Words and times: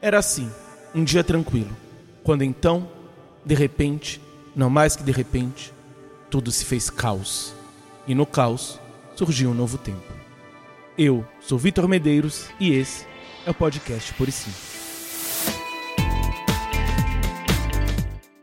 Era 0.00 0.20
assim, 0.20 0.48
um 0.94 1.02
dia 1.02 1.24
tranquilo, 1.24 1.76
quando 2.22 2.44
então, 2.44 2.88
de 3.44 3.52
repente, 3.52 4.20
não 4.54 4.70
mais 4.70 4.94
que 4.94 5.02
de 5.02 5.10
repente, 5.10 5.72
tudo 6.30 6.52
se 6.52 6.64
fez 6.64 6.88
caos. 6.88 7.52
E 8.06 8.14
no 8.14 8.24
caos 8.24 8.78
surgiu 9.16 9.50
um 9.50 9.54
novo 9.54 9.76
tempo. 9.76 10.06
Eu 10.96 11.26
sou 11.40 11.58
Vitor 11.58 11.88
Medeiros 11.88 12.48
e 12.60 12.70
esse 12.70 13.06
é 13.44 13.50
o 13.50 13.54
podcast 13.54 14.14
Por 14.14 14.30
Sim. 14.30 14.52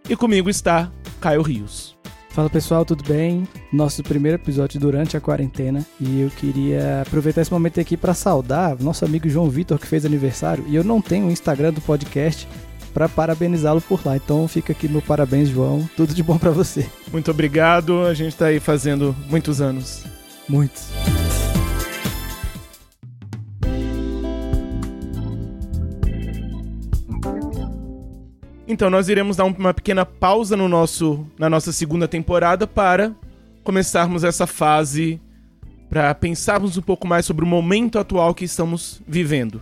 E 0.10 0.16
comigo 0.18 0.50
está 0.50 0.92
Caio 1.22 1.42
Rios. 1.42 1.95
Fala 2.36 2.50
pessoal, 2.50 2.84
tudo 2.84 3.02
bem? 3.08 3.48
Nosso 3.72 4.04
primeiro 4.04 4.36
episódio 4.36 4.78
durante 4.78 5.16
a 5.16 5.22
quarentena 5.22 5.86
e 6.02 6.20
eu 6.20 6.30
queria 6.30 7.02
aproveitar 7.04 7.42
esse 7.42 7.52
momento 7.52 7.80
aqui 7.80 7.96
para 7.96 8.14
saudar 8.14 8.76
nosso 8.78 9.06
amigo 9.06 9.30
João 9.30 9.50
Vitor 9.50 9.80
que 9.80 9.88
fez 9.88 10.06
aniversário 10.06 10.66
e 10.68 10.76
eu 10.76 10.84
não 10.84 11.02
tenho 11.02 11.28
o 11.28 11.32
Instagram 11.32 11.72
do 11.72 11.80
podcast 11.80 12.46
para 12.94 13.08
parabenizá-lo 13.08 13.80
por 13.80 14.06
lá. 14.06 14.18
Então 14.18 14.50
fica 14.50 14.73
aqui 14.73 14.90
meu 14.90 15.02
parabéns, 15.02 15.48
João. 15.48 15.90
Tudo 15.95 16.14
de 16.14 16.22
bom 16.22 16.38
para 16.38 16.52
você. 16.52 16.86
Muito 17.09 17.32
obrigado. 17.32 18.02
A 18.02 18.14
gente 18.14 18.34
está 18.34 18.48
aí 18.48 18.59
fazendo 18.59 19.16
muitos 19.30 19.62
anos. 19.62 20.04
Muitos. 20.50 20.90
Então 28.68 28.90
nós 28.90 29.10
iremos 29.10 29.38
dar 29.38 29.46
uma 29.46 29.74
pequena 29.74 30.05
pausa 30.05 30.58
no 30.58 30.68
nosso, 30.68 31.26
na 31.38 31.50
nossa 31.50 31.72
segunda 31.72 32.08
temporada 32.08 32.66
para 32.66 33.14
começarmos 33.64 34.23
essa 34.23 34.48
fase 34.48 35.20
para 35.90 36.14
pensarmos 36.14 36.78
um 36.78 36.82
pouco 36.82 37.08
mais 37.08 37.26
sobre 37.26 37.46
o 37.46 37.48
momento 37.48 38.00
atual 38.00 38.34
que 38.34 38.44
estamos 38.46 39.02
vivendo. 39.08 39.62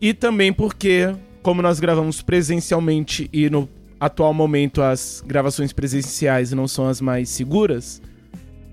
E 0.00 0.12
também 0.12 0.52
porque, 0.52 1.14
como 1.42 1.62
nós 1.62 1.78
gravamos 1.78 2.22
presencialmente 2.22 3.28
e 3.32 3.48
no 3.48 3.68
atual 3.98 4.34
momento 4.34 4.82
as 4.82 5.22
gravações 5.26 5.72
presenciais 5.72 6.52
não 6.52 6.66
são 6.66 6.88
as 6.88 7.00
mais 7.00 7.28
seguras, 7.28 8.02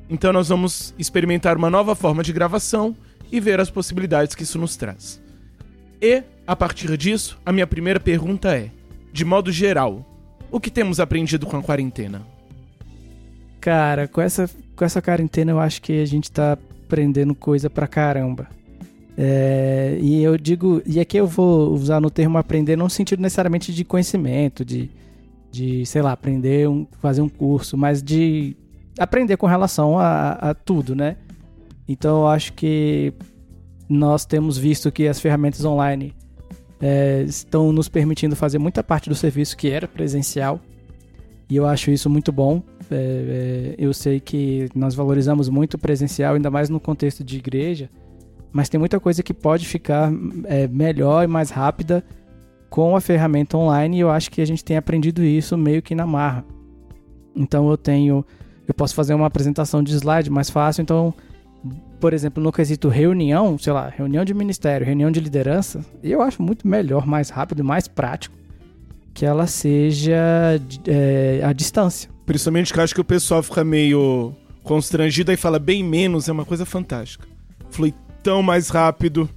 então 0.10 0.34
nós 0.34 0.50
vamos 0.50 0.94
experimentar 0.98 1.58
uma 1.58 1.70
nova 1.70 1.96
forma 1.96 2.24
de 2.24 2.34
gravação 2.34 2.96
e 3.32 3.40
ver 3.40 3.60
as 3.60 3.70
possibilidades 3.70 4.36
que 4.36 4.44
isso 4.44 4.60
nos 4.60 4.76
traz. 4.76 5.22
E, 6.02 6.24
a 6.46 6.56
partir 6.56 6.96
disso, 6.98 7.38
a 7.46 7.52
minha 7.52 7.66
primeira 7.66 8.00
pergunta 8.00 8.54
é: 8.56 8.70
de 9.14 9.24
modo 9.24 9.52
geral, 9.52 10.04
o 10.52 10.60
que 10.60 10.72
temos 10.72 11.00
aprendido 11.00 11.46
com 11.46 11.56
a 11.56 11.62
quarentena? 11.62 12.24
Cara, 13.62 14.08
com 14.08 14.20
essa, 14.20 14.50
com 14.76 14.84
essa 14.84 15.02
quarentena 15.02 15.52
eu 15.52 15.60
acho 15.60 15.82
que 15.82 16.02
a 16.02 16.06
gente 16.06 16.32
tá 16.32 16.58
aprendendo 16.86 17.36
coisa 17.36 17.70
pra 17.70 17.88
caramba. 17.88 18.48
É, 19.16 20.00
e 20.02 20.24
eu 20.24 20.36
digo, 20.36 20.82
e 20.84 21.00
aqui 21.00 21.18
eu 21.18 21.28
vou 21.28 21.72
usar 21.72 22.02
no 22.02 22.10
termo 22.10 22.40
aprender 22.40 22.76
não 22.76 22.86
no 22.86 22.90
sentido 22.90 23.22
necessariamente 23.22 23.72
de 23.72 23.86
conhecimento, 23.86 24.66
de, 24.66 24.90
de 25.52 25.86
sei 25.86 26.02
lá, 26.02 26.12
aprender, 26.12 26.68
um, 26.68 26.88
fazer 27.00 27.22
um 27.22 27.30
curso, 27.30 27.78
mas 27.78 28.02
de 28.02 28.58
aprender 28.98 29.38
com 29.38 29.46
relação 29.46 30.00
a, 30.00 30.32
a 30.32 30.54
tudo, 30.56 30.96
né? 30.96 31.18
Então 31.88 32.22
eu 32.22 32.28
acho 32.28 32.54
que 32.54 33.14
nós 33.88 34.26
temos 34.26 34.58
visto 34.58 34.92
que 34.92 35.08
as 35.08 35.20
ferramentas 35.20 35.64
online 35.64 36.16
é, 36.84 37.24
estão 37.24 37.72
nos 37.72 37.88
permitindo 37.88 38.36
fazer 38.36 38.60
muita 38.60 38.84
parte 38.84 39.08
do 39.08 39.16
serviço 39.16 39.56
que 39.56 39.70
era 39.70 39.88
presencial. 39.88 40.60
E 41.50 41.56
eu 41.56 41.66
acho 41.66 41.90
isso 41.92 42.10
muito 42.10 42.30
bom. 42.30 42.62
É, 42.92 42.96
é, 42.96 43.76
eu 43.78 43.94
sei 43.94 44.20
que 44.20 44.68
nós 44.76 44.94
valorizamos 44.94 45.48
muito 45.48 45.76
o 45.76 45.78
presencial, 45.78 46.36
ainda 46.36 46.52
mais 46.52 46.70
no 46.70 46.82
contexto 46.82 47.24
de 47.24 47.38
igreja, 47.38 47.90
mas 48.52 48.68
tem 48.68 48.78
muita 48.78 49.00
coisa 49.00 49.24
que 49.24 49.34
pode 49.34 49.66
ficar 49.66 50.12
é, 50.44 50.68
melhor 50.68 51.24
e 51.24 51.28
mais 51.28 51.52
rápida 51.52 52.04
com 52.70 52.98
a 52.98 53.02
ferramenta 53.02 53.58
online. 53.58 53.98
E 53.98 54.00
eu 54.02 54.10
acho 54.10 54.30
que 54.30 54.42
a 54.42 54.46
gente 54.46 54.64
tem 54.64 54.76
aprendido 54.76 55.24
isso 55.24 55.58
meio 55.58 55.82
que 55.82 55.96
na 55.96 56.06
marra. 56.06 56.44
Então 57.34 57.70
eu 57.70 57.78
tenho, 57.78 58.26
eu 58.68 58.74
posso 58.74 58.94
fazer 58.94 59.14
uma 59.14 59.28
apresentação 59.28 59.82
de 59.82 59.94
slide 59.96 60.30
mais 60.30 60.50
fácil. 60.50 60.82
Então 60.82 61.14
por 62.04 62.14
exemplo, 62.14 62.44
no 62.44 62.52
quesito 62.52 62.90
reunião, 62.90 63.58
sei 63.58 63.72
lá, 63.72 63.88
reunião 63.88 64.26
de 64.26 64.34
ministério, 64.34 64.86
reunião 64.86 65.10
de 65.10 65.22
liderança, 65.22 65.80
eu 66.04 66.22
acho 66.22 66.44
muito 66.44 66.68
melhor, 66.68 67.08
mais 67.08 67.30
rápido, 67.30 67.64
mais 67.64 67.88
prático 67.88 68.36
que 69.14 69.26
ela 69.26 69.48
seja 69.48 70.60
é, 70.86 71.40
à 71.42 71.54
distância. 71.54 72.10
Principalmente 72.26 72.74
que 72.74 72.78
eu 72.78 72.84
acho 72.84 72.94
que 72.94 73.00
o 73.00 73.06
pessoal 73.06 73.42
fica 73.42 73.64
meio 73.64 74.34
constrangido 74.64 75.32
e 75.32 75.38
fala 75.38 75.58
bem 75.58 75.82
menos, 75.82 76.28
é 76.28 76.34
uma 76.34 76.44
coisa 76.44 76.66
fantástica. 76.66 77.26
Flui 77.70 77.94
tão 78.22 78.44
mais 78.44 78.68
rápido. 78.68 79.30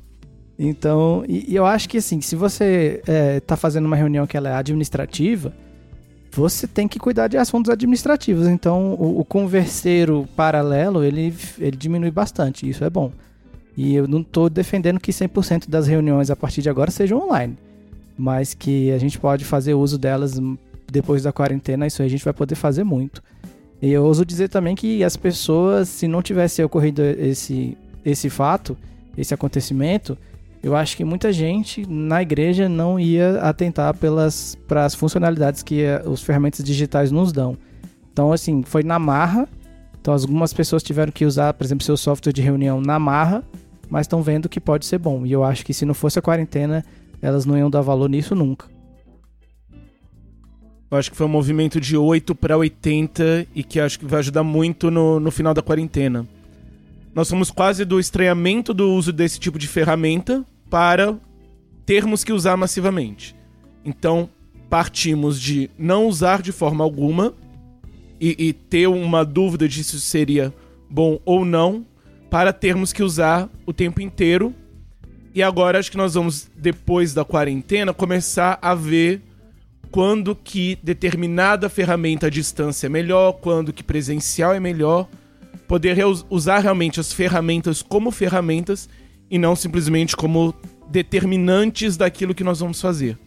Então, 0.59 1.25
e, 1.29 1.53
e 1.53 1.55
eu 1.55 1.65
acho 1.65 1.89
que 1.89 1.99
assim, 1.99 2.21
se 2.21 2.35
você 2.35 3.01
é, 3.07 3.39
tá 3.39 3.57
fazendo 3.57 3.87
uma 3.87 3.95
reunião 3.95 4.27
que 4.27 4.37
ela 4.37 4.49
é 4.49 4.55
administrativa, 4.55 5.55
você 6.37 6.67
tem 6.67 6.87
que 6.87 6.99
cuidar 6.99 7.29
de 7.29 7.37
assuntos 7.37 7.71
administrativos. 7.71 8.47
Então, 8.47 8.95
o, 8.95 9.21
o 9.21 9.25
converseiro 9.25 10.29
paralelo, 10.37 11.03
ele, 11.03 11.35
ele 11.59 11.77
diminui 11.77 12.11
bastante. 12.11 12.69
Isso 12.69 12.85
é 12.85 12.91
bom. 12.91 13.11
E 13.77 13.95
eu 13.95 14.07
não 14.07 14.21
estou 14.21 14.49
defendendo 14.49 15.01
que 15.01 15.13
100% 15.13 15.69
das 15.69 15.87
reuniões 15.87 16.31
a 16.31 16.37
partir 16.37 16.63
de 16.63 16.71
agora 16.71 16.91
sejam 16.91 17.19
online. 17.19 17.57
Mas 18.17 18.55
que 18.55 18.91
a 18.93 18.99
gente 18.99 19.19
pode 19.19 19.45
fazer 19.45 19.75
uso 19.75 19.99
delas 19.99 20.41
depois 20.91 21.23
da 21.23 21.33
quarentena, 21.33 21.87
isso 21.87 22.01
aí 22.01 22.07
a 22.07 22.11
gente 22.11 22.25
vai 22.25 22.33
poder 22.33 22.55
fazer 22.55 22.85
muito. 22.85 23.23
E 23.81 23.93
eu 23.93 24.05
ouso 24.05 24.25
dizer 24.25 24.49
também 24.49 24.75
que 24.75 25.05
as 25.05 25.17
pessoas, 25.17 25.89
se 25.89 26.09
não 26.09 26.23
tivesse 26.23 26.63
ocorrido 26.63 27.03
esse, 27.03 27.77
esse 28.05 28.31
fato, 28.31 28.77
esse 29.17 29.35
acontecimento, 29.35 30.17
eu 30.63 30.75
acho 30.75 30.97
que 30.97 31.05
muita 31.05 31.33
gente 31.33 31.87
na 31.89 32.23
igreja 32.23 32.69
não 32.69 32.99
ia 32.99 33.41
atentar 33.41 33.95
pelas 33.97 34.57
para 34.67 34.85
as 34.85 34.95
funcionalidades 34.95 35.63
que 35.63 35.83
eh, 35.83 36.03
os 36.05 36.23
ferramentas 36.23 36.65
digitais 36.65 37.11
nos 37.11 37.33
dão. 37.33 37.57
Então, 38.13 38.33
assim, 38.33 38.63
foi 38.63 38.83
na 38.83 38.99
marra. 38.99 39.49
Então, 40.01 40.15
algumas 40.15 40.53
pessoas 40.53 40.83
tiveram 40.83 41.13
que 41.13 41.25
usar, 41.25 41.53
por 41.55 41.65
exemplo, 41.65 41.85
seu 41.85 41.97
software 41.97 42.33
de 42.33 42.41
reunião 42.41 42.81
na 42.81 42.99
marra, 42.99 43.45
mas 43.91 44.07
estão 44.07 44.23
vendo 44.23 44.49
que 44.49 44.61
pode 44.61 44.87
ser 44.87 44.99
bom. 44.99 45.27
E 45.27 45.33
eu 45.33 45.45
acho 45.45 45.65
que 45.65 45.75
se 45.75 45.85
não 45.85 45.95
fosse 45.95 46.19
a 46.19 46.23
quarentena, 46.23 46.85
elas 47.21 47.45
não 47.45 47.59
iam 47.59 47.71
dar 47.71 47.83
valor 47.83 48.09
nisso 48.09 48.35
nunca. 48.35 48.67
Eu 50.91 50.97
acho 50.97 51.11
que 51.11 51.17
foi 51.17 51.27
um 51.27 51.31
movimento 51.31 51.81
de 51.81 51.97
8 51.97 52.35
para 52.35 52.57
80 52.57 53.49
e 53.55 53.65
que 53.65 53.81
acho 53.81 53.99
que 53.99 54.07
vai 54.07 54.21
ajudar 54.21 54.45
muito 54.45 54.91
no, 54.91 55.19
no 55.19 55.31
final 55.31 55.53
da 55.53 55.61
quarentena. 55.61 56.27
Nós 57.17 57.29
somos 57.29 57.51
quase 57.51 57.83
do 57.87 57.99
estranhamento 57.99 58.75
do 58.75 58.93
uso 58.93 59.11
desse 59.11 59.41
tipo 59.41 59.59
de 59.59 59.67
ferramenta 59.67 60.45
para 60.69 61.17
termos 61.87 62.23
que 62.23 62.31
usar 62.31 62.59
massivamente. 62.59 63.35
Então, 63.83 64.29
partimos 64.69 65.41
de 65.41 65.71
não 65.79 66.09
usar 66.09 66.43
de 66.43 66.53
forma 66.53 66.85
alguma 66.85 67.33
e, 68.21 68.49
e 68.49 68.53
ter 68.53 68.87
uma 68.87 69.25
dúvida 69.25 69.67
de 69.67 69.83
se 69.83 69.99
seria 69.99 70.53
bom 70.91 71.19
ou 71.25 71.43
não, 71.43 71.87
para 72.29 72.53
termos 72.53 72.93
que 72.93 73.03
usar 73.03 73.49
o 73.65 73.73
tempo 73.73 74.03
inteiro. 74.03 74.55
E 75.35 75.43
agora 75.43 75.79
acho 75.79 75.91
que 75.91 75.97
nós 75.97 76.13
vamos, 76.13 76.51
depois 76.55 77.15
da 77.15 77.25
quarentena, 77.25 77.95
começar 77.95 78.59
a 78.61 78.75
ver 78.75 79.23
quando 79.91 80.37
que 80.37 80.79
determinada 80.83 81.71
ferramenta 81.71 82.27
à 82.27 82.31
distância 82.31 82.89
é 82.89 82.91
melhor, 82.91 83.39
quando 83.41 83.73
que 83.73 83.83
presencial 83.83 84.53
é 84.53 84.61
melhor, 84.61 85.09
poder 85.67 85.99
usar 86.31 86.61
realmente 86.61 87.01
as 87.01 87.13
ferramentas 87.13 87.83
como 87.83 88.11
ferramentas 88.11 88.89
e 89.31 89.39
não 89.39 89.57
simplesmente 89.57 90.17
como 90.17 90.55
determinantes 90.89 91.97
daquilo 91.97 92.35
que 92.35 92.45
nós 92.45 92.61
vamos 92.61 92.81
fazer. 92.81 93.19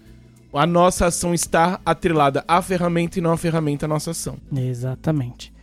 A 0.53 0.65
nossa 0.65 1.05
ação 1.05 1.33
está 1.33 1.79
atrelada 1.85 2.43
à 2.47 2.61
ferramenta 2.61 3.19
e 3.19 3.21
não 3.21 3.31
a 3.31 3.37
ferramenta 3.37 3.85
à 3.85 3.89
nossa 3.89 4.11
ação. 4.11 4.37
Exatamente. 4.55 5.53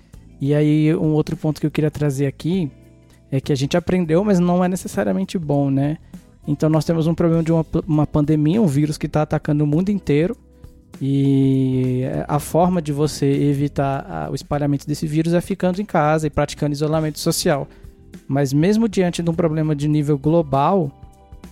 E 0.41 0.55
aí, 0.55 0.95
um 0.95 1.13
outro 1.13 1.37
ponto 1.37 1.61
que 1.61 1.67
eu 1.67 1.71
queria 1.71 1.91
trazer 1.91 2.27
aqui 2.27 2.71
é 3.31 3.41
que 3.41 3.53
a 3.53 3.57
gente 3.57 3.77
aprendeu, 3.77 4.23
mas 4.23 4.39
não 4.39 4.63
é 4.63 4.69
necessariamente 4.69 5.39
bom, 5.39 5.71
né? 5.71 5.99
Então, 6.47 6.69
nós 6.69 6.85
temos 6.85 7.07
um 7.07 7.15
problema 7.15 7.43
de 7.43 7.51
uma, 7.51 7.67
uma 7.87 8.07
pandemia, 8.07 8.63
um 8.63 8.67
vírus 8.67 8.97
que 8.97 9.07
está 9.07 9.23
atacando 9.23 9.65
o 9.65 9.67
mundo 9.67 9.89
inteiro. 9.89 10.37
E 11.01 12.05
a 12.27 12.39
forma 12.39 12.81
de 12.81 12.93
você 12.93 13.27
evitar 13.27 14.29
o 14.31 14.35
espalhamento 14.35 14.87
desse 14.87 15.07
vírus 15.07 15.35
é 15.35 15.41
ficando 15.41 15.81
em 15.81 15.85
casa 15.85 16.27
e 16.27 16.31
praticando 16.31 16.73
isolamento 16.73 17.19
social. 17.19 17.69
Mas 18.27 18.53
mesmo 18.53 18.89
diante 18.89 19.23
de 19.23 19.31
um 19.31 19.35
problema 19.35 19.75
de 19.77 19.87
nível 19.89 20.19
global, 20.19 20.91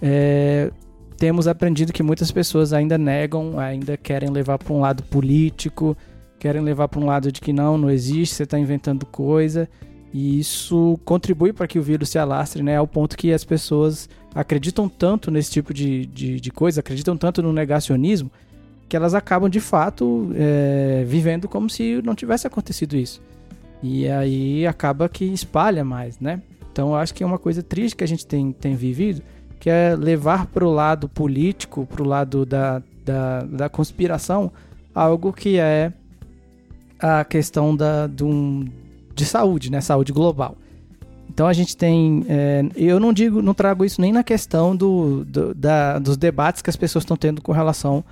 é, 0.00 0.70
temos 1.16 1.46
aprendido 1.46 1.92
que 1.92 2.02
muitas 2.02 2.30
pessoas 2.30 2.72
ainda 2.72 2.96
negam, 2.96 3.58
ainda 3.58 3.96
querem 3.96 4.30
levar 4.30 4.58
para 4.58 4.72
um 4.72 4.80
lado 4.80 5.02
político, 5.04 5.96
querem 6.38 6.62
levar 6.62 6.88
para 6.88 7.00
um 7.00 7.06
lado 7.06 7.30
de 7.30 7.40
que 7.40 7.52
não, 7.52 7.78
não 7.78 7.90
existe, 7.90 8.34
você 8.34 8.42
está 8.44 8.58
inventando 8.58 9.06
coisa. 9.06 9.68
E 10.12 10.38
isso 10.38 10.98
contribui 11.04 11.52
para 11.52 11.66
que 11.66 11.78
o 11.78 11.82
vírus 11.82 12.08
se 12.08 12.18
alastre, 12.18 12.62
né? 12.62 12.76
Ao 12.76 12.86
ponto 12.86 13.16
que 13.16 13.32
as 13.32 13.44
pessoas 13.44 14.08
acreditam 14.34 14.88
tanto 14.88 15.30
nesse 15.30 15.50
tipo 15.50 15.74
de, 15.74 16.06
de, 16.06 16.40
de 16.40 16.50
coisa, 16.50 16.80
acreditam 16.80 17.16
tanto 17.16 17.42
no 17.42 17.52
negacionismo, 17.52 18.30
que 18.94 18.96
elas 18.96 19.12
acabam 19.12 19.50
de 19.50 19.58
fato 19.58 20.30
é, 20.36 21.02
vivendo 21.04 21.48
como 21.48 21.68
se 21.68 22.00
não 22.04 22.14
tivesse 22.14 22.46
acontecido 22.46 22.94
isso. 22.94 23.20
E 23.82 24.08
aí 24.08 24.64
acaba 24.68 25.08
que 25.08 25.24
espalha 25.24 25.84
mais, 25.84 26.20
né? 26.20 26.40
Então 26.70 26.90
eu 26.90 26.94
acho 26.94 27.12
que 27.12 27.24
é 27.24 27.26
uma 27.26 27.36
coisa 27.36 27.60
triste 27.60 27.96
que 27.96 28.04
a 28.04 28.06
gente 28.06 28.24
tem, 28.24 28.52
tem 28.52 28.76
vivido, 28.76 29.20
que 29.58 29.68
é 29.68 29.96
levar 29.96 30.46
para 30.46 30.64
o 30.64 30.72
lado 30.72 31.08
político, 31.08 31.84
para 31.86 32.04
o 32.04 32.06
lado 32.06 32.46
da, 32.46 32.80
da, 33.04 33.40
da 33.40 33.68
conspiração, 33.68 34.52
algo 34.94 35.32
que 35.32 35.58
é 35.58 35.92
a 36.96 37.24
questão 37.24 37.74
da, 37.74 38.06
de, 38.06 38.22
um, 38.22 38.64
de 39.12 39.24
saúde, 39.24 39.72
né? 39.72 39.80
Saúde 39.80 40.12
global. 40.12 40.56
Então 41.28 41.48
a 41.48 41.52
gente 41.52 41.76
tem. 41.76 42.24
É, 42.28 42.64
eu 42.76 43.00
não 43.00 43.12
digo, 43.12 43.42
não 43.42 43.54
trago 43.54 43.84
isso 43.84 44.00
nem 44.00 44.12
na 44.12 44.22
questão 44.22 44.76
do, 44.76 45.24
do 45.24 45.52
da, 45.52 45.98
dos 45.98 46.16
debates 46.16 46.62
que 46.62 46.70
as 46.70 46.76
pessoas 46.76 47.02
estão 47.02 47.16
tendo 47.16 47.42
com 47.42 47.50
relação 47.50 48.04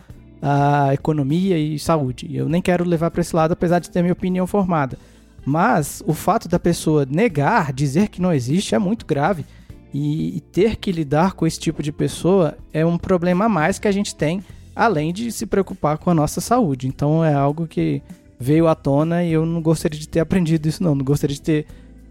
à 0.43 0.93
economia 0.93 1.57
e 1.57 1.79
saúde. 1.79 2.29
Eu 2.35 2.49
nem 2.49 2.61
quero 2.61 2.85
levar 2.85 3.13
para 3.13 3.21
esse 3.21 3.35
lado, 3.35 3.53
apesar 3.53 3.79
de 3.79 3.89
ter 3.89 4.03
minha 4.03 4.13
opinião 4.13 4.47
formada. 4.47 4.99
Mas 5.47 6.03
o 6.05 6.13
fato 6.13 6.49
da 6.49 6.59
pessoa 6.59 7.07
negar, 7.09 7.73
dizer 7.73 8.09
que 8.09 8.21
não 8.21 8.33
existe, 8.33 8.75
é 8.75 8.79
muito 8.79 9.07
grave. 9.07 9.47
E, 9.95 10.37
e 10.37 10.41
ter 10.41 10.77
que 10.77 10.91
lidar 10.91 11.35
com 11.35 11.47
esse 11.47 11.61
tipo 11.61 11.83
de 11.83 11.93
pessoa 11.93 12.57
é 12.73 12.85
um 12.85 12.99
problema 12.99 13.45
a 13.45 13.49
mais 13.49 13.79
que 13.79 13.87
a 13.87 13.93
gente 13.93 14.17
tem, 14.17 14.43
além 14.75 15.13
de 15.13 15.31
se 15.31 15.47
preocupar 15.47 15.99
com 15.99 16.11
a 16.11 16.15
nossa 16.15 16.41
saúde. 16.41 16.89
Então 16.89 17.25
é 17.25 17.33
algo 17.33 17.67
que 17.67 18.03
veio 18.41 18.67
à 18.67 18.75
tona 18.75 19.23
e 19.23 19.33
eu 19.33 19.47
não 19.47 19.63
gostaria 19.63 19.99
de 19.99 20.09
ter 20.09 20.21
aprendido 20.21 20.69
isso, 20.69 20.83
não. 20.83 20.95
Não 20.95 21.05
gostaria 21.05 21.37
de 21.37 21.43
ter 21.43 21.67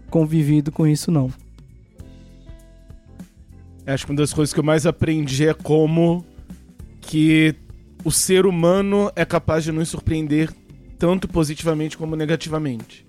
convivido 0.08 0.72
com 0.72 0.86
isso, 0.86 1.10
não. 1.10 1.30
Acho 3.84 4.06
que 4.06 4.12
uma 4.12 4.18
das 4.18 4.32
coisas 4.32 4.54
que 4.54 4.60
eu 4.60 4.64
mais 4.64 4.86
aprendi 4.86 5.46
é 5.48 5.52
como 5.52 6.24
que 7.00 7.56
o 8.04 8.10
ser 8.10 8.46
humano 8.46 9.10
é 9.14 9.24
capaz 9.24 9.64
de 9.64 9.72
nos 9.72 9.88
surpreender 9.88 10.50
tanto 10.98 11.26
positivamente 11.28 11.96
como 11.96 12.16
negativamente. 12.16 13.06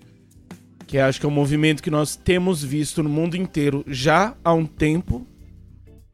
Que 0.86 0.98
acho 0.98 1.18
que 1.18 1.26
é 1.26 1.28
um 1.28 1.32
movimento 1.32 1.82
que 1.82 1.90
nós 1.90 2.16
temos 2.16 2.62
visto 2.62 3.02
no 3.02 3.08
mundo 3.08 3.36
inteiro 3.36 3.84
já 3.86 4.36
há 4.44 4.52
um 4.52 4.66
tempo 4.66 5.26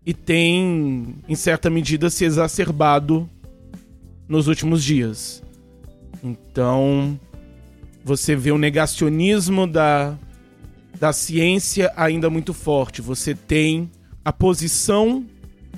e 0.04 0.14
tem, 0.14 1.16
em 1.28 1.34
certa 1.34 1.68
medida, 1.68 2.08
se 2.08 2.24
exacerbado 2.24 3.28
nos 4.28 4.46
últimos 4.46 4.82
dias. 4.82 5.42
Então, 6.22 7.18
você 8.04 8.34
vê 8.34 8.50
o 8.50 8.58
negacionismo 8.58 9.66
da 9.66 10.18
da 11.00 11.14
ciência 11.14 11.90
ainda 11.96 12.28
muito 12.28 12.52
forte. 12.52 13.00
Você 13.00 13.34
tem 13.34 13.90
a 14.22 14.30
posição 14.30 15.24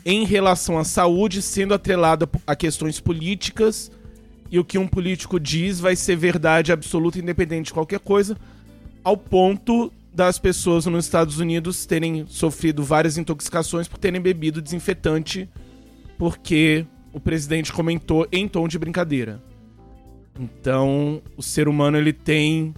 em 0.05 0.25
relação 0.25 0.79
à 0.79 0.85
saúde 0.85 1.43
sendo 1.43 1.75
atrelada 1.75 2.29
a 2.47 2.57
questões 2.57 3.01
políticas 3.01 3.91
e 4.51 4.59
o 4.59 4.65
que 4.65 4.79
um 4.79 4.87
político 4.87 5.41
diz 5.41 5.81
vai 5.81 5.97
ser 5.97 6.17
verdade 6.17 6.73
absoluta 6.73 7.19
independente 7.19 7.67
de 7.67 7.73
qualquer 7.73 8.01
coisa, 8.01 8.37
ao 9.03 9.17
ponto 9.17 9.93
das 10.13 10.39
pessoas 10.39 10.85
nos 10.87 11.07
Estados 11.07 11.39
Unidos 11.39 11.87
terem 11.87 12.27
sofrido 12.29 12.85
várias 12.85 13.17
intoxicações 13.17 13.89
por 13.89 13.99
terem 13.99 14.21
bebido 14.21 14.61
desinfetante 14.61 15.49
porque 16.19 16.87
o 17.13 17.19
presidente 17.19 17.73
comentou 17.73 18.27
em 18.31 18.47
tom 18.47 18.69
de 18.69 18.79
brincadeira. 18.79 19.43
Então, 20.39 21.23
o 21.37 21.43
ser 21.43 21.69
humano 21.69 21.99
ele 21.99 22.13
tem 22.13 22.75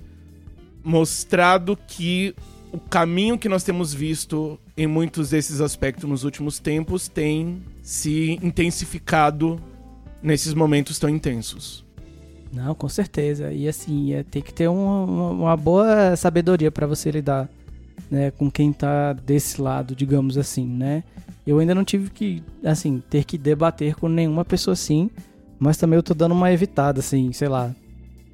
mostrado 0.83 1.79
que 1.87 2.35
o 2.75 2.81
caminho 2.81 3.39
que 3.39 3.49
nós 3.49 3.63
temos 3.63 3.95
visto 3.95 4.59
em 4.77 4.85
muitos 4.85 5.31
desses 5.31 5.61
aspectos 5.61 6.11
nos 6.11 6.25
últimos 6.25 6.59
tempos 6.59 7.07
tem 7.07 7.63
se 7.83 8.37
intensificado 8.43 9.61
nesses 10.21 10.55
momentos 10.55 10.99
tão 10.99 11.09
intensos. 11.09 11.85
Não, 12.53 12.75
com 12.75 12.89
certeza. 12.89 13.53
E 13.53 13.69
assim, 13.69 14.13
é, 14.13 14.25
tem 14.25 14.43
que 14.43 14.53
ter 14.53 14.67
uma, 14.67 15.31
uma 15.31 15.57
boa 15.57 16.17
sabedoria 16.17 16.73
para 16.73 16.85
você 16.85 17.13
lidar 17.13 17.49
né, 18.11 18.33
com 18.33 18.51
quem 18.51 18.73
tá 18.73 19.13
desse 19.13 19.61
lado, 19.61 19.95
digamos 19.95 20.37
assim, 20.37 20.67
né? 20.67 21.05
Eu 21.47 21.61
ainda 21.61 21.77
não 21.77 21.85
tive 21.85 22.11
que, 22.11 22.43
assim, 22.65 23.01
ter 23.09 23.23
que 23.25 23.39
debater 23.39 23.95
com 23.95 24.09
nenhuma 24.09 24.45
pessoa 24.45 24.73
assim, 24.73 25.11
mas 25.61 25.77
também 25.77 25.97
eu 25.97 26.03
tô 26.03 26.15
dando 26.15 26.33
uma 26.33 26.51
evitada, 26.51 26.99
assim, 26.99 27.33
sei 27.33 27.49
lá, 27.49 27.73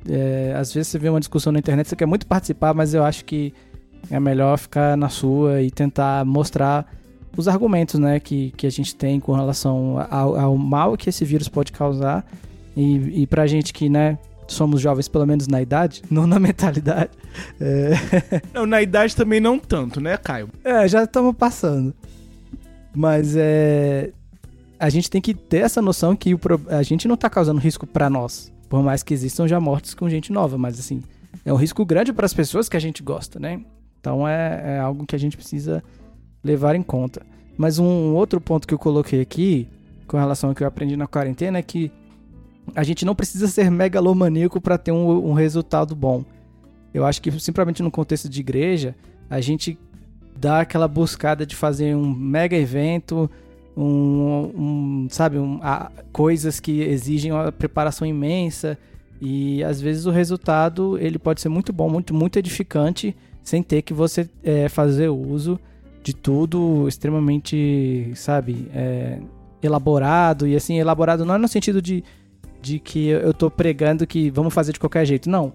é, 0.09 0.55
às 0.57 0.73
vezes 0.73 0.89
você 0.89 0.99
vê 0.99 1.11
uma 1.11 1.21
discussão 1.21 1.53
na 1.53 1.59
internet, 1.59 1.89
você 1.89 1.97
quer 1.97 2.07
muito 2.07 2.27
participar, 2.27 2.73
mas 2.73 2.95
eu 2.95 3.05
acho 3.05 3.25
que 3.25 3.53
é 4.11 4.21
melhor 4.21 4.59
ficar 4.59 4.97
na 4.97 5.09
sua 5.09 5.63
e 5.63 5.71
tentar 5.71 6.25
mostrar 6.25 6.87
os 7.37 7.49
argumentos 7.49 7.99
né, 7.99 8.21
que, 8.21 8.53
que 8.57 8.67
a 8.67 8.71
gente 8.71 8.95
tem 8.95 9.21
com 9.21 9.33
relação 9.33 10.05
ao, 10.11 10.37
ao 10.37 10.57
mal 10.57 10.97
que 10.97 11.09
esse 11.09 11.25
vírus 11.25 11.49
pode 11.49 11.73
causar. 11.73 12.25
E, 12.77 13.23
e 13.23 13.27
pra 13.27 13.47
gente 13.47 13.73
que, 13.73 13.89
né, 13.89 14.19
somos 14.47 14.81
jovens, 14.81 15.09
pelo 15.09 15.27
menos 15.27 15.47
na 15.47 15.63
idade, 15.63 16.03
não 16.11 16.27
na 16.27 16.39
mentalidade. 16.39 17.11
É... 17.61 17.91
Não, 18.53 18.67
na 18.67 18.83
idade 18.83 19.15
também 19.15 19.41
não 19.41 19.59
tanto, 19.59 20.01
né, 20.01 20.17
Caio? 20.17 20.49
É, 20.65 20.87
já 20.89 21.05
estamos 21.05 21.35
passando. 21.37 21.95
Mas 22.95 23.35
é. 23.37 24.11
A 24.79 24.89
gente 24.89 25.11
tem 25.11 25.21
que 25.21 25.35
ter 25.35 25.59
essa 25.59 25.81
noção 25.81 26.17
que 26.17 26.35
o, 26.35 26.41
a 26.69 26.83
gente 26.83 27.07
não 27.07 27.17
tá 27.17 27.29
causando 27.29 27.61
risco 27.61 27.87
para 27.87 28.09
nós. 28.09 28.51
Por 28.69 28.83
mais 28.83 29.03
que 29.03 29.13
existam 29.13 29.47
já 29.47 29.61
mortes 29.61 29.95
com 29.95 30.09
gente 30.09 30.33
nova, 30.33 30.57
mas 30.57 30.79
assim, 30.79 31.03
é 31.45 31.53
um 31.53 31.57
risco 31.57 31.85
grande 31.85 32.13
para 32.13 32.25
as 32.25 32.33
pessoas 32.33 32.69
que 32.69 32.77
a 32.77 32.81
gente 32.81 33.03
gosta, 33.03 33.39
né? 33.39 33.61
Então 34.01 34.27
é, 34.27 34.77
é, 34.77 34.79
algo 34.79 35.07
que 35.07 35.15
a 35.15 35.19
gente 35.19 35.37
precisa 35.37 35.83
levar 36.43 36.75
em 36.75 36.83
conta. 36.83 37.23
Mas 37.57 37.79
um 37.79 38.15
outro 38.15 38.41
ponto 38.41 38.67
que 38.67 38.73
eu 38.73 38.79
coloquei 38.79 39.21
aqui, 39.21 39.69
com 40.07 40.17
relação 40.17 40.51
ao 40.51 40.57
que 40.57 40.63
eu 40.63 40.67
aprendi 40.67 40.97
na 40.97 41.07
quarentena, 41.07 41.59
é 41.59 41.63
que 41.63 41.93
a 42.75 42.83
gente 42.83 43.05
não 43.05 43.15
precisa 43.15 43.47
ser 43.47 43.71
megalomaníaco 43.71 44.61
para 44.61 44.79
ter 44.79 44.93
um, 44.93 45.31
um 45.31 45.33
resultado 45.35 45.95
bom. 45.95 46.25
Eu 46.93 47.05
acho 47.05 47.21
que 47.21 47.31
simplesmente 47.39 47.83
no 47.83 47.91
contexto 47.91 48.29
de 48.29 48.41
igreja, 48.41 48.95
a 49.29 49.41
gente 49.41 49.79
dá 50.37 50.61
aquela 50.61 50.89
buscada 50.89 51.45
de 51.45 51.55
fazer 51.55 51.95
um 51.95 52.13
mega 52.13 52.57
evento, 52.57 53.31
um, 53.77 54.53
um 54.57 55.09
sabe, 55.11 55.39
um, 55.39 55.61
a, 55.63 55.91
coisas 56.13 56.59
que 56.59 56.81
exigem 56.81 57.31
uma 57.33 57.53
preparação 57.53 58.07
imensa 58.07 58.79
e 59.21 59.63
às 59.63 59.81
vezes 59.81 60.07
o 60.07 60.11
resultado 60.11 60.99
ele 60.99 61.19
pode 61.19 61.41
ser 61.41 61.49
muito 61.49 61.73
bom, 61.73 61.89
muito 61.89 62.15
muito 62.15 62.39
edificante, 62.39 63.15
sem 63.43 63.63
ter 63.63 63.83
que 63.83 63.93
você 63.93 64.29
é, 64.43 64.69
fazer 64.69 65.09
uso 65.09 65.59
de 66.03 66.15
tudo 66.15 66.87
extremamente, 66.89 68.13
sabe, 68.15 68.69
é, 68.75 69.19
elaborado 69.63 70.47
e 70.47 70.57
assim 70.57 70.79
elaborado 70.79 71.25
não 71.25 71.35
é 71.35 71.39
no 71.39 71.49
sentido 71.49 71.83
de, 71.83 72.03
de 72.63 72.79
que 72.79 73.09
eu 73.09 73.35
tô 73.35 73.51
pregando 73.51 74.07
que 74.07 74.31
vamos 74.31 74.55
fazer 74.55 74.73
de 74.73 74.81
qualquer 74.81 75.05
jeito, 75.05 75.29
não. 75.29 75.53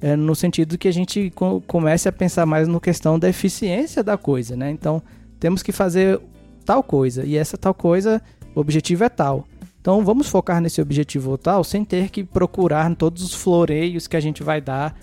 É 0.00 0.14
no 0.14 0.34
sentido 0.34 0.78
que 0.78 0.86
a 0.86 0.92
gente 0.92 1.32
comece 1.66 2.08
a 2.08 2.12
pensar 2.12 2.46
mais 2.46 2.68
no 2.68 2.80
questão 2.80 3.18
da 3.18 3.28
eficiência 3.28 4.02
da 4.02 4.16
coisa, 4.16 4.54
né? 4.54 4.70
Então, 4.70 5.02
temos 5.40 5.60
que 5.60 5.72
fazer 5.72 6.20
tal 6.64 6.84
coisa. 6.84 7.24
E 7.24 7.36
essa 7.36 7.58
tal 7.58 7.74
coisa, 7.74 8.22
o 8.54 8.60
objetivo 8.60 9.02
é 9.02 9.08
tal. 9.08 9.44
Então 9.80 10.04
vamos 10.04 10.28
focar 10.28 10.60
nesse 10.60 10.82
objetivo 10.82 11.38
tal 11.38 11.64
sem 11.64 11.84
ter 11.84 12.10
que 12.10 12.22
procurar 12.22 12.94
todos 12.94 13.22
os 13.22 13.32
floreios 13.32 14.06
que 14.06 14.16
a 14.16 14.20
gente 14.20 14.42
vai 14.42 14.60
dar 14.60 14.94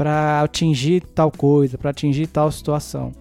para 0.00 0.40
atingir 0.40 1.02
tal 1.14 1.30
coisa, 1.30 1.76
para 1.76 1.90
atingir 1.90 2.26
tal 2.26 2.50
situação. 2.50 3.12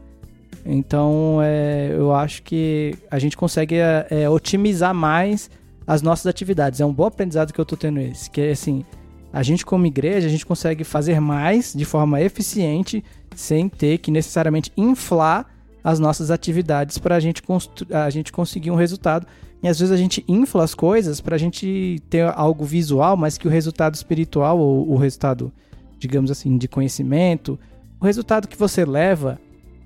Então 0.66 1.42
é, 1.44 1.94
eu 1.94 2.16
acho 2.16 2.42
que 2.42 2.96
a 3.12 3.20
gente 3.20 3.36
consegue 3.36 3.76
é, 3.76 4.08
é, 4.10 4.30
otimizar 4.30 4.94
mais 4.94 5.52
as 5.86 6.02
nossas 6.02 6.26
atividades. 6.26 6.80
É 6.80 6.86
um 6.86 6.94
bom 6.94 7.08
aprendizado 7.08 7.52
que 7.52 7.60
eu 7.60 7.64
estou 7.64 7.78
tendo 7.78 8.00
esse, 8.00 8.32
que 8.32 8.40
assim, 8.50 8.86
a 9.34 9.44
gente 9.44 9.66
como 9.66 9.86
igreja, 9.88 10.26
a 10.26 10.30
gente 10.30 10.46
consegue 10.46 10.86
fazer 10.86 11.20
mais 11.20 11.74
de 11.74 11.84
forma 11.84 12.22
eficiente 12.22 13.04
sem 13.36 13.68
ter 13.68 13.98
que 13.98 14.10
necessariamente 14.10 14.72
inflar 14.78 15.48
as 15.84 16.00
nossas 16.00 16.32
atividades 16.32 16.98
para 16.98 17.18
a 17.18 17.20
gente, 17.20 17.44
a 17.92 18.10
gente 18.10 18.32
conseguir 18.32 18.72
um 18.72 18.76
resultado. 18.76 19.28
E 19.62 19.68
às 19.68 19.78
vezes 19.78 19.94
a 19.94 19.98
gente 19.98 20.24
infla 20.30 20.64
as 20.64 20.74
coisas 20.74 21.20
para 21.20 21.36
a 21.36 21.40
gente 21.40 22.02
ter 22.10 22.26
algo 22.38 22.64
visual, 22.64 23.18
mas 23.18 23.38
que 23.38 23.50
o 23.50 23.52
resultado 23.52 23.96
espiritual, 23.96 24.58
ou 24.58 24.90
o 24.90 24.96
resultado, 24.96 25.52
digamos 26.00 26.32
assim, 26.32 26.58
de 26.58 26.68
conhecimento, 26.68 27.60
o 28.00 28.06
resultado 28.06 28.48
que 28.48 28.58
você 28.58 28.86
leva, 28.86 29.40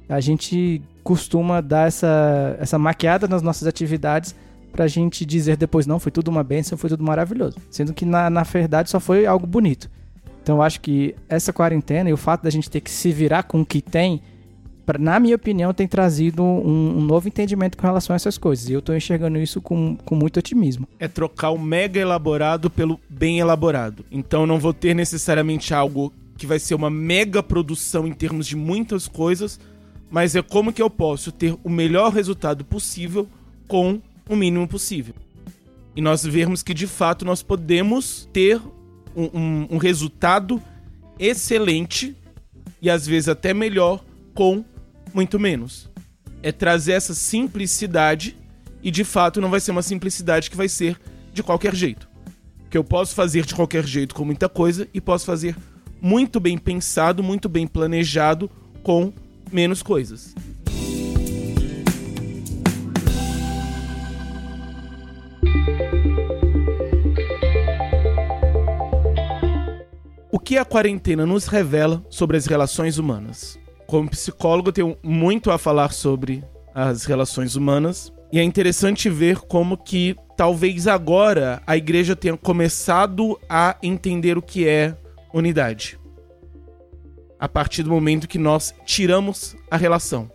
a 0.07 0.19
gente 0.19 0.81
costuma 1.03 1.59
dar 1.59 1.87
essa, 1.87 2.55
essa 2.59 2.77
maquiada 2.77 3.27
nas 3.27 3.41
nossas 3.41 3.67
atividades 3.67 4.35
para 4.71 4.85
a 4.85 4.87
gente 4.87 5.25
dizer 5.25 5.57
depois, 5.57 5.85
não, 5.85 5.99
foi 5.99 6.11
tudo 6.11 6.29
uma 6.29 6.43
bênção, 6.43 6.77
foi 6.77 6.89
tudo 6.89 7.03
maravilhoso. 7.03 7.57
Sendo 7.69 7.93
que 7.93 8.05
na, 8.05 8.29
na 8.29 8.43
verdade 8.43 8.89
só 8.89 8.99
foi 8.99 9.25
algo 9.25 9.45
bonito. 9.45 9.89
Então 10.41 10.57
eu 10.57 10.61
acho 10.61 10.81
que 10.81 11.15
essa 11.29 11.53
quarentena 11.53 12.09
e 12.09 12.13
o 12.13 12.17
fato 12.17 12.43
da 12.43 12.49
gente 12.49 12.69
ter 12.69 12.81
que 12.81 12.91
se 12.91 13.11
virar 13.11 13.43
com 13.43 13.61
o 13.61 13.65
que 13.65 13.81
tem 13.81 14.21
na 14.99 15.19
minha 15.19 15.35
opinião, 15.35 15.73
tem 15.73 15.87
trazido 15.87 16.43
um, 16.43 16.97
um, 16.97 17.01
novo 17.01 17.27
entendimento 17.27 17.77
com 17.77 17.87
relação 17.87 18.13
a 18.13 18.17
essas 18.17 18.37
coisas. 18.37 18.67
E 18.67 18.73
eu 18.73 18.79
estou 18.79 18.95
enxergando 18.95 19.37
isso 19.37 19.61
com, 19.61 19.95
com 19.95 20.15
muito 20.15 20.37
otimismo. 20.37 20.87
É 20.99 21.07
trocar 21.07 21.51
o 21.51 21.57
mega 21.57 21.99
elaborado 21.99 22.69
pelo 22.69 22.99
bem 23.09 23.39
elaborado. 23.39 24.03
Então 24.11 24.45
não 24.45 24.59
vou 24.59 24.73
ter 24.73 24.93
necessariamente 24.93 25.73
algo 25.73 26.11
que 26.37 26.45
vai 26.45 26.59
ser 26.59 26.75
uma 26.75 26.89
mega 26.89 27.41
produção 27.41 28.05
em 28.05 28.11
termos 28.11 28.45
de 28.45 28.55
muitas 28.55 29.07
coisas, 29.07 29.59
mas 30.11 30.35
é 30.35 30.41
como 30.41 30.73
que 30.73 30.81
eu 30.81 30.89
posso 30.89 31.31
ter 31.31 31.55
o 31.63 31.69
melhor 31.69 32.11
resultado 32.11 32.65
possível 32.65 33.27
com 33.67 34.01
o 34.27 34.35
mínimo 34.35 34.67
possível. 34.67 35.15
E 35.95 36.01
nós 36.01 36.25
vermos 36.25 36.61
que 36.61 36.73
de 36.73 36.87
fato 36.87 37.23
nós 37.23 37.41
podemos 37.41 38.27
ter 38.33 38.59
um, 39.15 39.29
um, 39.33 39.67
um 39.71 39.77
resultado 39.77 40.61
excelente 41.19 42.15
e 42.81 42.89
às 42.89 43.07
vezes 43.07 43.29
até 43.29 43.53
melhor 43.53 44.03
com 44.33 44.65
muito 45.13 45.39
menos. 45.39 45.89
É 46.41 46.51
trazer 46.51 46.93
essa 46.93 47.13
simplicidade 47.13 48.37
E 48.83 48.91
de 48.91 49.05
fato 49.05 49.39
não 49.39 49.49
vai 49.49 49.61
ser 49.61 49.71
uma 49.71 49.81
simplicidade 49.81 50.49
que 50.49 50.57
vai 50.57 50.67
ser 50.67 50.99
de 51.31 51.41
qualquer 51.41 51.73
jeito. 51.73 52.09
Que 52.69 52.77
eu 52.77 52.83
posso 52.83 53.15
fazer 53.15 53.45
de 53.45 53.55
qualquer 53.55 53.85
jeito 53.85 54.13
com 54.13 54.25
muita 54.25 54.49
coisa 54.49 54.87
e 54.93 54.99
posso 54.99 55.25
fazer 55.25 55.55
muito 56.01 56.37
bem 56.37 56.57
pensado, 56.57 57.23
muito 57.23 57.47
bem 57.47 57.65
planejado 57.65 58.51
com 58.83 59.13
menos 59.49 59.81
coisas. 59.81 60.35
O 70.29 70.39
que 70.39 70.57
a 70.57 70.65
quarentena 70.65 71.25
nos 71.25 71.45
revela 71.45 72.05
sobre 72.09 72.35
as 72.35 72.45
relações 72.45 72.97
humanas? 72.97 73.57
Como 73.93 74.09
psicólogo, 74.09 74.69
eu 74.69 74.73
tenho 74.73 74.97
muito 75.03 75.51
a 75.51 75.59
falar 75.59 75.93
sobre 75.93 76.43
as 76.73 77.05
relações 77.05 77.55
humanas. 77.55 78.11
E 78.31 78.39
é 78.39 78.43
interessante 78.43 79.07
ver 79.07 79.41
como 79.41 79.77
que 79.77 80.15
talvez 80.35 80.87
agora 80.87 81.61
a 81.67 81.77
igreja 81.77 82.15
tenha 82.15 82.35
começado 82.35 83.39
a 83.47 83.77
entender 83.83 84.35
o 84.35 84.41
que 84.41 84.67
é 84.67 84.97
unidade. 85.31 85.99
A 87.39 87.47
partir 87.47 87.83
do 87.83 87.91
momento 87.91 88.27
que 88.27 88.39
nós 88.39 88.73
tiramos 88.83 89.55
a 89.69 89.77
relação. 89.77 90.27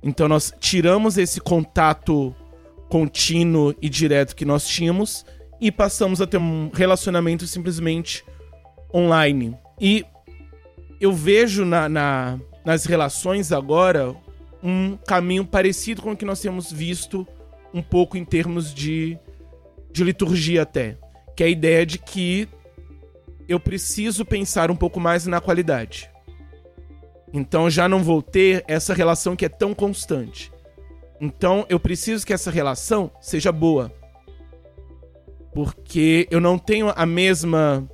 Então 0.00 0.28
nós 0.28 0.54
tiramos 0.60 1.18
esse 1.18 1.40
contato 1.40 2.32
contínuo 2.88 3.74
e 3.82 3.88
direto 3.88 4.36
que 4.36 4.44
nós 4.44 4.68
tínhamos 4.68 5.26
e 5.60 5.72
passamos 5.72 6.20
a 6.20 6.28
ter 6.28 6.38
um 6.38 6.70
relacionamento 6.72 7.44
simplesmente 7.44 8.24
online. 8.94 9.58
E 9.80 10.06
eu 11.00 11.12
vejo 11.12 11.64
na, 11.64 11.88
na, 11.88 12.38
nas 12.68 12.84
relações 12.84 13.50
agora 13.50 14.14
um 14.62 14.94
caminho 14.94 15.42
parecido 15.42 16.02
com 16.02 16.12
o 16.12 16.16
que 16.16 16.26
nós 16.26 16.38
temos 16.38 16.70
visto 16.70 17.26
um 17.72 17.80
pouco 17.80 18.14
em 18.18 18.26
termos 18.26 18.74
de, 18.74 19.18
de 19.90 20.04
liturgia 20.04 20.64
até. 20.64 20.98
Que 21.34 21.44
é 21.44 21.46
a 21.46 21.48
ideia 21.48 21.86
de 21.86 21.98
que 21.98 22.46
eu 23.48 23.58
preciso 23.58 24.22
pensar 24.22 24.70
um 24.70 24.76
pouco 24.76 25.00
mais 25.00 25.26
na 25.26 25.40
qualidade. 25.40 26.10
Então 27.32 27.70
já 27.70 27.88
não 27.88 28.04
vou 28.04 28.20
ter 28.20 28.62
essa 28.68 28.92
relação 28.92 29.34
que 29.34 29.46
é 29.46 29.48
tão 29.48 29.72
constante. 29.72 30.52
Então 31.18 31.64
eu 31.70 31.80
preciso 31.80 32.26
que 32.26 32.34
essa 32.34 32.50
relação 32.50 33.10
seja 33.18 33.50
boa. 33.50 33.90
Porque 35.54 36.28
eu 36.30 36.38
não 36.38 36.58
tenho 36.58 36.92
a 36.94 37.06
mesma 37.06 37.88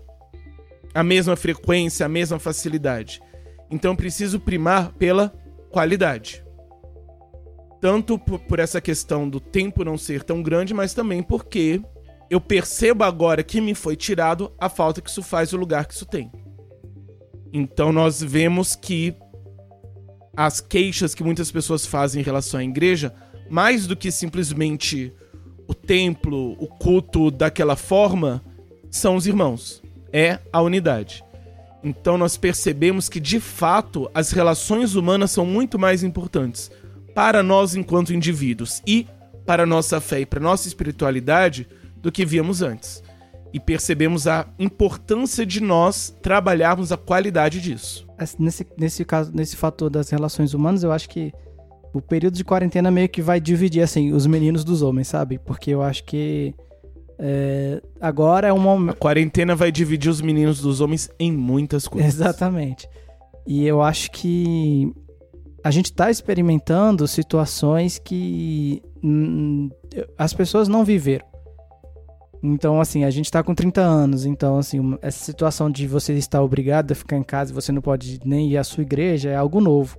a 0.93 1.05
mesma 1.05 1.37
frequência, 1.37 2.05
a 2.05 2.09
mesma 2.09 2.41
facilidade. 2.41 3.23
Então 3.75 3.97
preciso 3.97 4.39
primar 4.39 4.93
pela 4.93 5.35
qualidade. 5.69 6.45
Tanto 7.81 8.17
por 8.17 8.61
essa 8.61 8.81
questão 8.81 9.29
do 9.29 9.41
tempo 9.41 9.83
não 9.83 9.99
ser 9.99 10.23
tão 10.23 10.41
grande, 10.41 10.73
mas 10.73 10.95
também 10.95 11.25
porque 11.25 11.83
eu 12.31 12.41
percebo 12.41 13.03
agora 13.03 13.43
que 13.43 13.61
me 13.61 13.75
foi 13.75 13.97
tirado 13.97 14.53
a 14.61 14.69
falta 14.69 15.03
que 15.03 15.11
isso 15.11 15.25
faz 15.25 15.53
o 15.53 15.57
lugar 15.57 15.87
que 15.87 15.95
isso 15.95 16.07
tem. 16.07 16.31
Então 17.53 17.93
nós 17.93 18.23
vemos 18.23 18.77
que 18.77 19.13
as 20.37 20.61
queixas 20.61 21.13
que 21.13 21.25
muitas 21.25 21.51
pessoas 21.51 21.85
fazem 21.85 22.23
em 22.23 22.25
relação 22.25 22.61
à 22.61 22.65
igreja, 22.65 23.13
mais 23.51 23.89
do 23.89 23.97
que 23.97 24.13
simplesmente 24.13 25.13
o 25.67 25.75
templo, 25.75 26.53
o 26.61 26.69
culto 26.69 27.29
daquela 27.29 27.75
forma, 27.75 28.41
são 28.89 29.17
os 29.17 29.27
irmãos. 29.27 29.83
É 30.13 30.39
a 30.53 30.63
unidade. 30.63 31.24
Então 31.85 32.17
nós 32.17 32.37
percebemos 32.39 33.11
que 33.11 33.21
de 33.21 33.39
fato 33.39 34.11
as 34.15 34.31
relações 34.31 34.95
humanas 34.95 35.31
são 35.31 35.45
muito 35.45 35.79
mais 35.79 36.03
importantes 36.03 36.71
para 37.15 37.43
nós 37.43 37.77
enquanto 37.77 38.15
indivíduos 38.15 38.83
e 38.87 39.07
para 39.45 39.67
nossa 39.67 40.01
fé 40.01 40.21
e 40.21 40.27
para 40.27 40.41
nossa 40.41 40.67
espiritualidade 40.67 41.69
do 41.97 42.11
que 42.11 42.25
víamos 42.25 42.63
antes. 42.63 43.03
E 43.53 43.61
percebemos 43.61 44.27
a 44.27 44.47
importância 44.59 45.47
de 45.47 45.61
nós 45.61 46.17
trabalharmos 46.23 46.91
a 46.91 46.97
qualidade 46.97 47.61
disso. 47.61 48.07
Nesse, 48.39 48.67
nesse 48.77 49.05
caso, 49.05 49.31
nesse 49.33 49.55
fator 49.55 49.91
das 49.91 50.09
relações 50.11 50.55
humanas, 50.55 50.83
eu 50.83 50.91
acho 50.91 51.09
que 51.09 51.33
o 51.93 52.01
período 52.01 52.35
de 52.35 52.43
quarentena 52.43 52.91
meio 52.91 53.09
que 53.09 53.23
vai 53.23 53.39
dividir 53.39 53.83
assim 53.83 54.13
os 54.13 54.27
meninos 54.27 54.65
dos 54.65 54.83
homens, 54.83 55.07
sabe? 55.07 55.39
Porque 55.39 55.71
eu 55.71 55.83
acho 55.83 56.03
que 56.05 56.53
é, 57.19 57.83
agora 58.01 58.49
é 58.49 58.53
um 58.53 58.59
momento. 58.59 58.95
A 58.95 58.99
quarentena 58.99 59.55
vai 59.55 59.71
dividir 59.71 60.11
os 60.11 60.21
meninos 60.21 60.61
dos 60.61 60.81
homens 60.81 61.09
em 61.19 61.33
muitas 61.33 61.87
coisas. 61.87 62.15
Exatamente. 62.15 62.89
E 63.47 63.67
eu 63.67 63.83
acho 63.83 64.11
que 64.11 64.93
a 65.63 65.71
gente 65.71 65.87
está 65.87 66.11
experimentando 66.11 67.07
situações 67.07 67.99
que 67.99 68.83
hum, 69.03 69.71
as 70.19 70.33
pessoas 70.33 70.69
não 70.69 70.85
viveram. 70.85 71.27
Então, 72.43 72.79
assim, 72.79 73.05
a 73.05 73.11
gente 73.11 73.31
tá 73.31 73.43
com 73.43 73.55
30 73.55 73.81
anos, 73.81 74.27
então, 74.27 74.59
assim, 74.59 74.99
essa 75.01 75.25
situação 75.25 75.71
de 75.71 75.87
você 75.87 76.13
estar 76.13 76.43
obrigado 76.43 76.93
a 76.93 76.95
ficar 76.95 77.17
em 77.17 77.23
casa 77.23 77.51
e 77.51 77.55
você 77.55 77.73
não 77.73 77.81
pode 77.81 78.21
nem 78.23 78.51
ir 78.51 78.59
à 78.59 78.65
sua 78.65 78.83
igreja 78.83 79.31
é 79.31 79.37
algo 79.37 79.63
novo. 79.63 79.97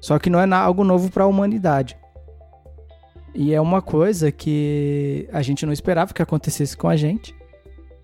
Só 0.00 0.20
que 0.20 0.30
não 0.30 0.38
é 0.38 0.54
algo 0.54 0.84
novo 0.84 1.10
para 1.10 1.24
a 1.24 1.26
humanidade. 1.26 1.96
E 3.36 3.52
é 3.52 3.60
uma 3.60 3.82
coisa 3.82 4.32
que 4.32 5.28
a 5.30 5.42
gente 5.42 5.66
não 5.66 5.72
esperava 5.72 6.14
que 6.14 6.22
acontecesse 6.22 6.74
com 6.74 6.88
a 6.88 6.96
gente. 6.96 7.34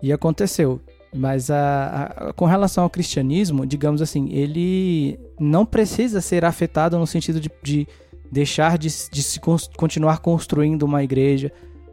E 0.01 0.13
aconteceu. 0.13 0.79
Mas 1.11 1.49
a, 1.49 2.03
a, 2.05 2.33
com 2.33 2.45
relação 2.45 2.83
ao 2.83 2.89
cristianismo, 2.89 3.65
digamos 3.65 4.01
assim, 4.01 4.29
ele 4.31 5.19
não 5.39 5.65
precisa 5.65 6.21
ser 6.21 6.45
afetado 6.45 6.99
no 6.99 7.07
sentido 7.07 7.39
de, 7.39 7.49
de 7.63 7.87
deixar 8.31 8.77
de, 8.77 8.87
de 8.87 9.23
se 9.23 9.39
continuar 9.75 10.19
construindo 10.19 10.83
uma 10.83 11.03
igreja, 11.03 11.51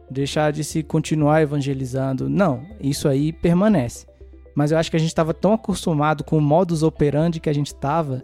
deixar 0.09 0.51
de 0.51 0.63
se 0.63 0.83
continuar 0.83 1.41
evangelizando. 1.41 2.29
Não, 2.29 2.63
isso 2.79 3.07
aí 3.07 3.33
permanece. 3.33 4.05
Mas 4.53 4.71
eu 4.71 4.77
acho 4.77 4.91
que 4.91 4.97
a 4.97 4.99
gente 4.99 5.09
estava 5.09 5.33
tão 5.33 5.53
acostumado 5.53 6.23
com 6.23 6.37
o 6.37 6.41
modus 6.41 6.83
operandi 6.83 7.39
que 7.39 7.49
a 7.49 7.53
gente 7.53 7.67
estava, 7.67 8.23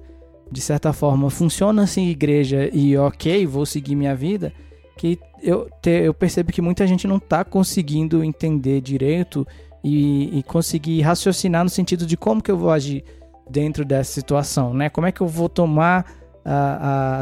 de 0.51 0.61
certa 0.61 0.93
forma, 0.93 1.29
funciona 1.29 1.83
assim 1.83 2.07
igreja 2.07 2.69
e 2.71 2.95
ok, 2.97 3.45
vou 3.47 3.65
seguir 3.65 3.95
minha 3.95 4.15
vida, 4.15 4.53
que 4.97 5.19
eu, 5.41 5.69
te, 5.81 5.91
eu 6.05 6.13
percebo 6.13 6.51
que 6.51 6.61
muita 6.61 6.85
gente 6.87 7.07
não 7.07 7.17
está 7.17 7.43
conseguindo 7.43 8.23
entender 8.23 8.81
direito 8.81 9.47
e, 9.83 10.39
e, 10.39 10.43
conseguir 10.43 11.01
raciocinar 11.01 11.63
no 11.63 11.69
sentido 11.69 12.05
de 12.05 12.17
como 12.17 12.41
que 12.41 12.51
eu 12.51 12.57
vou 12.57 12.71
agir 12.71 13.03
dentro 13.49 13.85
dessa 13.85 14.11
situação, 14.11 14.73
né? 14.73 14.89
Como 14.89 15.07
é 15.07 15.11
que 15.11 15.21
eu 15.21 15.27
vou 15.27 15.47
tomar 15.47 16.05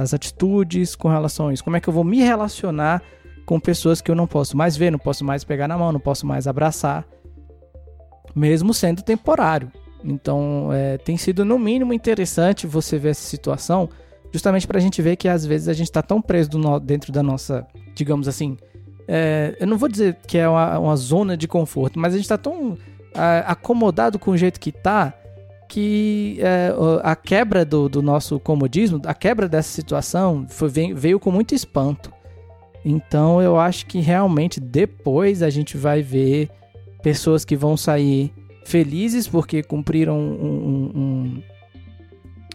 as 0.02 0.14
atitudes 0.14 0.96
com 0.96 1.10
relação 1.10 1.48
a 1.48 1.54
isso? 1.54 1.64
Como 1.64 1.76
é 1.76 1.80
que 1.80 1.88
eu 1.88 1.94
vou 1.94 2.04
me 2.04 2.20
relacionar 2.20 3.02
com 3.46 3.60
pessoas 3.60 4.02
que 4.02 4.10
eu 4.10 4.16
não 4.16 4.26
posso 4.26 4.58
mais 4.58 4.76
ver, 4.76 4.92
não 4.92 5.00
posso 5.00 5.24
mais 5.24 5.44
pegar 5.44 5.68
na 5.68 5.78
mão, 5.78 5.92
não 5.92 6.00
posso 6.00 6.26
mais 6.26 6.48
abraçar, 6.48 7.06
mesmo 8.36 8.74
sendo 8.74 9.04
temporário. 9.04 9.72
Então, 10.04 10.70
é, 10.72 10.98
tem 10.98 11.18
sido 11.18 11.44
no 11.44 11.58
mínimo 11.58 11.94
interessante 11.94 12.68
você 12.68 12.98
ver 12.98 13.10
essa 13.10 13.28
situação, 13.28 13.90
justamente 14.36 14.68
para 14.68 14.78
a 14.78 14.82
gente 14.82 15.02
ver 15.02 15.16
que 15.16 15.30
às 15.30 15.46
vezes 15.46 15.70
a 15.70 15.74
gente 15.74 15.88
está 15.88 16.02
tão 16.02 16.22
preso 16.22 16.58
no, 16.58 16.78
dentro 16.78 17.10
da 17.10 17.24
nossa, 17.24 17.66
digamos 17.96 18.28
assim, 18.28 18.58
é, 19.08 19.56
eu 19.62 19.66
não 19.66 19.78
vou 19.78 19.88
dizer 19.88 20.18
que 20.28 20.38
é 20.38 20.46
uma, 20.46 20.78
uma, 20.78 20.96
zona 20.98 21.38
de 21.38 21.48
conforto, 21.48 21.98
mas 21.98 22.14
a 22.14 22.18
gente 22.18 22.26
está 22.26 22.38
tão 22.38 22.78
é, 23.14 23.46
acomodado 23.48 24.20
com 24.20 24.32
o 24.32 24.38
jeito 24.38 24.60
que 24.60 24.72
está 24.72 25.14
que 25.70 26.38
é, 26.42 26.74
a 27.02 27.16
quebra 27.16 27.64
do, 27.64 27.88
do, 27.88 28.02
nosso 28.02 28.38
comodismo, 28.38 29.02
a 29.06 29.14
quebra 29.14 29.48
dessa 29.48 29.70
situação 29.70 30.46
foi, 30.50 30.70
veio 30.94 31.18
com 31.18 31.32
muito 31.32 31.56
espanto. 31.56 32.12
Então 32.84 33.42
eu 33.42 33.58
acho 33.58 33.86
que 33.86 34.02
realmente 34.02 34.60
depois 34.60 35.42
a 35.42 35.50
gente 35.50 35.78
vai 35.78 36.02
ver 36.02 36.50
pessoas 37.02 37.46
que 37.46 37.56
vão 37.56 37.78
sair 37.78 38.34
felizes 38.66 39.30
porque 39.30 39.64
cumpriram 39.64 40.20
um, 40.20 40.92
um, 40.94 41.44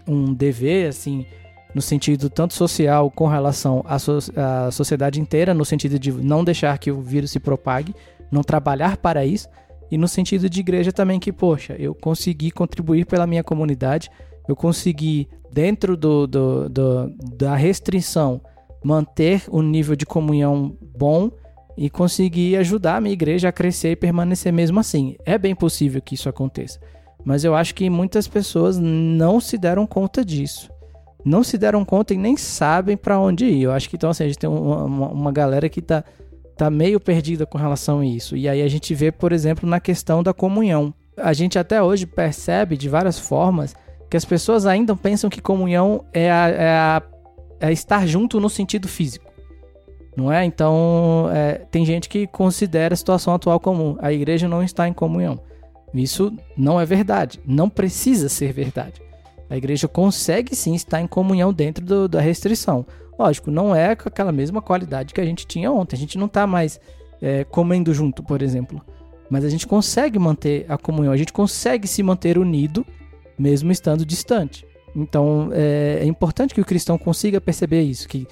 um 0.06 0.34
dever, 0.34 0.88
assim, 0.88 1.24
no 1.74 1.80
sentido 1.80 2.28
tanto 2.28 2.54
social 2.54 3.10
com 3.10 3.26
relação 3.26 3.84
à, 3.86 3.98
so 3.98 4.18
à 4.36 4.70
sociedade 4.70 5.20
inteira, 5.20 5.54
no 5.54 5.64
sentido 5.64 5.98
de 5.98 6.10
não 6.12 6.42
deixar 6.44 6.78
que 6.78 6.90
o 6.90 7.00
vírus 7.00 7.30
se 7.30 7.40
propague, 7.40 7.94
não 8.30 8.42
trabalhar 8.42 8.96
para 8.96 9.24
isso, 9.24 9.48
e 9.90 9.98
no 9.98 10.06
sentido 10.06 10.48
de 10.48 10.60
igreja 10.60 10.92
também 10.92 11.18
que, 11.18 11.32
poxa, 11.32 11.74
eu 11.78 11.94
consegui 11.94 12.50
contribuir 12.50 13.06
pela 13.06 13.26
minha 13.26 13.42
comunidade, 13.42 14.10
eu 14.48 14.54
consegui, 14.54 15.28
dentro 15.52 15.96
do, 15.96 16.26
do, 16.26 16.68
do 16.68 17.12
da 17.36 17.56
restrição, 17.56 18.40
manter 18.84 19.42
um 19.50 19.62
nível 19.62 19.96
de 19.96 20.06
comunhão 20.06 20.76
bom 20.96 21.30
e 21.76 21.90
conseguir 21.90 22.56
ajudar 22.56 22.96
a 22.96 23.00
minha 23.00 23.12
igreja 23.12 23.48
a 23.48 23.52
crescer 23.52 23.92
e 23.92 23.96
permanecer 23.96 24.52
mesmo 24.52 24.78
assim. 24.78 25.16
É 25.24 25.36
bem 25.36 25.54
possível 25.54 26.00
que 26.00 26.14
isso 26.14 26.28
aconteça. 26.28 26.80
Mas 27.24 27.44
eu 27.44 27.54
acho 27.54 27.74
que 27.74 27.90
muitas 27.90 28.26
pessoas 28.26 28.78
não 28.78 29.40
se 29.40 29.58
deram 29.58 29.86
conta 29.86 30.24
disso. 30.24 30.70
Não 31.24 31.42
se 31.44 31.58
deram 31.58 31.84
conta 31.84 32.14
e 32.14 32.16
nem 32.16 32.36
sabem 32.36 32.96
para 32.96 33.18
onde 33.18 33.44
ir. 33.44 33.62
Eu 33.62 33.72
acho 33.72 33.88
que 33.88 33.96
então 33.96 34.10
assim, 34.10 34.24
a 34.24 34.26
gente 34.26 34.38
tem 34.38 34.48
uma, 34.48 34.84
uma, 34.84 35.08
uma 35.08 35.32
galera 35.32 35.68
que 35.68 35.82
tá, 35.82 36.04
tá 36.56 36.70
meio 36.70 36.98
perdida 36.98 37.44
com 37.46 37.58
relação 37.58 38.00
a 38.00 38.06
isso. 38.06 38.36
E 38.36 38.48
aí 38.48 38.62
a 38.62 38.68
gente 38.68 38.94
vê, 38.94 39.12
por 39.12 39.32
exemplo, 39.32 39.68
na 39.68 39.80
questão 39.80 40.22
da 40.22 40.32
comunhão. 40.32 40.94
A 41.16 41.32
gente 41.32 41.58
até 41.58 41.82
hoje 41.82 42.06
percebe 42.06 42.76
de 42.76 42.88
várias 42.88 43.18
formas 43.18 43.74
que 44.08 44.16
as 44.16 44.24
pessoas 44.24 44.66
ainda 44.66 44.96
pensam 44.96 45.30
que 45.30 45.40
comunhão 45.40 46.04
é 46.12 46.30
a, 46.30 46.48
é 46.48 46.68
a 46.70 47.02
é 47.60 47.70
estar 47.70 48.06
junto 48.06 48.40
no 48.40 48.48
sentido 48.48 48.88
físico. 48.88 49.30
Não 50.16 50.32
é? 50.32 50.44
Então, 50.44 51.28
é, 51.32 51.66
tem 51.70 51.84
gente 51.84 52.08
que 52.08 52.26
considera 52.26 52.94
a 52.94 52.96
situação 52.96 53.34
atual 53.34 53.60
como 53.60 53.96
a 54.00 54.12
igreja 54.12 54.48
não 54.48 54.62
está 54.62 54.88
em 54.88 54.92
comunhão. 54.92 55.38
Isso 55.94 56.32
não 56.56 56.80
é 56.80 56.86
verdade. 56.86 57.40
Não 57.46 57.68
precisa 57.68 58.28
ser 58.28 58.52
verdade. 58.52 59.00
A 59.50 59.56
igreja 59.56 59.88
consegue 59.88 60.54
sim 60.54 60.74
estar 60.74 61.00
em 61.00 61.08
comunhão 61.08 61.52
dentro 61.52 61.84
do, 61.84 62.08
da 62.08 62.20
restrição. 62.20 62.86
Lógico, 63.18 63.50
não 63.50 63.74
é 63.74 63.96
com 63.96 64.08
aquela 64.08 64.30
mesma 64.30 64.62
qualidade 64.62 65.12
que 65.12 65.20
a 65.20 65.24
gente 65.24 65.44
tinha 65.44 65.70
ontem. 65.72 65.96
A 65.96 65.98
gente 65.98 66.16
não 66.16 66.26
está 66.26 66.46
mais 66.46 66.80
é, 67.20 67.42
comendo 67.42 67.92
junto, 67.92 68.22
por 68.22 68.42
exemplo. 68.42 68.80
Mas 69.28 69.44
a 69.44 69.48
gente 69.48 69.66
consegue 69.66 70.18
manter 70.18 70.64
a 70.68 70.78
comunhão, 70.78 71.12
a 71.12 71.16
gente 71.16 71.32
consegue 71.32 71.86
se 71.88 72.02
manter 72.02 72.38
unido, 72.38 72.86
mesmo 73.36 73.72
estando 73.72 74.06
distante. 74.06 74.64
Então 74.94 75.50
é, 75.52 75.98
é 76.00 76.04
importante 76.04 76.54
que 76.54 76.60
o 76.60 76.64
cristão 76.64 76.96
consiga 76.96 77.40
perceber 77.40 77.82
isso, 77.82 78.08
que 78.08 78.26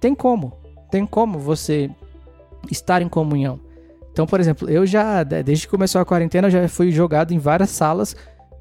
tem 0.00 0.14
como, 0.14 0.52
tem 0.90 1.06
como 1.06 1.38
você 1.38 1.90
estar 2.70 3.02
em 3.02 3.08
comunhão. 3.08 3.60
Então, 4.12 4.26
por 4.26 4.38
exemplo, 4.38 4.70
eu 4.70 4.86
já, 4.86 5.24
desde 5.24 5.66
que 5.66 5.70
começou 5.70 6.00
a 6.00 6.04
quarentena, 6.04 6.48
já 6.48 6.68
fui 6.68 6.92
jogado 6.92 7.32
em 7.32 7.38
várias 7.38 7.70
salas 7.70 8.14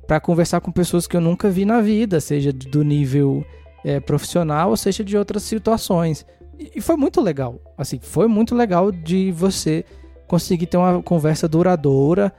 para 0.07 0.19
conversar 0.19 0.61
com 0.61 0.71
pessoas 0.71 1.07
que 1.07 1.15
eu 1.15 1.21
nunca 1.21 1.49
vi 1.49 1.65
na 1.65 1.81
vida, 1.81 2.19
seja 2.19 2.51
do 2.51 2.83
nível 2.83 3.45
é, 3.83 3.99
profissional 3.99 4.69
ou 4.69 4.77
seja 4.77 5.03
de 5.03 5.17
outras 5.17 5.43
situações. 5.43 6.25
E 6.57 6.79
foi 6.81 6.95
muito 6.95 7.19
legal, 7.19 7.59
assim, 7.77 7.99
foi 8.01 8.27
muito 8.27 8.55
legal 8.55 8.91
de 8.91 9.31
você 9.31 9.83
conseguir 10.27 10.67
ter 10.67 10.77
uma 10.77 11.01
conversa 11.01 11.47
duradoura, 11.47 12.31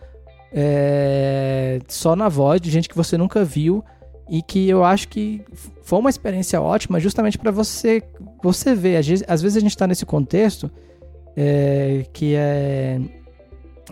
é, 0.52 1.80
só 1.88 2.14
na 2.14 2.28
voz 2.28 2.60
de 2.60 2.70
gente 2.70 2.88
que 2.88 2.96
você 2.96 3.18
nunca 3.18 3.44
viu 3.44 3.84
e 4.30 4.40
que 4.40 4.68
eu 4.68 4.84
acho 4.84 5.08
que 5.08 5.42
foi 5.82 5.98
uma 5.98 6.08
experiência 6.08 6.60
ótima 6.60 6.98
justamente 6.98 7.36
para 7.36 7.50
você 7.50 8.02
você 8.42 8.74
ver. 8.74 8.96
Às 8.96 9.06
vezes, 9.06 9.24
às 9.28 9.42
vezes 9.42 9.56
a 9.56 9.60
gente 9.60 9.70
está 9.70 9.86
nesse 9.86 10.06
contexto 10.06 10.70
é, 11.36 12.06
que 12.12 12.34
é 12.36 13.00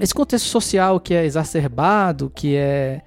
esse 0.00 0.14
contexto 0.14 0.47
social 0.47 0.99
que 1.00 1.12
é 1.12 1.25
exacerbado, 1.25 2.31
que 2.31 2.57
é 2.57 3.02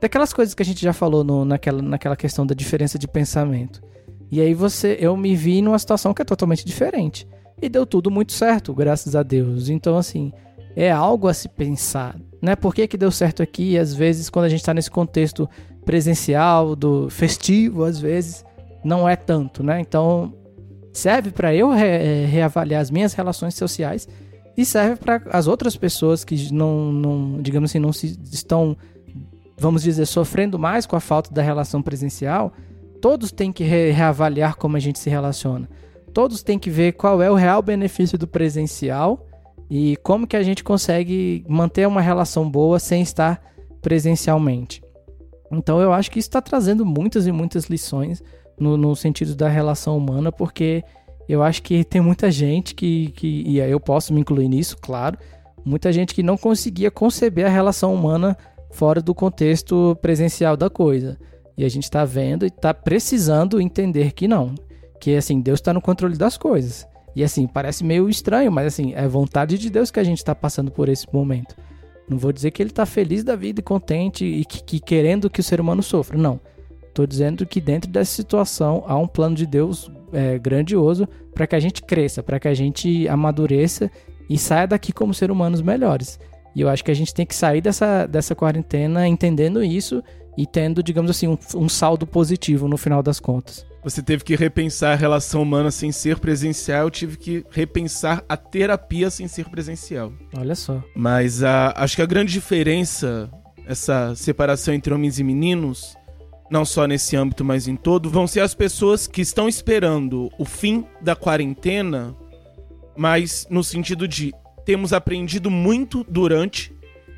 daquelas 0.00 0.32
coisas 0.32 0.54
que 0.54 0.62
a 0.62 0.66
gente 0.66 0.82
já 0.82 0.92
falou 0.92 1.22
no, 1.22 1.44
naquela, 1.44 1.82
naquela 1.82 2.16
questão 2.16 2.46
da 2.46 2.54
diferença 2.54 2.98
de 2.98 3.06
pensamento. 3.06 3.82
E 4.30 4.40
aí 4.40 4.54
você, 4.54 4.96
eu 5.00 5.16
me 5.16 5.34
vi 5.34 5.60
numa 5.60 5.78
situação 5.78 6.14
que 6.14 6.22
é 6.22 6.24
totalmente 6.24 6.64
diferente. 6.64 7.26
E 7.60 7.68
deu 7.68 7.84
tudo 7.84 8.10
muito 8.10 8.32
certo, 8.32 8.72
graças 8.72 9.14
a 9.14 9.22
Deus. 9.22 9.68
Então, 9.68 9.98
assim, 9.98 10.32
é 10.74 10.90
algo 10.90 11.28
a 11.28 11.34
se 11.34 11.48
pensar. 11.48 12.16
Né? 12.40 12.56
Por 12.56 12.74
que, 12.74 12.86
que 12.86 12.96
deu 12.96 13.10
certo 13.10 13.42
aqui? 13.42 13.76
Às 13.76 13.92
vezes, 13.92 14.30
quando 14.30 14.46
a 14.46 14.48
gente 14.48 14.60
está 14.60 14.72
nesse 14.72 14.90
contexto 14.90 15.48
presencial, 15.84 16.74
do 16.74 17.10
festivo, 17.10 17.84
às 17.84 17.98
vezes, 17.98 18.44
não 18.84 19.08
é 19.08 19.16
tanto, 19.16 19.62
né? 19.62 19.80
Então, 19.80 20.32
serve 20.92 21.30
para 21.30 21.54
eu 21.54 21.70
re 21.70 21.86
é, 21.86 22.26
reavaliar 22.26 22.80
as 22.80 22.90
minhas 22.90 23.12
relações 23.12 23.54
sociais 23.54 24.08
e 24.56 24.64
serve 24.64 24.96
para 24.96 25.22
as 25.30 25.46
outras 25.46 25.76
pessoas 25.76 26.24
que 26.24 26.52
não, 26.52 26.92
não, 26.92 27.42
digamos 27.42 27.70
assim, 27.70 27.78
não 27.78 27.92
se 27.92 28.18
estão, 28.32 28.76
vamos 29.60 29.82
dizer, 29.82 30.06
sofrendo 30.06 30.58
mais 30.58 30.86
com 30.86 30.96
a 30.96 31.00
falta 31.00 31.32
da 31.32 31.42
relação 31.42 31.82
presencial. 31.82 32.52
Todos 33.00 33.30
têm 33.30 33.52
que 33.52 33.62
re 33.62 33.90
reavaliar 33.92 34.56
como 34.56 34.76
a 34.76 34.80
gente 34.80 34.98
se 34.98 35.08
relaciona 35.08 35.68
todos 36.10 36.42
têm 36.42 36.58
que 36.58 36.68
ver 36.68 36.92
qual 36.92 37.22
é 37.22 37.30
o 37.30 37.34
real 37.34 37.62
benefício 37.62 38.18
do 38.18 38.26
presencial 38.26 39.26
e 39.70 39.96
como 39.98 40.26
que 40.26 40.36
a 40.36 40.42
gente 40.42 40.62
consegue 40.62 41.44
manter 41.48 41.86
uma 41.86 42.00
relação 42.00 42.48
boa 42.50 42.78
sem 42.78 43.02
estar 43.02 43.40
presencialmente. 43.80 44.82
Então 45.50 45.80
eu 45.80 45.92
acho 45.92 46.10
que 46.10 46.18
isso 46.18 46.28
está 46.28 46.42
trazendo 46.42 46.84
muitas 46.84 47.26
e 47.26 47.32
muitas 47.32 47.64
lições 47.66 48.22
no, 48.58 48.76
no, 48.76 48.94
sentido 48.94 49.34
da 49.34 49.48
relação 49.48 49.96
humana, 49.96 50.30
porque 50.30 50.84
eu 51.28 51.42
acho 51.42 51.62
que 51.62 51.84
tem 51.84 52.00
muita 52.00 52.30
gente 52.30 52.74
que, 52.74 53.10
que, 53.12 53.42
e 53.46 53.58
eu 53.58 53.80
posso 53.80 54.12
me 54.12 54.20
incluir 54.20 54.48
nisso, 54.48 54.76
claro, 54.80 55.16
muita 55.64 55.92
gente 55.92 56.14
que 56.14 56.22
não 56.22 56.36
conseguia 56.36 56.90
conceber 56.90 57.46
a 57.46 57.48
relação 57.48 57.94
humana 57.94 58.36
fora 58.70 59.00
do 59.00 59.14
contexto 59.14 59.96
presencial 60.00 60.56
da 60.56 60.70
coisa. 60.70 61.18
E 61.56 61.64
a 61.64 61.68
gente 61.68 61.84
está 61.84 62.04
vendo 62.04 62.44
e 62.44 62.48
está 62.48 62.72
precisando 62.72 63.60
entender 63.60 64.12
que 64.12 64.26
não, 64.26 64.54
que 65.00 65.16
assim, 65.16 65.40
Deus 65.40 65.58
está 65.58 65.72
no 65.72 65.80
controle 65.80 66.16
das 66.16 66.36
coisas. 66.38 66.86
E 67.14 67.24
assim, 67.24 67.46
parece 67.46 67.84
meio 67.84 68.08
estranho, 68.08 68.52
mas 68.52 68.66
assim, 68.66 68.94
é 68.94 69.06
vontade 69.06 69.58
de 69.58 69.68
Deus 69.68 69.90
que 69.90 70.00
a 70.00 70.04
gente 70.04 70.18
está 70.18 70.34
passando 70.34 70.70
por 70.70 70.88
esse 70.88 71.06
momento. 71.12 71.54
Não 72.08 72.18
vou 72.18 72.32
dizer 72.32 72.50
que 72.50 72.62
ele 72.62 72.70
está 72.70 72.86
feliz 72.86 73.22
da 73.22 73.36
vida 73.36 73.60
e 73.60 73.62
contente 73.62 74.24
e 74.24 74.44
que, 74.44 74.62
que, 74.62 74.80
querendo 74.80 75.30
que 75.30 75.40
o 75.40 75.44
ser 75.44 75.60
humano 75.60 75.82
sofra. 75.82 76.16
Não. 76.16 76.40
Estou 76.88 77.06
dizendo 77.06 77.46
que 77.46 77.60
dentro 77.60 77.90
dessa 77.90 78.12
situação 78.12 78.82
há 78.86 78.96
um 78.96 79.06
plano 79.06 79.36
de 79.36 79.46
Deus 79.46 79.90
é, 80.12 80.38
grandioso 80.38 81.08
para 81.32 81.46
que 81.46 81.54
a 81.54 81.60
gente 81.60 81.82
cresça, 81.82 82.22
para 82.22 82.40
que 82.40 82.48
a 82.48 82.54
gente 82.54 83.06
amadureça 83.08 83.90
e 84.28 84.36
saia 84.36 84.66
daqui 84.66 84.92
como 84.92 85.14
ser 85.14 85.30
humanos 85.30 85.62
melhores. 85.62 86.18
E 86.54 86.60
eu 86.60 86.68
acho 86.68 86.84
que 86.84 86.90
a 86.90 86.94
gente 86.94 87.14
tem 87.14 87.24
que 87.24 87.34
sair 87.34 87.60
dessa, 87.60 88.06
dessa 88.06 88.34
quarentena 88.34 89.06
entendendo 89.06 89.62
isso 89.62 90.02
e 90.36 90.46
tendo, 90.46 90.82
digamos 90.82 91.10
assim, 91.10 91.28
um, 91.28 91.38
um 91.54 91.68
saldo 91.68 92.06
positivo 92.06 92.66
no 92.66 92.76
final 92.76 93.02
das 93.02 93.20
contas. 93.20 93.66
Você 93.82 94.02
teve 94.02 94.24
que 94.24 94.36
repensar 94.36 94.92
a 94.92 94.96
relação 94.96 95.42
humana 95.42 95.70
sem 95.70 95.90
ser 95.90 96.18
presencial, 96.18 96.82
eu 96.82 96.90
tive 96.90 97.16
que 97.16 97.44
repensar 97.50 98.22
a 98.28 98.36
terapia 98.36 99.10
sem 99.10 99.26
ser 99.26 99.48
presencial. 99.48 100.12
Olha 100.36 100.54
só. 100.54 100.82
Mas 100.94 101.42
a, 101.42 101.72
acho 101.76 101.96
que 101.96 102.02
a 102.02 102.06
grande 102.06 102.32
diferença, 102.32 103.30
essa 103.66 104.14
separação 104.14 104.74
entre 104.74 104.92
homens 104.92 105.18
e 105.18 105.24
meninos, 105.24 105.96
não 106.50 106.64
só 106.64 106.86
nesse 106.86 107.16
âmbito, 107.16 107.44
mas 107.44 107.68
em 107.68 107.76
todo, 107.76 108.10
vão 108.10 108.26
ser 108.26 108.40
as 108.40 108.54
pessoas 108.54 109.06
que 109.06 109.22
estão 109.22 109.48
esperando 109.48 110.30
o 110.38 110.44
fim 110.44 110.84
da 111.00 111.16
quarentena, 111.16 112.14
mas 112.96 113.46
no 113.48 113.64
sentido 113.64 114.06
de 114.06 114.32
temos 114.64 114.92
aprendido 114.92 115.50
muito 115.50 116.04
durante 116.08 116.72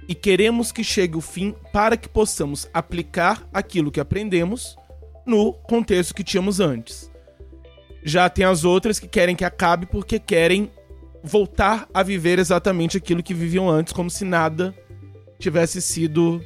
e 0.09 0.15
queremos 0.15 0.73
que 0.73 0.83
chegue 0.83 1.17
o 1.17 1.21
fim 1.21 1.55
para 1.73 1.97
que 1.97 2.09
possamos 2.09 2.69
aplicar 2.73 3.49
aquilo 3.53 3.91
que 3.91 4.01
aprendemos 4.01 4.77
no 5.25 5.53
contexto 5.53 6.15
que 6.15 6.25
tínhamos 6.25 6.61
antes. 6.61 7.11
Já 8.03 8.29
tem 8.29 8.45
as 8.45 8.65
outras 8.65 8.99
que 8.99 9.07
querem 9.07 9.37
que 9.37 9.45
acabe 9.45 9.87
porque 9.87 10.19
querem 10.19 10.71
voltar 11.23 11.89
a 11.95 12.03
viver 12.03 12.39
exatamente 12.39 12.97
aquilo 12.97 13.23
que 13.23 13.33
viviam 13.33 13.71
antes, 13.71 13.93
como 13.93 14.11
se 14.11 14.25
nada 14.25 14.75
tivesse 15.39 15.81
sido 15.81 16.43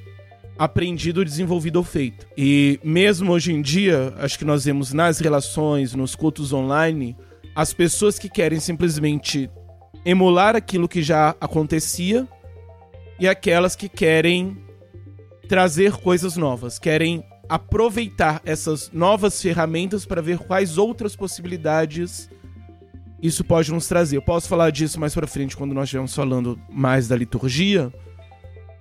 aprendido, 0.59 1.25
desenvolvido 1.25 1.77
ou 1.77 1.85
feito. 1.85 2.27
E 2.37 2.79
mesmo 2.85 3.33
hoje 3.33 3.53
em 3.53 3.63
dia, 3.63 4.15
acho 4.19 4.39
que 4.39 4.45
nós 4.45 4.65
vemos 4.65 4.93
nas 4.93 5.19
relações, 5.19 5.95
nos 5.95 6.15
cultos 6.15 6.53
online, 6.53 7.17
as 7.55 7.73
pessoas 7.73 8.19
que 8.19 8.29
querem 8.29 8.61
simplesmente 8.61 9.51
emular 10.07 10.55
aquilo 10.55 10.89
que 10.89 11.03
já 11.03 11.35
acontecia 11.41 12.29
e 13.19 13.27
aquelas 13.27 13.75
que 13.75 13.89
querem 13.89 14.57
trazer 15.49 15.95
coisas 15.95 16.37
novas, 16.37 16.79
querem 16.79 17.25
aproveitar 17.49 18.41
essas 18.45 18.91
novas 18.93 19.43
ferramentas 19.43 20.07
para 20.07 20.23
ver 20.23 20.39
quais 20.39 20.79
outras 20.79 21.17
possibilidades 21.17 22.31
isso 23.21 23.43
pode 23.45 23.73
nos 23.73 23.89
trazer. 23.89 24.17
Eu 24.17 24.23
posso 24.23 24.49
falar 24.49 24.71
disso 24.71 25.01
mais 25.01 25.13
para 25.13 25.27
frente 25.27 25.57
quando 25.57 25.75
nós 25.75 25.85
estivermos 25.85 26.15
falando 26.15 26.59
mais 26.71 27.09
da 27.09 27.17
liturgia, 27.17 27.93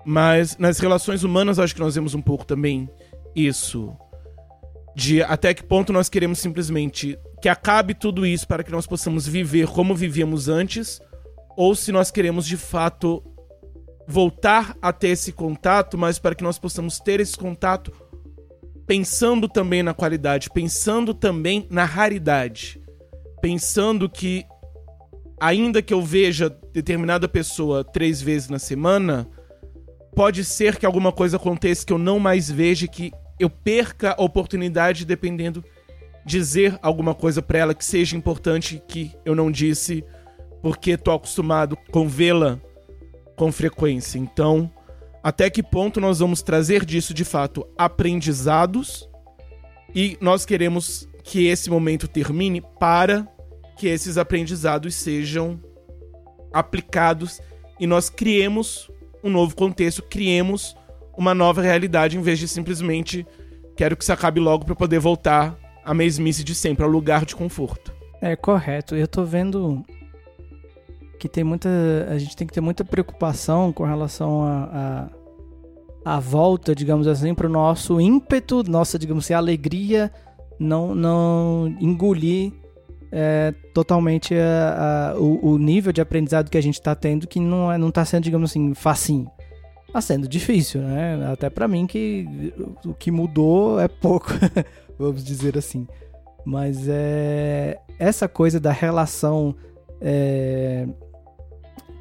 mas 0.06 0.58
nas 0.58 0.78
relações 0.78 1.24
humanas 1.24 1.58
acho 1.58 1.74
que 1.74 1.82
nós 1.82 1.96
vemos 1.96 2.14
um 2.14 2.22
pouco 2.22 2.46
também 2.46 2.88
isso 3.36 3.96
de 4.96 5.24
até 5.24 5.54
que 5.54 5.64
ponto 5.64 5.92
nós 5.92 6.08
queremos 6.08 6.40
simplesmente 6.40 7.18
que 7.42 7.50
acabe 7.50 7.94
tudo 7.94 8.26
isso 8.26 8.48
para 8.48 8.64
que 8.64 8.72
nós 8.72 8.86
possamos 8.88 9.28
viver 9.28 9.68
como 9.68 9.94
vivíamos 9.96 10.48
antes, 10.48 11.02
ou 11.56 11.76
se 11.76 11.92
nós 11.92 12.12
queremos 12.12 12.46
de 12.46 12.58
fato 12.58 13.24
voltar 14.08 14.76
a 14.82 14.94
ter 14.94 15.10
esse 15.10 15.32
contato, 15.32 15.98
mas 15.98 16.20
para 16.20 16.36
que 16.36 16.44
nós 16.44 16.60
possamos 16.60 17.00
ter 17.00 17.20
esse 17.20 17.36
contato 17.36 17.92
pensando 18.86 19.50
também 19.50 19.82
na 19.82 19.94
qualidade, 19.94 20.50
pensando 20.52 21.14
também 21.14 21.66
na 21.70 21.86
raridade, 21.86 22.80
pensando 23.42 24.10
que 24.10 24.46
ainda 25.40 25.82
que 25.82 25.94
eu 25.94 26.02
veja 26.02 26.50
determinada 26.72 27.28
pessoa 27.28 27.84
três 27.84 28.22
vezes 28.22 28.50
na 28.50 28.60
semana, 28.60 29.28
pode 30.16 30.44
ser 30.44 30.78
que 30.78 30.86
alguma 30.86 31.12
coisa 31.12 31.38
aconteça 31.38 31.86
que 31.86 31.92
eu 31.92 31.98
não 31.98 32.20
mais 32.20 32.50
veja, 32.50 32.88
que 32.88 33.12
eu 33.40 33.50
perca 33.50 34.16
a 34.18 34.24
oportunidade 34.24 35.04
dependendo 35.04 35.64
dizer 36.26 36.80
alguma 36.82 37.14
coisa 37.14 37.42
para 37.42 37.60
ela 37.60 37.74
que 37.74 37.86
seja 37.86 38.16
importante 38.18 38.82
que 38.88 39.12
eu 39.24 39.36
não 39.36 39.52
disse 39.52 40.04
porque 40.66 40.98
tô 40.98 41.12
acostumado 41.12 41.78
com 41.92 42.08
vê-la 42.08 42.60
com 43.36 43.52
frequência. 43.52 44.18
Então, 44.18 44.68
até 45.22 45.48
que 45.48 45.62
ponto 45.62 46.02
nós 46.02 46.18
vamos 46.18 46.42
trazer 46.42 46.84
disso 46.84 47.14
de 47.14 47.24
fato 47.24 47.68
aprendizados 47.78 49.08
e 49.94 50.18
nós 50.20 50.44
queremos 50.44 51.08
que 51.24 51.46
esse 51.46 51.70
momento 51.70 52.08
termine 52.08 52.64
para 52.80 53.28
que 53.78 53.88
esses 53.88 54.18
aprendizados 54.18 54.96
sejam 54.96 55.62
aplicados 56.52 57.40
e 57.80 57.86
nós 57.86 58.10
criemos 58.10 58.90
um 59.24 59.30
novo 59.30 59.56
contexto, 59.56 60.02
criemos 60.02 60.76
uma 61.16 61.36
nova 61.36 61.62
realidade 61.62 62.18
em 62.18 62.24
vez 62.24 62.40
de 62.40 62.48
simplesmente 62.48 63.24
quero 63.78 63.96
que 63.96 64.02
isso 64.04 64.14
acabe 64.14 64.40
logo 64.40 64.66
para 64.66 64.74
poder 64.74 64.98
voltar 64.98 65.56
à 65.84 65.94
mesmice 65.94 66.44
de 66.44 66.56
sempre, 66.56 66.84
ao 66.84 66.90
lugar 66.90 67.24
de 67.24 67.36
conforto. 67.36 67.94
É 68.20 68.36
correto. 68.36 68.96
Eu 68.96 69.08
tô 69.08 69.24
vendo 69.24 69.86
que 71.20 71.30
tem 71.30 71.44
muita. 71.44 71.70
A 72.10 72.18
gente 72.18 72.36
tem 72.36 72.46
que 72.46 72.54
ter 72.54 72.62
muita 72.62 72.84
preocupação 72.84 73.72
com 73.72 73.84
relação 73.84 74.44
a, 74.44 75.10
a, 76.06 76.16
a 76.16 76.20
volta, 76.20 76.76
digamos 76.76 77.08
assim, 77.08 77.34
para 77.34 77.48
o 77.48 77.50
nosso 77.50 78.00
ímpeto, 78.00 78.64
nossa, 78.70 79.00
digamos 79.00 79.26
assim, 79.26 79.34
alegria, 79.34 80.12
não, 80.60 80.94
não 80.94 81.76
engolir 81.80 82.54
é, 83.12 83.54
totalmente 83.74 84.36
a, 84.36 85.14
a, 85.14 85.20
o, 85.20 85.54
o, 85.54 85.58
nível 85.58 85.94
de 85.94 86.02
aprendizado 86.02 86.50
que 86.50 86.58
a 86.58 86.62
gente 86.62 86.76
está 86.76 86.94
tendo, 86.94 87.28
que 87.28 87.40
não, 87.40 87.72
é, 87.72 87.78
não 87.78 87.90
tá 87.90 88.04
sendo, 88.04 88.24
digamos 88.24 88.52
assim, 88.52 88.74
facinho. 88.74 89.30
Tá 89.94 90.02
sendo 90.02 90.28
difícil, 90.28 90.82
né? 90.82 91.26
Até 91.32 91.50
para 91.50 91.68
mim 91.68 91.88
que 91.88 92.54
o 92.86 92.94
que 92.94 93.10
mudou 93.10 93.80
é 93.80 93.88
pouco, 93.88 94.28
vamos 95.00 95.24
dizer 95.24 95.58
assim. 95.58 95.88
Mas 96.46 96.88
é 96.90 97.80
essa 97.98 98.28
coisa 98.28 98.60
da 98.60 98.74
relação 98.74 99.56
é, 100.02 100.86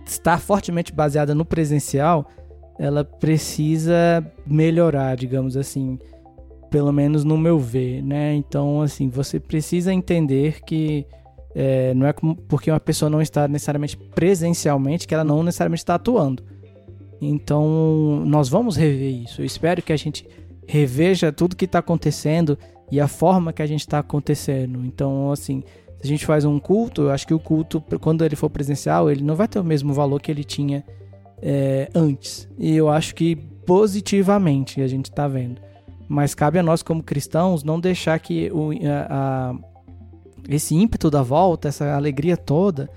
estar 0.05 0.38
fortemente 0.38 0.93
baseada 0.93 1.35
no 1.35 1.45
presencial, 1.45 2.29
ela 2.79 3.05
precisa 3.05 4.25
melhorar, 4.47 5.17
digamos 5.17 5.57
assim, 5.57 5.99
pelo 6.71 6.93
menos 6.93 7.25
no 7.25 7.38
meu 7.38 7.59
ver, 7.59 8.03
né? 8.03 8.35
Então, 8.35 8.83
assim, 8.83 9.09
você 9.09 9.38
precisa 9.38 9.93
entender 9.93 10.62
que 10.64 11.07
é, 11.55 11.95
não 11.95 12.07
é 12.07 12.12
porque 12.49 12.71
uma 12.71 12.81
pessoa 12.81 13.09
não 13.09 13.23
está 13.23 13.47
necessariamente 13.47 13.97
presencialmente 13.97 15.07
que 15.07 15.14
ela 15.14 15.23
não 15.23 15.43
necessariamente 15.43 15.83
está 15.83 15.95
atuando. 15.95 16.43
Então, 17.21 18.23
nós 18.27 18.49
vamos 18.49 18.77
rever 18.77 19.23
isso. 19.23 19.40
Eu 19.40 19.47
espero 19.47 19.81
que 19.81 19.93
a 19.93 19.97
gente 19.97 20.27
reveja 20.67 21.33
tudo 21.33 21.55
que 21.55 21.64
está 21.64 21.79
acontecendo 21.79 22.59
e 22.90 23.01
a 23.01 23.07
forma 23.07 23.53
que 23.53 23.62
a 23.62 23.67
gente 23.67 23.81
está 23.81 24.01
acontecendo. 24.01 24.85
Então, 24.85 25.31
assim, 25.31 25.62
se 26.00 26.04
a 26.04 26.07
gente 26.07 26.26
faz 26.26 26.44
um 26.44 26.59
culto, 26.59 27.02
eu 27.02 27.11
acho 27.11 27.26
que 27.26 27.35
o 27.35 27.38
culto, 27.38 27.80
quando 28.00 28.24
ele 28.24 28.37
for 28.37 28.50
presencial, 28.50 29.11
ele 29.11 29.22
não 29.22 29.35
vai 29.35 29.48
ter 29.48 29.59
o 29.59 29.64
mesmo 29.64 29.92
valor 29.92 30.20
que 30.20 30.30
ele 30.30 30.44
tinha 30.44 30.85
é, 31.40 31.88
antes. 31.94 32.48
E 32.59 32.74
eu 32.74 32.88
acho 32.88 33.14
que 33.14 33.37
positivamente 33.37 34.80
a 34.80 34.87
gente 34.87 35.07
está 35.07 35.26
vendo. 35.26 35.61
Mas 36.09 36.35
cabe 36.35 36.59
a 36.59 36.62
nós, 36.62 36.83
como 36.83 37.02
cristãos, 37.02 37.64
não 37.64 37.80
deixar 37.80 38.18
que 38.18 38.50
o, 38.52 38.70
a, 38.87 39.07
a, 39.09 39.54
esse 40.48 40.74
ímpeto 40.74 41.11
da 41.11 41.22
volta, 41.22 41.68
essa 41.68 41.94
alegria 41.94 42.37
toda, 42.37 42.90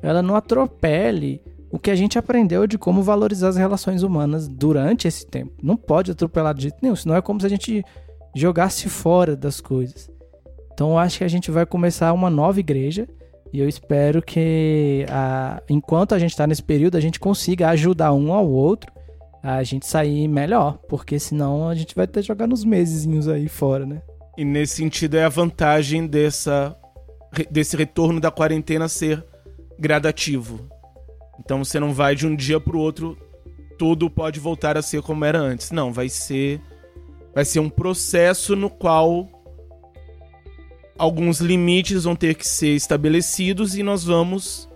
ela 0.00 0.22
não 0.22 0.36
atropele 0.36 1.42
o 1.70 1.78
que 1.78 1.90
a 1.90 1.94
gente 1.94 2.18
aprendeu 2.18 2.66
de 2.66 2.76
como 2.76 3.02
valorizar 3.02 3.48
as 3.48 3.56
relações 3.56 4.02
humanas 4.02 4.46
durante 4.46 5.08
esse 5.08 5.26
tempo. 5.26 5.52
Não 5.62 5.76
pode 5.76 6.10
atropelar 6.10 6.54
de 6.54 6.62
jeito 6.62 6.76
nenhum, 6.82 6.94
senão 6.94 7.16
é 7.16 7.22
como 7.22 7.40
se 7.40 7.46
a 7.46 7.48
gente 7.48 7.82
jogasse 8.36 8.88
fora 8.88 9.34
das 9.34 9.60
coisas. 9.60 10.10
Então 10.72 10.90
eu 10.90 10.98
acho 10.98 11.18
que 11.18 11.24
a 11.24 11.28
gente 11.28 11.50
vai 11.50 11.66
começar 11.66 12.12
uma 12.12 12.30
nova 12.30 12.58
igreja 12.60 13.06
e 13.52 13.60
eu 13.60 13.68
espero 13.68 14.22
que 14.22 15.04
a, 15.10 15.62
enquanto 15.68 16.14
a 16.14 16.18
gente 16.18 16.30
está 16.30 16.46
nesse 16.46 16.62
período 16.62 16.96
a 16.96 17.00
gente 17.00 17.20
consiga 17.20 17.68
ajudar 17.68 18.12
um 18.12 18.32
ao 18.32 18.48
outro 18.48 18.90
a 19.42 19.62
gente 19.64 19.86
sair 19.86 20.28
melhor, 20.28 20.78
porque 20.88 21.18
senão 21.18 21.68
a 21.68 21.74
gente 21.74 21.96
vai 21.96 22.06
ter 22.06 22.20
que 22.20 22.28
jogar 22.28 22.46
nos 22.46 22.64
mesezinhos 22.64 23.26
aí 23.26 23.48
fora, 23.48 23.84
né? 23.84 24.00
E 24.38 24.44
nesse 24.44 24.76
sentido 24.76 25.16
é 25.16 25.24
a 25.24 25.28
vantagem 25.28 26.06
dessa, 26.06 26.76
desse 27.50 27.76
retorno 27.76 28.20
da 28.20 28.30
quarentena 28.30 28.88
ser 28.88 29.24
gradativo. 29.78 30.68
Então 31.40 31.64
você 31.64 31.80
não 31.80 31.92
vai 31.92 32.14
de 32.14 32.26
um 32.26 32.36
dia 32.36 32.60
para 32.60 32.76
o 32.76 32.80
outro, 32.80 33.18
tudo 33.76 34.08
pode 34.08 34.38
voltar 34.38 34.78
a 34.78 34.82
ser 34.82 35.02
como 35.02 35.24
era 35.24 35.40
antes. 35.40 35.72
Não, 35.72 35.92
vai 35.92 36.08
ser 36.08 36.60
vai 37.34 37.44
ser 37.44 37.60
um 37.60 37.68
processo 37.68 38.54
no 38.54 38.70
qual 38.70 39.28
alguns 40.98 41.40
limites 41.40 42.04
vão 42.04 42.14
ter 42.14 42.34
que 42.34 42.46
ser 42.46 42.74
estabelecidos 42.74 43.76
e 43.76 43.82
nós 43.82 44.04
vamos 44.04 44.68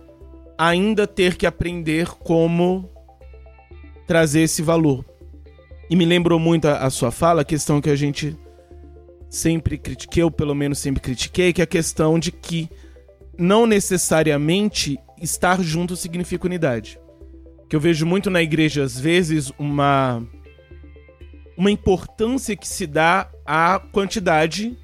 ainda 0.57 1.05
ter 1.05 1.35
que 1.35 1.45
aprender 1.45 2.07
como 2.07 2.89
trazer 4.07 4.41
esse 4.41 4.61
valor. 4.61 5.05
E 5.89 5.95
me 5.95 6.05
lembrou 6.05 6.39
muito 6.39 6.67
a, 6.67 6.79
a 6.79 6.89
sua 6.89 7.11
fala, 7.11 7.41
a 7.41 7.45
questão 7.45 7.79
que 7.79 7.89
a 7.89 7.95
gente 7.95 8.37
sempre 9.29 9.77
critiquei, 9.77 10.23
ou 10.23 10.31
pelo 10.31 10.55
menos 10.55 10.79
sempre 10.79 11.01
critiquei, 11.01 11.53
que 11.53 11.61
é 11.61 11.63
a 11.63 11.67
questão 11.67 12.17
de 12.17 12.31
que 12.31 12.69
não 13.37 13.65
necessariamente 13.65 14.97
estar 15.21 15.61
junto 15.61 15.95
significa 15.95 16.47
unidade. 16.47 16.99
Que 17.69 17.75
eu 17.75 17.79
vejo 17.79 18.05
muito 18.05 18.29
na 18.29 18.41
igreja, 18.41 18.83
às 18.83 18.99
vezes, 18.99 19.51
uma, 19.59 20.25
uma 21.57 21.69
importância 21.69 22.55
que 22.55 22.67
se 22.67 22.87
dá 22.87 23.29
à 23.45 23.79
quantidade 23.79 24.77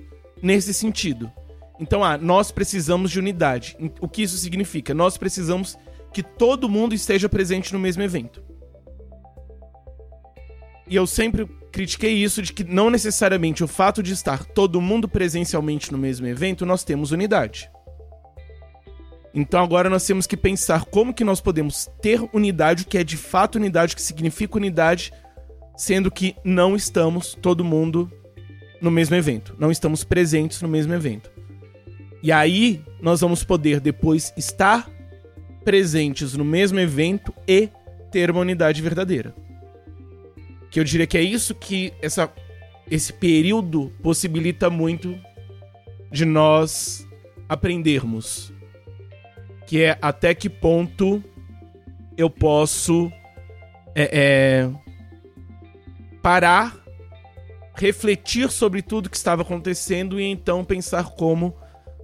nesse 0.44 0.74
sentido. 0.74 1.32
Então, 1.80 2.04
ah, 2.04 2.18
nós 2.18 2.52
precisamos 2.52 3.10
de 3.10 3.18
unidade. 3.18 3.76
O 4.00 4.08
que 4.08 4.22
isso 4.22 4.38
significa? 4.38 4.94
Nós 4.94 5.18
precisamos 5.18 5.78
que 6.14 6.22
todo 6.22 6.70
mundo 6.70 6.94
esteja 6.94 7.28
presente 7.28 7.74
no 7.74 7.80
mesmo 7.80 8.04
evento. 8.04 8.44
E 10.88 10.96
eu 10.96 11.08
sempre 11.08 11.48
critiquei 11.72 12.14
isso 12.14 12.42
de 12.42 12.54
que 12.54 12.64
não 12.64 12.90
necessariamente 12.90 13.64
o 13.64 13.68
fato 13.68 14.04
de 14.04 14.14
estar 14.14 14.46
todo 14.46 14.82
mundo 14.82 15.08
presencialmente 15.08 15.92
no 15.92 15.98
mesmo 15.98 16.28
evento, 16.28 16.66
nós 16.66 16.84
temos 16.84 17.12
unidade. 17.12 17.72
Então 19.34 19.64
agora 19.64 19.90
nós 19.90 20.06
temos 20.06 20.28
que 20.28 20.38
pensar 20.38 20.86
como 20.86 21.14
que 21.14 21.24
nós 21.24 21.42
podemos 21.42 21.90
ter 22.00 22.22
unidade, 22.32 22.84
o 22.84 22.86
que 22.86 23.00
é 23.00 23.04
de 23.04 23.18
fato 23.18 23.56
unidade, 23.56 23.94
o 23.94 23.96
que 23.96 24.02
significa 24.02 24.58
unidade, 24.58 25.12
sendo 25.76 26.12
que 26.12 26.36
não 26.44 26.76
estamos 26.76 27.34
todo 27.34 27.64
mundo 27.64 28.12
no 28.84 28.92
mesmo 28.92 29.16
evento, 29.16 29.56
não 29.58 29.72
estamos 29.72 30.04
presentes 30.04 30.62
no 30.62 30.68
mesmo 30.68 30.94
evento. 30.94 31.32
E 32.22 32.34
aí 32.34 32.84
nós 33.02 33.22
vamos 33.22 33.44
poder 33.44 33.80
depois 33.80 34.34
estar 34.36 34.90
presentes 35.64 36.36
no 36.36 36.44
mesmo 36.44 36.80
evento 36.80 37.34
e 37.48 37.70
ter 38.12 38.30
uma 38.30 38.42
unidade 38.42 38.82
verdadeira. 38.82 39.34
Que 40.70 40.82
eu 40.82 40.84
diria 40.84 41.08
que 41.08 41.18
é 41.18 41.22
isso 41.22 41.56
que 41.56 41.94
essa, 42.02 42.30
esse 42.92 43.14
período 43.14 43.90
possibilita 44.02 44.70
muito 44.70 45.18
de 46.12 46.26
nós 46.26 47.08
aprendermos. 47.48 48.52
Que 49.66 49.84
é 49.84 49.98
até 50.02 50.36
que 50.36 50.50
ponto 50.50 51.24
eu 52.18 52.30
posso 52.30 53.10
é, 53.96 54.10
é, 54.12 54.70
parar 56.22 56.83
refletir 57.76 58.50
sobre 58.52 58.82
tudo 58.82 59.10
que 59.10 59.18
estava 59.18 59.42
acontecendo 59.42 60.20
e 60.20 60.24
então 60.24 60.64
pensar 60.64 61.12
como 61.12 61.56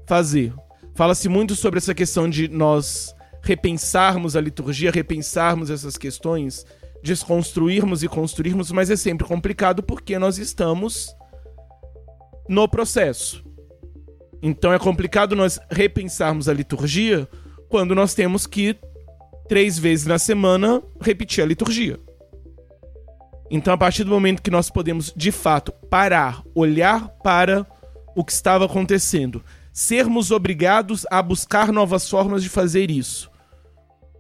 fazer. 0.08 0.54
Fala-se 0.96 1.30
muito 1.30 1.56
sobre 1.56 1.78
essa 1.78 1.94
questão 1.94 2.30
de 2.30 2.48
nós 2.48 3.16
repensarmos 3.42 4.36
a 4.36 4.42
liturgia, 4.42 4.92
repensarmos 4.92 5.70
essas 5.70 5.98
questões, 5.98 6.66
desconstruirmos 7.02 8.04
e 8.04 8.08
construirmos, 8.08 8.72
mas 8.72 8.90
é 8.90 8.96
sempre 8.96 9.26
complicado 9.26 9.82
porque 9.82 10.20
nós 10.20 10.38
estamos 10.38 11.16
no 12.48 12.68
processo. 12.68 13.44
Então 14.42 14.74
é 14.74 14.80
complicado 14.80 15.36
nós 15.36 15.60
repensarmos 15.70 16.50
a 16.50 16.54
liturgia 16.54 17.28
quando 17.70 17.94
nós 17.94 18.14
temos 18.14 18.48
que 18.48 18.76
três 19.48 19.78
vezes 19.78 20.06
na 20.06 20.20
semana 20.20 20.82
repetir 21.02 21.44
a 21.44 21.48
liturgia. 21.48 22.00
Então, 23.50 23.74
a 23.74 23.78
partir 23.78 24.04
do 24.04 24.12
momento 24.12 24.42
que 24.42 24.52
nós 24.52 24.70
podemos, 24.70 25.12
de 25.16 25.32
fato, 25.32 25.72
parar, 25.90 26.44
olhar 26.54 27.10
para 27.24 27.66
o 28.16 28.24
que 28.24 28.32
estava 28.32 28.66
acontecendo, 28.66 29.44
sermos 29.74 30.30
obrigados 30.30 31.06
a 31.10 31.22
buscar 31.22 31.72
novas 31.72 32.08
formas 32.08 32.44
de 32.44 32.50
fazer 32.50 32.92
isso, 32.92 33.32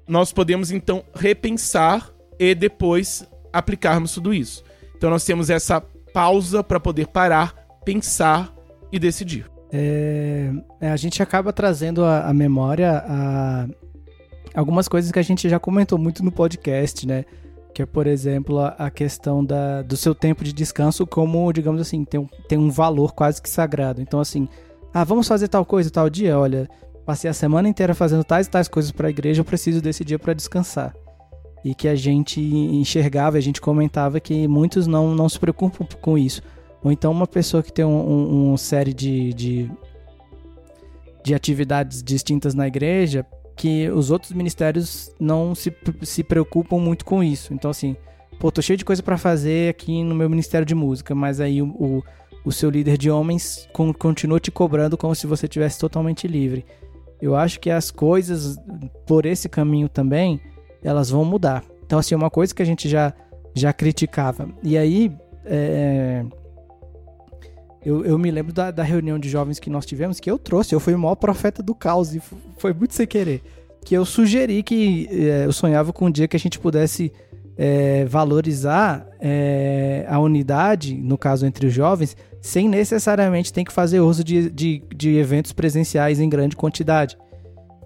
nós 0.07 0.33
podemos 0.33 0.71
então 0.71 1.03
repensar 1.13 2.09
e 2.39 2.55
depois 2.55 3.27
aplicarmos 3.53 4.13
tudo 4.13 4.33
isso. 4.33 4.63
Então, 4.97 5.09
nós 5.09 5.23
temos 5.23 5.49
essa 5.49 5.79
pausa 6.13 6.63
para 6.63 6.79
poder 6.79 7.07
parar, 7.07 7.53
pensar 7.85 8.51
e 8.91 8.97
decidir. 8.97 9.49
É, 9.71 10.51
a 10.81 10.95
gente 10.95 11.21
acaba 11.21 11.53
trazendo 11.53 12.03
à 12.03 12.33
memória 12.33 13.03
a, 13.05 13.67
algumas 14.55 14.87
coisas 14.87 15.11
que 15.11 15.19
a 15.19 15.23
gente 15.23 15.47
já 15.47 15.59
comentou 15.59 15.97
muito 15.99 16.23
no 16.23 16.31
podcast, 16.31 17.05
né? 17.05 17.25
Que 17.79 17.83
é, 17.83 17.85
por 17.85 18.07
exemplo, 18.07 18.59
a, 18.59 18.67
a 18.67 18.89
questão 18.89 19.43
da, 19.43 19.81
do 19.81 19.95
seu 19.95 20.13
tempo 20.13 20.43
de 20.43 20.51
descanso 20.51 21.07
como, 21.07 21.53
digamos 21.53 21.79
assim, 21.79 22.03
tem 22.03 22.19
um, 22.19 22.27
tem 22.49 22.57
um 22.57 22.69
valor 22.69 23.13
quase 23.13 23.41
que 23.41 23.49
sagrado. 23.49 24.01
Então, 24.01 24.19
assim, 24.19 24.49
ah, 24.93 25.05
vamos 25.05 25.29
fazer 25.29 25.47
tal 25.47 25.63
coisa 25.63 25.89
tal 25.89 26.09
dia? 26.09 26.37
Olha, 26.37 26.69
passei 27.05 27.29
a 27.29 27.33
semana 27.33 27.69
inteira 27.69 27.95
fazendo 27.95 28.21
tais 28.21 28.47
e 28.47 28.49
tais 28.49 28.67
coisas 28.67 28.91
para 28.91 29.07
a 29.07 29.09
igreja, 29.09 29.39
eu 29.39 29.45
preciso 29.45 29.81
desse 29.81 30.03
dia 30.03 30.19
para 30.19 30.33
descansar. 30.33 30.93
E 31.63 31.73
que 31.73 31.87
a 31.87 31.95
gente 31.95 32.41
enxergava, 32.41 33.37
a 33.37 33.41
gente 33.41 33.61
comentava 33.61 34.19
que 34.19 34.45
muitos 34.45 34.85
não, 34.85 35.15
não 35.15 35.29
se 35.29 35.39
preocupam 35.39 35.87
com 36.01 36.17
isso. 36.17 36.41
Ou 36.83 36.91
então 36.91 37.13
uma 37.13 37.27
pessoa 37.27 37.63
que 37.63 37.71
tem 37.71 37.85
uma 37.85 38.03
um, 38.03 38.51
um 38.51 38.57
série 38.57 38.93
de, 38.93 39.33
de, 39.33 39.71
de 41.23 41.33
atividades 41.33 42.03
distintas 42.03 42.53
na 42.53 42.67
igreja 42.67 43.25
que 43.59 43.89
os 43.89 44.09
outros 44.09 44.31
ministérios 44.31 45.13
não 45.19 45.53
se, 45.53 45.75
se 46.03 46.23
preocupam 46.23 46.79
muito 46.79 47.03
com 47.03 47.21
isso. 47.21 47.53
Então, 47.53 47.69
assim, 47.69 47.93
pô, 48.39 48.49
tô 48.49 48.61
cheio 48.61 48.77
de 48.77 48.85
coisa 48.85 49.03
para 49.03 49.17
fazer 49.17 49.69
aqui 49.69 50.01
no 50.01 50.15
meu 50.15 50.29
ministério 50.29 50.65
de 50.65 50.73
música, 50.73 51.13
mas 51.13 51.41
aí 51.41 51.61
o, 51.61 51.67
o, 51.67 52.03
o 52.45 52.53
seu 52.53 52.69
líder 52.69 52.97
de 52.97 53.11
homens 53.11 53.67
continua 53.99 54.39
te 54.39 54.49
cobrando 54.49 54.97
como 54.97 55.13
se 55.13 55.27
você 55.27 55.45
tivesse 55.45 55.77
totalmente 55.77 56.25
livre. 56.25 56.65
eu 57.21 57.35
acho 57.35 57.59
que 57.59 57.69
as 57.69 57.91
coisas 57.91 58.57
por 59.05 59.25
esse 59.25 59.49
caminho 59.49 59.89
também, 59.89 60.39
elas 60.81 61.09
vão 61.09 61.25
mudar. 61.25 61.61
Então, 61.85 61.99
assim, 61.99 62.15
uma 62.15 62.29
coisa 62.29 62.55
que 62.55 62.61
a 62.61 62.65
gente 62.65 62.87
já, 62.87 63.13
já 63.53 63.73
criticava. 63.73 64.47
E 64.63 64.77
aí, 64.77 65.11
é, 65.43 66.23
eu, 67.85 68.03
eu 68.03 68.17
me 68.17 68.29
lembro 68.29 68.51
da, 68.51 68.71
da 68.71 68.83
reunião 68.83 69.17
de 69.17 69.29
jovens 69.29 69.59
que 69.59 69.69
nós 69.69 69.85
tivemos, 69.85 70.19
que 70.19 70.29
eu 70.29 70.37
trouxe, 70.37 70.75
eu 70.75 70.79
fui 70.79 70.93
o 70.93 70.99
maior 70.99 71.15
profeta 71.15 71.63
do 71.63 71.73
caos, 71.73 72.13
e 72.13 72.21
foi 72.57 72.73
muito 72.73 72.93
sem 72.93 73.07
querer. 73.07 73.41
Que 73.85 73.95
eu 73.95 74.05
sugeri 74.05 74.61
que 74.61 75.07
é, 75.09 75.45
eu 75.45 75.53
sonhava 75.53 75.93
com 75.93 76.07
um 76.07 76.11
dia 76.11 76.27
que 76.27 76.35
a 76.35 76.39
gente 76.39 76.59
pudesse 76.59 77.11
é, 77.57 78.05
valorizar 78.05 79.07
é, 79.19 80.05
a 80.09 80.19
unidade, 80.19 80.93
no 80.95 81.17
caso 81.17 81.45
entre 81.45 81.67
os 81.67 81.73
jovens, 81.73 82.17
sem 82.41 82.67
necessariamente 82.67 83.51
ter 83.51 83.63
que 83.63 83.71
fazer 83.71 84.01
uso 84.01 84.23
de, 84.23 84.49
de, 84.49 84.83
de 84.95 85.17
eventos 85.17 85.53
presenciais 85.53 86.19
em 86.19 86.29
grande 86.29 86.55
quantidade. 86.55 87.17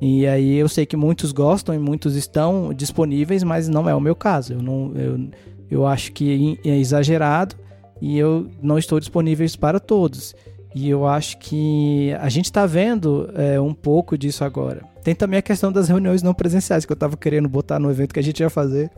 E 0.01 0.27
aí 0.27 0.55
eu 0.55 0.67
sei 0.67 0.85
que 0.85 0.97
muitos 0.97 1.31
gostam 1.31 1.73
e 1.73 1.79
muitos 1.79 2.15
estão 2.15 2.73
disponíveis, 2.73 3.43
mas 3.43 3.69
não 3.69 3.87
é 3.87 3.95
o 3.95 4.01
meu 4.01 4.15
caso. 4.15 4.53
Eu, 4.53 4.61
não, 4.61 4.91
eu, 4.95 5.29
eu 5.69 5.87
acho 5.87 6.11
que 6.11 6.59
é 6.65 6.77
exagerado 6.77 7.55
e 8.03 8.19
eu 8.19 8.49
não 8.61 8.77
estou 8.77 8.99
disponível 8.99 9.47
para 9.57 9.79
todos. 9.79 10.35
E 10.75 10.89
eu 10.89 11.07
acho 11.07 11.37
que 11.37 12.13
a 12.19 12.27
gente 12.27 12.45
está 12.45 12.65
vendo 12.65 13.31
é, 13.33 13.61
um 13.61 13.73
pouco 13.73 14.17
disso 14.17 14.43
agora. 14.43 14.83
Tem 15.01 15.15
também 15.15 15.39
a 15.39 15.41
questão 15.41 15.71
das 15.71 15.87
reuniões 15.87 16.21
não 16.21 16.33
presenciais 16.33 16.83
que 16.83 16.91
eu 16.91 16.95
estava 16.95 17.15
querendo 17.15 17.47
botar 17.47 17.79
no 17.79 17.89
evento 17.89 18.13
que 18.13 18.19
a 18.19 18.23
gente 18.23 18.41
ia 18.41 18.49
fazer. 18.49 18.91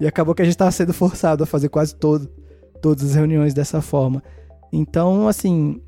E 0.00 0.06
acabou 0.06 0.34
que 0.34 0.40
a 0.40 0.46
gente 0.46 0.54
estava 0.54 0.70
sendo 0.70 0.94
forçado 0.94 1.44
a 1.44 1.46
fazer 1.46 1.68
quase 1.68 1.94
todo, 1.94 2.26
todas 2.80 3.04
as 3.04 3.14
reuniões 3.14 3.52
dessa 3.52 3.82
forma. 3.82 4.22
Então, 4.72 5.28
assim, 5.28 5.78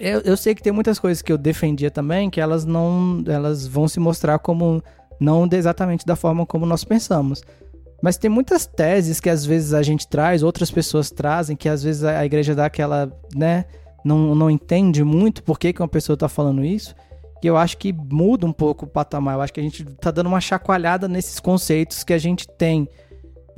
eu, 0.00 0.20
eu 0.20 0.38
sei 0.38 0.54
que 0.54 0.62
tem 0.62 0.72
muitas 0.72 0.98
coisas 0.98 1.20
que 1.20 1.30
eu 1.30 1.36
defendia 1.36 1.90
também 1.90 2.30
que 2.30 2.40
elas 2.40 2.64
não, 2.64 3.22
elas 3.26 3.66
vão 3.66 3.86
se 3.86 4.00
mostrar 4.00 4.38
como 4.38 4.82
não 5.20 5.46
exatamente 5.52 6.06
da 6.06 6.16
forma 6.16 6.46
como 6.46 6.64
nós 6.64 6.82
pensamos. 6.82 7.42
Mas 8.02 8.16
tem 8.16 8.30
muitas 8.30 8.66
teses 8.66 9.20
que 9.20 9.28
às 9.28 9.44
vezes 9.44 9.74
a 9.74 9.82
gente 9.82 10.06
traz, 10.06 10.42
outras 10.42 10.70
pessoas 10.70 11.10
trazem, 11.10 11.56
que 11.56 11.68
às 11.68 11.82
vezes 11.82 12.04
a 12.04 12.24
igreja 12.24 12.54
dá 12.54 12.66
aquela, 12.66 13.12
né, 13.34 13.64
não, 14.04 14.34
não 14.34 14.50
entende 14.50 15.02
muito 15.02 15.42
por 15.42 15.58
que, 15.58 15.72
que 15.72 15.82
uma 15.82 15.88
pessoa 15.88 16.14
está 16.14 16.28
falando 16.28 16.64
isso. 16.64 16.94
Que 17.40 17.48
eu 17.48 17.56
acho 17.56 17.76
que 17.78 17.92
muda 17.92 18.46
um 18.46 18.52
pouco 18.52 18.84
o 18.84 18.88
patamar. 18.88 19.36
Eu 19.36 19.42
acho 19.42 19.52
que 19.52 19.60
a 19.60 19.62
gente 19.62 19.82
está 19.82 20.10
dando 20.10 20.26
uma 20.26 20.40
chacoalhada 20.40 21.06
nesses 21.06 21.38
conceitos 21.38 22.02
que 22.02 22.12
a 22.12 22.18
gente 22.18 22.48
tem 22.48 22.88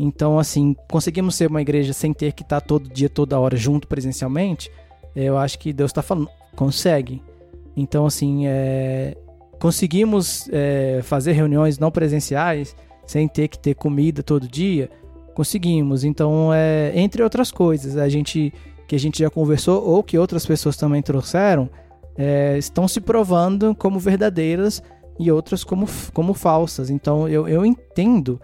então, 0.03 0.39
assim, 0.39 0.75
conseguimos 0.91 1.35
ser 1.35 1.51
uma 1.51 1.61
igreja 1.61 1.93
sem 1.93 2.15
ter 2.15 2.33
que 2.33 2.43
estar 2.43 2.63
todo 2.63 2.89
dia, 2.89 3.11
toda 3.11 3.39
hora 3.39 3.55
junto 3.55 3.87
presencialmente. 3.87 4.71
Eu 5.15 5.37
acho 5.37 5.59
que 5.59 5.75
Deus 5.75 5.91
está 5.91 6.01
falando, 6.01 6.27
consegue. 6.57 7.23
Então, 7.77 8.07
assim, 8.07 8.47
é, 8.47 9.15
conseguimos 9.61 10.49
é, 10.51 11.01
fazer 11.03 11.33
reuniões 11.33 11.79
não 11.79 11.91
presenciais 11.91 12.75
sem 13.11 13.27
ter 13.27 13.49
que 13.49 13.59
ter 13.59 13.75
comida 13.75 14.23
todo 14.23 14.47
dia. 14.47 14.89
Conseguimos. 15.35 16.05
Então, 16.05 16.53
é, 16.55 16.93
entre 16.95 17.23
outras 17.23 17.51
coisas, 17.51 17.97
a 17.97 18.09
gente 18.09 18.53
que 18.87 18.97
a 18.97 18.99
gente 18.99 19.21
já 19.21 19.31
conversou 19.31 19.85
ou 19.85 20.03
que 20.03 20.19
outras 20.19 20.45
pessoas 20.45 20.77
também 20.77 21.01
trouxeram, 21.01 21.71
é, 22.17 22.59
estão 22.59 22.89
se 22.89 23.01
provando 23.01 23.73
como 23.73 24.01
verdadeiras 24.01 24.83
e 25.17 25.31
outras 25.31 25.63
como, 25.63 25.87
como 26.13 26.35
falsas. 26.35 26.91
Então, 26.91 27.29
eu, 27.29 27.47
eu 27.47 27.65
entendo 27.65 28.41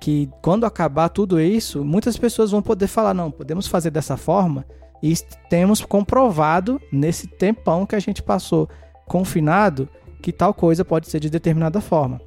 que 0.00 0.28
quando 0.42 0.66
acabar 0.66 1.08
tudo 1.08 1.40
isso, 1.40 1.84
muitas 1.84 2.16
pessoas 2.16 2.50
vão 2.50 2.62
poder 2.62 2.86
falar: 2.86 3.14
não, 3.14 3.30
podemos 3.30 3.66
fazer 3.66 3.90
dessa 3.90 4.16
forma. 4.16 4.64
E 5.02 5.14
temos 5.48 5.80
comprovado 5.80 6.80
nesse 6.90 7.26
tempão 7.26 7.84
que 7.84 7.94
a 7.94 8.00
gente 8.00 8.22
passou 8.22 8.68
confinado 9.06 9.88
que 10.22 10.32
tal 10.32 10.54
coisa 10.54 10.84
pode 10.84 11.08
ser 11.08 11.20
de 11.20 11.28
determinada 11.28 11.80
forma. 11.80 12.20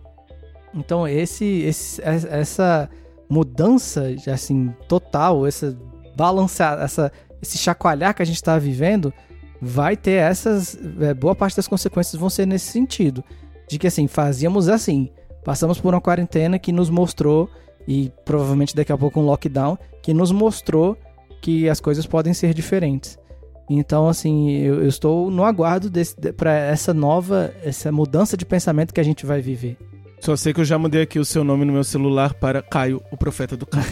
Então 0.77 1.07
esse, 1.07 1.45
esse 1.63 2.01
essa 2.03 2.89
mudança 3.27 4.05
assim 4.31 4.73
total, 4.87 5.45
essa 5.45 5.77
balancear, 6.15 6.79
essa 6.79 7.11
esse 7.41 7.57
chacoalhar 7.57 8.15
que 8.15 8.21
a 8.21 8.25
gente 8.25 8.35
está 8.35 8.57
vivendo, 8.57 9.13
vai 9.61 9.97
ter 9.97 10.13
essas 10.13 10.77
é, 11.01 11.13
boa 11.13 11.35
parte 11.35 11.55
das 11.55 11.67
consequências 11.67 12.19
vão 12.19 12.29
ser 12.29 12.45
nesse 12.45 12.71
sentido, 12.71 13.23
de 13.67 13.77
que 13.77 13.87
assim 13.87 14.07
fazíamos 14.07 14.69
assim, 14.69 15.09
passamos 15.43 15.79
por 15.79 15.93
uma 15.93 16.01
quarentena 16.01 16.59
que 16.59 16.71
nos 16.71 16.89
mostrou 16.89 17.49
e 17.87 18.11
provavelmente 18.23 18.75
daqui 18.75 18.91
a 18.91 18.97
pouco 18.97 19.19
um 19.19 19.25
lockdown 19.25 19.77
que 20.03 20.13
nos 20.13 20.31
mostrou 20.31 20.97
que 21.41 21.69
as 21.69 21.79
coisas 21.79 22.05
podem 22.05 22.33
ser 22.33 22.53
diferentes. 22.53 23.17
Então, 23.69 24.07
assim, 24.07 24.51
eu, 24.59 24.81
eu 24.81 24.87
estou 24.87 25.29
no 25.29 25.43
aguardo 25.43 25.91
para 26.37 26.53
essa 26.53 26.93
nova, 26.93 27.53
essa 27.61 27.91
mudança 27.91 28.37
de 28.37 28.45
pensamento 28.45 28.93
que 28.93 28.99
a 29.01 29.03
gente 29.03 29.25
vai 29.25 29.41
viver. 29.41 29.77
Só 30.19 30.35
sei 30.35 30.53
que 30.53 30.59
eu 30.59 30.65
já 30.65 30.77
mudei 30.77 31.01
aqui 31.01 31.19
o 31.19 31.25
seu 31.25 31.43
nome 31.43 31.63
no 31.63 31.73
meu 31.73 31.83
celular 31.83 32.33
para 32.33 32.61
Caio, 32.61 33.01
o 33.11 33.17
profeta 33.17 33.55
do 33.55 33.65
caos. 33.65 33.85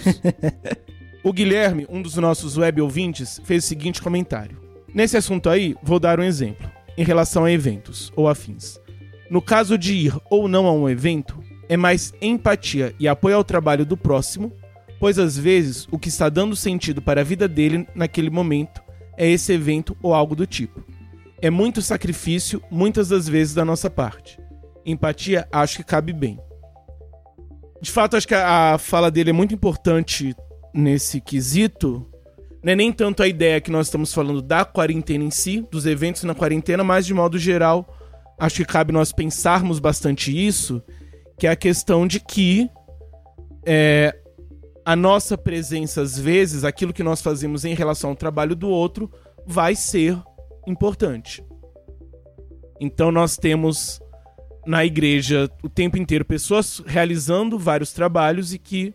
o 1.24 1.32
Guilherme, 1.32 1.86
um 1.90 2.02
dos 2.02 2.16
nossos 2.16 2.58
web 2.58 2.82
ouvintes, 2.82 3.40
fez 3.46 3.64
o 3.64 3.68
seguinte 3.68 4.02
comentário. 4.02 4.60
Nesse 4.94 5.18
assunto 5.18 5.50
aí, 5.50 5.76
vou 5.84 6.00
dar 6.00 6.20
um 6.20 6.24
exemplo, 6.24 6.70
em 6.98 7.04
relação 7.04 7.46
a 7.46 7.52
eventos 7.52 8.12
ou 8.16 8.28
afins. 8.28 8.80
No 9.30 9.42
caso 9.42 9.78
de 9.78 9.94
ir 9.94 10.14
ou 10.30 10.48
não 10.48 10.68
a 10.68 10.72
um 10.72 10.90
evento, 10.90 11.42
é 11.68 11.78
mais 11.78 12.14
empatia 12.22 12.94
e 13.00 13.08
apoio 13.08 13.36
ao 13.36 13.44
trabalho 13.44 13.86
do 13.86 13.98
próximo, 13.98 14.52
pois 15.00 15.20
às 15.20 15.38
vezes 15.38 15.88
o 15.92 16.00
que 16.00 16.10
está 16.10 16.30
dando 16.30 16.56
sentido 16.56 17.02
para 17.02 17.22
a 17.22 17.24
vida 17.24 17.48
dele 17.48 17.88
naquele 17.96 18.30
momento 18.30 18.82
é 19.18 19.30
esse 19.30 19.54
evento 19.54 19.96
ou 20.02 20.14
algo 20.14 20.36
do 20.36 20.46
tipo. 20.46 20.84
É 21.42 21.50
muito 21.50 21.82
sacrifício, 21.82 22.62
muitas 22.72 23.10
das 23.10 23.28
vezes, 23.28 23.54
da 23.54 23.66
nossa 23.66 23.90
parte. 23.90 24.40
Empatia 24.86 25.48
acho 25.52 25.78
que 25.78 25.84
cabe 25.84 26.14
bem. 26.14 26.40
De 27.82 27.92
fato, 27.92 28.16
acho 28.16 28.28
que 28.28 28.34
a 28.34 28.78
fala 28.78 29.12
dele 29.12 29.32
é 29.32 29.34
muito 29.34 29.54
importante 29.54 30.36
nesse 30.74 31.20
quesito. 31.20 32.06
Não 32.64 32.74
é 32.74 32.76
nem 32.76 32.92
tanto 32.92 33.22
a 33.22 33.28
ideia 33.28 33.62
que 33.62 33.72
nós 33.72 33.88
estamos 33.88 34.14
falando 34.14 34.42
da 34.42 34.66
quarentena 34.66 35.24
em 35.24 35.32
si, 35.32 35.66
dos 35.72 35.86
eventos 35.86 36.24
na 36.24 36.34
quarentena, 36.34 36.84
mas 36.84 37.06
de 37.06 37.14
modo 37.14 37.38
geral, 37.38 37.88
acho 38.40 38.58
que 38.58 38.66
cabe 38.66 38.92
nós 38.92 39.12
pensarmos 39.12 39.80
bastante 39.80 40.36
isso 40.36 40.82
que 41.38 41.48
é 41.48 41.50
a 41.50 41.56
questão 41.56 42.08
de 42.08 42.20
que 42.20 42.70
é, 43.66 44.16
a 44.86 44.96
nossa 44.96 45.38
presença, 45.38 46.02
às 46.02 46.18
vezes, 46.18 46.64
aquilo 46.64 46.94
que 46.94 47.04
nós 47.04 47.22
fazemos 47.22 47.66
em 47.66 47.74
relação 47.74 48.12
ao 48.12 48.16
trabalho 48.16 48.56
do 48.56 48.70
outro, 48.70 49.12
vai 49.46 49.76
ser 49.76 50.18
importante. 50.68 51.44
Então 52.80 53.12
nós 53.12 53.38
temos 53.38 54.00
na 54.66 54.84
igreja 54.84 55.50
o 55.64 55.70
tempo 55.70 55.98
inteiro 55.98 56.26
pessoas 56.26 56.82
realizando 56.86 57.58
vários 57.60 57.94
trabalhos 57.94 58.54
e 58.54 58.60
que, 58.60 58.94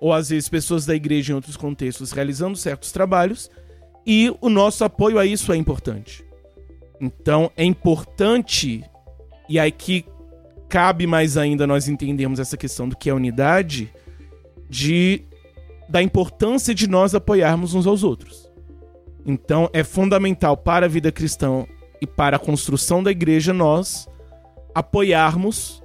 ou 0.00 0.12
às 0.12 0.28
vezes 0.28 0.48
pessoas 0.48 0.86
da 0.86 0.94
igreja 0.94 1.32
em 1.32 1.34
outros 1.34 1.56
contextos 1.56 2.12
realizando 2.12 2.56
certos 2.56 2.92
trabalhos, 2.92 3.50
e 4.06 4.34
o 4.40 4.48
nosso 4.48 4.84
apoio 4.84 5.18
a 5.18 5.26
isso 5.26 5.52
é 5.52 5.56
importante. 5.56 6.24
Então 7.00 7.50
é 7.56 7.64
importante, 7.64 8.84
e 9.48 9.58
aqui 9.58 10.04
cabe 10.68 11.06
mais 11.06 11.36
ainda 11.36 11.66
nós 11.66 11.88
entendermos 11.88 12.38
essa 12.38 12.56
questão 12.56 12.88
do 12.88 12.96
que 12.96 13.10
é 13.10 13.14
unidade, 13.14 13.92
de 14.68 15.24
da 15.88 16.02
importância 16.02 16.74
de 16.74 16.86
nós 16.86 17.14
apoiarmos 17.14 17.74
uns 17.74 17.86
aos 17.86 18.04
outros. 18.04 18.50
Então 19.24 19.70
é 19.72 19.82
fundamental 19.82 20.56
para 20.56 20.86
a 20.86 20.88
vida 20.88 21.10
cristã 21.10 21.66
e 22.00 22.06
para 22.06 22.36
a 22.36 22.40
construção 22.40 23.02
da 23.02 23.10
igreja 23.10 23.52
nós 23.52 24.06
apoiarmos 24.78 25.82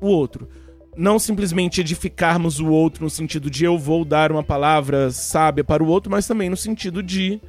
o 0.00 0.06
outro. 0.06 0.48
Não 0.96 1.18
simplesmente 1.18 1.80
edificarmos 1.80 2.60
o 2.60 2.68
outro 2.68 3.02
no 3.02 3.10
sentido 3.10 3.50
de 3.50 3.64
eu 3.64 3.76
vou 3.76 4.04
dar 4.04 4.30
uma 4.30 4.44
palavra 4.44 5.10
sábia 5.10 5.64
para 5.64 5.82
o 5.82 5.88
outro, 5.88 6.10
mas 6.10 6.26
também 6.26 6.48
no 6.48 6.56
sentido 6.56 7.02
de 7.02 7.40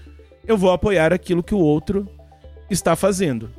eu 0.48 0.58
vou 0.58 0.72
apoiar 0.72 1.14
aquilo 1.14 1.44
que 1.44 1.54
o 1.54 1.60
outro 1.60 2.08
está 2.70 2.96
fazendo. 2.96 3.52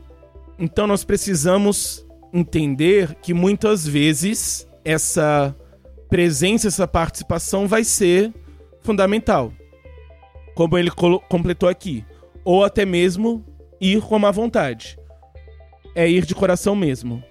Então 0.59 0.87
nós 0.87 1.05
precisamos 1.05 2.05
entender 2.33 3.15
que 3.23 3.33
muitas 3.33 3.87
vezes 3.87 4.67
essa 4.85 5.55
presença, 6.09 6.67
essa 6.67 6.89
participação 6.89 7.69
vai 7.69 7.85
ser 7.85 8.33
fundamental. 8.83 9.53
Como 10.57 10.77
ele 10.77 10.91
completou 11.29 11.69
aqui. 11.69 12.05
Ou 12.45 12.65
até 12.65 12.85
mesmo 12.85 13.45
ir 13.81 14.01
com 14.01 14.19
má 14.19 14.31
vontade. 14.31 14.99
É 15.97 16.09
ir 16.09 16.25
de 16.25 16.35
coração 16.35 16.77
mesmo. 16.77 17.25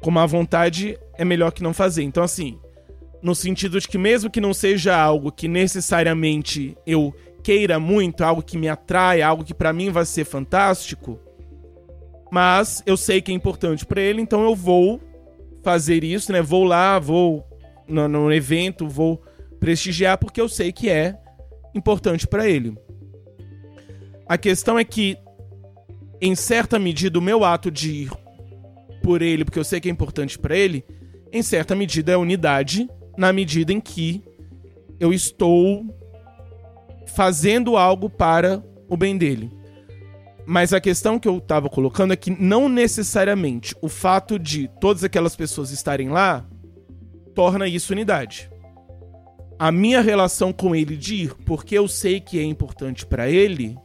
Com 0.00 0.10
má 0.10 0.26
vontade 0.26 0.98
é 1.16 1.24
melhor 1.24 1.52
que 1.52 1.62
não 1.62 1.72
fazer. 1.72 2.02
Então, 2.02 2.24
assim, 2.24 2.58
no 3.22 3.34
sentido 3.34 3.78
de 3.78 3.86
que, 3.86 3.98
mesmo 3.98 4.30
que 4.30 4.40
não 4.40 4.52
seja 4.52 4.96
algo 4.96 5.30
que 5.30 5.46
necessariamente 5.46 6.76
eu 6.84 7.14
queira 7.42 7.78
muito, 7.78 8.24
algo 8.24 8.42
que 8.42 8.58
me 8.58 8.68
atrai, 8.68 9.22
algo 9.22 9.44
que 9.44 9.54
para 9.54 9.72
mim 9.72 9.90
vai 9.90 10.04
ser 10.04 10.24
fantástico, 10.24 11.18
mas 12.30 12.82
eu 12.86 12.96
sei 12.96 13.20
que 13.20 13.32
é 13.32 13.34
importante 13.34 13.84
para 13.84 14.00
ele, 14.00 14.20
então 14.20 14.42
eu 14.42 14.54
vou 14.54 15.00
fazer 15.62 16.04
isso, 16.04 16.32
né? 16.32 16.40
Vou 16.40 16.64
lá, 16.64 16.98
vou 16.98 17.44
no, 17.88 18.08
no 18.08 18.32
evento, 18.32 18.88
vou 18.88 19.22
prestigiar 19.58 20.16
porque 20.16 20.40
eu 20.40 20.48
sei 20.48 20.72
que 20.72 20.88
é 20.88 21.18
importante 21.74 22.26
para 22.26 22.48
ele. 22.48 22.74
A 24.26 24.38
questão 24.38 24.78
é 24.78 24.84
que, 24.84 25.18
em 26.20 26.34
certa 26.34 26.78
medida, 26.78 27.18
o 27.18 27.22
meu 27.22 27.44
ato 27.44 27.70
de 27.70 27.90
ir 27.90 28.10
por 29.02 29.22
ele, 29.22 29.44
porque 29.44 29.58
eu 29.58 29.64
sei 29.64 29.80
que 29.80 29.88
é 29.88 29.92
importante 29.92 30.38
para 30.38 30.56
ele, 30.56 30.84
em 31.32 31.42
certa 31.42 31.74
medida 31.74 32.12
é 32.12 32.16
unidade, 32.16 32.88
na 33.16 33.32
medida 33.32 33.72
em 33.72 33.80
que 33.80 34.22
eu 34.98 35.12
estou 35.12 35.86
fazendo 37.06 37.76
algo 37.76 38.10
para 38.10 38.62
o 38.88 38.96
bem 38.96 39.16
dele. 39.16 39.50
Mas 40.46 40.72
a 40.72 40.80
questão 40.80 41.18
que 41.18 41.28
eu 41.28 41.38
estava 41.38 41.68
colocando 41.68 42.12
é 42.12 42.16
que 42.16 42.30
não 42.30 42.68
necessariamente 42.68 43.74
o 43.80 43.88
fato 43.88 44.38
de 44.38 44.68
todas 44.80 45.04
aquelas 45.04 45.36
pessoas 45.36 45.70
estarem 45.70 46.08
lá 46.08 46.44
torna 47.34 47.68
isso 47.68 47.92
unidade. 47.92 48.50
A 49.58 49.70
minha 49.70 50.00
relação 50.00 50.52
com 50.52 50.74
ele 50.74 50.96
de 50.96 51.14
ir, 51.14 51.34
porque 51.44 51.76
eu 51.76 51.86
sei 51.86 52.20
que 52.20 52.38
é 52.38 52.42
importante 52.42 53.06
para 53.06 53.28
ele, 53.30 53.76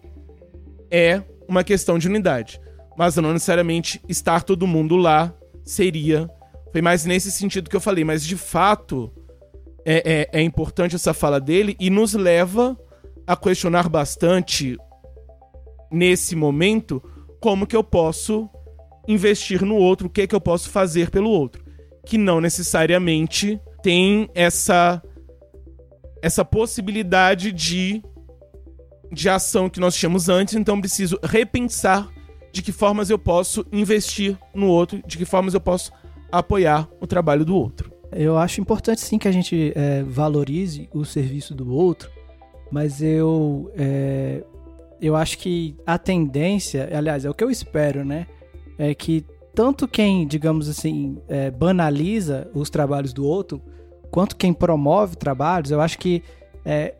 é 0.89 1.21
uma 1.47 1.63
questão 1.63 1.97
de 1.97 2.07
unidade. 2.07 2.59
Mas 2.97 3.15
não 3.17 3.33
necessariamente 3.33 4.01
estar 4.07 4.43
todo 4.43 4.67
mundo 4.67 4.95
lá 4.95 5.33
seria. 5.63 6.29
Foi 6.71 6.81
mais 6.81 7.05
nesse 7.05 7.31
sentido 7.31 7.69
que 7.69 7.75
eu 7.75 7.81
falei. 7.81 8.03
Mas 8.03 8.23
de 8.23 8.37
fato, 8.37 9.11
é, 9.85 10.29
é, 10.31 10.39
é 10.39 10.41
importante 10.41 10.95
essa 10.95 11.13
fala 11.13 11.39
dele 11.39 11.75
e 11.79 11.89
nos 11.89 12.13
leva 12.13 12.77
a 13.27 13.35
questionar 13.35 13.89
bastante 13.89 14.77
nesse 15.91 16.35
momento 16.35 17.01
como 17.39 17.67
que 17.67 17.75
eu 17.75 17.83
posso 17.83 18.49
investir 19.07 19.63
no 19.63 19.75
outro, 19.75 20.07
o 20.07 20.09
que 20.09 20.27
que 20.27 20.35
eu 20.35 20.41
posso 20.41 20.69
fazer 20.69 21.09
pelo 21.09 21.29
outro, 21.29 21.63
que 22.05 22.17
não 22.17 22.41
necessariamente 22.41 23.59
tem 23.83 24.29
essa 24.33 25.01
essa 26.21 26.43
possibilidade 26.43 27.51
de 27.51 28.01
de 29.15 29.29
ação 29.29 29.69
que 29.69 29.79
nós 29.79 29.95
tínhamos 29.95 30.27
antes, 30.27 30.55
então 30.55 30.79
preciso 30.79 31.17
repensar 31.23 32.09
de 32.51 32.61
que 32.61 32.71
formas 32.71 33.09
eu 33.09 33.17
posso 33.17 33.65
investir 33.71 34.37
no 34.53 34.67
outro, 34.67 35.01
de 35.07 35.17
que 35.17 35.23
formas 35.23 35.53
eu 35.53 35.61
posso 35.61 35.91
apoiar 36.29 36.87
o 36.99 37.07
trabalho 37.07 37.45
do 37.45 37.55
outro. 37.55 37.91
Eu 38.11 38.37
acho 38.37 38.59
importante 38.59 38.99
sim 38.99 39.17
que 39.17 39.27
a 39.27 39.31
gente 39.31 39.71
é, 39.73 40.03
valorize 40.03 40.89
o 40.93 41.05
serviço 41.05 41.55
do 41.55 41.73
outro, 41.73 42.09
mas 42.69 43.01
eu 43.01 43.71
é, 43.77 44.43
eu 45.01 45.15
acho 45.15 45.37
que 45.37 45.75
a 45.85 45.97
tendência, 45.97 46.89
aliás, 46.93 47.23
é 47.23 47.29
o 47.29 47.33
que 47.33 47.43
eu 47.43 47.49
espero, 47.49 48.03
né? 48.03 48.27
É 48.77 48.93
que 48.93 49.25
tanto 49.53 49.87
quem, 49.87 50.27
digamos 50.27 50.67
assim, 50.67 51.17
é, 51.29 51.49
banaliza 51.49 52.49
os 52.53 52.69
trabalhos 52.69 53.13
do 53.13 53.25
outro, 53.25 53.61
quanto 54.11 54.35
quem 54.35 54.53
promove 54.53 55.15
trabalhos, 55.15 55.71
eu 55.71 55.79
acho 55.79 55.97
que 55.97 56.21
é, 56.65 56.95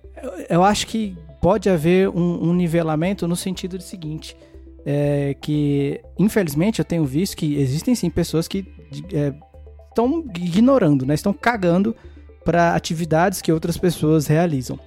eu 0.50 0.64
acho 0.64 0.88
que 0.88 1.18
pode 1.46 1.70
haver 1.70 2.10
um, 2.10 2.50
um 2.50 2.54
nivelamento 2.56 3.28
no 3.28 3.36
sentido 3.36 3.78
do 3.78 3.84
seguinte, 3.84 4.36
é, 4.84 5.36
que 5.40 6.02
infelizmente 6.18 6.80
eu 6.80 6.86
tenho 6.86 7.06
visto 7.06 7.38
que 7.38 7.54
existem 7.62 7.94
sim 7.94 8.10
pessoas 8.10 8.48
que 8.48 8.66
estão 8.92 10.26
é, 10.28 10.40
ignorando, 10.40 11.06
né? 11.06 11.14
Estão 11.14 11.32
cagando 11.32 11.96
para 12.44 12.74
atividades 12.74 13.44
que 13.44 13.52
outras 13.52 13.78
pessoas 13.78 14.26
realizam. 14.26 14.80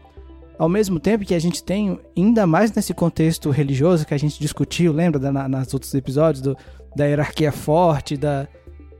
Ao 0.58 0.68
mesmo 0.68 0.98
tempo 0.98 1.24
que 1.24 1.32
a 1.32 1.38
gente 1.38 1.62
tem, 1.62 1.96
ainda 2.16 2.44
mais 2.44 2.72
nesse 2.72 2.92
contexto 2.92 3.50
religioso 3.50 4.04
que 4.04 4.14
a 4.14 4.18
gente 4.18 4.40
discutiu, 4.40 4.92
lembra 4.92 5.20
da, 5.20 5.30
na, 5.30 5.48
nas 5.48 5.72
outros 5.72 5.94
episódios, 5.94 6.42
do, 6.42 6.56
da 6.96 7.04
hierarquia 7.04 7.52
forte, 7.52 8.16
da, 8.16 8.48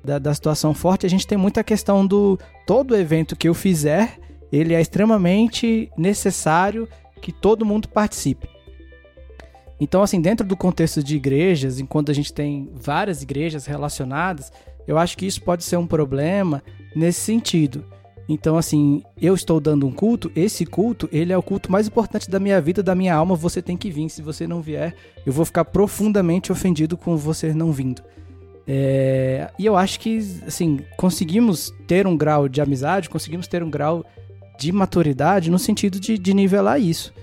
da, 0.05 0.21
da, 0.21 0.33
situação 0.33 0.73
forte, 0.73 1.07
a 1.07 1.11
gente 1.11 1.27
tem 1.27 1.37
muita 1.37 1.65
questão 1.65 2.07
do 2.07 2.39
todo 2.65 2.95
evento 2.95 3.35
que 3.35 3.49
eu 3.49 3.55
fizer, 3.55 4.17
ele 4.53 4.75
é 4.75 4.81
extremamente 4.81 5.91
necessário 5.99 6.89
que 7.19 7.33
todo 7.33 7.67
mundo 7.67 7.89
participe. 7.89 8.49
Então, 9.81 10.03
assim, 10.03 10.21
dentro 10.21 10.47
do 10.47 10.57
contexto 10.57 11.03
de 11.03 11.17
igrejas, 11.17 11.79
enquanto 11.79 12.11
a 12.11 12.15
gente 12.15 12.33
tem 12.33 12.69
várias 12.75 13.23
igrejas 13.23 13.67
relacionadas, 13.67 14.53
eu 14.87 14.99
acho 14.99 15.17
que 15.17 15.27
isso 15.27 15.43
pode 15.43 15.63
ser 15.63 15.77
um 15.77 15.87
problema 15.87 16.63
nesse 16.97 17.21
sentido. 17.21 17.85
Então, 18.29 18.59
assim, 18.59 19.03
eu 19.21 19.35
estou 19.35 19.59
dando 19.59 19.87
um 19.87 19.93
culto, 19.93 20.31
esse 20.37 20.67
culto, 20.67 21.09
ele 21.11 21.33
é 21.33 21.39
o 21.39 21.43
culto 21.43 21.73
mais 21.73 21.87
importante 21.87 22.31
da 22.31 22.39
minha 22.39 22.61
vida, 22.61 22.83
da 22.83 22.95
minha 22.95 23.15
alma, 23.15 23.35
você 23.35 23.63
tem 23.63 23.77
que 23.77 23.91
vir. 23.91 24.11
Se 24.11 24.21
você 24.21 24.47
não 24.47 24.61
vier, 24.61 24.95
eu 25.25 25.33
vou 25.33 25.45
ficar 25.47 25.65
profundamente 25.65 26.53
ofendido 26.53 26.97
com 26.97 27.17
você 27.17 27.55
não 27.55 27.73
vindo. 27.73 28.03
É... 28.67 29.51
E 29.59 29.65
eu 29.65 29.77
acho 29.77 29.99
que, 29.99 30.19
assim, 30.47 30.81
conseguimos 30.99 31.73
ter 31.87 32.07
um 32.07 32.17
grau 32.17 32.49
de 32.49 32.61
amizade, 32.61 33.09
conseguimos 33.09 33.49
ter 33.49 33.63
um 33.63 33.71
grau 33.71 34.05
de 34.59 34.73
maturidade 34.73 35.51
no 35.51 35.59
sentido 35.59 35.99
de, 36.01 36.19
de 36.19 36.35
nivelar 36.35 36.81
isso. 36.81 37.15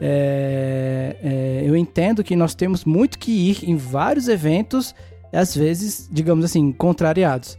É... 0.00 1.16
É... 1.22 1.62
Eu 1.64 1.76
entendo 1.76 2.24
que 2.24 2.34
nós 2.34 2.54
temos 2.54 2.84
muito 2.84 3.18
que 3.18 3.30
ir 3.30 3.68
em 3.68 3.76
vários 3.76 4.28
eventos, 4.28 4.94
às 5.32 5.54
vezes, 5.54 6.08
digamos 6.10 6.44
assim, 6.44 6.72
contrariados. 6.72 7.58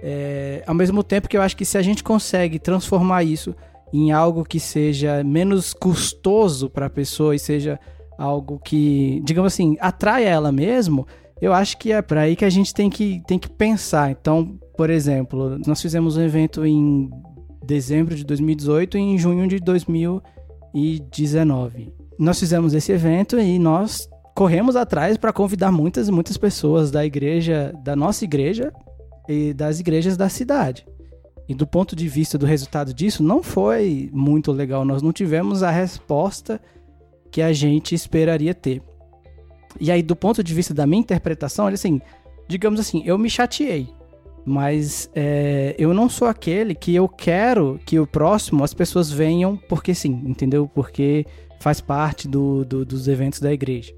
É, 0.00 0.62
ao 0.64 0.74
mesmo 0.74 1.02
tempo 1.02 1.28
que 1.28 1.36
eu 1.36 1.42
acho 1.42 1.56
que 1.56 1.64
se 1.64 1.76
a 1.76 1.82
gente 1.82 2.04
consegue 2.04 2.58
transformar 2.58 3.24
isso 3.24 3.54
em 3.92 4.12
algo 4.12 4.44
que 4.44 4.60
seja 4.60 5.24
menos 5.24 5.72
custoso 5.72 6.70
para 6.70 6.86
a 6.86 6.90
pessoa 6.90 7.34
e 7.34 7.38
seja 7.38 7.80
algo 8.16 8.60
que, 8.62 9.20
digamos 9.24 9.52
assim, 9.52 9.76
atrai 9.80 10.24
ela 10.24 10.52
mesmo, 10.52 11.06
eu 11.40 11.52
acho 11.52 11.78
que 11.78 11.92
é 11.92 12.02
para 12.02 12.22
aí 12.22 12.36
que 12.36 12.44
a 12.44 12.50
gente 12.50 12.74
tem 12.74 12.90
que, 12.90 13.22
tem 13.26 13.38
que 13.38 13.48
pensar. 13.48 14.10
Então, 14.10 14.58
por 14.76 14.90
exemplo, 14.90 15.58
nós 15.66 15.80
fizemos 15.80 16.16
um 16.16 16.22
evento 16.22 16.66
em 16.66 17.10
dezembro 17.68 18.16
de 18.16 18.24
2018 18.24 18.96
e 18.96 19.00
em 19.00 19.18
junho 19.18 19.46
de 19.46 19.60
2019. 19.60 21.92
Nós 22.18 22.40
fizemos 22.40 22.72
esse 22.72 22.90
evento 22.90 23.38
e 23.38 23.58
nós 23.58 24.08
corremos 24.34 24.74
atrás 24.74 25.18
para 25.18 25.34
convidar 25.34 25.70
muitas 25.70 26.08
muitas 26.08 26.38
pessoas 26.38 26.90
da 26.90 27.04
igreja, 27.04 27.74
da 27.84 27.94
nossa 27.94 28.24
igreja, 28.24 28.72
e 29.28 29.52
das 29.52 29.80
igrejas 29.80 30.16
da 30.16 30.30
cidade. 30.30 30.86
E 31.46 31.54
do 31.54 31.66
ponto 31.66 31.94
de 31.94 32.08
vista 32.08 32.38
do 32.38 32.46
resultado 32.46 32.94
disso, 32.94 33.22
não 33.22 33.42
foi 33.42 34.08
muito 34.14 34.50
legal. 34.50 34.82
Nós 34.82 35.02
não 35.02 35.12
tivemos 35.12 35.62
a 35.62 35.70
resposta 35.70 36.58
que 37.30 37.42
a 37.42 37.52
gente 37.52 37.94
esperaria 37.94 38.54
ter. 38.54 38.80
E 39.78 39.92
aí, 39.92 40.02
do 40.02 40.16
ponto 40.16 40.42
de 40.42 40.54
vista 40.54 40.72
da 40.72 40.86
minha 40.86 41.00
interpretação, 41.00 41.66
assim, 41.66 42.00
digamos 42.48 42.80
assim, 42.80 43.02
eu 43.04 43.18
me 43.18 43.28
chateei. 43.28 43.90
Mas 44.48 45.10
é, 45.14 45.74
eu 45.78 45.92
não 45.92 46.08
sou 46.08 46.26
aquele 46.26 46.74
que 46.74 46.94
eu 46.94 47.06
quero 47.06 47.78
que 47.84 47.98
o 47.98 48.06
próximo 48.06 48.64
as 48.64 48.72
pessoas 48.72 49.10
venham 49.10 49.58
porque 49.68 49.94
sim, 49.94 50.22
entendeu? 50.24 50.66
Porque 50.66 51.26
faz 51.60 51.82
parte 51.82 52.26
do, 52.26 52.64
do 52.64 52.84
dos 52.84 53.08
eventos 53.08 53.40
da 53.40 53.52
igreja. 53.52 53.92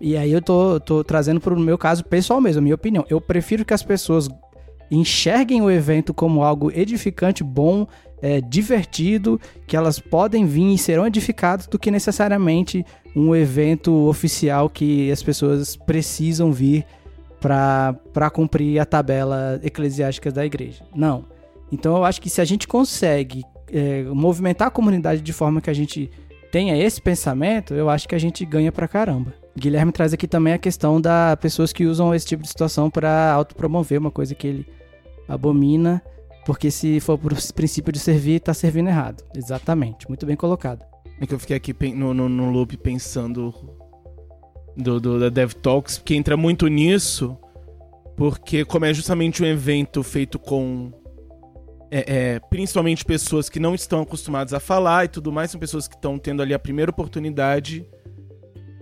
E 0.00 0.16
aí 0.16 0.32
eu 0.32 0.42
tô, 0.42 0.80
tô 0.80 1.04
trazendo 1.04 1.40
para 1.40 1.54
o 1.54 1.60
meu 1.60 1.78
caso 1.78 2.04
pessoal 2.04 2.40
mesmo, 2.40 2.58
a 2.58 2.62
minha 2.62 2.74
opinião. 2.74 3.04
Eu 3.08 3.20
prefiro 3.20 3.64
que 3.64 3.72
as 3.72 3.82
pessoas 3.82 4.28
enxerguem 4.90 5.62
o 5.62 5.70
evento 5.70 6.12
como 6.12 6.42
algo 6.42 6.72
edificante, 6.72 7.44
bom, 7.44 7.86
é, 8.20 8.40
divertido, 8.40 9.40
que 9.66 9.76
elas 9.76 9.98
podem 10.00 10.44
vir 10.44 10.74
e 10.74 10.78
serão 10.78 11.06
edificadas 11.06 11.68
do 11.68 11.78
que 11.78 11.90
necessariamente 11.90 12.84
um 13.14 13.34
evento 13.34 13.92
oficial 14.08 14.68
que 14.68 15.10
as 15.10 15.22
pessoas 15.22 15.76
precisam 15.76 16.50
vir 16.50 16.84
para 17.40 18.30
cumprir 18.32 18.78
a 18.80 18.84
tabela 18.84 19.60
eclesiástica 19.62 20.30
da 20.30 20.44
igreja. 20.44 20.84
Não. 20.94 21.24
Então 21.70 21.96
eu 21.96 22.04
acho 22.04 22.20
que 22.20 22.30
se 22.30 22.40
a 22.40 22.44
gente 22.44 22.66
consegue 22.66 23.44
é, 23.72 24.02
movimentar 24.04 24.68
a 24.68 24.70
comunidade 24.70 25.20
de 25.20 25.32
forma 25.32 25.60
que 25.60 25.70
a 25.70 25.74
gente 25.74 26.10
tenha 26.50 26.76
esse 26.76 27.00
pensamento, 27.00 27.74
eu 27.74 27.90
acho 27.90 28.08
que 28.08 28.14
a 28.14 28.18
gente 28.18 28.44
ganha 28.44 28.72
pra 28.72 28.88
caramba. 28.88 29.34
Guilherme 29.56 29.92
traz 29.92 30.12
aqui 30.12 30.26
também 30.26 30.52
a 30.52 30.58
questão 30.58 31.00
da 31.00 31.36
pessoas 31.36 31.72
que 31.72 31.84
usam 31.84 32.14
esse 32.14 32.26
tipo 32.26 32.42
de 32.42 32.48
situação 32.48 32.88
para 32.88 33.32
autopromover, 33.32 33.98
uma 33.98 34.10
coisa 34.10 34.34
que 34.34 34.46
ele 34.46 34.66
abomina, 35.28 36.02
porque 36.46 36.70
se 36.70 37.00
for 37.00 37.18
por 37.18 37.34
princípio 37.52 37.92
de 37.92 37.98
servir, 37.98 38.40
tá 38.40 38.54
servindo 38.54 38.88
errado. 38.88 39.22
Exatamente, 39.36 40.08
muito 40.08 40.24
bem 40.24 40.36
colocado. 40.36 40.84
É 41.20 41.26
que 41.26 41.34
eu 41.34 41.38
fiquei 41.38 41.56
aqui 41.56 41.74
no, 41.92 42.14
no, 42.14 42.28
no 42.28 42.50
loop 42.50 42.76
pensando 42.76 43.52
do, 44.78 45.00
do, 45.00 45.18
da 45.18 45.28
DevTalks, 45.28 45.98
que 45.98 46.14
entra 46.14 46.36
muito 46.36 46.68
nisso, 46.68 47.36
porque 48.16 48.64
como 48.64 48.84
é 48.84 48.94
justamente 48.94 49.42
um 49.42 49.46
evento 49.46 50.02
feito 50.02 50.38
com 50.38 50.92
é, 51.90 52.34
é, 52.34 52.40
principalmente 52.50 53.04
pessoas 53.04 53.48
que 53.48 53.58
não 53.58 53.74
estão 53.74 54.02
acostumadas 54.02 54.54
a 54.54 54.60
falar 54.60 55.06
e 55.06 55.08
tudo 55.08 55.32
mais, 55.32 55.50
são 55.50 55.58
pessoas 55.58 55.88
que 55.88 55.94
estão 55.94 56.18
tendo 56.18 56.42
ali 56.42 56.54
a 56.54 56.58
primeira 56.58 56.90
oportunidade. 56.90 57.84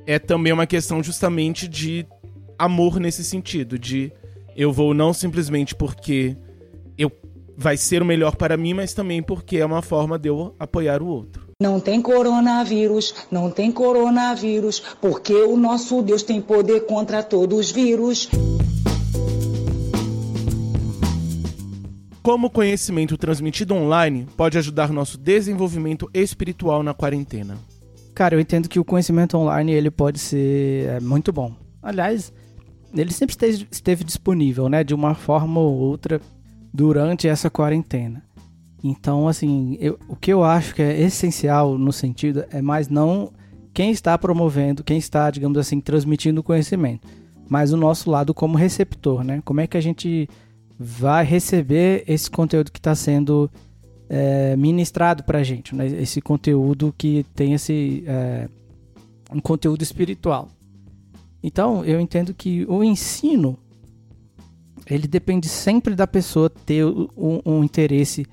É 0.07 0.19
também 0.19 0.53
uma 0.53 0.67
questão 0.67 1.03
justamente 1.03 1.67
de 1.67 2.07
amor 2.59 3.01
nesse 3.01 3.25
sentido, 3.25 3.79
de 3.79 4.13
eu 4.57 4.73
vou 4.73 4.93
não 4.93 5.13
simplesmente 5.13 5.75
porque 5.75 6.37
eu 6.99 7.11
vai 7.57 7.77
ser 7.77 8.03
o 8.03 8.05
melhor 8.05 8.37
para 8.37 8.57
mim, 8.57 8.75
mas 8.75 8.93
também 8.93 9.23
porque 9.23 9.57
é 9.57 9.65
uma 9.65 9.81
forma 9.81 10.19
de 10.19 10.29
eu 10.29 10.55
apoiar 10.59 11.03
o 11.03 11.07
outro. 11.07 11.46
Não 11.59 11.81
tem 11.81 12.03
coronavírus, 12.03 13.15
não 13.31 13.51
tem 13.51 13.73
coronavírus, 13.73 14.79
porque 15.01 15.33
o 15.33 15.57
nosso 15.57 16.03
Deus 16.03 16.23
tem 16.23 16.39
poder 16.39 16.85
contra 16.85 17.23
todos 17.23 17.59
os 17.59 17.73
vírus. 17.73 18.29
Como 22.23 22.49
o 22.49 22.51
conhecimento 22.51 23.17
transmitido 23.17 23.75
online 23.75 24.27
pode 24.37 24.59
ajudar 24.59 24.93
nosso 24.93 25.17
desenvolvimento 25.17 26.11
espiritual 26.13 26.83
na 26.83 26.93
quarentena? 26.93 27.57
Cara, 28.15 28.35
eu 28.35 28.41
entendo 28.41 28.69
que 28.69 28.79
o 28.79 28.85
conhecimento 28.85 29.39
online 29.39 29.73
ele 29.73 29.91
pode 29.91 30.19
ser 30.19 30.87
é, 30.87 31.01
muito 31.01 31.33
bom. 31.33 31.55
Aliás, 31.83 32.35
ele 32.95 33.15
sempre 33.15 33.33
esteve, 33.33 33.67
esteve 33.71 34.05
disponível, 34.05 34.69
né, 34.69 34.85
de 34.85 34.93
uma 34.93 35.15
forma 35.15 35.59
ou 35.59 35.75
outra 35.75 36.21
durante 36.71 37.27
essa 37.27 37.49
quarentena. 37.49 38.23
Então, 38.83 39.27
assim, 39.27 39.77
eu, 39.81 39.99
o 40.09 40.15
que 40.15 40.33
eu 40.33 40.45
acho 40.45 40.75
que 40.75 40.83
é 40.83 41.01
essencial 41.01 41.77
no 41.79 41.93
sentido 41.93 42.45
é 42.51 42.61
mais 42.61 42.89
não 42.89 43.33
quem 43.73 43.91
está 43.91 44.17
promovendo, 44.17 44.85
quem 44.85 44.97
está, 44.97 45.31
digamos 45.31 45.59
assim, 45.59 45.81
transmitindo 45.81 46.41
o 46.41 46.45
conhecimento, 46.45 47.07
mas 47.49 47.73
o 47.73 47.77
nosso 47.77 48.11
lado 48.11 48.33
como 48.33 48.57
receptor, 48.57 49.23
né? 49.23 49.43
Como 49.45 49.61
é 49.61 49.67
que 49.67 49.77
a 49.77 49.81
gente 49.81 50.29
vai 50.79 51.25
receber 51.25 52.05
esse 52.07 52.31
conteúdo 52.31 52.71
que 52.71 52.79
está 52.79 52.95
sendo 52.95 53.51
é, 54.09 54.57
ministrado 54.57 55.25
para 55.25 55.39
a 55.39 55.43
gente, 55.43 55.75
né? 55.75 55.87
esse 55.87 56.21
conteúdo 56.21 56.95
que 56.97 57.25
tem 57.35 57.55
esse 57.55 58.05
é, 58.07 58.49
um 59.33 59.41
conteúdo 59.41 59.83
espiritual. 59.83 60.49
Então, 61.43 61.85
eu 61.85 62.01
entendo 62.01 62.35
que 62.35 62.65
o 62.69 62.83
ensino 62.83 63.59
ele 64.89 65.09
depende 65.09 65.49
sempre 65.49 65.95
da 65.95 66.07
pessoa 66.07 66.49
ter 66.49 66.85
um, 66.85 67.41
um 67.45 67.65
interesse 67.65 68.25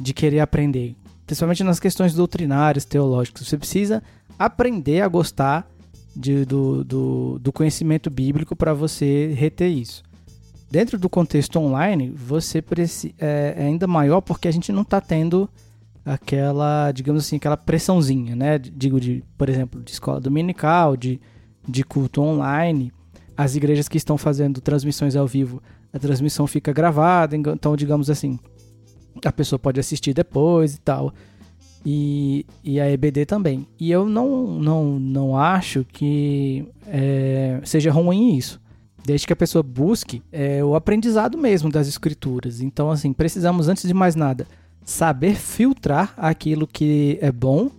de 0.00 0.14
querer 0.14 0.40
aprender, 0.40 0.96
principalmente 1.26 1.62
nas 1.62 1.78
questões 1.78 2.14
doutrinárias, 2.14 2.84
teológicas. 2.84 3.46
Você 3.46 3.58
precisa 3.58 4.02
aprender 4.38 5.02
a 5.02 5.08
gostar 5.08 5.68
de, 6.16 6.44
do, 6.44 6.82
do, 6.82 7.38
do 7.38 7.52
conhecimento 7.52 8.10
bíblico 8.10 8.56
para 8.56 8.72
você 8.72 9.32
reter 9.34 9.68
isso. 9.68 10.02
Dentro 10.70 10.98
do 10.98 11.08
contexto 11.08 11.58
online, 11.58 12.10
você 12.10 12.64
é, 13.18 13.54
é 13.56 13.66
ainda 13.66 13.86
maior 13.86 14.20
porque 14.20 14.48
a 14.48 14.52
gente 14.52 14.72
não 14.72 14.82
está 14.82 15.00
tendo 15.00 15.48
aquela, 16.04 16.92
digamos 16.92 17.26
assim, 17.26 17.36
aquela 17.36 17.56
pressãozinha, 17.56 18.34
né? 18.34 18.58
Digo, 18.58 19.00
de, 19.00 19.22
por 19.36 19.48
exemplo, 19.48 19.82
de 19.82 19.90
escola 19.90 20.20
dominical, 20.20 20.96
de, 20.96 21.20
de 21.68 21.84
culto 21.84 22.22
online. 22.22 22.92
As 23.36 23.56
igrejas 23.56 23.88
que 23.88 23.96
estão 23.96 24.16
fazendo 24.16 24.60
transmissões 24.60 25.16
ao 25.16 25.26
vivo, 25.26 25.62
a 25.92 25.98
transmissão 25.98 26.46
fica 26.46 26.72
gravada, 26.72 27.36
então, 27.36 27.74
digamos 27.76 28.08
assim, 28.08 28.38
a 29.24 29.32
pessoa 29.32 29.58
pode 29.58 29.80
assistir 29.80 30.14
depois 30.14 30.74
e 30.74 30.80
tal. 30.80 31.12
E, 31.84 32.44
e 32.62 32.78
a 32.78 32.90
EBD 32.90 33.24
também. 33.24 33.66
E 33.78 33.90
eu 33.90 34.06
não, 34.06 34.46
não, 34.46 34.98
não 34.98 35.36
acho 35.36 35.84
que 35.84 36.66
é, 36.86 37.60
seja 37.64 37.90
ruim 37.90 38.36
isso 38.36 38.60
desde 39.04 39.26
que 39.26 39.32
a 39.32 39.36
pessoa 39.36 39.62
busque 39.62 40.22
é, 40.30 40.62
o 40.64 40.74
aprendizado 40.74 41.36
mesmo 41.38 41.70
das 41.70 41.88
escrituras. 41.88 42.60
Então, 42.60 42.90
assim, 42.90 43.12
precisamos, 43.12 43.68
antes 43.68 43.86
de 43.86 43.94
mais 43.94 44.14
nada, 44.14 44.46
saber 44.84 45.34
filtrar 45.34 46.14
aquilo 46.16 46.66
que 46.66 47.18
é 47.20 47.32
bom, 47.32 47.70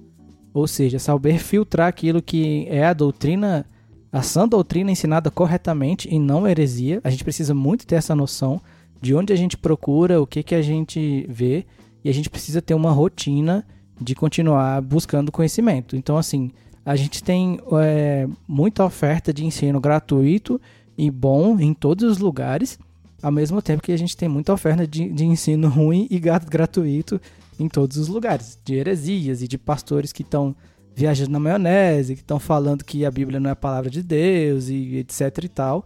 ou 0.53 0.67
seja, 0.67 0.99
saber 0.99 1.39
filtrar 1.39 1.87
aquilo 1.87 2.21
que 2.21 2.67
é 2.69 2.85
a 2.85 2.93
doutrina, 2.93 3.65
a 4.11 4.21
sã 4.21 4.47
doutrina 4.47 4.91
ensinada 4.91 5.31
corretamente 5.31 6.13
e 6.13 6.19
não 6.19 6.47
heresia. 6.47 6.99
A 7.03 7.09
gente 7.09 7.23
precisa 7.23 7.53
muito 7.53 7.85
ter 7.85 7.95
essa 7.95 8.15
noção 8.15 8.61
de 9.01 9.15
onde 9.15 9.33
a 9.33 9.35
gente 9.35 9.57
procura, 9.57 10.21
o 10.21 10.27
que, 10.27 10.43
que 10.43 10.55
a 10.55 10.61
gente 10.61 11.25
vê, 11.27 11.65
e 12.03 12.09
a 12.09 12.13
gente 12.13 12.29
precisa 12.29 12.61
ter 12.61 12.73
uma 12.73 12.91
rotina 12.91 13.65
de 13.99 14.15
continuar 14.15 14.81
buscando 14.81 15.31
conhecimento. 15.31 15.95
Então, 15.95 16.17
assim, 16.17 16.51
a 16.85 16.95
gente 16.95 17.23
tem 17.23 17.59
é, 17.81 18.27
muita 18.47 18.85
oferta 18.85 19.33
de 19.33 19.45
ensino 19.45 19.79
gratuito 19.79 20.59
e 20.97 21.09
bom 21.09 21.59
em 21.59 21.73
todos 21.73 22.03
os 22.03 22.17
lugares, 22.17 22.79
ao 23.21 23.31
mesmo 23.31 23.61
tempo 23.61 23.83
que 23.83 23.91
a 23.91 23.97
gente 23.97 24.17
tem 24.17 24.29
muita 24.29 24.53
oferta 24.53 24.87
de, 24.87 25.09
de 25.09 25.25
ensino 25.25 25.69
ruim 25.69 26.07
e 26.09 26.19
gratuito 26.19 27.19
em 27.59 27.67
todos 27.67 27.97
os 27.97 28.07
lugares, 28.07 28.57
de 28.65 28.75
heresias 28.75 29.41
e 29.43 29.47
de 29.47 29.57
pastores 29.57 30.11
que 30.11 30.23
estão 30.23 30.55
viajando 30.95 31.31
na 31.31 31.39
maionese, 31.39 32.15
que 32.15 32.21
estão 32.21 32.39
falando 32.39 32.83
que 32.83 33.05
a 33.05 33.11
Bíblia 33.11 33.39
não 33.39 33.49
é 33.49 33.53
a 33.53 33.55
palavra 33.55 33.89
de 33.89 34.01
Deus 34.01 34.69
e 34.69 34.97
etc 34.97 35.43
e 35.43 35.47
tal. 35.47 35.85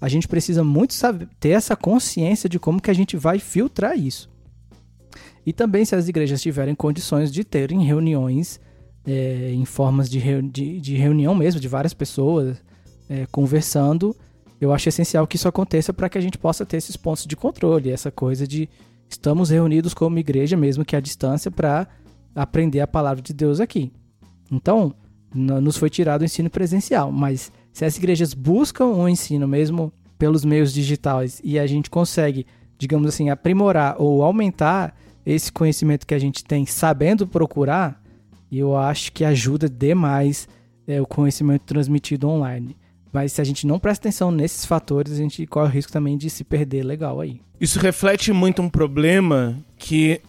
A 0.00 0.08
gente 0.08 0.28
precisa 0.28 0.62
muito 0.62 0.94
saber, 0.94 1.28
ter 1.40 1.50
essa 1.50 1.74
consciência 1.74 2.48
de 2.48 2.58
como 2.58 2.80
que 2.80 2.90
a 2.90 2.94
gente 2.94 3.16
vai 3.16 3.38
filtrar 3.38 3.98
isso. 3.98 4.30
E 5.44 5.52
também 5.52 5.84
se 5.84 5.94
as 5.94 6.08
igrejas 6.08 6.42
tiverem 6.42 6.74
condições 6.74 7.32
de 7.32 7.44
terem 7.44 7.84
reuniões 7.84 8.60
é, 9.06 9.52
em 9.52 9.64
formas 9.64 10.10
de, 10.10 10.18
reu 10.18 10.42
de, 10.42 10.80
de, 10.80 10.96
reunião 10.96 11.34
mesmo, 11.34 11.60
de 11.60 11.68
várias 11.68 11.94
pessoas 11.94 12.56
é, 13.08 13.24
conversando 13.30 14.14
eu 14.60 14.72
acho 14.72 14.88
essencial 14.88 15.26
que 15.26 15.36
isso 15.36 15.48
aconteça 15.48 15.92
para 15.92 16.08
que 16.08 16.16
a 16.16 16.20
gente 16.20 16.38
possa 16.38 16.64
ter 16.64 16.78
esses 16.78 16.96
pontos 16.96 17.26
de 17.26 17.36
controle, 17.36 17.90
essa 17.90 18.10
coisa 18.10 18.46
de 18.46 18.68
estamos 19.08 19.50
reunidos 19.50 19.92
como 19.92 20.18
igreja, 20.18 20.56
mesmo 20.56 20.84
que 20.84 20.96
à 20.96 21.00
distância, 21.00 21.50
para 21.50 21.86
aprender 22.34 22.80
a 22.80 22.86
palavra 22.86 23.22
de 23.22 23.32
Deus 23.32 23.60
aqui. 23.60 23.92
Então, 24.50 24.94
nos 25.32 25.76
foi 25.76 25.90
tirado 25.90 26.22
o 26.22 26.24
ensino 26.24 26.48
presencial, 26.48 27.12
mas 27.12 27.52
se 27.76 27.84
as 27.84 27.98
igrejas 27.98 28.32
buscam 28.32 28.86
um 28.86 29.06
ensino 29.06 29.46
mesmo 29.46 29.92
pelos 30.18 30.46
meios 30.46 30.72
digitais 30.72 31.42
e 31.44 31.58
a 31.58 31.66
gente 31.66 31.90
consegue, 31.90 32.46
digamos 32.78 33.06
assim, 33.06 33.28
aprimorar 33.28 33.96
ou 33.98 34.22
aumentar 34.22 34.96
esse 35.26 35.52
conhecimento 35.52 36.06
que 36.06 36.14
a 36.14 36.18
gente 36.18 36.42
tem 36.42 36.64
sabendo 36.64 37.26
procurar, 37.26 38.02
eu 38.50 38.74
acho 38.78 39.12
que 39.12 39.26
ajuda 39.26 39.68
demais 39.68 40.48
é, 40.88 41.02
o 41.02 41.06
conhecimento 41.06 41.66
transmitido 41.66 42.26
online. 42.30 42.74
Mas 43.12 43.32
se 43.32 43.42
a 43.42 43.44
gente 43.44 43.66
não 43.66 43.78
presta 43.78 44.08
atenção 44.08 44.30
nesses 44.30 44.64
fatores, 44.64 45.12
a 45.12 45.16
gente 45.16 45.46
corre 45.46 45.68
o 45.68 45.72
risco 45.72 45.92
também 45.92 46.16
de 46.16 46.30
se 46.30 46.44
perder 46.44 46.82
legal 46.82 47.20
aí. 47.20 47.42
Isso 47.60 47.78
reflete 47.78 48.32
muito 48.32 48.62
um 48.62 48.70
problema 48.70 49.54
que 49.76 50.22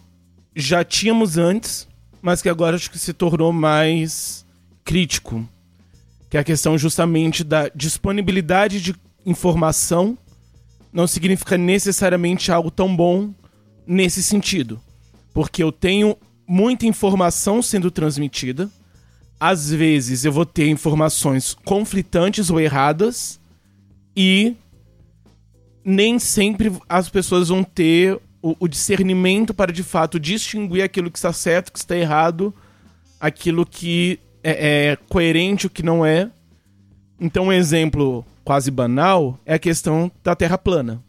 já 0.54 0.84
tínhamos 0.84 1.38
antes, 1.38 1.88
mas 2.20 2.42
que 2.42 2.48
agora 2.50 2.76
acho 2.76 2.90
que 2.90 2.98
se 2.98 3.14
tornou 3.14 3.54
mais 3.54 4.44
crítico. 4.84 5.48
Que 6.28 6.36
é 6.36 6.40
a 6.40 6.44
questão 6.44 6.76
justamente 6.76 7.42
da 7.42 7.68
disponibilidade 7.68 8.80
de 8.80 8.94
informação 9.24 10.16
não 10.92 11.06
significa 11.06 11.56
necessariamente 11.56 12.50
algo 12.50 12.70
tão 12.70 12.94
bom 12.94 13.32
nesse 13.86 14.22
sentido. 14.22 14.80
Porque 15.32 15.62
eu 15.62 15.70
tenho 15.70 16.16
muita 16.46 16.86
informação 16.86 17.62
sendo 17.62 17.90
transmitida, 17.90 18.70
às 19.38 19.70
vezes 19.70 20.24
eu 20.24 20.32
vou 20.32 20.44
ter 20.46 20.68
informações 20.68 21.54
conflitantes 21.64 22.50
ou 22.50 22.58
erradas 22.58 23.38
e 24.16 24.56
nem 25.84 26.18
sempre 26.18 26.72
as 26.88 27.08
pessoas 27.08 27.48
vão 27.48 27.62
ter 27.62 28.18
o, 28.42 28.56
o 28.58 28.68
discernimento 28.68 29.54
para 29.54 29.72
de 29.72 29.82
fato 29.82 30.18
distinguir 30.18 30.82
aquilo 30.82 31.10
que 31.10 31.18
está 31.18 31.32
certo, 31.32 31.72
que 31.72 31.78
está 31.78 31.96
errado, 31.96 32.52
aquilo 33.20 33.64
que 33.64 34.18
é, 34.50 34.86
é 34.90 34.96
coerente, 35.08 35.66
o 35.66 35.70
que 35.70 35.82
não 35.82 36.04
é. 36.04 36.30
Então, 37.20 37.46
um 37.46 37.52
exemplo 37.52 38.24
quase 38.44 38.70
banal 38.70 39.38
é 39.44 39.54
a 39.54 39.58
questão 39.58 40.10
da 40.22 40.34
Terra 40.34 40.56
plana. 40.56 41.02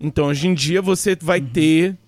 Então, 0.00 0.26
hoje 0.26 0.48
em 0.48 0.54
dia, 0.54 0.82
você 0.82 1.16
vai 1.20 1.40
uhum. 1.40 1.46
ter 1.46 1.98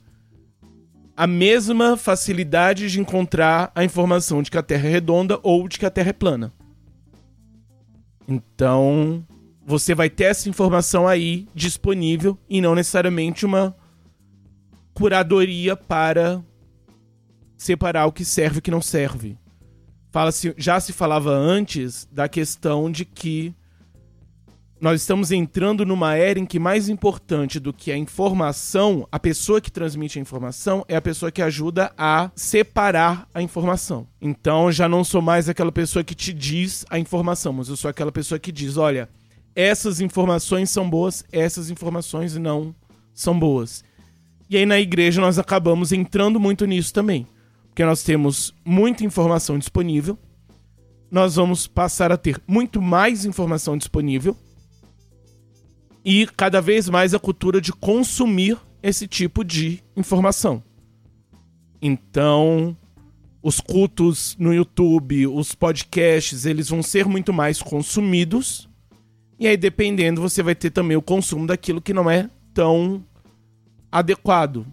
a 1.16 1.26
mesma 1.26 1.97
facilidade 1.97 2.91
de 2.91 3.01
encontrar 3.01 3.70
a 3.74 3.85
informação 3.85 4.43
de 4.43 4.51
que 4.51 4.59
a 4.59 4.62
Terra 4.62 4.89
é 4.89 4.91
redonda 4.91 5.39
ou 5.43 5.68
de 5.68 5.78
que 5.78 5.87
a 5.87 5.91
Terra 5.91 6.11
é 6.11 6.12
plana. 6.12 6.53
Então, 8.26 9.24
você 9.64 9.95
vai 9.95 10.11
ter 10.11 10.24
essa 10.24 10.49
informação 10.49 11.07
aí 11.07 11.47
disponível 11.55 12.37
e 12.49 12.61
não 12.61 12.74
necessariamente 12.74 13.47
uma 13.47 13.76
curadoria 14.93 15.76
para 15.76 16.43
separar 17.57 18.07
o 18.07 18.12
que 18.12 18.24
serve 18.24 18.57
e 18.57 18.59
o 18.59 18.62
que 18.62 18.70
não 18.70 18.82
serve. 18.82 19.39
Fala 20.14 20.30
-se, 20.30 20.54
já 20.56 20.78
se 20.78 20.92
falava 20.92 21.32
antes 21.32 22.06
da 22.08 22.28
questão 22.28 22.88
de 22.88 23.04
que 23.04 23.52
nós 24.80 25.00
estamos 25.00 25.32
entrando 25.32 25.84
numa 25.84 26.14
era 26.14 26.38
em 26.38 26.46
que 26.46 26.56
mais 26.56 26.88
importante 26.88 27.58
do 27.58 27.72
que 27.72 27.90
a 27.90 27.96
informação, 27.96 29.08
a 29.10 29.18
pessoa 29.18 29.60
que 29.60 29.72
transmite 29.72 30.16
a 30.16 30.22
informação 30.22 30.84
é 30.86 30.94
a 30.94 31.02
pessoa 31.02 31.32
que 31.32 31.42
ajuda 31.42 31.90
a 31.98 32.30
separar 32.36 33.28
a 33.34 33.42
informação. 33.42 34.06
Então 34.22 34.70
já 34.70 34.88
não 34.88 35.02
sou 35.02 35.20
mais 35.20 35.48
aquela 35.48 35.72
pessoa 35.72 36.04
que 36.04 36.14
te 36.14 36.32
diz 36.32 36.86
a 36.88 36.96
informação, 36.96 37.52
mas 37.52 37.68
eu 37.68 37.76
sou 37.76 37.90
aquela 37.90 38.12
pessoa 38.12 38.38
que 38.38 38.52
diz, 38.52 38.76
olha, 38.76 39.08
essas 39.52 40.00
informações 40.00 40.70
são 40.70 40.88
boas, 40.88 41.24
essas 41.32 41.70
informações 41.70 42.36
não 42.36 42.72
são 43.12 43.36
boas. 43.36 43.82
E 44.48 44.56
aí 44.56 44.64
na 44.64 44.78
igreja 44.78 45.20
nós 45.20 45.40
acabamos 45.40 45.90
entrando 45.90 46.38
muito 46.38 46.66
nisso 46.66 46.92
também, 46.92 47.26
porque 47.75 47.85
nós 47.85 48.05
temos 48.05 48.55
muita 48.64 49.05
informação 49.05 49.59
disponível, 49.59 50.16
nós 51.11 51.35
vamos 51.35 51.66
passar 51.66 52.12
a 52.12 52.16
ter 52.16 52.41
muito 52.47 52.81
mais 52.81 53.25
informação 53.25 53.77
disponível 53.77 54.37
e 56.05 56.25
cada 56.25 56.61
vez 56.61 56.89
mais 56.89 57.14
a 57.14 57.18
cultura 57.18 57.61
de 57.61 57.72
consumir 57.72 58.57
esse 58.81 59.09
tipo 59.09 59.43
de 59.43 59.83
informação. 59.97 60.62
Então, 61.83 62.77
os 63.43 63.59
cultos 63.59 64.37
no 64.39 64.55
YouTube, 64.55 65.27
os 65.27 65.53
podcasts, 65.53 66.47
eles 66.47 66.68
vão 66.68 66.81
ser 66.81 67.07
muito 67.07 67.33
mais 67.33 67.61
consumidos. 67.61 68.68
E 69.37 69.49
aí, 69.49 69.57
dependendo, 69.57 70.20
você 70.20 70.45
vai 70.45 70.55
ter 70.55 70.70
também 70.70 70.97
o 70.97 71.03
consumo 71.03 71.45
daquilo 71.45 71.83
que 71.83 71.93
não 71.93 72.09
é 72.09 72.31
tão 72.55 73.05
adequado. 73.91 74.64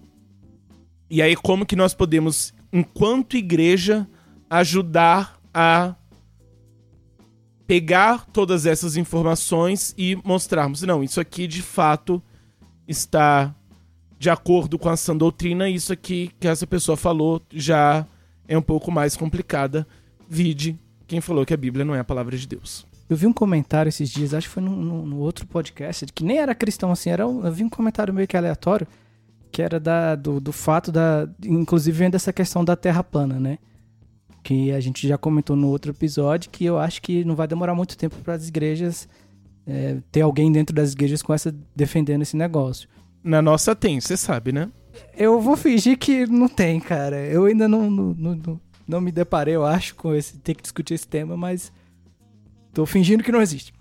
E 1.09 1.19
aí, 1.19 1.35
como 1.35 1.65
que 1.65 1.75
nós 1.75 1.95
podemos, 1.95 2.53
enquanto 2.71 3.37
igreja, 3.37 4.07
ajudar 4.49 5.39
a 5.53 5.95
pegar 7.67 8.25
todas 8.25 8.65
essas 8.65 8.97
informações 8.97 9.93
e 9.97 10.17
mostrarmos, 10.25 10.81
não, 10.81 11.03
isso 11.03 11.21
aqui 11.21 11.47
de 11.47 11.61
fato 11.61 12.21
está 12.87 13.55
de 14.19 14.29
acordo 14.29 14.77
com 14.77 14.89
a 14.89 14.97
sã 14.97 15.15
doutrina, 15.15 15.69
isso 15.69 15.91
aqui 15.91 16.31
que 16.39 16.47
essa 16.47 16.67
pessoa 16.67 16.95
falou 16.95 17.41
já 17.51 18.05
é 18.47 18.57
um 18.57 18.61
pouco 18.61 18.91
mais 18.91 19.15
complicada. 19.15 19.87
Vide 20.29 20.77
quem 21.07 21.21
falou 21.21 21.45
que 21.45 21.53
a 21.53 21.57
Bíblia 21.57 21.83
não 21.83 21.95
é 21.95 21.99
a 21.99 22.03
palavra 22.03 22.37
de 22.37 22.47
Deus. 22.47 22.85
Eu 23.09 23.17
vi 23.17 23.25
um 23.25 23.33
comentário 23.33 23.89
esses 23.89 24.09
dias, 24.09 24.33
acho 24.33 24.47
que 24.47 24.53
foi 24.53 24.63
no, 24.63 25.17
outro 25.17 25.45
podcast, 25.47 26.05
que 26.13 26.23
nem 26.23 26.37
era 26.37 26.53
cristão 26.53 26.91
assim, 26.91 27.09
era 27.09 27.27
um, 27.27 27.45
eu 27.45 27.51
vi 27.51 27.63
um 27.63 27.69
comentário 27.69 28.13
meio 28.13 28.27
que 28.27 28.37
aleatório, 28.37 28.87
que 29.51 29.61
era 29.61 29.79
da, 29.79 30.15
do, 30.15 30.39
do 30.39 30.51
fato 30.51 30.91
da. 30.91 31.27
Inclusive 31.45 31.97
vem 31.97 32.09
dessa 32.09 32.31
questão 32.31 32.63
da 32.63 32.75
terra 32.75 33.03
plana, 33.03 33.39
né? 33.39 33.57
Que 34.43 34.71
a 34.71 34.79
gente 34.79 35.07
já 35.07 35.17
comentou 35.17 35.55
no 35.55 35.67
outro 35.67 35.91
episódio, 35.91 36.49
que 36.49 36.65
eu 36.65 36.79
acho 36.79 37.01
que 37.01 37.23
não 37.23 37.35
vai 37.35 37.47
demorar 37.47 37.75
muito 37.75 37.97
tempo 37.97 38.15
para 38.23 38.33
as 38.33 38.47
igrejas 38.47 39.07
é, 39.67 39.97
ter 40.11 40.21
alguém 40.21 40.51
dentro 40.51 40.75
das 40.75 40.93
igrejas 40.93 41.21
com 41.21 41.33
essa 41.33 41.53
defendendo 41.75 42.21
esse 42.21 42.35
negócio. 42.35 42.89
Na 43.23 43.41
nossa 43.41 43.75
tem, 43.75 43.99
você 43.99 44.17
sabe, 44.17 44.51
né? 44.51 44.69
Eu 45.15 45.39
vou 45.39 45.55
fingir 45.55 45.97
que 45.97 46.25
não 46.25 46.47
tem, 46.47 46.79
cara. 46.79 47.17
Eu 47.17 47.45
ainda 47.45 47.67
não, 47.67 47.89
não, 47.89 48.13
não, 48.13 48.61
não 48.87 49.01
me 49.01 49.11
deparei, 49.11 49.55
eu 49.55 49.65
acho, 49.65 49.95
com 49.95 50.15
esse 50.15 50.37
ter 50.37 50.55
que 50.55 50.63
discutir 50.63 50.95
esse 50.95 51.07
tema, 51.07 51.37
mas 51.37 51.71
tô 52.73 52.85
fingindo 52.85 53.23
que 53.23 53.31
não 53.31 53.41
existe. 53.41 53.73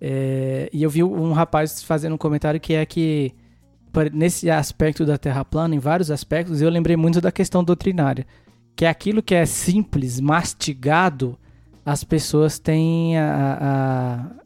É, 0.00 0.68
e 0.72 0.82
eu 0.82 0.90
vi 0.90 1.02
um 1.02 1.32
rapaz 1.32 1.82
fazendo 1.82 2.14
um 2.14 2.18
comentário 2.18 2.60
que 2.60 2.74
é 2.74 2.84
que 2.84 3.32
nesse 4.12 4.50
aspecto 4.50 5.04
da 5.04 5.18
Terra 5.18 5.44
plana, 5.44 5.74
em 5.74 5.78
vários 5.78 6.10
aspectos, 6.10 6.60
eu 6.60 6.70
lembrei 6.70 6.96
muito 6.96 7.20
da 7.20 7.32
questão 7.32 7.62
doutrinária, 7.62 8.26
que 8.74 8.84
é 8.84 8.88
aquilo 8.88 9.22
que 9.22 9.34
é 9.34 9.44
simples, 9.44 10.20
mastigado, 10.20 11.38
as 11.84 12.04
pessoas 12.04 12.58
têm 12.58 13.18
a, 13.18 13.58
a 13.60 14.42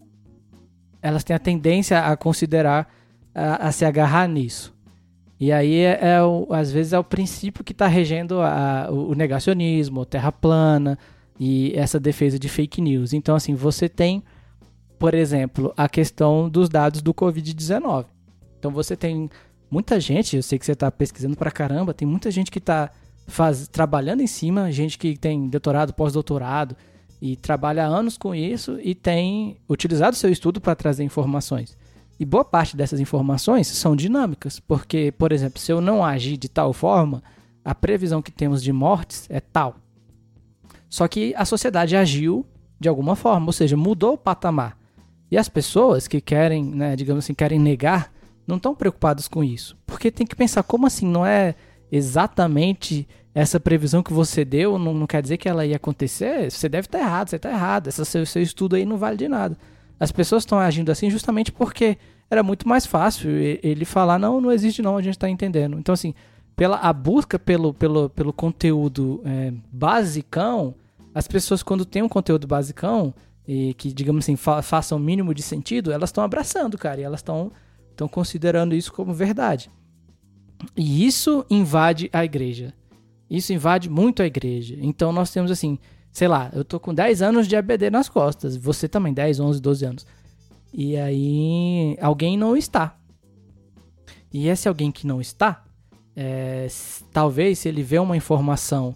elas 1.02 1.22
têm 1.22 1.36
a 1.36 1.38
tendência 1.38 2.00
a 2.00 2.16
considerar 2.16 2.92
a, 3.32 3.68
a 3.68 3.72
se 3.72 3.84
agarrar 3.84 4.26
nisso. 4.26 4.74
E 5.38 5.52
aí, 5.52 5.80
é, 5.80 5.98
é 6.00 6.22
o, 6.22 6.48
às 6.50 6.72
vezes, 6.72 6.92
é 6.92 6.98
o 6.98 7.04
princípio 7.04 7.62
que 7.62 7.72
está 7.72 7.86
regendo 7.86 8.40
a, 8.40 8.88
o 8.90 9.14
negacionismo, 9.14 10.02
a 10.02 10.06
terra 10.06 10.32
plana 10.32 10.98
e 11.38 11.72
essa 11.76 12.00
defesa 12.00 12.38
de 12.38 12.48
fake 12.48 12.80
news. 12.80 13.12
Então, 13.12 13.36
assim, 13.36 13.54
você 13.54 13.88
tem, 13.88 14.22
por 14.98 15.14
exemplo, 15.14 15.72
a 15.76 15.88
questão 15.88 16.48
dos 16.48 16.68
dados 16.68 17.02
do 17.02 17.12
Covid-19. 17.12 18.06
Então, 18.66 18.74
você 18.74 18.96
tem 18.96 19.30
muita 19.70 20.00
gente, 20.00 20.34
eu 20.34 20.42
sei 20.42 20.58
que 20.58 20.66
você 20.66 20.72
está 20.72 20.90
pesquisando 20.90 21.36
pra 21.36 21.52
caramba, 21.52 21.94
tem 21.94 22.06
muita 22.06 22.32
gente 22.32 22.50
que 22.50 22.58
está 22.58 22.90
trabalhando 23.70 24.22
em 24.22 24.26
cima, 24.26 24.72
gente 24.72 24.98
que 24.98 25.16
tem 25.16 25.48
doutorado, 25.48 25.94
pós-doutorado, 25.94 26.76
e 27.22 27.36
trabalha 27.36 27.86
anos 27.86 28.18
com 28.18 28.34
isso 28.34 28.76
e 28.82 28.92
tem 28.92 29.56
utilizado 29.68 30.16
seu 30.16 30.32
estudo 30.32 30.60
para 30.60 30.74
trazer 30.74 31.04
informações. 31.04 31.78
E 32.18 32.24
boa 32.24 32.44
parte 32.44 32.76
dessas 32.76 32.98
informações 32.98 33.68
são 33.68 33.94
dinâmicas, 33.94 34.58
porque, 34.58 35.12
por 35.12 35.30
exemplo, 35.30 35.60
se 35.60 35.70
eu 35.70 35.80
não 35.80 36.04
agir 36.04 36.36
de 36.36 36.48
tal 36.48 36.72
forma, 36.72 37.22
a 37.64 37.72
previsão 37.72 38.20
que 38.20 38.32
temos 38.32 38.64
de 38.64 38.72
mortes 38.72 39.28
é 39.30 39.38
tal. 39.38 39.76
Só 40.90 41.06
que 41.06 41.32
a 41.36 41.44
sociedade 41.44 41.94
agiu 41.94 42.44
de 42.80 42.88
alguma 42.88 43.14
forma, 43.14 43.46
ou 43.46 43.52
seja, 43.52 43.76
mudou 43.76 44.14
o 44.14 44.18
patamar. 44.18 44.76
E 45.30 45.38
as 45.38 45.48
pessoas 45.48 46.08
que 46.08 46.20
querem, 46.20 46.64
né, 46.64 46.96
digamos 46.96 47.24
assim, 47.24 47.32
querem 47.34 47.60
negar, 47.60 48.12
não 48.46 48.56
estão 48.56 48.74
preocupadas 48.74 49.28
com 49.28 49.42
isso. 49.42 49.76
Porque 49.86 50.10
tem 50.10 50.26
que 50.26 50.36
pensar, 50.36 50.62
como 50.62 50.86
assim? 50.86 51.06
Não 51.06 51.26
é 51.26 51.54
exatamente 51.90 53.06
essa 53.34 53.60
previsão 53.60 54.02
que 54.02 54.12
você 54.12 54.44
deu, 54.44 54.78
não, 54.78 54.94
não 54.94 55.06
quer 55.06 55.20
dizer 55.20 55.36
que 55.36 55.48
ela 55.48 55.66
ia 55.66 55.76
acontecer? 55.76 56.50
Você 56.50 56.68
deve 56.68 56.86
estar 56.86 56.98
errado, 56.98 57.28
você 57.28 57.36
está 57.36 57.50
errado. 57.50 57.88
Esse 57.88 58.04
seu, 58.04 58.24
seu 58.24 58.42
estudo 58.42 58.76
aí 58.76 58.84
não 58.84 58.96
vale 58.96 59.16
de 59.16 59.28
nada. 59.28 59.58
As 59.98 60.12
pessoas 60.12 60.42
estão 60.42 60.58
agindo 60.58 60.90
assim 60.90 61.10
justamente 61.10 61.52
porque 61.52 61.98
era 62.30 62.42
muito 62.42 62.68
mais 62.68 62.86
fácil 62.86 63.30
ele 63.30 63.84
falar, 63.84 64.18
não, 64.18 64.40
não 64.40 64.50
existe 64.50 64.82
não, 64.82 64.96
a 64.96 65.02
gente 65.02 65.14
está 65.14 65.28
entendendo. 65.28 65.78
Então, 65.78 65.92
assim, 65.92 66.14
pela 66.56 66.76
a 66.78 66.92
busca 66.92 67.38
pelo, 67.38 67.72
pelo, 67.72 68.08
pelo 68.10 68.32
conteúdo 68.32 69.20
é, 69.24 69.52
basicão, 69.70 70.74
as 71.14 71.28
pessoas 71.28 71.62
quando 71.62 71.84
têm 71.84 72.02
um 72.02 72.08
conteúdo 72.08 72.46
basicão, 72.46 73.14
e 73.46 73.74
que, 73.74 73.92
digamos 73.92 74.24
assim, 74.24 74.34
fa 74.34 74.60
faça 74.60 74.96
o 74.96 74.98
mínimo 74.98 75.32
de 75.32 75.42
sentido, 75.42 75.92
elas 75.92 76.08
estão 76.08 76.24
abraçando, 76.24 76.76
cara, 76.76 77.00
e 77.00 77.04
elas 77.04 77.20
estão 77.20 77.52
considerando 78.08 78.74
isso 78.74 78.92
como 78.92 79.14
verdade. 79.14 79.70
E 80.76 81.06
isso 81.06 81.44
invade 81.48 82.10
a 82.12 82.24
igreja. 82.24 82.74
Isso 83.28 83.52
invade 83.52 83.88
muito 83.88 84.22
a 84.22 84.26
igreja. 84.26 84.76
Então 84.80 85.12
nós 85.12 85.30
temos 85.30 85.50
assim, 85.50 85.78
sei 86.12 86.28
lá, 86.28 86.50
eu 86.52 86.64
tô 86.64 86.78
com 86.78 86.94
10 86.94 87.22
anos 87.22 87.48
de 87.48 87.56
ABD 87.56 87.90
nas 87.90 88.08
costas, 88.08 88.56
você 88.56 88.88
também, 88.88 89.12
10, 89.12 89.40
11, 89.40 89.60
12 89.60 89.84
anos. 89.84 90.06
E 90.72 90.96
aí 90.96 91.96
alguém 92.00 92.36
não 92.36 92.56
está. 92.56 92.96
E 94.32 94.48
esse 94.48 94.68
alguém 94.68 94.92
que 94.92 95.06
não 95.06 95.20
está, 95.20 95.64
é, 96.14 96.66
talvez 97.12 97.58
se 97.58 97.68
ele 97.68 97.82
vê 97.82 97.98
uma 97.98 98.16
informação 98.16 98.94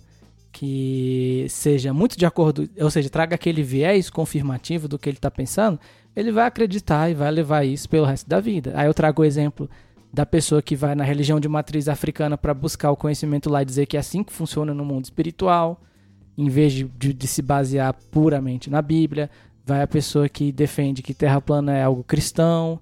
que 0.53 1.47
seja 1.49 1.95
muito 1.95 2.19
de 2.19 2.27
acordo, 2.27 2.69
ou 2.79 2.91
seja, 2.91 3.09
traga 3.09 3.35
aquele 3.35 3.63
viés 3.63 4.11
confirmativo 4.11 4.89
do 4.89 4.99
que 4.99 5.09
ele 5.09 5.17
está 5.17 5.31
pensando, 5.31 5.79
ele 6.15 6.33
vai 6.33 6.47
acreditar 6.47 7.11
e 7.11 7.15
vai 7.15 7.31
levar 7.31 7.65
isso 7.65 7.89
pelo 7.89 8.07
resto 8.07 8.29
da 8.29 8.41
vida. 8.41 8.73
Aí 8.75 8.87
eu 8.87 8.95
trago 8.95 9.23
o 9.23 9.25
exemplo 9.25 9.69
da 10.13 10.27
pessoa 10.27 10.61
que 10.61 10.75
vai 10.75 10.95
na 10.95 11.05
religião 11.05 11.39
de 11.39 11.49
matriz 11.49 11.89
africana 11.89 12.37
para 12.37 12.53
buscar 12.53 12.91
o 12.91 12.97
conhecimento 12.97 13.49
lá 13.49 13.63
e 13.63 13.65
dizer 13.65 13.87
que 13.87 13.97
é 13.97 14.01
assim 14.01 14.25
que 14.25 14.33
funciona 14.33 14.75
no 14.75 14.85
mundo 14.85 15.05
espiritual 15.05 15.81
em 16.37 16.49
vez 16.49 16.73
de, 16.73 16.85
de, 16.85 17.13
de, 17.13 17.27
se 17.27 17.43
basear 17.43 17.95
puramente 18.11 18.71
na 18.71 18.81
Bíblia. 18.81 19.31
Vai 19.65 19.83
a 19.83 19.87
pessoa 19.87 20.29
que 20.29 20.51
defende 20.51 21.03
que 21.03 21.15
terra 21.15 21.41
plana 21.41 21.77
é 21.77 21.83
algo 21.83 22.03
cristão. 22.03 22.81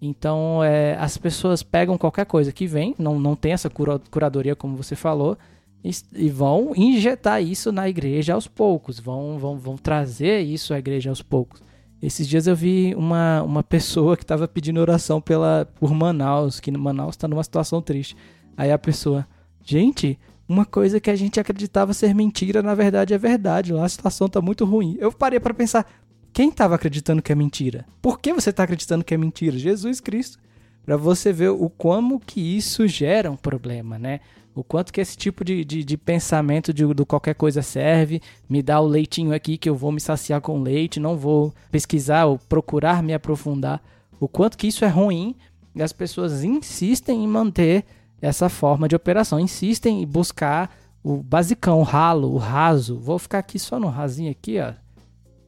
Então, 0.00 0.62
é, 0.64 0.96
as 0.96 1.18
pessoas 1.18 1.62
pegam 1.62 1.98
qualquer 1.98 2.24
coisa 2.24 2.52
que 2.52 2.66
vem, 2.66 2.94
não, 2.98 3.18
não 3.18 3.36
tem 3.36 3.52
essa 3.52 3.68
cura, 3.68 4.00
curadoria, 4.10 4.56
como 4.56 4.76
você 4.76 4.96
falou, 4.96 5.36
e, 5.84 5.90
e, 6.14 6.30
vão 6.30 6.72
injetar 6.74 7.42
isso 7.42 7.70
na 7.70 7.86
igreja 7.88 8.32
aos 8.32 8.46
poucos, 8.46 8.98
vão, 8.98 9.38
vão, 9.38 9.58
vão 9.58 9.76
trazer 9.76 10.40
isso 10.40 10.72
à 10.72 10.78
igreja 10.78 11.10
aos 11.10 11.20
poucos. 11.20 11.62
Esses 12.02 12.26
dias 12.26 12.46
eu 12.46 12.56
vi 12.56 12.94
uma, 12.94 13.42
uma 13.42 13.62
pessoa 13.62 14.16
que 14.16 14.24
estava 14.24 14.48
pedindo 14.48 14.80
oração 14.80 15.20
pela, 15.20 15.68
por 15.78 15.92
Manaus, 15.92 16.58
que 16.58 16.70
Manaus 16.70 17.14
está 17.14 17.28
numa 17.28 17.44
situação 17.44 17.82
triste. 17.82 18.16
Aí 18.56 18.72
a 18.72 18.78
pessoa, 18.78 19.26
gente, 19.62 20.18
uma 20.48 20.64
coisa 20.64 20.98
que 20.98 21.10
a 21.10 21.16
gente 21.16 21.38
acreditava 21.38 21.92
ser 21.92 22.14
mentira, 22.14 22.62
na 22.62 22.74
verdade 22.74 23.12
é 23.12 23.18
verdade. 23.18 23.72
Lá 23.72 23.84
a 23.84 23.88
situação 23.88 24.28
tá 24.28 24.40
muito 24.40 24.64
ruim. 24.64 24.96
Eu 24.98 25.12
parei 25.12 25.38
para 25.38 25.52
pensar, 25.52 25.86
quem 26.32 26.48
estava 26.48 26.74
acreditando 26.74 27.20
que 27.20 27.32
é 27.32 27.34
mentira? 27.34 27.84
Por 28.00 28.18
que 28.18 28.32
você 28.32 28.50
está 28.50 28.64
acreditando 28.64 29.04
que 29.04 29.12
é 29.12 29.18
mentira? 29.18 29.58
Jesus 29.58 30.00
Cristo. 30.00 30.38
Para 30.84 30.96
você 30.96 31.32
ver 31.32 31.50
o 31.50 31.68
como 31.68 32.18
que 32.18 32.40
isso 32.56 32.88
gera 32.88 33.30
um 33.30 33.36
problema, 33.36 33.98
né? 33.98 34.20
O 34.54 34.64
quanto 34.64 34.92
que 34.92 35.00
esse 35.00 35.16
tipo 35.16 35.44
de, 35.44 35.64
de, 35.64 35.84
de 35.84 35.96
pensamento 35.96 36.74
de, 36.74 36.84
do 36.92 37.06
qualquer 37.06 37.34
coisa 37.34 37.62
serve, 37.62 38.20
me 38.48 38.62
dá 38.62 38.80
o 38.80 38.86
leitinho 38.86 39.32
aqui 39.32 39.56
que 39.56 39.68
eu 39.68 39.76
vou 39.76 39.92
me 39.92 40.00
saciar 40.00 40.40
com 40.40 40.60
leite, 40.60 40.98
não 40.98 41.16
vou 41.16 41.54
pesquisar 41.70 42.26
ou 42.26 42.38
procurar 42.38 43.02
me 43.02 43.14
aprofundar. 43.14 43.80
O 44.18 44.26
quanto 44.26 44.58
que 44.58 44.66
isso 44.66 44.84
é 44.84 44.88
ruim 44.88 45.36
e 45.74 45.82
as 45.82 45.92
pessoas 45.92 46.42
insistem 46.42 47.24
em 47.24 47.28
manter 47.28 47.84
essa 48.20 48.48
forma 48.48 48.88
de 48.88 48.96
operação. 48.96 49.38
Insistem 49.38 50.02
em 50.02 50.06
buscar 50.06 50.76
o 51.02 51.18
basicão, 51.22 51.78
o 51.80 51.84
ralo, 51.84 52.32
o 52.32 52.36
raso. 52.36 52.98
Vou 52.98 53.18
ficar 53.18 53.38
aqui 53.38 53.58
só 53.58 53.78
no 53.78 53.88
rasinho 53.88 54.30
aqui, 54.30 54.58
ó. 54.58 54.74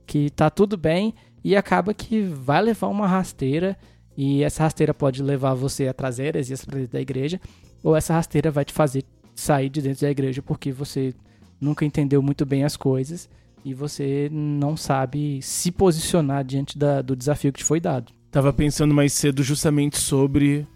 Que 0.06 0.30
tá 0.30 0.48
tudo 0.48 0.76
bem 0.76 1.12
e 1.44 1.56
acaba 1.56 1.92
que 1.92 2.22
vai 2.22 2.62
levar 2.62 2.86
uma 2.86 3.06
rasteira 3.06 3.76
e 4.16 4.42
essa 4.42 4.62
rasteira 4.62 4.94
pode 4.94 5.22
levar 5.22 5.54
você 5.54 5.88
a 5.88 5.94
trazer 5.94 6.26
heresias 6.26 6.64
para 6.64 6.78
dentro 6.78 6.92
da 6.92 7.00
igreja 7.00 7.40
ou 7.82 7.96
essa 7.96 8.14
rasteira 8.14 8.50
vai 8.50 8.64
te 8.64 8.72
fazer 8.72 9.04
sair 9.34 9.68
de 9.68 9.82
dentro 9.82 10.02
da 10.02 10.10
igreja 10.10 10.42
porque 10.42 10.72
você 10.72 11.14
nunca 11.60 11.84
entendeu 11.84 12.22
muito 12.22 12.44
bem 12.44 12.64
as 12.64 12.76
coisas 12.76 13.28
e 13.64 13.72
você 13.72 14.28
não 14.32 14.76
sabe 14.76 15.40
se 15.42 15.70
posicionar 15.70 16.44
diante 16.44 16.76
da, 16.76 17.00
do 17.00 17.14
desafio 17.14 17.52
que 17.52 17.60
te 17.60 17.64
foi 17.64 17.80
dado. 17.80 18.12
Tava 18.30 18.52
pensando 18.52 18.94
mais 18.94 19.12
cedo 19.12 19.42
justamente 19.42 19.98
sobre 19.98 20.66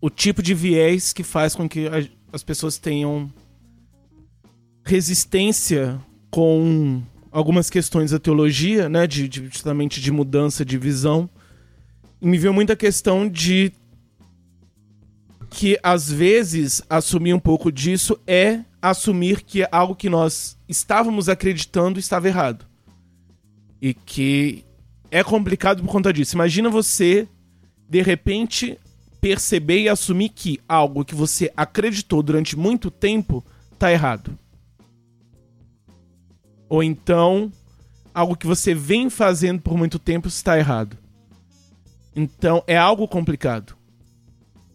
o 0.00 0.10
tipo 0.10 0.42
de 0.42 0.54
viés 0.54 1.12
que 1.12 1.22
faz 1.22 1.54
com 1.54 1.68
que 1.68 1.86
as 2.32 2.42
pessoas 2.42 2.78
tenham 2.78 3.32
resistência 4.84 5.98
com 6.30 7.02
algumas 7.30 7.70
questões 7.70 8.10
da 8.10 8.18
teologia, 8.18 8.88
né, 8.88 9.06
de, 9.06 9.28
de, 9.28 9.46
justamente 9.46 10.00
de 10.00 10.10
mudança 10.10 10.64
de 10.64 10.76
visão. 10.76 11.28
E 12.20 12.26
me 12.26 12.38
veio 12.38 12.52
muita 12.52 12.74
questão 12.76 13.28
de 13.28 13.72
que 15.50 15.78
às 15.82 16.10
vezes 16.10 16.82
assumir 16.88 17.34
um 17.34 17.40
pouco 17.40 17.72
disso 17.72 18.18
é 18.26 18.60
assumir 18.80 19.42
que 19.42 19.66
algo 19.70 19.94
que 19.94 20.08
nós 20.08 20.56
estávamos 20.68 21.28
acreditando 21.28 21.98
estava 21.98 22.28
errado. 22.28 22.66
E 23.80 23.94
que 23.94 24.64
é 25.10 25.22
complicado 25.24 25.82
por 25.82 25.90
conta 25.90 26.12
disso. 26.12 26.36
Imagina 26.36 26.68
você 26.68 27.26
de 27.88 28.02
repente 28.02 28.78
perceber 29.20 29.82
e 29.82 29.88
assumir 29.88 30.28
que 30.28 30.60
algo 30.68 31.04
que 31.04 31.14
você 31.14 31.52
acreditou 31.56 32.22
durante 32.22 32.56
muito 32.56 32.90
tempo 32.90 33.44
tá 33.78 33.90
errado. 33.90 34.38
Ou 36.68 36.82
então 36.82 37.50
algo 38.12 38.36
que 38.36 38.46
você 38.46 38.74
vem 38.74 39.08
fazendo 39.08 39.62
por 39.62 39.76
muito 39.76 39.98
tempo 39.98 40.28
está 40.28 40.58
errado. 40.58 40.96
Então 42.14 42.62
é 42.66 42.76
algo 42.76 43.06
complicado. 43.08 43.77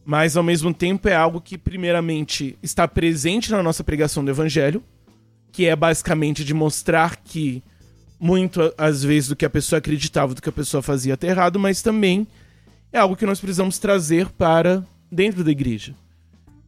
Mas 0.05 0.35
ao 0.35 0.43
mesmo 0.43 0.73
tempo 0.73 1.07
é 1.07 1.15
algo 1.15 1.39
que, 1.39 1.57
primeiramente, 1.57 2.57
está 2.61 2.87
presente 2.87 3.51
na 3.51 3.63
nossa 3.63 3.83
pregação 3.83 4.23
do 4.23 4.31
Evangelho, 4.31 4.83
que 5.51 5.65
é 5.65 5.75
basicamente 5.75 6.43
de 6.43 6.53
mostrar 6.53 7.17
que 7.17 7.63
muito, 8.19 8.73
às 8.77 9.03
vezes, 9.03 9.29
do 9.29 9.35
que 9.35 9.45
a 9.45 9.49
pessoa 9.49 9.79
acreditava, 9.79 10.33
do 10.33 10.41
que 10.41 10.49
a 10.49 10.53
pessoa 10.53 10.81
fazia 10.81 11.13
está 11.13 11.27
errado, 11.27 11.59
mas 11.59 11.81
também 11.81 12.27
é 12.91 12.97
algo 12.97 13.15
que 13.15 13.25
nós 13.25 13.39
precisamos 13.39 13.77
trazer 13.77 14.29
para 14.29 14.83
dentro 15.11 15.43
da 15.43 15.51
igreja. 15.51 15.95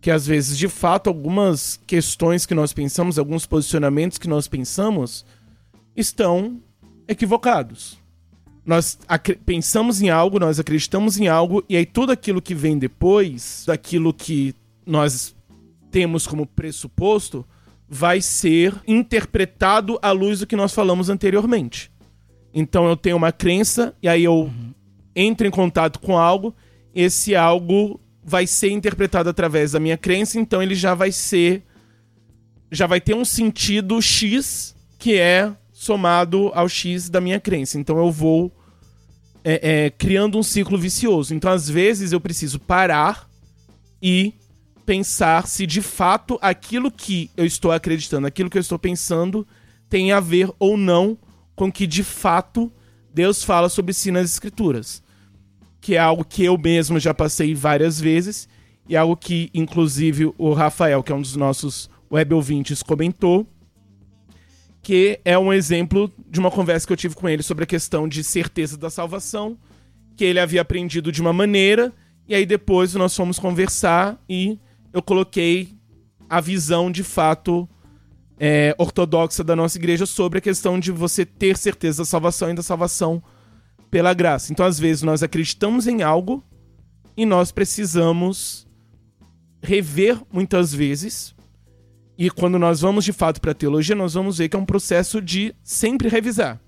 Que 0.01 0.11
às 0.11 0.27
vezes, 0.27 0.57
de 0.57 0.67
fato, 0.67 1.07
algumas 1.07 1.79
questões 1.87 2.45
que 2.45 2.53
nós 2.53 2.73
pensamos, 2.73 3.17
alguns 3.17 3.45
posicionamentos 3.45 4.17
que 4.17 4.27
nós 4.27 4.47
pensamos, 4.47 5.25
estão 5.95 6.61
equivocados. 7.07 7.97
Nós 8.65 8.97
pensamos 9.45 10.01
em 10.01 10.09
algo, 10.09 10.39
nós 10.39 10.59
acreditamos 10.59 11.19
em 11.19 11.27
algo, 11.27 11.63
e 11.69 11.77
aí 11.77 11.85
tudo 11.85 12.11
aquilo 12.11 12.41
que 12.41 12.55
vem 12.55 12.77
depois, 12.77 13.63
daquilo 13.67 14.13
que 14.13 14.55
nós 14.85 15.35
temos 15.91 16.25
como 16.25 16.47
pressuposto, 16.47 17.45
vai 17.87 18.21
ser 18.21 18.73
interpretado 18.87 19.99
à 20.01 20.11
luz 20.11 20.39
do 20.39 20.47
que 20.47 20.55
nós 20.55 20.73
falamos 20.73 21.09
anteriormente. 21.09 21.91
Então 22.53 22.87
eu 22.87 22.97
tenho 22.97 23.17
uma 23.17 23.31
crença, 23.31 23.95
e 24.01 24.07
aí 24.07 24.23
eu 24.23 24.33
uhum. 24.33 24.73
entro 25.15 25.45
em 25.45 25.51
contato 25.51 25.99
com 25.99 26.17
algo, 26.17 26.55
esse 26.93 27.35
algo 27.35 27.99
vai 28.23 28.47
ser 28.47 28.71
interpretado 28.71 29.29
através 29.29 29.73
da 29.73 29.79
minha 29.79 29.97
crença, 29.97 30.39
então 30.39 30.63
ele 30.63 30.73
já 30.73 30.95
vai 30.95 31.11
ser. 31.11 31.63
Já 32.71 32.87
vai 32.87 32.99
ter 32.99 33.13
um 33.13 33.23
sentido 33.23 34.01
X 34.01 34.75
que 34.97 35.15
é 35.15 35.53
somado 35.85 36.51
ao 36.53 36.67
X 36.67 37.09
da 37.09 37.21
minha 37.21 37.39
crença. 37.39 37.79
Então 37.79 37.97
eu 37.97 38.11
vou 38.11 38.51
é, 39.43 39.85
é, 39.85 39.89
criando 39.91 40.39
um 40.39 40.43
ciclo 40.43 40.77
vicioso. 40.77 41.35
Então, 41.35 41.51
às 41.51 41.69
vezes, 41.69 42.11
eu 42.11 42.19
preciso 42.19 42.59
parar 42.59 43.29
e 44.01 44.33
pensar 44.85 45.47
se 45.47 45.67
de 45.67 45.81
fato 45.81 46.39
aquilo 46.41 46.91
que 46.91 47.29
eu 47.37 47.45
estou 47.45 47.71
acreditando, 47.71 48.25
aquilo 48.25 48.49
que 48.49 48.57
eu 48.57 48.61
estou 48.61 48.79
pensando, 48.79 49.47
tem 49.87 50.11
a 50.11 50.19
ver 50.19 50.49
ou 50.57 50.75
não 50.75 51.17
com 51.55 51.71
que 51.71 51.87
de 51.87 52.03
fato 52.03 52.71
Deus 53.13 53.43
fala 53.43 53.69
sobre 53.69 53.93
si 53.93 54.09
nas 54.09 54.31
Escrituras. 54.31 55.03
Que 55.79 55.95
é 55.95 55.99
algo 55.99 56.25
que 56.25 56.43
eu 56.43 56.57
mesmo 56.57 56.99
já 56.99 57.13
passei 57.13 57.53
várias 57.53 58.01
vezes 58.01 58.49
e 58.89 58.97
algo 58.97 59.15
que, 59.15 59.51
inclusive, 59.53 60.33
o 60.37 60.53
Rafael, 60.53 61.03
que 61.03 61.11
é 61.11 61.15
um 61.15 61.21
dos 61.21 61.35
nossos 61.35 61.89
web 62.11 62.33
ouvintes, 62.33 62.81
comentou 62.81 63.47
que 64.85 65.19
é 65.25 65.35
um 65.35 65.51
exemplo 65.51 66.13
de 66.29 66.39
uma 66.39 66.51
conversa 66.51 66.85
que 66.85 66.93
eu 66.93 66.97
tive 66.97 67.15
com 67.15 67.27
ele 67.27 67.41
sobre 67.41 67.63
a 67.63 67.67
questão 67.67 68.07
de 68.07 68.23
certeza 68.23 68.77
da 68.77 68.87
salvação, 68.87 69.57
que 70.15 70.23
ele 70.23 70.39
havia 70.39 70.61
aprendido 70.61 71.11
de 71.11 71.21
uma 71.21 71.33
maneira, 71.33 71.91
e 72.27 72.35
aí 72.35 72.45
depois 72.45 72.93
nós 72.93 73.15
fomos 73.15 73.39
conversar 73.39 74.23
e 74.29 74.59
eu 74.93 75.01
coloquei 75.01 75.69
a 76.29 76.39
visão 76.39 76.91
de 76.91 77.01
fato 77.01 77.67
é, 78.39 78.75
ortodoxa 78.77 79.43
da 79.43 79.55
nossa 79.55 79.75
igreja 79.75 80.05
sobre 80.05 80.37
a 80.37 80.41
questão 80.41 80.79
de 80.79 80.91
você 80.91 81.25
ter 81.25 81.57
certeza 81.57 82.03
da 82.03 82.05
salvação 82.05 82.51
e 82.51 82.53
da 82.53 82.61
salvação 82.61 83.23
pela 83.89 84.13
graça. 84.13 84.53
Então, 84.53 84.67
às 84.67 84.77
vezes, 84.77 85.01
nós 85.01 85.23
acreditamos 85.23 85.87
em 85.87 86.03
algo 86.03 86.43
e 87.17 87.25
nós 87.25 87.51
precisamos 87.51 88.67
rever 89.63 90.21
muitas 90.31 90.71
vezes 90.71 91.34
e 92.17 92.29
quando 92.29 92.57
nós 92.57 92.81
vamos 92.81 93.03
de 93.03 93.11
fato 93.11 93.41
para 93.41 93.51
a 93.51 93.55
teologia, 93.55 93.95
nós 93.95 94.13
vamos 94.13 94.37
ver 94.37 94.49
que 94.49 94.55
é 94.55 94.59
um 94.59 94.65
processo 94.65 95.21
de 95.21 95.53
sempre 95.63 96.07
revisar. 96.07 96.59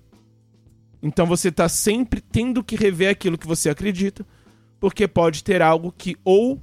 Então 1.02 1.26
você 1.26 1.48
está 1.48 1.68
sempre 1.68 2.20
tendo 2.20 2.62
que 2.62 2.76
rever 2.76 3.10
aquilo 3.10 3.38
que 3.38 3.46
você 3.46 3.70
acredita, 3.70 4.26
porque 4.78 5.08
pode 5.08 5.42
ter 5.42 5.62
algo 5.62 5.92
que 5.96 6.16
ou 6.24 6.60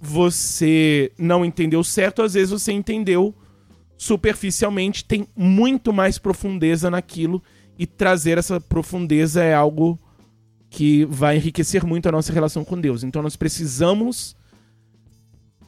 você 0.00 1.12
não 1.18 1.44
entendeu 1.44 1.84
certo, 1.84 2.22
às 2.22 2.34
vezes 2.34 2.50
você 2.50 2.72
entendeu 2.72 3.34
superficialmente, 3.96 5.04
tem 5.04 5.26
muito 5.36 5.92
mais 5.92 6.18
profundeza 6.18 6.90
naquilo 6.90 7.42
e 7.78 7.86
trazer 7.86 8.38
essa 8.38 8.60
profundeza 8.60 9.42
é 9.42 9.54
algo 9.54 9.98
que 10.70 11.04
vai 11.06 11.36
enriquecer 11.36 11.84
muito 11.84 12.08
a 12.08 12.12
nossa 12.12 12.32
relação 12.32 12.64
com 12.64 12.80
Deus. 12.80 13.02
Então 13.02 13.22
nós 13.22 13.36
precisamos 13.36 14.36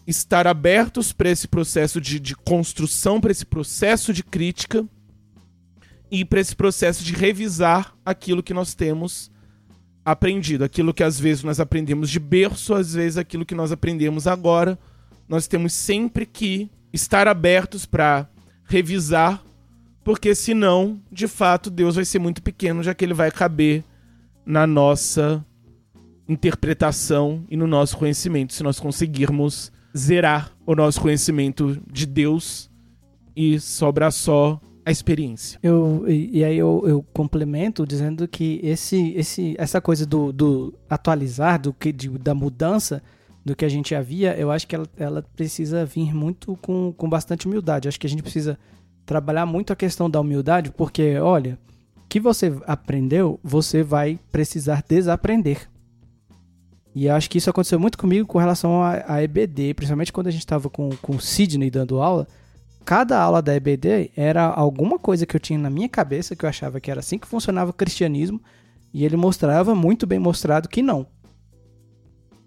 estar 0.07 0.47
abertos 0.47 1.13
para 1.13 1.31
esse 1.31 1.47
processo 1.47 2.01
de, 2.01 2.19
de 2.19 2.35
construção, 2.35 3.21
para 3.21 3.31
esse 3.31 3.47
processo 3.47 4.13
de 4.13 4.23
crítica 4.23 4.85
e 6.11 6.25
para 6.25 6.41
esse 6.41 6.55
processo 6.55 7.05
de 7.05 7.15
revisar 7.15 7.95
aquilo 8.05 8.43
que 8.43 8.53
nós 8.53 8.75
temos 8.75 9.31
aprendido. 10.05 10.65
Aquilo 10.65 10.93
que 10.93 11.03
às 11.03 11.19
vezes 11.19 11.45
nós 11.45 11.61
aprendemos 11.61 12.11
de 12.11 12.19
berço, 12.19 12.75
às 12.75 12.95
vezes 12.95 13.17
aquilo 13.17 13.47
que 13.47 13.55
nós 13.55 13.73
aprendemos 13.73 14.27
agora. 14.27 14.79
Nós 15.29 15.47
temos 15.47 15.73
sempre 15.73 16.27
que 16.27 16.71
estar 16.93 17.27
abertos 17.27 17.87
para 17.87 18.29
revisar, 18.65 19.43
porque 20.05 20.35
senão, 20.35 21.01
de 21.11 21.29
fato, 21.29 21.71
Deus 21.71 21.95
vai 21.95 22.05
ser 22.05 22.19
muito 22.19 22.43
pequeno, 22.43 22.83
já 22.83 22.93
que 22.93 23.05
ele 23.05 23.15
vai 23.15 23.31
caber 23.31 23.85
na 24.45 24.67
nossa 24.67 25.45
interpretação 26.29 27.45
e 27.49 27.57
no 27.57 27.67
nosso 27.67 27.97
conhecimento, 27.97 28.53
se 28.53 28.63
nós 28.63 28.81
conseguirmos 28.81 29.73
zerar 29.97 30.53
o 30.67 30.75
nosso 30.75 31.01
conhecimento 31.01 31.81
de 31.91 32.07
Deus 32.07 32.71
e 33.37 33.59
sobra 33.61 34.11
só 34.11 34.61
a 34.85 34.91
experiência. 34.91 35.59
Eu, 35.63 36.05
e, 36.09 36.39
e 36.39 36.45
aí 36.45 36.59
eu, 36.59 36.83
eu, 36.87 37.03
complemento 37.13 37.87
dizendo 37.87 38.27
que 38.27 38.61
esse, 38.63 39.13
esse, 39.15 39.55
essa 39.59 39.81
coisa 39.81 40.05
do, 40.05 40.33
do 40.33 40.75
atualizar, 40.89 41.61
do 41.61 41.73
que, 41.73 41.93
de, 41.93 42.09
da 42.09 42.35
mudança 42.35 43.03
do 43.45 43.55
que 43.57 43.65
a 43.65 43.69
gente 43.69 43.95
havia, 43.95 44.37
eu 44.37 44.51
acho 44.51 44.67
que 44.67 44.75
ela, 44.75 44.87
ela 44.97 45.23
precisa 45.37 45.85
vir 45.85 46.15
muito 46.15 46.57
com, 46.57 46.93
com 46.93 47.09
bastante 47.09 47.47
humildade. 47.47 47.89
acho 47.89 47.99
que 47.99 48.07
a 48.07 48.11
gente 48.11 48.23
precisa 48.23 48.59
trabalhar 49.05 49.47
muito 49.47 49.73
a 49.73 49.77
questão 49.77 50.09
da 50.09 50.21
humildade, 50.21 50.71
porque, 50.71 51.17
olha, 51.19 51.59
o 51.97 52.09
que 52.09 52.21
você 52.21 52.53
aprendeu, 52.67 53.39
você 53.43 53.83
vai 53.83 54.19
precisar 54.31 54.83
desaprender. 54.89 55.69
E 56.95 57.09
acho 57.09 57.31
que 57.31 57.39
isso 57.39 57.49
aconteceu 57.49 57.81
muito 57.81 57.97
comigo 57.97 58.27
com 58.27 58.39
relação 58.39 58.83
à 58.83 59.23
EBD, 59.23 59.73
principalmente 59.75 60.13
quando 60.13 60.27
a 60.27 60.31
gente 60.31 60.43
estava 60.43 60.69
com, 60.69 60.91
com 61.01 61.17
o 61.17 61.21
Sidney 61.21 61.71
dando 61.71 62.01
aula. 62.01 62.29
Cada 62.85 63.19
aula 63.19 63.41
da 63.41 63.55
EBD 63.55 64.11
era 64.17 64.45
alguma 64.45 64.99
coisa 64.99 65.25
que 65.25 65.35
eu 65.35 65.41
tinha 65.41 65.59
na 65.59 65.71
minha 65.71 65.89
cabeça, 65.89 66.37
que 66.37 66.45
eu 66.45 66.49
achava 66.49 66.81
que 66.81 66.91
era 66.91 67.01
assim 67.01 67.19
que 67.19 67.27
funcionava 67.27 67.71
o 67.71 67.75
cristianismo, 67.75 68.43
e 68.93 69.05
ele 69.05 69.17
mostrava, 69.17 69.75
muito 69.75 70.07
bem 70.07 70.19
mostrado, 70.19 70.69
que 70.69 70.83
não. 70.83 71.07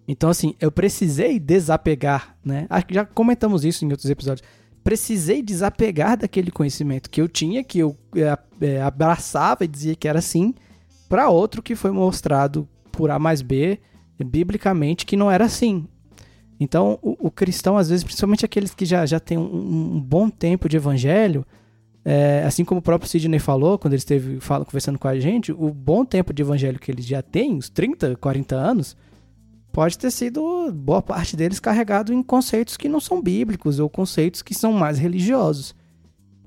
Então, 0.07 0.29
assim, 0.29 0.55
eu 0.59 0.71
precisei 0.71 1.39
desapegar, 1.39 2.37
né? 2.43 2.67
Acho 2.69 2.85
que 2.85 2.93
já 2.93 3.03
comentamos 3.03 3.65
isso 3.65 3.83
em 3.83 3.89
outros 3.89 4.09
episódios. 4.09 4.47
Precisei 4.83 5.41
desapegar 5.41 6.17
daquele 6.17 6.51
conhecimento 6.51 7.09
que 7.09 7.19
eu 7.19 7.27
tinha, 7.27 7.63
que 7.63 7.79
eu 7.79 7.97
é, 8.15 8.37
é 8.61 8.81
abraçava 8.83 9.65
e 9.65 9.67
dizia 9.67 9.95
que 9.95 10.07
era 10.07 10.19
assim, 10.19 10.53
para 11.09 11.29
outro 11.29 11.63
que 11.63 11.75
foi 11.75 11.89
mostrado 11.89 12.69
por 12.91 13.09
A 13.09 13.17
mais 13.17 13.41
B 13.41 13.79
biblicamente 14.23 15.05
que 15.05 15.17
não 15.17 15.29
era 15.29 15.45
assim. 15.45 15.87
Então, 16.59 16.97
o, 17.01 17.27
o 17.27 17.31
cristão, 17.31 17.77
às 17.77 17.89
vezes, 17.89 18.03
principalmente 18.03 18.45
aqueles 18.45 18.73
que 18.73 18.85
já, 18.85 19.05
já 19.05 19.19
têm 19.19 19.37
um, 19.37 19.95
um 19.95 20.01
bom 20.01 20.29
tempo 20.29 20.69
de 20.69 20.77
evangelho, 20.77 21.45
é, 22.03 22.43
assim 22.45 22.63
como 22.63 22.79
o 22.79 22.81
próprio 22.83 23.09
Sidney 23.09 23.39
falou, 23.39 23.79
quando 23.79 23.93
ele 23.93 23.99
esteve 23.99 24.39
fala, 24.39 24.63
conversando 24.63 24.99
com 24.99 25.07
a 25.07 25.19
gente, 25.19 25.51
o 25.51 25.73
bom 25.73 26.05
tempo 26.05 26.31
de 26.31 26.43
evangelho 26.43 26.79
que 26.79 26.91
eles 26.91 27.05
já 27.05 27.21
têm, 27.21 27.55
uns 27.55 27.67
30, 27.67 28.15
40 28.17 28.55
anos, 28.55 28.95
pode 29.71 29.97
ter 29.97 30.11
sido, 30.11 30.71
boa 30.71 31.01
parte 31.01 31.35
deles, 31.35 31.59
carregado 31.59 32.13
em 32.13 32.23
conceitos 32.23 32.77
que 32.77 32.87
não 32.87 32.99
são 32.99 33.21
bíblicos 33.21 33.79
ou 33.79 33.89
conceitos 33.89 34.41
que 34.41 34.53
são 34.53 34.71
mais 34.71 34.97
religiosos. 34.97 35.75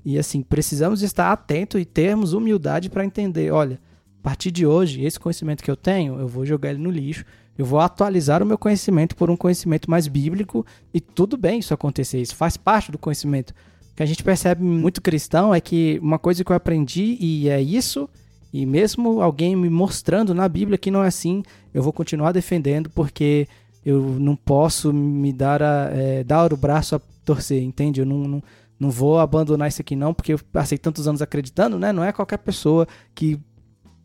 E 0.03 0.17
assim, 0.17 0.41
precisamos 0.41 1.03
estar 1.03 1.31
atentos 1.31 1.79
e 1.79 1.85
termos 1.85 2.33
humildade 2.33 2.89
para 2.89 3.05
entender, 3.05 3.51
olha, 3.51 3.79
a 4.19 4.23
partir 4.23 4.51
de 4.51 4.65
hoje, 4.65 5.03
esse 5.03 5.19
conhecimento 5.19 5.63
que 5.63 5.69
eu 5.69 5.75
tenho, 5.75 6.19
eu 6.19 6.27
vou 6.27 6.45
jogar 6.45 6.71
ele 6.71 6.79
no 6.79 6.89
lixo, 6.89 7.25
eu 7.59 7.65
vou 7.65 7.81
atualizar 7.81 8.41
o 8.41 8.45
meu 8.45 8.57
conhecimento 8.57 9.17
por 9.17 9.29
um 9.29 9.35
conhecimento 9.35 9.91
mais 9.91 10.07
bíblico 10.07 10.65
e 10.93 11.01
tudo 11.01 11.35
bem 11.35 11.59
isso 11.59 11.73
acontecer, 11.73 12.21
isso 12.21 12.33
faz 12.33 12.55
parte 12.55 12.89
do 12.89 12.97
conhecimento. 12.97 13.49
O 13.91 13.95
que 13.97 14.01
a 14.01 14.05
gente 14.05 14.23
percebe 14.23 14.63
muito 14.63 15.01
cristão 15.01 15.53
é 15.53 15.59
que 15.59 15.99
uma 16.01 16.17
coisa 16.17 16.41
que 16.41 16.49
eu 16.49 16.55
aprendi 16.55 17.17
e 17.19 17.49
é 17.49 17.61
isso, 17.61 18.09
e 18.53 18.65
mesmo 18.65 19.21
alguém 19.21 19.57
me 19.57 19.69
mostrando 19.69 20.33
na 20.33 20.47
Bíblia 20.47 20.77
que 20.77 20.89
não 20.89 21.03
é 21.03 21.07
assim, 21.07 21.43
eu 21.73 21.83
vou 21.83 21.91
continuar 21.91 22.31
defendendo 22.31 22.89
porque 22.91 23.45
eu 23.85 24.01
não 24.01 24.37
posso 24.37 24.93
me 24.93 25.33
dar, 25.33 25.61
a, 25.61 25.89
é, 25.91 26.23
dar 26.23 26.53
o 26.53 26.57
braço 26.57 26.95
a 26.95 27.01
torcer, 27.25 27.61
entende? 27.61 27.99
Eu 27.99 28.05
não, 28.05 28.19
não, 28.19 28.43
não 28.79 28.89
vou 28.89 29.19
abandonar 29.19 29.67
isso 29.67 29.81
aqui 29.81 29.97
não, 29.97 30.13
porque 30.13 30.31
eu 30.31 30.39
passei 30.53 30.77
tantos 30.77 31.09
anos 31.09 31.21
acreditando, 31.21 31.77
né? 31.77 31.91
Não 31.91 32.05
é 32.05 32.13
qualquer 32.13 32.37
pessoa 32.37 32.87
que 33.13 33.37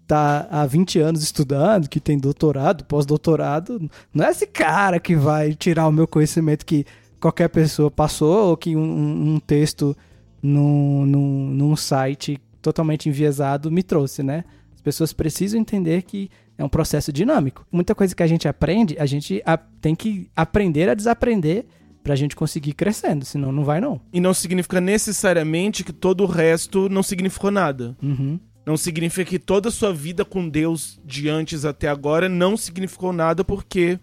tá 0.06 0.46
há 0.50 0.66
20 0.66 0.98
anos 0.98 1.22
estudando, 1.22 1.88
que 1.88 2.00
tem 2.00 2.18
doutorado, 2.18 2.84
pós-doutorado, 2.84 3.90
não 4.12 4.24
é 4.24 4.30
esse 4.30 4.46
cara 4.46 5.00
que 5.00 5.16
vai 5.16 5.54
tirar 5.54 5.88
o 5.88 5.92
meu 5.92 6.06
conhecimento 6.06 6.66
que 6.66 6.84
qualquer 7.20 7.48
pessoa 7.48 7.90
passou 7.90 8.50
ou 8.50 8.56
que 8.56 8.76
um, 8.76 9.34
um 9.34 9.40
texto 9.40 9.96
num, 10.42 11.06
num, 11.06 11.50
num 11.50 11.76
site 11.76 12.38
totalmente 12.60 13.08
enviesado 13.08 13.70
me 13.70 13.82
trouxe, 13.82 14.22
né? 14.22 14.44
As 14.74 14.82
pessoas 14.82 15.12
precisam 15.12 15.58
entender 15.58 16.02
que 16.02 16.30
é 16.58 16.64
um 16.64 16.68
processo 16.68 17.12
dinâmico. 17.12 17.66
Muita 17.72 17.94
coisa 17.94 18.14
que 18.14 18.22
a 18.22 18.26
gente 18.26 18.46
aprende, 18.46 18.96
a 18.98 19.06
gente 19.06 19.42
tem 19.80 19.94
que 19.94 20.30
aprender 20.36 20.88
a 20.88 20.94
desaprender 20.94 21.64
pra 22.02 22.14
gente 22.14 22.36
conseguir 22.36 22.70
ir 22.70 22.74
crescendo, 22.74 23.24
senão 23.24 23.50
não 23.50 23.64
vai 23.64 23.80
não. 23.80 23.98
E 24.12 24.20
não 24.20 24.34
significa 24.34 24.80
necessariamente 24.80 25.82
que 25.82 25.92
todo 25.92 26.22
o 26.22 26.26
resto 26.26 26.88
não 26.90 27.02
significou 27.02 27.50
nada. 27.50 27.96
Uhum. 28.02 28.38
Não 28.66 28.76
significa 28.76 29.28
que 29.28 29.38
toda 29.38 29.68
a 29.68 29.72
sua 29.72 29.92
vida 29.92 30.24
com 30.24 30.48
Deus 30.48 30.98
de 31.04 31.28
antes 31.28 31.64
até 31.64 31.88
agora 31.88 32.28
não 32.28 32.56
significou 32.56 33.12
nada 33.12 33.44
porque 33.44 33.98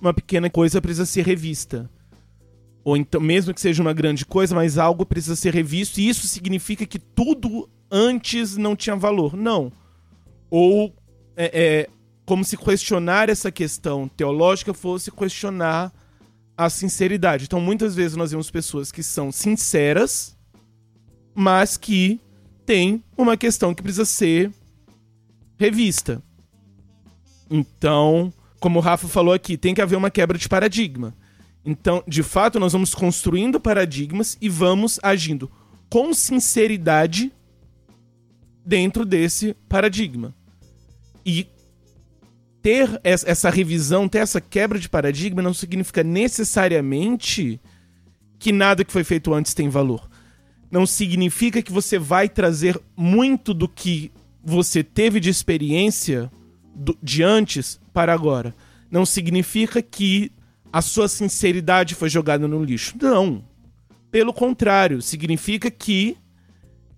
uma 0.00 0.12
pequena 0.12 0.50
coisa 0.50 0.80
precisa 0.80 1.06
ser 1.06 1.24
revista. 1.24 1.88
Ou 2.82 2.96
então, 2.96 3.20
mesmo 3.20 3.52
que 3.52 3.60
seja 3.60 3.82
uma 3.82 3.92
grande 3.92 4.24
coisa, 4.24 4.54
mas 4.54 4.78
algo 4.78 5.04
precisa 5.04 5.36
ser 5.36 5.54
revisto, 5.54 6.00
e 6.00 6.08
isso 6.08 6.26
significa 6.26 6.86
que 6.86 6.98
tudo 6.98 7.68
antes 7.90 8.56
não 8.56 8.74
tinha 8.74 8.96
valor. 8.96 9.36
Não. 9.36 9.70
Ou 10.50 10.92
é, 11.36 11.50
é, 11.52 11.90
como 12.24 12.44
se 12.44 12.56
questionar 12.56 13.28
essa 13.28 13.50
questão 13.52 14.08
teológica 14.08 14.72
fosse 14.72 15.10
questionar 15.10 15.92
a 16.56 16.68
sinceridade. 16.68 17.44
Então, 17.44 17.60
muitas 17.60 17.94
vezes 17.94 18.16
nós 18.16 18.30
vemos 18.30 18.50
pessoas 18.50 18.90
que 18.90 19.02
são 19.02 19.30
sinceras, 19.30 20.36
mas 21.34 21.76
que 21.76 22.20
têm 22.70 23.02
uma 23.18 23.36
questão 23.36 23.74
que 23.74 23.82
precisa 23.82 24.04
ser 24.04 24.52
revista. 25.58 26.22
Então, 27.50 28.32
como 28.60 28.78
o 28.78 28.80
Rafa 28.80 29.08
falou 29.08 29.34
aqui, 29.34 29.56
tem 29.56 29.74
que 29.74 29.82
haver 29.82 29.96
uma 29.96 30.08
quebra 30.08 30.38
de 30.38 30.48
paradigma. 30.48 31.12
Então, 31.64 32.00
de 32.06 32.22
fato, 32.22 32.60
nós 32.60 32.72
vamos 32.72 32.94
construindo 32.94 33.58
paradigmas 33.58 34.38
e 34.40 34.48
vamos 34.48 35.00
agindo 35.02 35.50
com 35.88 36.14
sinceridade 36.14 37.32
dentro 38.64 39.04
desse 39.04 39.52
paradigma. 39.68 40.32
E 41.26 41.48
ter 42.62 43.00
essa 43.02 43.50
revisão, 43.50 44.08
ter 44.08 44.18
essa 44.18 44.40
quebra 44.40 44.78
de 44.78 44.88
paradigma 44.88 45.42
não 45.42 45.52
significa 45.52 46.04
necessariamente 46.04 47.60
que 48.38 48.52
nada 48.52 48.84
que 48.84 48.92
foi 48.92 49.02
feito 49.02 49.34
antes 49.34 49.54
tem 49.54 49.68
valor. 49.68 50.09
Não 50.70 50.86
significa 50.86 51.62
que 51.62 51.72
você 51.72 51.98
vai 51.98 52.28
trazer 52.28 52.80
muito 52.96 53.52
do 53.52 53.68
que 53.68 54.12
você 54.42 54.82
teve 54.82 55.20
de 55.20 55.28
experiência 55.28 56.30
do, 56.74 56.96
de 57.02 57.22
antes 57.22 57.80
para 57.92 58.12
agora. 58.12 58.54
Não 58.90 59.04
significa 59.04 59.82
que 59.82 60.30
a 60.72 60.80
sua 60.80 61.08
sinceridade 61.08 61.94
foi 61.94 62.08
jogada 62.08 62.46
no 62.46 62.62
lixo. 62.62 62.96
Não. 63.00 63.44
Pelo 64.10 64.32
contrário, 64.32 65.02
significa 65.02 65.70
que 65.70 66.16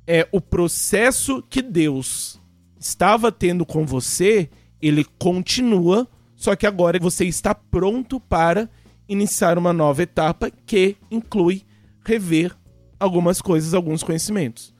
é 0.06 0.28
o 0.30 0.40
processo 0.40 1.42
que 1.48 1.62
Deus 1.62 2.40
estava 2.78 3.30
tendo 3.32 3.64
com 3.64 3.86
você 3.86 4.50
ele 4.82 5.06
continua, 5.16 6.08
só 6.34 6.56
que 6.56 6.66
agora 6.66 6.98
você 6.98 7.24
está 7.24 7.54
pronto 7.54 8.18
para 8.18 8.68
iniciar 9.08 9.56
uma 9.56 9.72
nova 9.72 10.02
etapa 10.02 10.50
que 10.50 10.96
inclui 11.08 11.62
rever 12.04 12.56
algumas 13.02 13.42
coisas, 13.42 13.74
alguns 13.74 14.02
conhecimentos. 14.02 14.72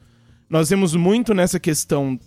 Nós 0.49 0.69
vemos 0.69 0.95
muito 0.95 1.33
nessa 1.33 1.59
questão 1.59 2.19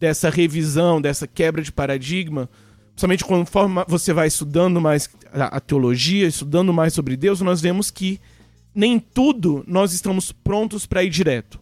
dessa 0.00 0.28
revisão, 0.28 1.00
dessa 1.00 1.28
quebra 1.28 1.62
de 1.62 1.70
paradigma, 1.70 2.50
principalmente 2.88 3.24
conforme 3.24 3.84
você 3.86 4.12
vai 4.12 4.26
estudando 4.26 4.80
mais 4.80 5.08
a 5.32 5.60
teologia, 5.60 6.26
estudando 6.26 6.72
mais 6.72 6.92
sobre 6.92 7.16
Deus, 7.16 7.40
nós 7.40 7.60
vemos 7.60 7.88
que 7.88 8.20
nem 8.74 8.98
tudo 8.98 9.62
nós 9.64 9.92
estamos 9.92 10.32
prontos 10.32 10.86
para 10.86 11.04
ir 11.04 11.10
direto. 11.10 11.60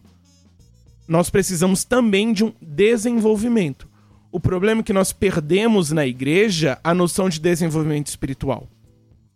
Nós 1.07 1.29
precisamos 1.29 1.83
também 1.83 2.33
de 2.33 2.43
um 2.43 2.51
desenvolvimento. 2.59 3.87
O 4.31 4.39
problema 4.39 4.81
é 4.81 4.83
que 4.83 4.93
nós 4.93 5.13
perdemos 5.13 5.91
na 5.91 6.07
igreja 6.07 6.79
a 6.83 6.95
noção 6.95 7.29
de 7.29 7.39
desenvolvimento 7.39 8.07
espiritual. 8.07 8.67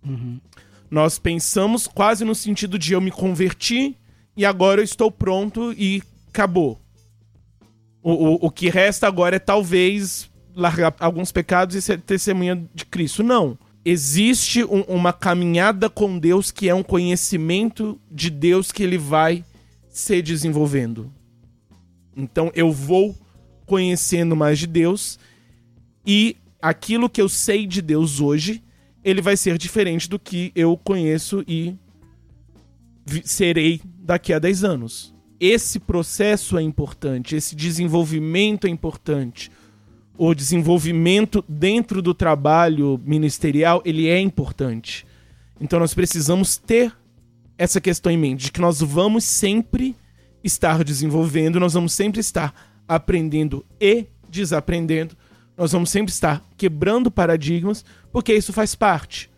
Uhum. 0.04 0.40
Nós 0.90 1.20
pensamos 1.20 1.86
quase 1.86 2.26
no 2.26 2.34
sentido 2.34 2.80
de 2.80 2.94
eu 2.94 3.02
me 3.02 3.12
converti 3.12 3.96
e 4.36 4.46
agora 4.46 4.82
eu 4.82 4.86
estou 4.86 5.12
pronto 5.12 5.74
e 5.74 6.02
acabou. 6.30 6.80
O, 8.02 8.12
o, 8.12 8.34
o 8.48 8.52
que 8.52 8.70
resta 8.70 9.08
agora 9.08 9.38
é 9.38 9.40
talvez 9.40 10.30
largar 10.56 10.96
alguns 11.00 11.32
pecados 11.32 11.76
e 11.76 11.82
ser 11.82 12.00
testemunha 12.02 12.56
de 12.74 12.86
Cristo. 12.86 13.24
Não. 13.24 13.58
Existe 13.84 14.64
um, 14.64 14.82
uma 14.82 15.14
caminhada 15.14 15.90
com 15.90 16.18
Deus 16.18 16.52
que 16.52 16.68
é 16.68 16.74
um 16.74 16.84
conhecimento 16.84 18.00
de 18.12 18.30
Deus 18.30 18.72
que 18.72 18.84
ele 18.84 18.98
vai 18.98 19.44
se 19.90 20.22
desenvolvendo. 20.22 21.12
Então 22.16 22.52
eu 22.56 22.72
vou 22.72 23.16
conhecendo 23.66 24.36
mais 24.36 24.60
de 24.60 24.68
Deus 24.68 25.20
e 26.06 26.38
aquilo 26.62 27.10
que 27.10 27.22
eu 27.22 27.30
sei 27.30 27.66
de 27.66 27.82
Deus 27.82 28.20
hoje, 28.20 28.64
ele 29.04 29.22
vai 29.22 29.38
ser 29.38 29.58
diferente 29.58 30.10
do 30.10 30.20
que 30.20 30.52
eu 30.56 30.76
conheço 30.78 31.44
e 31.48 31.76
serei 33.24 33.82
daqui 34.06 34.32
a 34.32 34.40
10 34.40 34.64
anos. 34.64 35.14
Esse 35.40 35.80
processo 35.80 36.58
é 36.58 36.62
importante, 36.62 37.36
esse 37.36 37.56
desenvolvimento 37.56 38.68
é 38.68 38.70
importante. 38.70 39.52
O 40.18 40.34
desenvolvimento 40.34 41.44
dentro 41.50 42.02
do 42.02 42.14
trabalho 42.14 43.02
ministerial, 43.04 43.82
ele 43.84 44.08
é 44.08 44.20
importante. 44.20 45.06
Então 45.60 45.80
nós 45.80 45.94
precisamos 45.94 46.56
ter 46.56 46.94
essa 47.58 47.82
questão 47.82 48.12
em 48.12 48.18
mente, 48.18 48.46
de 48.46 48.52
que 48.52 48.62
nós 48.62 48.80
vamos 48.80 49.24
sempre 49.24 49.96
estar 50.44 50.84
desenvolvendo, 50.84 51.60
nós 51.60 51.74
vamos 51.74 51.94
sempre 51.94 52.22
estar 52.22 52.54
aprendendo 52.88 53.66
e 53.80 54.06
desaprendendo. 54.30 55.18
Nós 55.58 55.72
vamos 55.72 55.90
sempre 55.90 56.12
estar 56.12 56.44
quebrando 56.58 57.10
paradigmas, 57.10 57.84
porque 58.12 58.34
isso 58.34 58.54
faz 58.54 58.76
parte. 58.76 59.30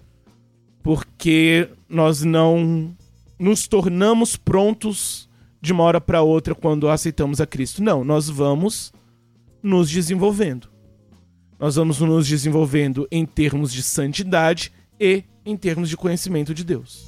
Porque 0.81 1.69
nós 1.87 2.23
não 2.23 2.95
nos 3.39 3.67
tornamos 3.67 4.35
prontos 4.35 5.29
de 5.61 5.73
uma 5.73 5.83
hora 5.83 6.01
para 6.01 6.21
outra 6.21 6.55
quando 6.55 6.89
aceitamos 6.89 7.41
a 7.41 7.45
Cristo. 7.45 7.83
Não, 7.83 8.03
nós 8.03 8.29
vamos 8.29 8.93
nos 9.61 9.89
desenvolvendo. 9.89 10.69
Nós 11.59 11.75
vamos 11.75 11.99
nos 11.99 12.27
desenvolvendo 12.27 13.07
em 13.11 13.25
termos 13.25 13.73
de 13.73 13.81
santidade 13.81 14.71
e 14.99 15.23
em 15.45 15.57
termos 15.57 15.89
de 15.89 15.97
conhecimento 15.97 16.53
de 16.53 16.63
Deus. 16.63 17.07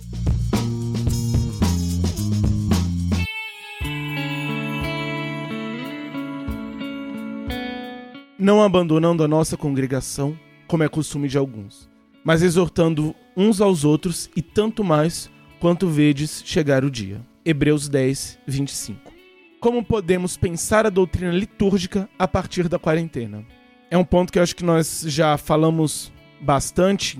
não 8.40 8.64
abandonando 8.64 9.22
a 9.22 9.28
nossa 9.28 9.58
congregação, 9.58 10.40
como 10.66 10.82
é 10.82 10.88
costume 10.88 11.28
de 11.28 11.38
alguns, 11.38 11.90
mas 12.24 12.42
exortando 12.42 13.14
uns 13.36 13.60
aos 13.60 13.84
outros 13.84 14.30
e 14.34 14.42
tanto 14.42 14.82
mais 14.82 15.30
quanto 15.60 15.88
vedes 15.88 16.42
chegar 16.46 16.84
o 16.84 16.90
dia. 16.90 17.22
Hebreus 17.44 17.90
10, 17.90 18.40
25. 18.48 19.14
Como 19.60 19.84
podemos 19.84 20.38
pensar 20.38 20.86
a 20.86 20.90
doutrina 20.90 21.32
litúrgica 21.32 22.10
a 22.18 22.28
partir 22.28 22.70
da 22.70 22.80
quarentena? 22.80 23.46
É 23.92 23.98
um 23.98 24.06
ponto 24.06 24.32
que 24.32 24.40
eu 24.40 24.44
acho 24.44 24.56
que 24.56 24.64
nós 24.64 25.04
já 25.08 25.38
falamos 25.38 26.12
bastante 26.40 27.18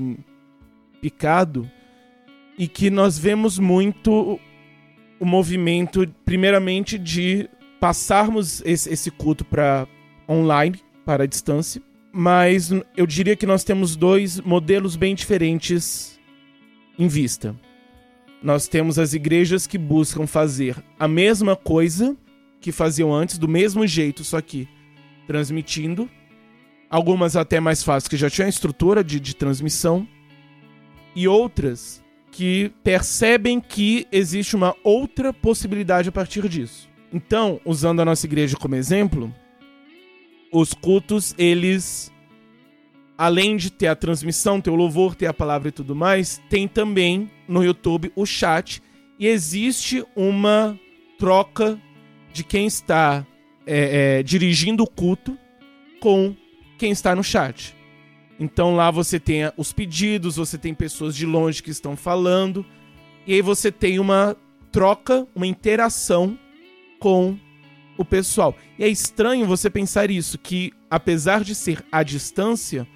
picado 1.02 1.70
e 2.58 2.68
que 2.68 2.90
nós 2.90 3.18
vemos 3.18 3.60
muito 3.60 4.40
o 5.20 5.26
movimento, 5.26 6.08
primeiramente, 6.24 6.98
de 6.98 7.50
passarmos 7.80 8.62
esse, 8.66 8.92
esse 8.92 9.12
culto 9.12 9.44
para 9.44 9.88
online, 10.30 10.80
para 11.06 11.24
a 11.24 11.28
distância. 11.28 11.82
Mas 12.12 12.72
eu 12.96 13.06
diria 13.06 13.36
que 13.36 13.46
nós 13.46 13.64
temos 13.64 13.96
dois 13.96 14.40
modelos 14.40 14.96
bem 14.96 15.14
diferentes 15.14 16.20
em 16.98 17.08
vista. 17.08 17.56
Nós 18.42 18.68
temos 18.68 18.98
as 18.98 19.14
igrejas 19.14 19.68
que 19.68 19.78
buscam 19.78 20.26
fazer 20.26 20.76
a 20.98 21.08
mesma 21.08 21.56
coisa 21.56 22.16
que 22.62 22.72
faziam 22.72 23.14
antes, 23.14 23.38
do 23.38 23.48
mesmo 23.48 23.86
jeito, 23.86 24.24
só 24.24 24.42
que 24.42 24.68
transmitindo. 25.28 26.10
Algumas 26.90 27.36
até 27.36 27.60
mais 27.60 27.84
fáceis, 27.84 28.08
que 28.08 28.18
já 28.18 28.30
tinham 28.30 28.48
a 28.48 28.50
estrutura 28.50 29.04
de, 29.04 29.20
de 29.20 29.36
transmissão. 29.36 30.08
E 31.16 31.28
outras 31.28 32.04
que 32.32 32.72
percebem 32.84 33.60
que 33.60 34.08
existe 34.12 34.56
uma 34.56 34.76
outra 34.84 35.34
possibilidade 35.34 36.10
a 36.10 36.12
partir 36.12 36.48
disso. 36.48 36.90
Então, 37.12 37.60
usando 37.66 38.02
a 38.02 38.06
nossa 38.06 38.26
igreja 38.26 38.56
como 38.56 38.76
exemplo, 38.76 39.34
os 40.52 40.74
cultos, 40.74 41.36
eles 41.38 42.12
além 43.20 43.58
de 43.58 43.70
ter 43.70 43.88
a 43.88 43.98
transmissão, 43.98 44.62
ter 44.62 44.70
o 44.70 44.76
louvor, 44.76 45.14
ter 45.14 45.26
a 45.26 45.34
palavra 45.34 45.68
e 45.68 45.74
tudo 45.74 45.94
mais, 45.94 46.42
tem 46.50 46.70
também 46.70 47.30
no 47.50 47.62
YouTube 47.62 48.14
o 48.16 48.26
chat 48.26 48.82
e 49.20 49.28
existe 49.28 50.06
uma 50.16 50.80
troca 51.18 51.78
de 52.32 52.46
quem 52.46 52.66
está 52.66 53.28
é, 53.68 54.20
é, 54.20 54.24
dirigindo 54.24 54.84
o 54.84 54.90
culto 54.90 55.38
com 56.00 56.34
quem 56.78 56.94
está 56.94 57.14
no 57.14 57.22
chat. 57.22 57.76
Então 58.40 58.74
lá 58.74 58.90
você 58.90 59.20
tem 59.20 59.52
os 59.58 59.74
pedidos, 59.74 60.38
você 60.38 60.58
tem 60.58 60.74
pessoas 60.74 61.14
de 61.14 61.26
longe 61.26 61.62
que 61.62 61.72
estão 61.72 61.98
falando, 61.98 62.66
e 63.28 63.34
aí 63.34 63.42
você 63.42 63.70
tem 63.70 64.00
uma 64.00 64.34
troca, 64.72 65.28
uma 65.36 65.46
interação 65.46 66.40
com 67.02 67.38
o 67.98 68.06
pessoal. 68.06 68.56
E 68.78 68.84
é 68.86 68.88
estranho 68.88 69.46
você 69.46 69.70
pensar 69.70 70.10
isso, 70.10 70.38
que 70.38 70.72
apesar 70.90 71.44
de 71.44 71.54
ser 71.54 71.86
à 71.92 72.02
distância, 72.02 72.88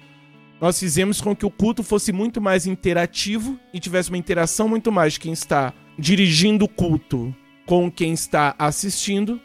nós 0.60 0.78
fizemos 0.78 1.20
com 1.20 1.34
que 1.34 1.44
o 1.44 1.50
culto 1.50 1.82
fosse 1.82 2.12
muito 2.12 2.40
mais 2.40 2.66
interativo 2.66 3.58
e 3.72 3.80
tivesse 3.80 4.10
uma 4.10 4.18
interação 4.18 4.68
muito 4.68 4.90
mais 4.90 5.14
de 5.14 5.20
quem 5.20 5.32
está 5.32 5.72
dirigindo 5.98 6.64
o 6.64 6.68
culto 6.68 7.34
com 7.66 7.90
quem 7.90 8.12
está 8.12 8.54
assistindo, 8.58 9.40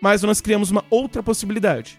mas 0.00 0.22
nós 0.22 0.40
criamos 0.40 0.70
uma 0.70 0.84
outra 0.90 1.22
possibilidade. 1.22 1.98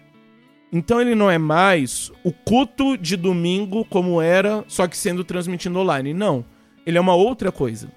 Então 0.72 1.00
ele 1.00 1.14
não 1.14 1.30
é 1.30 1.38
mais 1.38 2.10
o 2.24 2.32
culto 2.32 2.96
de 2.96 3.16
domingo 3.16 3.84
como 3.84 4.20
era, 4.20 4.64
só 4.68 4.86
que 4.86 4.96
sendo 4.96 5.24
transmitido 5.24 5.78
online. 5.78 6.12
Não. 6.12 6.44
Ele 6.84 6.98
é 6.98 7.00
uma 7.00 7.14
outra 7.14 7.52
coisa. 7.52 7.90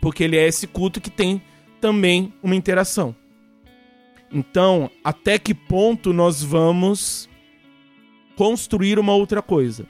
Porque 0.00 0.24
ele 0.24 0.36
é 0.36 0.46
esse 0.46 0.66
culto 0.66 1.00
que 1.00 1.10
tem 1.10 1.42
também 1.80 2.32
uma 2.42 2.56
interação. 2.56 3.14
Então, 4.32 4.90
até 5.04 5.38
que 5.38 5.54
ponto 5.54 6.12
nós 6.12 6.42
vamos 6.42 7.28
construir 8.42 8.98
uma 8.98 9.14
outra 9.14 9.40
coisa? 9.40 9.86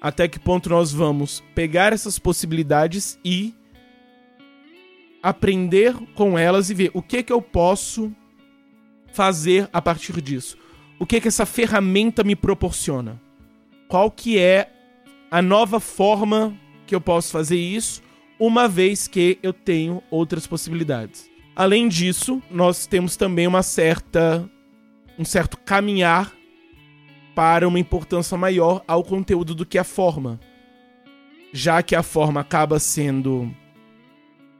Até 0.00 0.26
que 0.26 0.38
ponto 0.38 0.70
nós 0.70 0.90
vamos 0.90 1.44
pegar 1.54 1.92
essas 1.92 2.18
possibilidades 2.18 3.18
e 3.22 3.54
aprender 5.22 5.94
com 6.14 6.38
elas 6.38 6.70
e 6.70 6.74
ver 6.74 6.90
o 6.94 7.02
que 7.02 7.22
que 7.22 7.30
eu 7.30 7.42
posso 7.42 8.10
fazer 9.12 9.68
a 9.70 9.82
partir 9.82 10.18
disso? 10.22 10.56
O 10.98 11.04
que 11.04 11.20
que 11.20 11.28
essa 11.28 11.44
ferramenta 11.44 12.24
me 12.24 12.34
proporciona? 12.34 13.20
Qual 13.86 14.10
que 14.10 14.38
é 14.38 14.72
a 15.30 15.42
nova 15.42 15.78
forma 15.78 16.58
que 16.86 16.94
eu 16.94 17.02
posso 17.02 17.30
fazer 17.32 17.58
isso, 17.58 18.02
uma 18.40 18.66
vez 18.66 19.06
que 19.06 19.38
eu 19.42 19.52
tenho 19.52 20.02
outras 20.10 20.46
possibilidades? 20.46 21.30
Além 21.54 21.86
disso, 21.86 22.42
nós 22.50 22.86
temos 22.86 23.14
também 23.14 23.46
uma 23.46 23.62
certa 23.62 24.50
um 25.18 25.24
certo 25.24 25.58
caminhar 25.58 26.32
para 27.34 27.66
uma 27.66 27.78
importância 27.78 28.36
maior 28.36 28.82
ao 28.86 29.02
conteúdo 29.02 29.54
do 29.54 29.66
que 29.66 29.78
a 29.78 29.84
forma. 29.84 30.38
Já 31.52 31.82
que 31.82 31.94
a 31.94 32.02
forma 32.02 32.40
acaba 32.40 32.78
sendo 32.78 33.50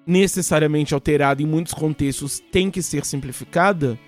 necessariamente 0.06 0.94
alterada 0.94 1.42
em 1.42 1.46
muitos 1.46 1.72
contextos, 1.72 2.40
tem 2.52 2.70
que 2.70 2.82
ser 2.82 3.04
simplificada, 3.04 3.98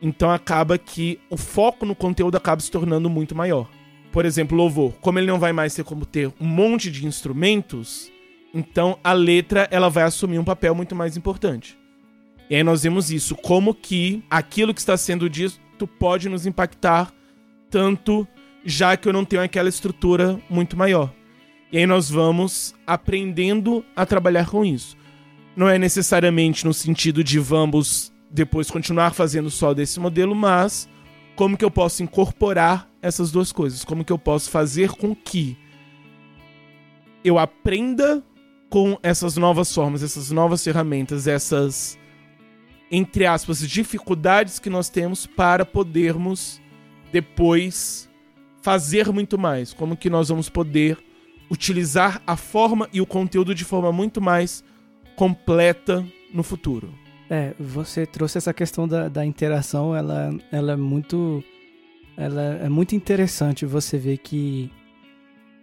então 0.00 0.30
acaba 0.30 0.78
que 0.78 1.20
o 1.28 1.36
foco 1.36 1.84
no 1.84 1.94
conteúdo 1.94 2.36
acaba 2.36 2.60
se 2.60 2.70
tornando 2.70 3.10
muito 3.10 3.34
maior. 3.34 3.68
Por 4.10 4.24
exemplo, 4.24 4.56
louvor, 4.56 4.92
como 5.00 5.18
ele 5.18 5.26
não 5.26 5.38
vai 5.38 5.52
mais 5.52 5.74
ter 5.74 5.84
como 5.84 6.06
ter 6.06 6.32
um 6.40 6.46
monte 6.46 6.90
de 6.90 7.06
instrumentos, 7.06 8.10
então 8.54 8.98
a 9.04 9.12
letra 9.12 9.68
ela 9.70 9.90
vai 9.90 10.04
assumir 10.04 10.38
um 10.38 10.44
papel 10.44 10.74
muito 10.74 10.94
mais 10.96 11.16
importante. 11.16 11.78
E 12.48 12.56
aí 12.56 12.62
nós 12.62 12.82
vemos 12.82 13.10
isso, 13.10 13.36
como 13.36 13.74
que 13.74 14.24
aquilo 14.30 14.72
que 14.72 14.80
está 14.80 14.96
sendo 14.96 15.28
dito 15.28 15.86
pode 15.98 16.28
nos 16.28 16.46
impactar 16.46 17.12
tanto, 17.70 18.26
já 18.64 18.96
que 18.96 19.08
eu 19.08 19.12
não 19.12 19.24
tenho 19.24 19.42
aquela 19.42 19.68
estrutura 19.68 20.40
muito 20.48 20.76
maior. 20.76 21.12
E 21.70 21.78
aí 21.78 21.86
nós 21.86 22.10
vamos 22.10 22.74
aprendendo 22.86 23.84
a 23.94 24.06
trabalhar 24.06 24.48
com 24.48 24.64
isso. 24.64 24.96
Não 25.54 25.68
é 25.68 25.78
necessariamente 25.78 26.64
no 26.64 26.72
sentido 26.72 27.22
de 27.22 27.38
vamos 27.38 28.12
depois 28.30 28.70
continuar 28.70 29.12
fazendo 29.12 29.50
só 29.50 29.74
desse 29.74 29.98
modelo, 29.98 30.34
mas 30.34 30.88
como 31.34 31.56
que 31.56 31.64
eu 31.64 31.70
posso 31.70 32.02
incorporar 32.02 32.88
essas 33.02 33.30
duas 33.30 33.52
coisas? 33.52 33.84
Como 33.84 34.04
que 34.04 34.12
eu 34.12 34.18
posso 34.18 34.50
fazer 34.50 34.90
com 34.90 35.14
que 35.14 35.56
eu 37.24 37.38
aprenda 37.38 38.22
com 38.70 38.98
essas 39.02 39.36
novas 39.36 39.74
formas, 39.74 40.02
essas 40.02 40.30
novas 40.30 40.62
ferramentas, 40.62 41.26
essas 41.26 41.98
entre 42.90 43.26
aspas, 43.26 43.60
dificuldades 43.60 44.58
que 44.58 44.70
nós 44.70 44.88
temos 44.88 45.26
para 45.26 45.64
podermos 45.64 46.60
depois 47.12 48.08
fazer 48.62 49.10
muito 49.12 49.38
mais. 49.38 49.72
Como 49.72 49.96
que 49.96 50.10
nós 50.10 50.28
vamos 50.28 50.48
poder 50.48 50.98
utilizar 51.50 52.22
a 52.26 52.36
forma 52.36 52.88
e 52.92 53.00
o 53.00 53.06
conteúdo 53.06 53.54
de 53.54 53.64
forma 53.64 53.90
muito 53.90 54.20
mais 54.20 54.62
completa 55.16 56.04
no 56.32 56.42
futuro. 56.42 56.92
É, 57.30 57.54
você 57.58 58.06
trouxe 58.06 58.38
essa 58.38 58.52
questão 58.52 58.86
da, 58.86 59.08
da 59.08 59.24
interação, 59.24 59.94
ela, 59.94 60.30
ela 60.50 60.72
é 60.72 60.76
muito 60.76 61.42
ela 62.16 62.42
é 62.42 62.68
muito 62.68 62.94
interessante 62.96 63.64
você 63.64 63.96
ver 63.96 64.18
que 64.18 64.70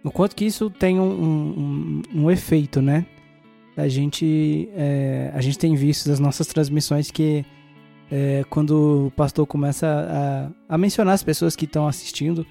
o 0.02 0.10
quanto 0.10 0.34
que 0.34 0.44
isso 0.44 0.70
tem 0.70 0.98
um, 0.98 1.04
um, 1.04 2.02
um 2.14 2.30
efeito, 2.30 2.80
né? 2.80 3.04
a 3.76 3.88
gente, 3.88 4.68
é, 4.74 5.30
a 5.34 5.40
gente 5.40 5.58
tem 5.58 5.74
visto 5.74 6.08
das 6.08 6.18
nossas 6.18 6.46
transmissões 6.46 7.10
que 7.10 7.44
é, 8.10 8.44
quando 8.48 9.06
o 9.06 9.10
pastor 9.10 9.46
começa 9.46 9.86
a, 10.68 10.74
a 10.74 10.78
mencionar 10.78 11.14
as 11.14 11.22
pessoas 11.22 11.56
que 11.56 11.64
estão 11.64 11.88
assistindo, 11.88 12.46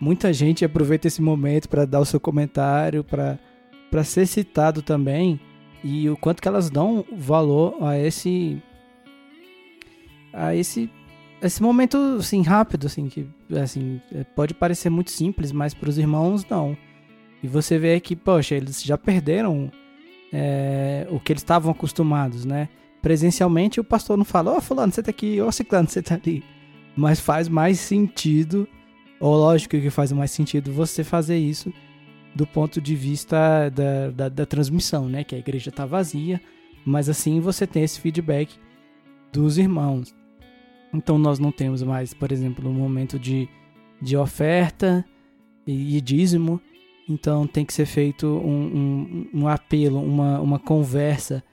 muita 0.00 0.32
gente 0.32 0.64
aproveita 0.64 1.06
esse 1.06 1.20
momento 1.20 1.68
para 1.68 1.84
dar 1.84 2.00
o 2.00 2.04
seu 2.04 2.18
comentário, 2.18 3.04
para 3.04 4.04
ser 4.04 4.26
citado 4.26 4.82
também, 4.82 5.38
e 5.82 6.08
o 6.08 6.16
quanto 6.16 6.40
que 6.40 6.48
elas 6.48 6.70
dão 6.70 7.04
valor 7.16 7.76
a 7.82 7.98
esse 7.98 8.62
a 10.32 10.54
esse 10.54 10.90
esse 11.42 11.62
momento 11.62 11.96
assim 12.18 12.42
rápido 12.42 12.86
assim 12.86 13.08
que 13.08 13.28
assim 13.62 14.00
pode 14.34 14.54
parecer 14.54 14.88
muito 14.88 15.10
simples 15.10 15.52
mas 15.52 15.74
para 15.74 15.90
os 15.90 15.98
irmãos 15.98 16.44
não 16.48 16.76
e 17.42 17.46
você 17.46 17.78
vê 17.78 18.00
que 18.00 18.16
poxa 18.16 18.54
eles 18.54 18.82
já 18.82 18.96
perderam 18.96 19.70
é, 20.34 21.06
o 21.10 21.20
que 21.20 21.32
eles 21.32 21.42
estavam 21.42 21.70
acostumados, 21.70 22.44
né? 22.44 22.68
Presencialmente 23.04 23.78
o 23.78 23.84
pastor 23.84 24.16
não 24.16 24.24
fala, 24.24 24.50
ó 24.52 24.56
oh, 24.56 24.60
fulano, 24.62 24.90
você 24.90 25.02
tá 25.02 25.10
aqui, 25.10 25.38
ó 25.38 25.48
oh, 25.48 25.52
ciclano, 25.52 25.86
você 25.86 26.00
tá 26.00 26.14
ali. 26.14 26.42
Mas 26.96 27.20
faz 27.20 27.50
mais 27.50 27.78
sentido, 27.78 28.66
ou 29.20 29.36
lógico 29.36 29.78
que 29.78 29.90
faz 29.90 30.10
mais 30.10 30.30
sentido 30.30 30.72
você 30.72 31.04
fazer 31.04 31.36
isso 31.36 31.70
do 32.34 32.46
ponto 32.46 32.80
de 32.80 32.96
vista 32.96 33.68
da, 33.68 34.10
da, 34.10 34.28
da 34.30 34.46
transmissão, 34.46 35.06
né? 35.06 35.22
Que 35.22 35.34
a 35.34 35.38
igreja 35.38 35.70
tá 35.70 35.84
vazia, 35.84 36.40
mas 36.82 37.10
assim 37.10 37.40
você 37.40 37.66
tem 37.66 37.84
esse 37.84 38.00
feedback 38.00 38.54
dos 39.30 39.58
irmãos. 39.58 40.14
Então 40.90 41.18
nós 41.18 41.38
não 41.38 41.52
temos 41.52 41.82
mais, 41.82 42.14
por 42.14 42.32
exemplo, 42.32 42.70
um 42.70 42.72
momento 42.72 43.18
de, 43.18 43.46
de 44.00 44.16
oferta 44.16 45.04
e, 45.66 45.98
e 45.98 46.00
dízimo, 46.00 46.58
então 47.06 47.46
tem 47.46 47.66
que 47.66 47.74
ser 47.74 47.84
feito 47.84 48.26
um, 48.26 49.28
um, 49.34 49.42
um 49.42 49.46
apelo, 49.46 50.02
uma, 50.02 50.40
uma 50.40 50.58
conversa 50.58 51.44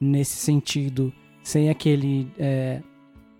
nesse 0.00 0.36
sentido, 0.36 1.12
sem 1.42 1.70
aquele, 1.70 2.30
é, 2.38 2.82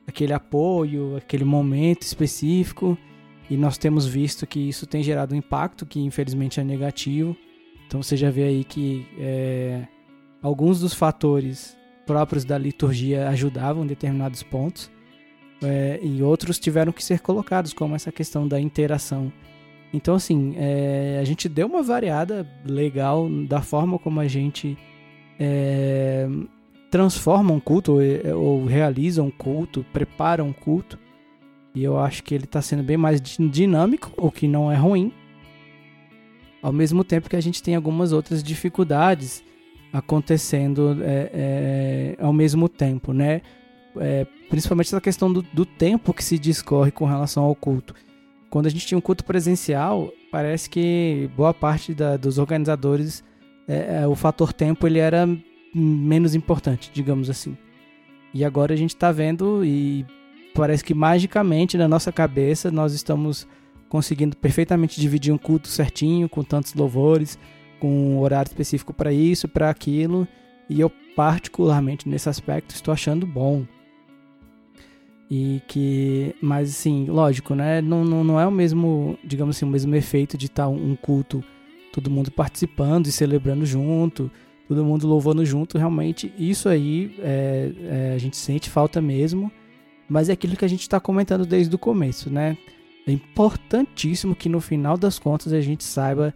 aquele 0.07 0.33
apoio, 0.33 1.17
aquele 1.17 1.45
momento 1.45 2.03
específico. 2.03 2.97
E 3.51 3.57
nós 3.57 3.79
temos 3.79 4.07
visto 4.07 4.47
que 4.47 4.61
isso 4.61 4.87
tem 4.87 5.03
gerado 5.03 5.35
um 5.35 5.39
impacto 5.39 5.87
que 5.87 6.01
infelizmente 6.01 6.61
é 6.61 6.65
negativo. 6.65 7.37
Então 7.87 8.03
você 8.03 8.17
já 8.17 8.31
vê 8.31 8.45
aí 8.45 8.65
que 8.65 9.07
é, 9.19 9.87
alguns 10.43 10.81
dos 10.81 10.93
fatores 10.93 11.77
próprios 12.07 12.45
da 12.45 12.59
liturgia 12.59 13.29
ajudavam 13.29 13.85
em 13.85 13.87
determinados 13.87 14.43
pontos. 14.43 14.91
É, 15.63 15.99
e 16.03 16.23
outros 16.23 16.59
tiveram 16.59 16.93
que 16.93 17.03
ser 17.03 17.21
colocados, 17.21 17.73
como 17.73 17.97
essa 17.97 18.13
questão 18.13 18.47
da 18.47 18.61
interação 18.61 19.33
então, 19.93 20.15
assim, 20.15 20.55
é, 20.57 21.19
a 21.21 21.25
gente 21.25 21.49
deu 21.49 21.67
uma 21.67 21.83
variada 21.83 22.47
legal 22.65 23.29
da 23.47 23.63
forma 23.63 23.99
como 23.99 24.21
a 24.21 24.29
gente 24.29 24.77
é, 25.39 26.29
transforma 26.91 27.53
um 27.53 27.61
culto 27.61 27.93
ou, 27.93 28.39
ou, 28.39 28.65
realiza 28.65 29.23
um 29.23 29.31
culto, 29.31 29.85
prepara 29.93 30.43
um 30.43 30.53
culto. 30.53 30.99
E 31.75 31.85
eu 31.85 31.99
acho 31.99 32.23
que 32.25 32.35
ele 32.35 32.45
está 32.45 32.61
sendo 32.61 32.83
bem 32.83 32.97
mais 32.97 33.21
dinâmico, 33.21 34.13
o 34.17 34.31
que 34.31 34.49
não 34.49 34.71
é 34.71 34.77
ruim. 34.77 35.13
Ao 36.61 36.73
mesmo 36.73 37.05
tempo 37.05 37.31
que 37.31 37.37
a 37.37 37.41
gente 37.41 37.63
tem 37.63 37.77
algumas 37.77 38.13
outras 38.13 38.43
dificuldades 38.43 39.45
acontecendo 39.93 40.99
é, 41.03 41.31
é 41.33 42.17
ao 42.23 42.33
mesmo 42.33 42.69
tempo, 42.69 43.13
né? 43.13 43.43
É, 43.97 44.27
principalmente 44.49 44.89
essa 44.89 45.01
questão 45.01 45.33
do, 45.33 45.43
do 45.43 45.65
tempo 45.65 46.13
que 46.13 46.23
se 46.23 46.39
discorre 46.39 46.91
com 46.91 47.05
relação 47.05 47.45
ao 47.45 47.55
culto 47.55 47.95
quando 48.51 48.67
a 48.67 48.71
gente 48.71 48.87
tinha 48.87 48.99
um 48.99 49.03
culto 49.03 49.25
presencial, 49.25 50.13
parece 50.31 50.69
que 50.69 51.31
boa 51.37 51.53
parte 51.53 51.95
da, 51.95 52.17
dos 52.17 52.39
organizadores, 52.39 53.23
é, 53.69 54.01
é, 54.03 54.07
o 54.07 54.15
fator 54.15 54.53
tempo 54.53 54.87
ele 54.87 54.99
era 54.99 55.29
menos 55.75 56.35
importante, 56.35 56.91
digamos 56.93 57.29
assim. 57.29 57.57
E 58.33 58.45
agora 58.45 58.73
a 58.73 58.77
gente 58.77 58.95
está 58.95 59.13
vendo 59.13 59.63
e 59.65 60.07
parece 60.55 60.83
que 60.83 60.95
magicamente 60.95 61.77
na 61.77 61.87
nossa 61.87 62.11
cabeça 62.11 62.71
nós 62.71 62.95
estamos 62.95 63.47
conseguindo 63.89 64.37
perfeitamente 64.37 65.01
dividir 65.01 65.33
um 65.33 65.39
culto 65.39 65.69
certinho, 65.69 66.29
com 66.29 66.43
tantos 66.43 66.75
louvores, 66.75 67.39
com 67.79 67.89
um 67.89 68.21
horário 68.21 68.49
específico 68.49 68.93
para 68.93 69.13
isso, 69.13 69.47
para 69.49 69.71
aquilo. 69.71 70.27
E 70.69 70.81
eu 70.81 70.91
particularmente 71.15 72.09
nesse 72.09 72.29
aspecto 72.29 72.75
estou 72.75 72.93
achando 72.93 73.27
bom. 73.27 73.67
E 75.31 75.61
que, 75.69 76.35
mas 76.41 76.71
assim, 76.71 77.07
lógico, 77.07 77.55
né? 77.55 77.83
Não, 77.83 78.03
não, 78.05 78.25
não 78.25 78.41
é 78.41 78.47
o 78.47 78.51
mesmo, 78.51 79.19
digamos 79.23 79.57
assim, 79.57 79.67
o 79.67 79.69
mesmo 79.69 79.95
efeito 79.95 80.39
de 80.39 80.47
estar 80.47 80.65
tá 80.65 80.69
um 80.69 80.97
culto, 80.97 81.45
todo 82.01 82.11
mundo 82.11 82.31
participando 82.31 83.09
e 83.09 83.13
celebrando 83.13 83.67
junto, 83.67 84.31
todo 84.69 84.85
mundo 84.85 85.07
louvando 85.07 85.45
junto. 85.45 85.77
Realmente, 85.77 86.33
isso 86.39 86.69
aí 86.69 87.17
é, 87.19 87.73
é, 87.83 88.13
a 88.15 88.19
gente 88.19 88.37
sente 88.37 88.71
falta 88.71 89.01
mesmo. 89.01 89.51
mas 90.09 90.29
é 90.29 90.33
aquilo 90.33 90.57
que 90.57 90.65
a 90.65 90.69
gente 90.69 90.83
está 90.83 91.01
comentando 91.01 91.45
desde 91.45 91.75
o 91.75 91.79
começo, 91.79 92.31
né? 92.31 92.57
É 93.07 93.11
importantíssimo 93.11 94.35
que 94.35 94.49
no 94.49 94.61
final 94.61 94.97
das 94.97 95.19
contas 95.19 95.53
a 95.53 95.61
gente 95.61 95.83
saiba 95.83 96.33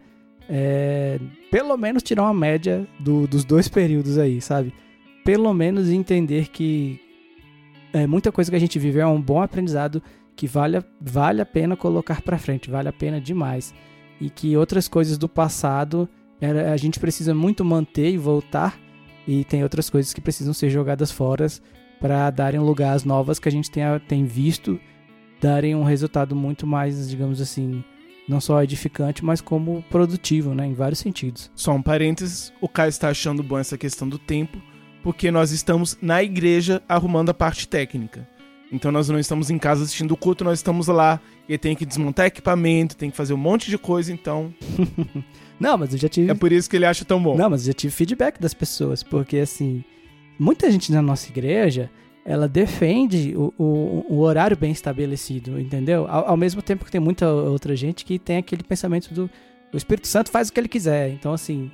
é, 0.48 1.20
pelo 1.50 1.76
menos 1.76 2.02
tirar 2.02 2.24
uma 2.24 2.34
média 2.34 2.86
do, 2.98 3.26
dos 3.26 3.44
dois 3.44 3.68
períodos 3.68 4.18
aí, 4.18 4.40
sabe? 4.40 4.74
Pelo 5.24 5.52
menos 5.54 5.88
entender 5.88 6.48
que 6.48 7.00
é, 7.92 8.06
muita 8.06 8.32
coisa 8.32 8.50
que 8.50 8.56
a 8.56 8.60
gente 8.60 8.78
vive 8.78 8.98
é 8.98 9.06
um 9.06 9.20
bom 9.20 9.40
aprendizado 9.40 10.02
que 10.34 10.46
vale, 10.46 10.82
vale 11.00 11.40
a 11.40 11.46
pena 11.46 11.76
colocar 11.76 12.20
para 12.20 12.38
frente, 12.38 12.70
vale 12.70 12.88
a 12.88 12.92
pena 12.92 13.20
demais. 13.20 13.72
E 14.22 14.30
que 14.30 14.56
outras 14.56 14.86
coisas 14.86 15.18
do 15.18 15.28
passado 15.28 16.08
a 16.72 16.76
gente 16.76 17.00
precisa 17.00 17.34
muito 17.34 17.64
manter 17.64 18.10
e 18.10 18.16
voltar, 18.16 18.78
e 19.26 19.44
tem 19.44 19.64
outras 19.64 19.90
coisas 19.90 20.12
que 20.12 20.20
precisam 20.20 20.54
ser 20.54 20.70
jogadas 20.70 21.10
fora 21.10 21.46
para 22.00 22.30
darem 22.30 22.60
lugar 22.60 22.94
às 22.94 23.04
novas 23.04 23.40
que 23.40 23.48
a 23.48 23.52
gente 23.52 23.70
tenha, 23.70 24.00
tem 24.00 24.24
visto 24.24 24.78
darem 25.40 25.74
um 25.74 25.82
resultado 25.82 26.36
muito 26.36 26.66
mais, 26.66 27.08
digamos 27.10 27.40
assim, 27.40 27.82
não 28.28 28.40
só 28.40 28.62
edificante, 28.62 29.24
mas 29.24 29.40
como 29.40 29.84
produtivo, 29.90 30.54
né, 30.54 30.66
em 30.66 30.74
vários 30.74 31.00
sentidos. 31.00 31.50
Só 31.54 31.72
um 31.72 31.82
parênteses, 31.82 32.52
o 32.60 32.68
Caio 32.68 32.90
está 32.90 33.08
achando 33.08 33.42
bom 33.42 33.58
essa 33.58 33.76
questão 33.76 34.08
do 34.08 34.18
tempo, 34.18 34.62
porque 35.02 35.32
nós 35.32 35.50
estamos 35.50 35.98
na 36.00 36.22
igreja 36.22 36.80
arrumando 36.88 37.30
a 37.30 37.34
parte 37.34 37.66
técnica. 37.66 38.28
Então 38.72 38.90
nós 38.90 39.08
não 39.08 39.18
estamos 39.18 39.50
em 39.50 39.58
casa 39.58 39.84
assistindo 39.84 40.12
o 40.12 40.16
culto, 40.16 40.42
nós 40.42 40.58
estamos 40.58 40.88
lá 40.88 41.20
e 41.46 41.58
tem 41.58 41.76
que 41.76 41.84
desmontar 41.84 42.26
equipamento, 42.26 42.96
tem 42.96 43.10
que 43.10 43.16
fazer 43.16 43.34
um 43.34 43.38
monte 43.38 43.68
de 43.68 43.76
coisa, 43.76 44.10
então. 44.10 44.52
não, 45.60 45.76
mas 45.76 45.92
eu 45.92 45.98
já 45.98 46.08
tive. 46.08 46.30
É 46.30 46.34
por 46.34 46.50
isso 46.50 46.70
que 46.70 46.76
ele 46.76 46.86
acha 46.86 47.04
tão 47.04 47.22
bom. 47.22 47.36
Não, 47.36 47.50
mas 47.50 47.62
eu 47.62 47.66
já 47.68 47.74
tive 47.74 47.92
feedback 47.92 48.40
das 48.40 48.54
pessoas, 48.54 49.02
porque 49.02 49.36
assim, 49.36 49.84
muita 50.38 50.70
gente 50.70 50.90
na 50.90 51.02
nossa 51.02 51.28
igreja 51.28 51.90
ela 52.24 52.48
defende 52.48 53.34
o, 53.36 53.52
o, 53.58 54.06
o, 54.08 54.18
horário 54.20 54.56
bem 54.56 54.70
estabelecido, 54.70 55.58
entendeu? 55.60 56.06
Ao, 56.08 56.30
ao, 56.30 56.36
mesmo 56.36 56.62
tempo 56.62 56.84
que 56.84 56.90
tem 56.90 57.00
muita 57.00 57.28
outra 57.28 57.74
gente 57.74 58.04
que 58.04 58.16
tem 58.16 58.36
aquele 58.36 58.62
pensamento 58.62 59.12
do 59.12 59.28
o 59.72 59.76
Espírito 59.76 60.06
Santo 60.06 60.30
faz 60.30 60.48
o 60.48 60.52
que 60.52 60.60
ele 60.60 60.68
quiser. 60.68 61.10
Então, 61.10 61.32
assim, 61.32 61.70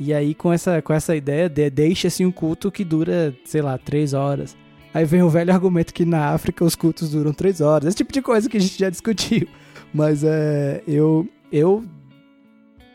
e 0.00 0.12
aí 0.14 0.34
com 0.34 0.52
essa, 0.52 0.80
com 0.80 0.92
essa 0.92 1.14
ideia, 1.14 1.48
de, 1.48 1.68
deixa 1.70 2.08
assim 2.08 2.24
um 2.24 2.32
culto 2.32 2.72
que 2.72 2.82
dura, 2.82 3.34
sei 3.44 3.60
lá, 3.60 3.76
três 3.76 4.14
horas. 4.14 4.56
Aí 4.94 5.04
vem 5.04 5.22
o 5.22 5.28
velho 5.28 5.52
argumento 5.52 5.92
que 5.92 6.04
na 6.04 6.28
África 6.28 6.64
os 6.64 6.76
cultos 6.76 7.10
duram 7.10 7.32
três 7.32 7.60
horas. 7.60 7.88
Esse 7.88 7.96
tipo 7.96 8.12
de 8.12 8.22
coisa 8.22 8.48
que 8.48 8.56
a 8.56 8.60
gente 8.60 8.78
já 8.78 8.88
discutiu. 8.88 9.48
Mas 9.92 10.22
é, 10.22 10.82
eu, 10.86 11.28
eu 11.50 11.84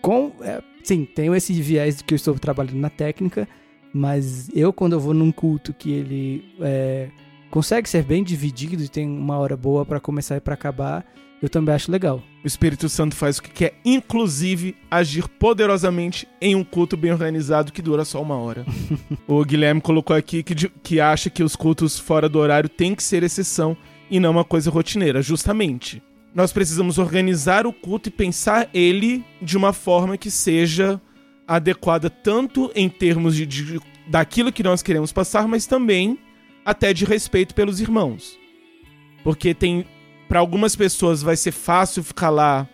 com, 0.02 0.32
é, 0.42 0.62
sim, 0.82 1.06
tenho 1.06 1.36
esse 1.36 1.54
viés 1.62 1.98
de 1.98 2.04
que 2.06 2.14
eu 2.14 2.16
estou 2.16 2.40
trabalhando 2.40 2.78
na 2.78 2.90
técnica, 2.90 3.48
mas 3.94 4.50
eu, 4.54 4.72
quando 4.72 4.94
eu 4.94 5.00
vou 5.00 5.14
num 5.14 5.32
culto 5.32 5.74
que 5.74 5.92
ele 5.92 6.54
é, 6.62 7.10
consegue 7.50 7.90
ser 7.90 8.04
bem 8.04 8.24
dividido 8.24 8.84
e 8.84 8.88
tem 8.88 9.08
uma 9.08 9.38
hora 9.38 9.58
boa 9.58 9.86
para 9.86 10.00
começar 10.00 10.38
e 10.38 10.40
para 10.40 10.54
acabar, 10.54 11.06
eu 11.42 11.50
também 11.50 11.74
acho 11.74 11.92
legal. 11.92 12.22
O 12.44 12.48
Espírito 12.48 12.90
Santo 12.90 13.16
faz 13.16 13.38
o 13.38 13.44
que 13.44 13.50
quer, 13.50 13.74
inclusive 13.84 14.76
agir 14.90 15.28
poderosamente 15.28 16.28
em 16.42 16.56
um 16.56 16.64
culto 16.64 16.98
bem 16.98 17.12
organizado 17.12 17.72
que 17.72 17.82
dura 17.82 18.06
só 18.06 18.22
uma 18.22 18.36
hora. 18.36 18.66
o 19.28 19.44
Guilherme 19.44 19.82
colocou 19.82 20.16
aqui 20.16 20.44
que, 20.44 20.56
que 20.56 21.00
acha 21.00 21.30
que 21.30 21.44
os 21.44 21.56
cultos 21.56 21.98
fora 21.98 22.28
do 22.28 22.40
horário 22.40 22.70
têm 22.70 22.96
que 22.96 23.04
ser 23.04 23.24
exceção 23.24 23.76
e 24.10 24.20
não 24.20 24.32
uma 24.32 24.44
coisa 24.44 24.70
rotineira, 24.70 25.22
justamente. 25.22 26.02
Nós 26.34 26.52
precisamos 26.52 26.98
organizar 26.98 27.66
o 27.66 27.74
culto 27.74 28.10
e 28.10 28.12
pensar 28.12 28.70
ele 28.74 29.24
de 29.42 29.58
uma 29.58 29.74
forma 29.74 30.18
que 30.18 30.30
seja 30.30 31.02
adequada 31.48 32.10
tanto 32.10 32.72
em 32.76 32.88
termos 32.88 33.36
de, 33.36 33.46
de 33.46 33.80
daquilo 34.08 34.52
que 34.52 34.64
nós 34.64 34.82
queremos 34.82 35.12
passar, 35.12 35.48
mas 35.48 35.66
também 35.66 36.18
até 36.66 36.94
de 36.94 37.06
respeito 37.06 37.54
pelos 37.54 37.80
irmãos. 37.80 38.38
Porque 39.24 39.54
tem 39.54 39.86
para 40.30 40.40
algumas 40.40 40.76
pessoas 40.76 41.24
vai 41.24 41.36
ser 41.36 41.52
fácil 41.52 42.04
ficar 42.04 42.30
lá 42.30 42.70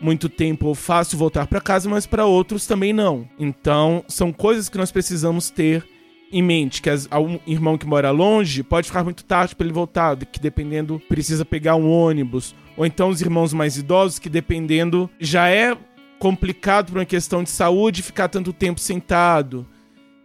muito 0.00 0.28
tempo 0.28 0.68
ou 0.68 0.74
fácil 0.74 1.18
voltar 1.18 1.46
para 1.46 1.60
casa, 1.60 1.88
mas 1.88 2.06
para 2.06 2.24
outros 2.24 2.66
também 2.66 2.92
não. 2.92 3.28
Então, 3.38 4.04
são 4.08 4.32
coisas 4.32 4.68
que 4.68 4.78
nós 4.78 4.92
precisamos 4.92 5.50
ter 5.50 5.84
em 6.32 6.42
mente 6.42 6.80
que 6.80 6.88
as, 6.88 7.08
um 7.12 7.40
irmão 7.44 7.76
que 7.76 7.84
mora 7.84 8.12
longe 8.12 8.62
pode 8.62 8.86
ficar 8.86 9.02
muito 9.02 9.24
tarde 9.24 9.56
para 9.56 9.66
ele 9.66 9.74
voltar, 9.74 10.16
que 10.16 10.38
dependendo 10.38 11.02
precisa 11.08 11.44
pegar 11.44 11.74
um 11.74 11.90
ônibus, 11.90 12.54
ou 12.76 12.86
então 12.86 13.08
os 13.08 13.20
irmãos 13.20 13.52
mais 13.52 13.76
idosos 13.76 14.20
que 14.20 14.28
dependendo 14.28 15.10
já 15.18 15.48
é 15.48 15.76
complicado 16.20 16.92
por 16.92 16.98
uma 16.98 17.04
questão 17.04 17.42
de 17.42 17.50
saúde 17.50 18.02
ficar 18.02 18.28
tanto 18.28 18.52
tempo 18.52 18.78
sentado. 18.78 19.66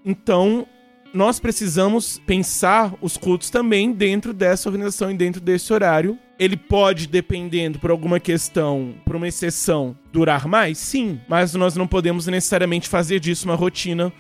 Então, 0.05 0.67
nós 1.16 1.39
precisamos 1.39 2.22
pensar 2.26 2.93
os 3.01 3.16
cultos 3.16 3.49
também 3.49 3.93
dentro 3.93 4.34
dessa 4.34 4.68
organização 4.68 5.09
e 5.09 5.16
dentro 5.16 5.39
desse 5.39 5.72
horário. 5.72 6.20
Ele 6.38 6.57
pode, 6.57 7.07
dependendo 7.07 7.80
por 7.80 7.89
alguma 7.89 8.20
questão, 8.20 8.93
por 9.05 9.16
uma 9.16 9.28
exceção, 9.28 9.97
durar 10.11 10.45
mais? 10.45 10.78
Sim, 10.78 11.22
mas 11.30 11.53
nós 11.53 11.78
não 11.78 11.88
podemos 11.88 12.28
necessariamente 12.28 12.89
fazer 12.89 13.22
disso 13.22 13.45
uma 13.45 13.55
rotina 13.55 14.11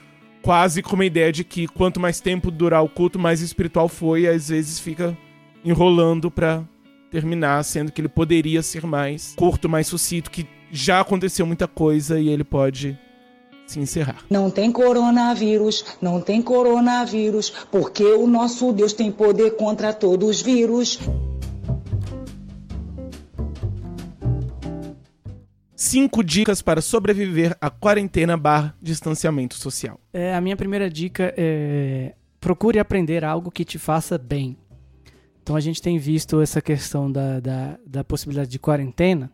quase 0.41 0.81
com 0.81 0.95
uma 0.95 1.05
ideia 1.05 1.33
de 1.33 1.43
que 1.43 1.67
quanto 1.67 1.99
mais 1.99 2.21
tempo 2.21 2.49
durar 2.49 2.81
o 2.81 2.87
culto, 2.87 3.19
mais 3.19 3.41
espiritual 3.41 3.89
foi, 3.89 4.21
e 4.21 4.27
às 4.29 4.47
vezes 4.47 4.79
fica 4.79 5.17
enrolando 5.65 6.31
para 6.31 6.63
terminar, 7.11 7.61
sendo 7.63 7.91
que 7.91 7.99
ele 7.99 8.07
poderia 8.07 8.61
ser 8.61 8.85
mais 8.85 9.33
curto, 9.35 9.67
mais 9.67 9.87
sucinto, 9.87 10.31
que 10.31 10.47
já 10.71 11.01
aconteceu 11.01 11.45
muita 11.45 11.67
coisa 11.67 12.19
e 12.19 12.29
ele 12.29 12.43
pode 12.43 12.97
se 13.65 13.79
encerrar. 13.79 14.17
Não 14.29 14.49
tem 14.49 14.71
coronavírus, 14.71 15.85
não 16.01 16.21
tem 16.21 16.41
coronavírus, 16.41 17.49
porque 17.71 18.03
o 18.03 18.27
nosso 18.27 18.71
Deus 18.71 18.93
tem 18.93 19.11
poder 19.11 19.55
contra 19.55 19.93
todos 19.93 20.29
os 20.29 20.41
vírus. 20.41 20.99
Cinco 25.75 26.23
dicas 26.23 26.61
para 26.61 26.81
sobreviver 26.81 27.55
à 27.61 27.69
quarentena 27.69 28.35
barra 28.35 28.75
distanciamento 28.81 29.55
social. 29.55 29.99
É, 30.13 30.33
a 30.33 30.41
minha 30.41 30.55
primeira 30.55 30.89
dica 30.89 31.33
é 31.37 32.13
procure 32.45 32.77
aprender 32.77 33.25
algo 33.25 33.49
que 33.49 33.65
te 33.65 33.79
faça 33.79 34.19
bem. 34.19 34.55
Então 35.41 35.55
a 35.55 35.59
gente 35.59 35.81
tem 35.81 35.97
visto 35.97 36.39
essa 36.41 36.61
questão 36.61 37.11
da, 37.11 37.39
da, 37.39 37.79
da 37.85 38.03
possibilidade 38.03 38.51
de 38.51 38.59
quarentena 38.59 39.31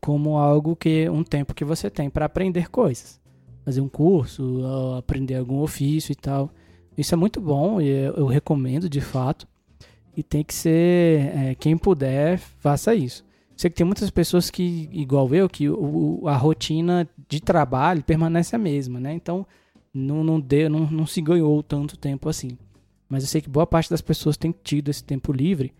como 0.00 0.38
algo 0.38 0.74
que 0.74 1.08
um 1.10 1.22
tempo 1.22 1.54
que 1.54 1.64
você 1.64 1.90
tem 1.90 2.08
para 2.08 2.24
aprender 2.24 2.70
coisas, 2.70 3.20
fazer 3.64 3.80
um 3.80 3.88
curso, 3.88 4.62
aprender 4.96 5.34
algum 5.36 5.60
ofício 5.60 6.12
e 6.12 6.16
tal. 6.16 6.50
Isso 6.96 7.14
é 7.14 7.16
muito 7.16 7.40
bom 7.40 7.80
e 7.80 7.88
eu 7.88 8.26
recomendo 8.26 8.88
de 8.88 9.00
fato. 9.00 9.46
E 10.16 10.22
tem 10.22 10.42
que 10.42 10.54
ser 10.54 11.32
é, 11.36 11.54
quem 11.54 11.76
puder 11.76 12.38
faça 12.38 12.94
isso. 12.94 13.24
Sei 13.56 13.68
que 13.68 13.76
tem 13.76 13.86
muitas 13.86 14.10
pessoas 14.10 14.50
que, 14.50 14.88
igual 14.90 15.34
eu, 15.34 15.48
que 15.48 15.68
o, 15.68 16.26
a 16.26 16.36
rotina 16.36 17.08
de 17.28 17.40
trabalho 17.40 18.02
permanece 18.02 18.56
a 18.56 18.58
mesma, 18.58 18.98
né? 18.98 19.12
Então 19.12 19.46
não, 19.92 20.24
não, 20.24 20.40
deu, 20.40 20.70
não, 20.70 20.90
não 20.90 21.06
se 21.06 21.20
ganhou 21.20 21.62
tanto 21.62 21.96
tempo 21.96 22.28
assim. 22.28 22.56
Mas 23.08 23.22
eu 23.22 23.28
sei 23.28 23.40
que 23.40 23.50
boa 23.50 23.66
parte 23.66 23.90
das 23.90 24.00
pessoas 24.00 24.36
tem 24.36 24.54
tido 24.64 24.88
esse 24.88 25.04
tempo 25.04 25.32
livre 25.32 25.72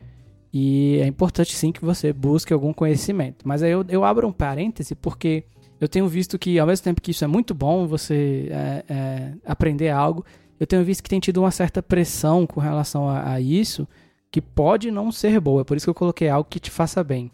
e 0.53 0.99
é 1.01 1.07
importante 1.07 1.55
sim 1.55 1.71
que 1.71 1.85
você 1.85 2.13
busque 2.13 2.53
algum 2.53 2.73
conhecimento. 2.73 3.47
Mas 3.47 3.63
aí 3.63 3.71
eu, 3.71 3.85
eu 3.89 4.05
abro 4.05 4.27
um 4.27 4.33
parêntese 4.33 4.95
porque 4.95 5.45
eu 5.81 5.89
tenho 5.89 6.07
visto 6.09 6.39
que, 6.39 6.59
ao 6.59 6.67
mesmo 6.67 6.85
tempo 6.85 7.01
que 7.01 7.13
isso 7.13 7.25
é 7.25 7.27
muito 7.27 7.55
bom, 7.55 7.87
você 7.87 8.49
é, 8.51 8.85
é, 8.89 9.33
aprender 9.47 9.91
algo, 9.91 10.25
eu 10.59 10.67
tenho 10.67 10.85
visto 10.85 11.03
que 11.03 11.09
tem 11.09 11.21
tido 11.21 11.39
uma 11.39 11.51
certa 11.51 11.83
pressão 11.83 12.47
com 12.47 12.61
relação 12.61 13.09
a, 13.09 13.33
a, 13.33 13.41
isso, 13.41 13.89
que 14.31 14.43
pode 14.43 14.91
não 14.91 15.11
ser 15.11 15.41
boa. 15.41 15.65
Por 15.65 15.77
isso 15.77 15.87
que 15.87 15.91
eu 15.91 15.95
coloquei 15.95 16.29
algo 16.29 16.49
que 16.49 16.61
te 16.61 16.71
faça 16.71 17.03
bem. 17.03 17.31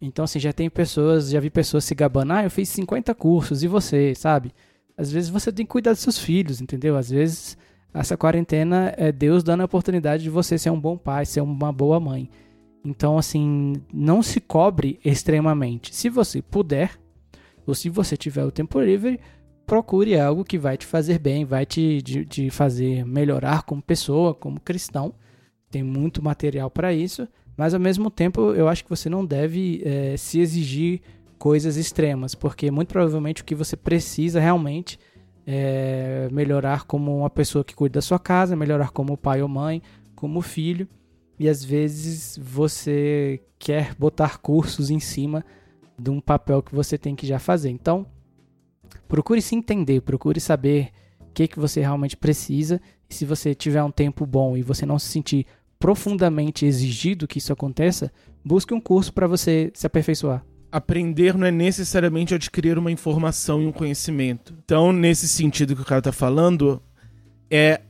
Então, 0.00 0.24
assim, 0.24 0.38
já 0.38 0.52
tem 0.52 0.68
pessoas, 0.68 1.30
já 1.30 1.40
vi 1.40 1.50
pessoas 1.50 1.84
se 1.84 1.94
gabando, 1.94 2.32
ah, 2.32 2.44
eu 2.44 2.50
fiz 2.50 2.68
50 2.68 3.14
cursos, 3.14 3.62
e 3.62 3.68
você, 3.68 4.14
sabe? 4.14 4.52
Às 4.96 5.10
vezes 5.10 5.30
você 5.30 5.50
tem 5.50 5.64
que 5.64 5.72
cuidar 5.72 5.92
dos 5.92 6.00
seus 6.00 6.18
filhos, 6.18 6.60
entendeu? 6.60 6.96
Às 6.96 7.10
vezes 7.10 7.56
essa 7.94 8.16
quarentena 8.16 8.94
é 8.96 9.12
Deus 9.12 9.42
dando 9.42 9.60
a 9.60 9.66
oportunidade 9.66 10.22
de 10.22 10.30
você 10.30 10.56
ser 10.56 10.70
um 10.70 10.80
bom 10.80 10.96
pai, 10.96 11.26
ser 11.26 11.42
uma 11.42 11.72
boa 11.72 12.00
mãe. 12.00 12.30
Então, 12.84 13.18
assim, 13.18 13.74
não 13.92 14.22
se 14.22 14.40
cobre 14.40 14.98
extremamente. 15.04 15.94
Se 15.94 16.08
você 16.08 16.40
puder, 16.40 16.98
ou 17.66 17.74
se 17.74 17.88
você 17.88 18.16
tiver 18.16 18.44
o 18.44 18.50
tempo 18.50 18.80
livre, 18.80 19.20
procure 19.66 20.18
algo 20.18 20.44
que 20.44 20.58
vai 20.58 20.76
te 20.76 20.86
fazer 20.86 21.18
bem, 21.18 21.44
vai 21.44 21.64
te, 21.64 22.02
te 22.02 22.50
fazer 22.50 23.04
melhorar 23.04 23.62
como 23.62 23.82
pessoa, 23.82 24.34
como 24.34 24.60
cristão. 24.60 25.14
Tem 25.70 25.82
muito 25.82 26.22
material 26.22 26.70
para 26.70 26.92
isso, 26.92 27.28
mas 27.56 27.72
ao 27.72 27.80
mesmo 27.80 28.10
tempo 28.10 28.52
eu 28.52 28.68
acho 28.68 28.84
que 28.84 28.90
você 28.90 29.08
não 29.08 29.24
deve 29.24 29.82
é, 29.84 30.16
se 30.16 30.40
exigir 30.40 31.00
coisas 31.38 31.76
extremas, 31.76 32.34
porque 32.34 32.70
muito 32.70 32.88
provavelmente 32.88 33.42
o 33.42 33.44
que 33.44 33.54
você 33.54 33.76
precisa 33.76 34.40
realmente 34.40 34.98
é 35.46 36.28
melhorar 36.30 36.84
como 36.84 37.18
uma 37.18 37.30
pessoa 37.30 37.64
que 37.64 37.74
cuida 37.74 37.94
da 37.94 38.02
sua 38.02 38.18
casa, 38.18 38.56
melhorar 38.56 38.90
como 38.90 39.16
pai 39.16 39.42
ou 39.42 39.48
mãe, 39.48 39.82
como 40.14 40.40
filho 40.40 40.88
e 41.42 41.48
às 41.48 41.64
vezes 41.64 42.38
você 42.40 43.40
quer 43.58 43.96
botar 43.96 44.38
cursos 44.38 44.90
em 44.90 45.00
cima 45.00 45.44
de 45.98 46.08
um 46.08 46.20
papel 46.20 46.62
que 46.62 46.72
você 46.72 46.96
tem 46.96 47.16
que 47.16 47.26
já 47.26 47.38
fazer. 47.38 47.70
Então, 47.70 48.06
procure 49.08 49.42
se 49.42 49.56
entender, 49.56 50.02
procure 50.02 50.40
saber 50.40 50.90
o 51.20 51.32
que, 51.32 51.48
que 51.48 51.58
você 51.58 51.80
realmente 51.80 52.16
precisa. 52.16 52.80
E 53.10 53.14
se 53.14 53.24
você 53.24 53.56
tiver 53.56 53.82
um 53.82 53.90
tempo 53.90 54.24
bom 54.24 54.56
e 54.56 54.62
você 54.62 54.86
não 54.86 55.00
se 55.00 55.08
sentir 55.08 55.46
profundamente 55.78 56.64
exigido 56.64 57.26
que 57.26 57.38
isso 57.38 57.52
aconteça, 57.52 58.12
busque 58.44 58.72
um 58.72 58.80
curso 58.80 59.12
para 59.12 59.26
você 59.26 59.72
se 59.74 59.84
aperfeiçoar. 59.84 60.44
Aprender 60.72 61.36
não 61.36 61.46
é 61.46 61.50
necessariamente 61.50 62.34
adquirir 62.34 62.78
uma 62.78 62.90
informação 62.90 63.62
e 63.62 63.66
um 63.66 63.72
conhecimento. 63.72 64.54
Então, 64.64 64.92
nesse 64.92 65.28
sentido 65.28 65.76
que 65.76 65.82
o 65.82 65.84
cara 65.84 66.00
tá 66.00 66.12
falando, 66.12 66.82
é 67.50 67.82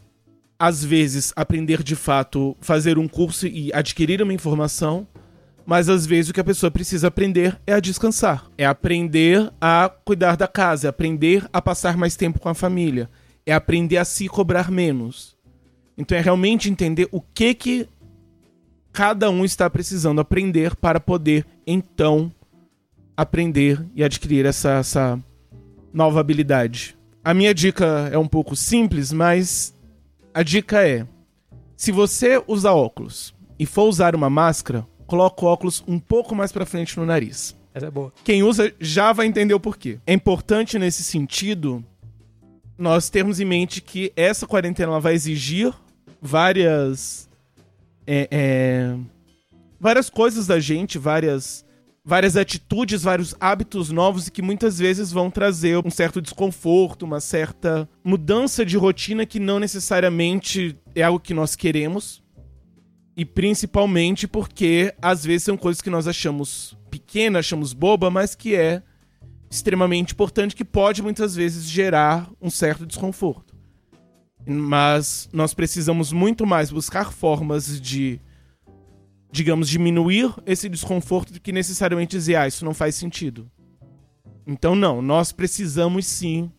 às 0.58 0.84
vezes 0.84 1.32
aprender 1.34 1.82
de 1.82 1.96
fato, 1.96 2.56
fazer 2.60 2.98
um 2.98 3.08
curso 3.08 3.48
e 3.48 3.72
adquirir 3.72 4.22
uma 4.22 4.32
informação, 4.32 5.06
mas 5.66 5.88
às 5.88 6.06
vezes 6.06 6.30
o 6.30 6.32
que 6.32 6.40
a 6.40 6.44
pessoa 6.44 6.70
precisa 6.70 7.08
aprender 7.08 7.58
é 7.66 7.72
a 7.72 7.80
descansar, 7.80 8.48
é 8.56 8.64
aprender 8.64 9.52
a 9.60 9.90
cuidar 10.04 10.36
da 10.36 10.46
casa, 10.46 10.86
é 10.86 10.90
aprender 10.90 11.48
a 11.52 11.60
passar 11.60 11.96
mais 11.96 12.14
tempo 12.14 12.38
com 12.38 12.48
a 12.48 12.54
família, 12.54 13.10
é 13.44 13.52
aprender 13.52 13.96
a 13.96 14.04
se 14.04 14.28
cobrar 14.28 14.70
menos. 14.70 15.36
Então 15.98 16.16
é 16.16 16.20
realmente 16.20 16.70
entender 16.70 17.08
o 17.10 17.20
que 17.20 17.54
que 17.54 17.88
cada 18.92 19.30
um 19.30 19.44
está 19.44 19.68
precisando 19.68 20.20
aprender 20.20 20.76
para 20.76 21.00
poder 21.00 21.46
então 21.66 22.30
aprender 23.16 23.84
e 23.94 24.02
adquirir 24.02 24.46
essa, 24.46 24.72
essa 24.72 25.18
nova 25.92 26.20
habilidade. 26.20 26.96
A 27.24 27.32
minha 27.32 27.54
dica 27.54 28.08
é 28.12 28.18
um 28.18 28.26
pouco 28.26 28.56
simples, 28.56 29.12
mas 29.12 29.74
a 30.34 30.42
dica 30.42 30.86
é: 30.86 31.06
se 31.76 31.92
você 31.92 32.42
usar 32.46 32.72
óculos 32.72 33.34
e 33.58 33.66
for 33.66 33.88
usar 33.88 34.14
uma 34.14 34.30
máscara, 34.30 34.86
coloca 35.06 35.44
o 35.44 35.48
óculos 35.48 35.84
um 35.86 35.98
pouco 35.98 36.34
mais 36.34 36.50
para 36.50 36.66
frente 36.66 36.98
no 36.98 37.06
nariz. 37.06 37.56
Essa 37.74 37.86
é 37.86 37.90
boa. 37.90 38.12
Quem 38.24 38.42
usa 38.42 38.72
já 38.80 39.12
vai 39.12 39.26
entender 39.26 39.54
o 39.54 39.60
porquê. 39.60 39.98
É 40.06 40.12
importante 40.12 40.78
nesse 40.78 41.02
sentido 41.02 41.84
nós 42.76 43.08
termos 43.08 43.38
em 43.38 43.44
mente 43.44 43.80
que 43.80 44.12
essa 44.16 44.46
quarentena 44.46 44.98
vai 44.98 45.14
exigir 45.14 45.72
várias 46.20 47.28
é, 48.06 48.28
é, 48.30 48.96
várias 49.78 50.10
coisas 50.10 50.46
da 50.46 50.58
gente, 50.58 50.98
várias 50.98 51.64
várias 52.04 52.36
atitudes, 52.36 53.02
vários 53.02 53.34
hábitos 53.38 53.90
novos 53.90 54.26
e 54.26 54.30
que 54.30 54.42
muitas 54.42 54.78
vezes 54.78 55.12
vão 55.12 55.30
trazer 55.30 55.78
um 55.84 55.90
certo 55.90 56.20
desconforto, 56.20 57.04
uma 57.04 57.20
certa 57.20 57.88
mudança 58.04 58.64
de 58.64 58.76
rotina 58.76 59.24
que 59.24 59.38
não 59.38 59.60
necessariamente 59.60 60.76
é 60.94 61.02
algo 61.02 61.20
que 61.20 61.34
nós 61.34 61.54
queremos. 61.54 62.22
E 63.16 63.24
principalmente 63.24 64.26
porque 64.26 64.94
às 65.00 65.24
vezes 65.24 65.44
são 65.44 65.56
coisas 65.56 65.82
que 65.82 65.90
nós 65.90 66.08
achamos 66.08 66.76
pequena, 66.90 67.38
achamos 67.38 67.72
boba, 67.72 68.10
mas 68.10 68.34
que 68.34 68.56
é 68.56 68.82
extremamente 69.50 70.14
importante 70.14 70.56
que 70.56 70.64
pode 70.64 71.02
muitas 71.02 71.36
vezes 71.36 71.64
gerar 71.64 72.28
um 72.40 72.50
certo 72.50 72.86
desconforto. 72.86 73.54
Mas 74.46 75.28
nós 75.32 75.54
precisamos 75.54 76.10
muito 76.10 76.46
mais 76.46 76.70
buscar 76.70 77.12
formas 77.12 77.80
de 77.80 78.18
digamos, 79.32 79.66
diminuir 79.66 80.30
esse 80.44 80.68
desconforto 80.68 81.32
do 81.32 81.40
que 81.40 81.50
necessariamente 81.50 82.14
dizer, 82.14 82.36
ah, 82.36 82.46
isso 82.46 82.66
não 82.66 82.74
faz 82.74 82.94
sentido. 82.94 83.50
Então, 84.46 84.76
não, 84.76 85.00
nós 85.00 85.32
precisamos 85.32 86.04
sim 86.04 86.52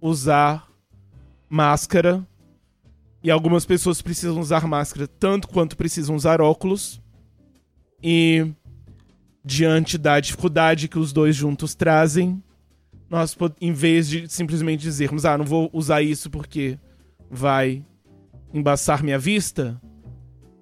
usar 0.00 0.66
máscara. 1.48 2.26
E 3.22 3.30
algumas 3.30 3.66
pessoas 3.66 4.00
precisam 4.00 4.40
usar 4.40 4.66
máscara 4.66 5.06
tanto 5.06 5.48
quanto 5.48 5.76
precisam 5.76 6.16
usar 6.16 6.40
óculos. 6.40 7.02
E 8.02 8.50
diante 9.44 9.98
da 9.98 10.18
dificuldade 10.18 10.88
que 10.88 10.98
os 10.98 11.12
dois 11.12 11.36
juntos 11.36 11.74
trazem, 11.74 12.42
nós, 13.10 13.36
em 13.60 13.72
vez 13.72 14.08
de 14.08 14.28
simplesmente 14.28 14.80
dizermos, 14.80 15.26
ah, 15.26 15.36
não 15.36 15.44
vou 15.44 15.68
usar 15.72 16.00
isso 16.00 16.30
porque 16.30 16.78
vai 17.30 17.84
embaçar 18.54 19.02
minha 19.02 19.18
vista, 19.18 19.78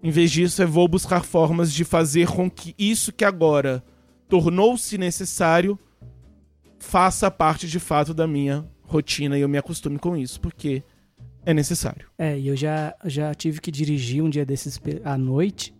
em 0.05 0.11
vez 0.11 0.31
disso, 0.31 0.63
eu 0.63 0.69
vou 0.69 0.87
buscar 0.87 1.25
formas 1.25 1.73
de 1.73 1.83
fazer 1.83 2.29
com 2.29 2.51
que 2.51 2.75
isso 2.79 3.11
que 3.11 3.25
agora 3.25 3.83
tornou-se 4.29 4.99
necessário 4.99 5.79
faça 6.79 7.31
parte 7.31 7.67
de 7.67 7.81
fato 7.81 8.13
da 8.13 8.27
minha 8.27 8.69
rotina 8.83 9.39
e 9.39 9.41
eu 9.41 9.49
me 9.49 9.57
acostume 9.57 9.99
com 9.99 10.15
isso, 10.15 10.39
porque 10.43 10.83
é 11.47 11.55
necessário. 11.55 12.07
É, 12.19 12.39
e 12.39 12.49
eu 12.49 12.55
já, 12.55 12.95
já 13.07 13.35
tive 13.35 13.63
que 13.63 13.71
dirigir 13.71 14.23
um 14.23 14.29
dia 14.29 14.45
desses 14.45 14.79
à 15.03 15.17
noite, 15.17 15.75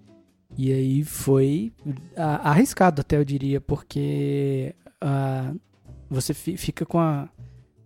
e 0.57 0.73
aí 0.73 1.05
foi 1.05 1.71
arriscado 2.17 3.03
até, 3.03 3.19
eu 3.19 3.25
diria, 3.27 3.61
porque 3.61 4.75
uh, 5.03 5.61
você 6.09 6.33
fica 6.33 6.87
com 6.87 6.99
a, 6.99 7.29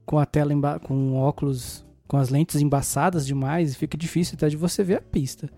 com 0.07 0.21
a 0.21 0.25
tela, 0.25 0.79
com 0.79 1.17
óculos, 1.17 1.85
com 2.07 2.17
as 2.17 2.29
lentes 2.29 2.63
embaçadas 2.63 3.27
demais, 3.27 3.73
e 3.73 3.77
fica 3.77 3.99
difícil 3.99 4.37
até 4.37 4.49
de 4.49 4.57
você 4.57 4.85
ver 4.85 4.99
a 4.99 5.03
pista. 5.03 5.51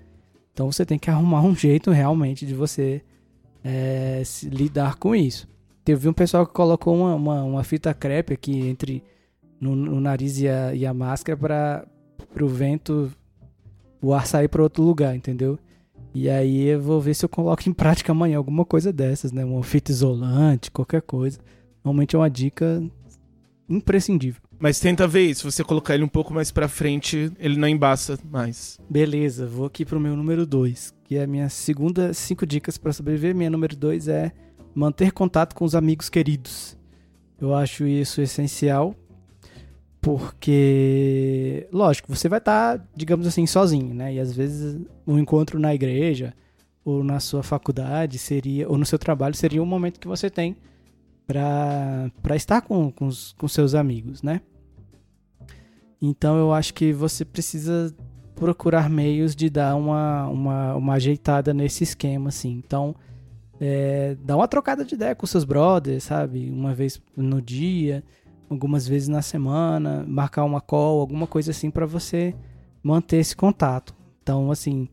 Então 0.52 0.70
você 0.70 0.84
tem 0.84 0.98
que 0.98 1.10
arrumar 1.10 1.42
um 1.42 1.54
jeito 1.54 1.90
realmente 1.90 2.44
de 2.44 2.54
você 2.54 3.02
é, 3.64 4.22
lidar 4.44 4.96
com 4.96 5.14
isso. 5.14 5.48
Teve 5.84 6.08
um 6.08 6.12
pessoal 6.12 6.46
que 6.46 6.52
colocou 6.52 6.94
uma, 6.94 7.14
uma, 7.14 7.42
uma 7.42 7.64
fita 7.64 7.94
crepe 7.94 8.34
aqui 8.34 8.68
entre 8.68 9.02
no, 9.60 9.74
no 9.74 10.00
nariz 10.00 10.38
e 10.38 10.48
a, 10.48 10.74
e 10.74 10.86
a 10.86 10.94
máscara 10.94 11.36
para 11.36 12.44
o 12.44 12.48
vento, 12.48 13.12
o 14.00 14.14
ar 14.14 14.26
sair 14.26 14.48
para 14.48 14.62
outro 14.62 14.82
lugar, 14.82 15.14
entendeu? 15.14 15.58
E 16.12 16.28
aí 16.28 16.66
eu 16.66 16.80
vou 16.80 17.00
ver 17.00 17.14
se 17.14 17.24
eu 17.24 17.28
coloco 17.28 17.68
em 17.68 17.72
prática 17.72 18.12
amanhã 18.12 18.36
alguma 18.36 18.64
coisa 18.64 18.92
dessas, 18.92 19.30
né? 19.30 19.44
Uma 19.44 19.62
fita 19.62 19.92
isolante, 19.92 20.70
qualquer 20.70 21.02
coisa. 21.02 21.38
Normalmente 21.84 22.16
é 22.16 22.18
uma 22.18 22.30
dica 22.30 22.82
imprescindível. 23.68 24.42
Mas 24.60 24.78
tenta 24.78 25.08
ver 25.08 25.22
isso, 25.22 25.50
se 25.50 25.56
você 25.56 25.64
colocar 25.64 25.94
ele 25.94 26.04
um 26.04 26.08
pouco 26.08 26.34
mais 26.34 26.50
pra 26.50 26.68
frente, 26.68 27.32
ele 27.38 27.56
não 27.56 27.66
embaça 27.66 28.18
mais. 28.30 28.78
Beleza, 28.90 29.46
vou 29.46 29.64
aqui 29.64 29.86
pro 29.86 29.98
meu 29.98 30.14
número 30.14 30.44
2, 30.44 30.92
que 31.02 31.16
é 31.16 31.22
a 31.22 31.26
minha 31.26 31.48
segunda 31.48 32.12
cinco 32.12 32.44
dicas 32.44 32.76
para 32.76 32.92
sobreviver. 32.92 33.34
Minha 33.34 33.48
número 33.48 33.74
2 33.74 34.08
é 34.08 34.32
manter 34.74 35.12
contato 35.12 35.54
com 35.54 35.64
os 35.64 35.74
amigos 35.74 36.10
queridos. 36.10 36.76
Eu 37.40 37.54
acho 37.54 37.86
isso 37.86 38.20
essencial, 38.20 38.94
porque, 39.98 41.66
lógico, 41.72 42.14
você 42.14 42.28
vai 42.28 42.38
estar, 42.38 42.78
tá, 42.78 42.84
digamos 42.94 43.26
assim, 43.26 43.46
sozinho, 43.46 43.94
né? 43.94 44.12
E 44.12 44.20
às 44.20 44.30
vezes 44.30 44.78
um 45.06 45.18
encontro 45.18 45.58
na 45.58 45.74
igreja 45.74 46.34
ou 46.84 47.02
na 47.02 47.18
sua 47.18 47.42
faculdade 47.42 48.18
seria, 48.18 48.68
ou 48.68 48.76
no 48.76 48.84
seu 48.84 48.98
trabalho 48.98 49.34
seria 49.34 49.62
um 49.62 49.66
momento 49.66 49.98
que 49.98 50.06
você 50.06 50.28
tem 50.28 50.54
para 51.30 52.34
estar 52.34 52.60
com, 52.60 52.90
com, 52.90 53.06
os, 53.06 53.32
com 53.38 53.46
seus 53.46 53.74
amigos, 53.74 54.20
né? 54.20 54.40
Então 56.02 56.36
eu 56.36 56.52
acho 56.52 56.74
que 56.74 56.92
você 56.92 57.24
precisa 57.24 57.94
procurar 58.34 58.90
meios 58.90 59.36
de 59.36 59.48
dar 59.48 59.76
uma, 59.76 60.26
uma, 60.26 60.74
uma 60.74 60.94
ajeitada 60.94 61.54
nesse 61.54 61.84
esquema, 61.84 62.30
assim. 62.30 62.60
Então, 62.64 62.96
é, 63.60 64.16
dá 64.24 64.34
uma 64.34 64.48
trocada 64.48 64.84
de 64.84 64.94
ideia 64.94 65.14
com 65.14 65.26
seus 65.26 65.44
brothers, 65.44 66.04
sabe? 66.04 66.50
Uma 66.50 66.74
vez 66.74 67.00
no 67.16 67.40
dia, 67.40 68.02
algumas 68.48 68.88
vezes 68.88 69.06
na 69.06 69.22
semana, 69.22 70.04
marcar 70.08 70.44
uma 70.44 70.60
call, 70.60 71.00
alguma 71.00 71.26
coisa 71.26 71.52
assim 71.52 71.70
para 71.70 71.86
você 71.86 72.34
manter 72.82 73.18
esse 73.18 73.36
contato. 73.36 73.94
Então, 74.22 74.50
assim, 74.50 74.88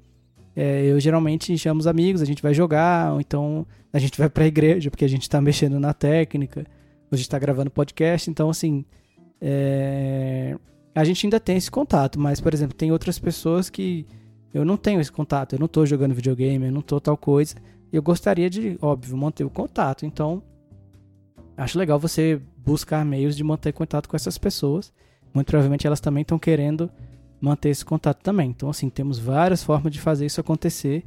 é, 0.60 0.86
eu 0.88 1.00
geralmente 1.00 1.56
chamo 1.56 1.80
os 1.80 1.86
amigos, 1.86 2.20
a 2.20 2.26
gente 2.26 2.42
vai 2.42 2.52
jogar, 2.52 3.14
ou 3.14 3.22
então 3.22 3.64
a 3.94 4.00
gente 4.00 4.18
vai 4.18 4.28
pra 4.28 4.48
igreja, 4.48 4.90
porque 4.90 5.06
a 5.06 5.08
gente 5.08 5.30
tá 5.30 5.40
mexendo 5.40 5.80
na 5.80 5.94
técnica, 5.94 6.66
a 7.12 7.16
gente 7.16 7.30
tá 7.30 7.38
gravando 7.38 7.70
podcast, 7.70 8.28
então, 8.28 8.50
assim, 8.50 8.84
é, 9.40 10.58
a 10.96 11.04
gente 11.04 11.28
ainda 11.28 11.40
tem 11.40 11.58
esse 11.58 11.70
contato, 11.70 12.20
mas, 12.20 12.42
por 12.42 12.56
exemplo, 12.56 12.76
tem 12.76 12.92
outras 12.92 13.20
pessoas 13.20 13.70
que 13.70 14.04
eu 14.52 14.66
não 14.66 14.78
tenho 14.78 15.00
esse 15.00 15.12
contato, 15.12 15.54
eu 15.54 15.60
não 15.60 15.68
tô 15.68 15.86
jogando 15.86 16.16
videogame, 16.16 16.66
eu 16.66 16.72
não 16.72 16.82
tô 16.82 17.00
tal 17.00 17.16
coisa. 17.16 17.56
Eu 17.94 18.02
gostaria 18.02 18.50
de, 18.50 18.80
óbvio, 18.82 19.16
manter 19.16 19.44
o 19.44 19.52
contato. 19.52 20.08
Então, 20.08 20.42
acho 21.56 21.78
legal 21.78 22.00
você 22.00 22.42
buscar 22.58 23.06
meios 23.06 23.38
de 23.38 23.44
manter 23.44 23.74
contato 23.74 24.10
com 24.10 24.16
essas 24.16 24.40
pessoas. 24.40 24.92
Muito 25.32 25.48
provavelmente 25.48 25.86
elas 25.86 26.00
também 26.00 26.24
estão 26.24 26.40
querendo 26.40 26.90
manter 27.40 27.70
esse 27.70 27.86
contato 27.86 28.22
também. 28.22 28.50
Então, 28.50 28.70
assim, 28.70 28.90
temos 28.90 29.20
várias 29.20 29.64
formas 29.64 29.92
de 29.92 30.00
fazer 30.00 30.26
isso 30.26 30.42
acontecer. 30.42 31.06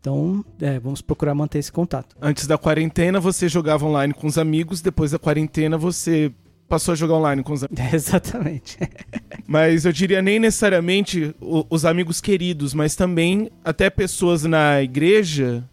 Então, 0.00 0.44
é, 0.60 0.78
vamos 0.78 1.00
procurar 1.00 1.34
manter 1.34 1.58
esse 1.58 1.72
contato. 1.72 2.14
Antes 2.20 2.46
da 2.46 2.58
quarentena, 2.58 3.18
você 3.18 3.48
jogava 3.48 3.86
online 3.86 4.12
com 4.12 4.26
os 4.26 4.36
amigos, 4.36 4.82
depois 4.82 5.12
da 5.12 5.18
quarentena, 5.18 5.78
você 5.78 6.30
passou 6.68 6.92
a 6.92 6.94
jogar 6.94 7.14
online 7.14 7.42
com 7.42 7.52
os 7.52 7.64
amigos. 7.64 7.84
exatamente. 7.92 8.76
mas 9.46 9.84
eu 9.84 9.92
diria 9.92 10.20
nem 10.20 10.38
necessariamente 10.38 11.34
os 11.40 11.84
amigos 11.84 12.20
queridos, 12.20 12.74
mas 12.74 12.94
também 12.94 13.50
até 13.64 13.88
pessoas 13.88 14.44
na 14.44 14.82
igreja 14.82 15.68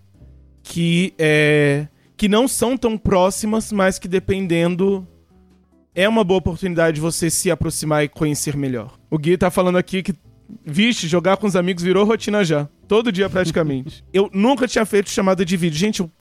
que, 0.64 1.14
é, 1.18 1.88
que 2.16 2.28
não 2.28 2.48
são 2.48 2.78
tão 2.78 2.98
próximas, 2.98 3.72
mas 3.72 4.00
que 4.00 4.08
dependendo 4.08 5.08
é 5.94 6.08
uma 6.08 6.24
boa 6.24 6.40
oportunidade 6.40 6.96
de 6.96 7.02
você 7.02 7.30
se 7.30 7.52
aproximar 7.52 8.04
e 8.04 8.10
conhecer 8.10 8.56
melhor. 8.56 8.98
O 9.10 9.18
Gui 9.18 9.38
tá 9.38 9.52
falando 9.52 9.78
aqui 9.78 10.02
que, 10.02 10.14
vixe, 10.66 11.08
jogar 11.08 11.38
com 11.38 11.48
os 11.48 11.56
amigos 11.56 11.84
virou 11.84 12.06
rotina 12.06 12.44
já. 12.44 12.68
Todo 12.88 13.12
dia 13.12 13.30
praticamente. 13.30 14.04
eu 14.14 14.30
nunca 14.34 14.68
tinha 14.68 14.86
feito 14.86 15.10
chamada 15.10 15.44
de 15.44 15.58
vídeo. 15.58 15.78
Gente, 15.78 16.00
eu 16.00 16.12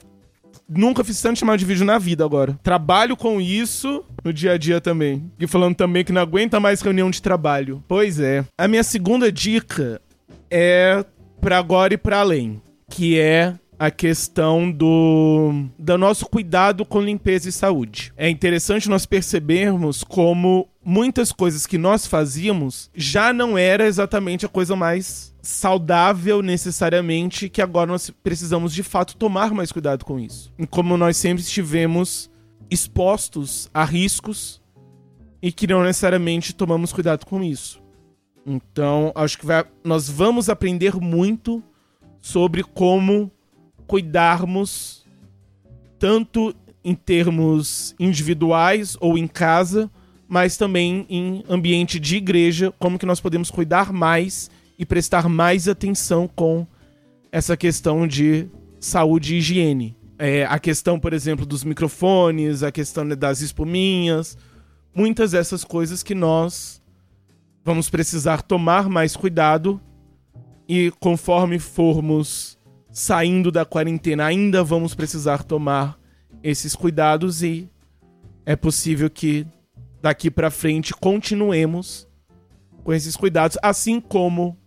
nunca 0.67 1.03
fiz 1.03 1.21
tanto 1.21 1.39
chamada 1.39 1.57
de 1.57 1.65
vídeo 1.65 1.85
na 1.85 1.97
vida 1.97 2.23
agora. 2.23 2.57
Trabalho 2.61 3.15
com 3.15 3.39
isso 3.39 4.03
no 4.23 4.33
dia 4.33 4.53
a 4.53 4.57
dia 4.57 4.81
também. 4.81 5.31
E 5.39 5.47
falando 5.47 5.75
também 5.75 6.03
que 6.03 6.11
não 6.11 6.21
aguenta 6.21 6.59
mais 6.59 6.81
reunião 6.81 7.09
de 7.09 7.21
trabalho. 7.21 7.83
Pois 7.87 8.19
é. 8.19 8.45
A 8.57 8.67
minha 8.67 8.83
segunda 8.83 9.31
dica 9.31 10.01
é 10.49 11.03
para 11.39 11.57
agora 11.57 11.93
e 11.93 11.97
para 11.97 12.19
além, 12.19 12.61
que 12.89 13.17
é 13.17 13.55
a 13.81 13.89
questão 13.89 14.71
do, 14.71 15.65
do 15.79 15.97
nosso 15.97 16.27
cuidado 16.27 16.85
com 16.85 17.01
limpeza 17.01 17.49
e 17.49 17.51
saúde. 17.51 18.13
É 18.15 18.29
interessante 18.29 18.87
nós 18.87 19.07
percebermos 19.07 20.03
como 20.03 20.69
muitas 20.85 21.31
coisas 21.31 21.65
que 21.65 21.79
nós 21.79 22.05
fazíamos 22.05 22.91
já 22.93 23.33
não 23.33 23.57
era 23.57 23.87
exatamente 23.87 24.45
a 24.45 24.49
coisa 24.49 24.75
mais 24.75 25.33
saudável 25.41 26.43
necessariamente, 26.43 27.49
que 27.49 27.59
agora 27.59 27.87
nós 27.87 28.11
precisamos 28.21 28.71
de 28.71 28.83
fato 28.83 29.17
tomar 29.17 29.51
mais 29.51 29.71
cuidado 29.71 30.05
com 30.05 30.19
isso. 30.19 30.53
E 30.59 30.67
como 30.67 30.95
nós 30.95 31.17
sempre 31.17 31.41
estivemos 31.41 32.29
expostos 32.69 33.67
a 33.73 33.83
riscos 33.83 34.61
e 35.41 35.51
que 35.51 35.65
não 35.65 35.83
necessariamente 35.83 36.53
tomamos 36.53 36.93
cuidado 36.93 37.25
com 37.25 37.41
isso. 37.41 37.81
Então, 38.45 39.11
acho 39.15 39.39
que 39.39 39.45
vai, 39.47 39.65
nós 39.83 40.07
vamos 40.07 40.49
aprender 40.49 40.97
muito 40.97 41.63
sobre 42.21 42.63
como 42.63 43.31
cuidarmos 43.91 45.05
tanto 45.99 46.55
em 46.81 46.95
termos 46.95 47.93
individuais 47.99 48.95
ou 49.01 49.17
em 49.17 49.27
casa, 49.27 49.91
mas 50.29 50.55
também 50.55 51.05
em 51.09 51.43
ambiente 51.49 51.99
de 51.99 52.15
igreja, 52.15 52.73
como 52.79 52.97
que 52.97 53.05
nós 53.05 53.19
podemos 53.19 53.51
cuidar 53.51 53.91
mais 53.91 54.49
e 54.79 54.85
prestar 54.85 55.27
mais 55.27 55.67
atenção 55.67 56.25
com 56.25 56.65
essa 57.33 57.57
questão 57.57 58.07
de 58.07 58.47
saúde 58.79 59.35
e 59.35 59.39
higiene. 59.39 59.93
É, 60.17 60.45
a 60.45 60.57
questão, 60.57 60.97
por 60.97 61.11
exemplo, 61.11 61.45
dos 61.45 61.65
microfones, 61.65 62.63
a 62.63 62.71
questão 62.71 63.05
das 63.09 63.41
espuminhas, 63.41 64.37
muitas 64.95 65.31
dessas 65.31 65.65
coisas 65.65 66.01
que 66.01 66.15
nós 66.15 66.81
vamos 67.61 67.89
precisar 67.89 68.41
tomar 68.41 68.87
mais 68.87 69.17
cuidado 69.17 69.81
e 70.65 70.93
conforme 70.97 71.59
formos 71.59 72.57
saindo 72.91 73.51
da 73.51 73.65
quarentena, 73.65 74.25
ainda 74.25 74.63
vamos 74.63 74.93
precisar 74.93 75.43
tomar 75.43 75.97
esses 76.43 76.75
cuidados 76.75 77.41
e 77.41 77.69
é 78.45 78.55
possível 78.55 79.09
que 79.09 79.45
daqui 80.01 80.29
para 80.29 80.51
frente 80.51 80.93
continuemos 80.93 82.07
com 82.83 82.91
esses 82.93 83.15
cuidados, 83.15 83.57
assim 83.61 84.01
como 84.01 84.57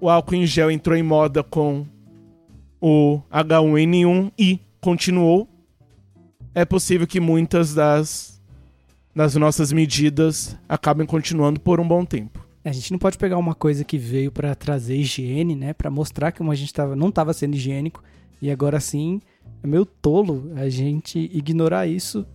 o 0.00 0.08
álcool 0.08 0.34
em 0.34 0.46
gel 0.46 0.70
entrou 0.70 0.96
em 0.96 1.02
moda 1.02 1.42
com 1.42 1.86
o 2.80 3.20
H1N1 3.32 4.32
e 4.38 4.60
continuou. 4.80 5.48
É 6.54 6.64
possível 6.64 7.06
que 7.06 7.18
muitas 7.18 7.74
das 7.74 8.34
das 9.14 9.36
nossas 9.36 9.72
medidas 9.72 10.56
acabem 10.68 11.06
continuando 11.06 11.60
por 11.60 11.78
um 11.78 11.86
bom 11.86 12.04
tempo. 12.04 12.43
A 12.64 12.72
gente 12.72 12.90
não 12.90 12.98
pode 12.98 13.18
pegar 13.18 13.36
uma 13.36 13.54
coisa 13.54 13.84
que 13.84 13.98
veio 13.98 14.32
para 14.32 14.54
trazer 14.54 14.96
higiene, 14.96 15.54
né? 15.54 15.74
Para 15.74 15.90
mostrar 15.90 16.32
que 16.32 16.42
a 16.42 16.54
gente 16.54 16.72
tava, 16.72 16.96
não 16.96 17.10
estava 17.10 17.32
sendo 17.32 17.54
higiênico 17.54 18.02
e 18.40 18.50
agora 18.50 18.80
sim 18.80 19.20
é 19.62 19.66
meio 19.66 19.84
tolo 19.84 20.50
a 20.56 20.68
gente 20.68 21.18
ignorar 21.32 21.86
isso 21.86 22.26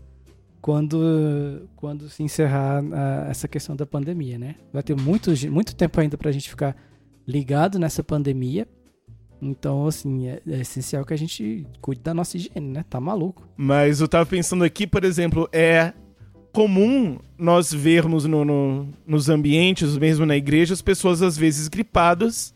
quando, 0.62 1.68
quando 1.76 2.10
se 2.10 2.22
encerrar 2.22 2.84
a, 2.92 3.30
essa 3.30 3.48
questão 3.48 3.76
da 3.76 3.86
pandemia, 3.86 4.38
né? 4.38 4.56
Vai 4.72 4.84
ter 4.84 4.96
muito, 4.96 5.32
muito 5.50 5.76
tempo 5.76 6.00
ainda 6.00 6.18
para 6.18 6.30
a 6.30 6.32
gente 6.32 6.50
ficar 6.50 6.76
ligado 7.28 7.80
nessa 7.80 8.04
pandemia. 8.04 8.68
Então, 9.42 9.88
assim, 9.88 10.28
é, 10.28 10.42
é, 10.48 10.60
essencial 10.60 11.06
que 11.06 11.14
a 11.14 11.18
gente 11.18 11.66
cuide 11.82 12.02
da 12.02 12.14
nossa 12.14 12.38
higiene, 12.38 12.68
né? 12.68 12.86
Tá 12.90 13.00
maluco. 13.00 13.48
Mas 13.56 14.02
eu 14.02 14.08
tava 14.08 14.26
pensando 14.26 14.64
aqui, 14.64 14.86
por 14.86 15.04
exemplo, 15.04 15.50
é 15.52 15.94
comum 16.52 17.18
nós 17.38 17.74
vermos 17.74 18.26
no, 18.26 18.44
no, 18.44 18.90
nos 19.06 19.30
ambientes, 19.30 19.98
mesmo 19.98 20.26
na 20.26 20.36
igreja, 20.36 20.74
as 20.74 20.82
pessoas 20.82 21.22
às 21.22 21.38
vezes 21.38 21.68
gripadas 21.68 22.54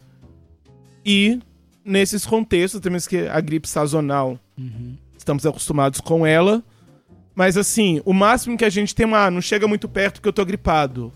e 1.05 1.39
nesses 1.83 2.25
contextos, 2.25 2.79
temos 2.79 3.07
que 3.07 3.27
a 3.27 3.39
gripe 3.41 3.67
sazonal, 3.67 4.39
uhum. 4.57 4.95
estamos 5.17 5.45
acostumados 5.45 5.99
com 5.99 6.25
ela, 6.25 6.63
mas 7.35 7.57
assim, 7.57 8.01
o 8.05 8.13
máximo 8.13 8.57
que 8.57 8.65
a 8.65 8.69
gente 8.69 8.95
tem, 8.95 9.11
ah, 9.13 9.29
não 9.29 9.41
chega 9.41 9.67
muito 9.67 9.89
perto 9.89 10.21
que 10.21 10.27
eu 10.27 10.33
tô 10.33 10.45
gripado. 10.45 11.11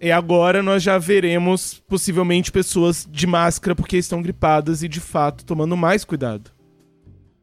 E 0.00 0.12
agora 0.12 0.62
nós 0.62 0.82
já 0.82 0.98
veremos 0.98 1.82
possivelmente 1.88 2.52
pessoas 2.52 3.08
de 3.10 3.26
máscara 3.26 3.74
porque 3.74 3.96
estão 3.96 4.20
gripadas 4.20 4.82
e 4.82 4.88
de 4.88 5.00
fato 5.00 5.44
tomando 5.44 5.76
mais 5.76 6.04
cuidado. 6.04 6.50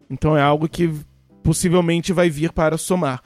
Então 0.09 0.37
é 0.37 0.41
algo 0.41 0.69
que 0.69 0.93
possivelmente 1.43 2.13
vai 2.13 2.29
vir 2.29 2.51
para 2.51 2.77
somar 2.77 3.21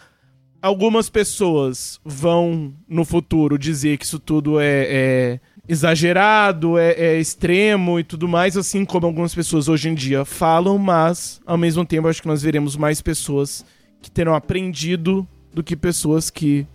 algumas 0.61 1.09
pessoas 1.09 1.99
vão 2.03 2.73
no 2.87 3.05
futuro 3.05 3.57
dizer 3.57 3.97
que 3.97 4.05
isso 4.05 4.19
tudo 4.19 4.59
é, 4.59 4.85
é 4.87 5.39
exagerado, 5.67 6.77
é, 6.77 6.91
é, 6.91 7.19
extremo 7.19 7.99
e 7.99 8.03
tudo 8.03 8.27
mais, 8.27 8.55
assim 8.55 8.85
como 8.85 9.05
algumas 9.05 9.35
pessoas 9.35 9.67
hoje 9.67 9.89
em 9.89 9.95
dia 9.95 10.23
falam, 10.23 10.77
mas 10.77 11.41
ao 11.45 11.57
mesmo 11.57 11.85
tempo 11.85 12.07
acho 12.07 12.21
que 12.21 12.27
nós 12.27 12.41
veremos 12.41 12.75
mais 12.77 13.01
pessoas 13.01 13.65
que 14.01 14.09
terão 14.09 14.33
aprendido 14.33 15.27
do 15.53 15.63
que 15.63 15.75
pessoas 15.75 16.29
que 16.29 16.65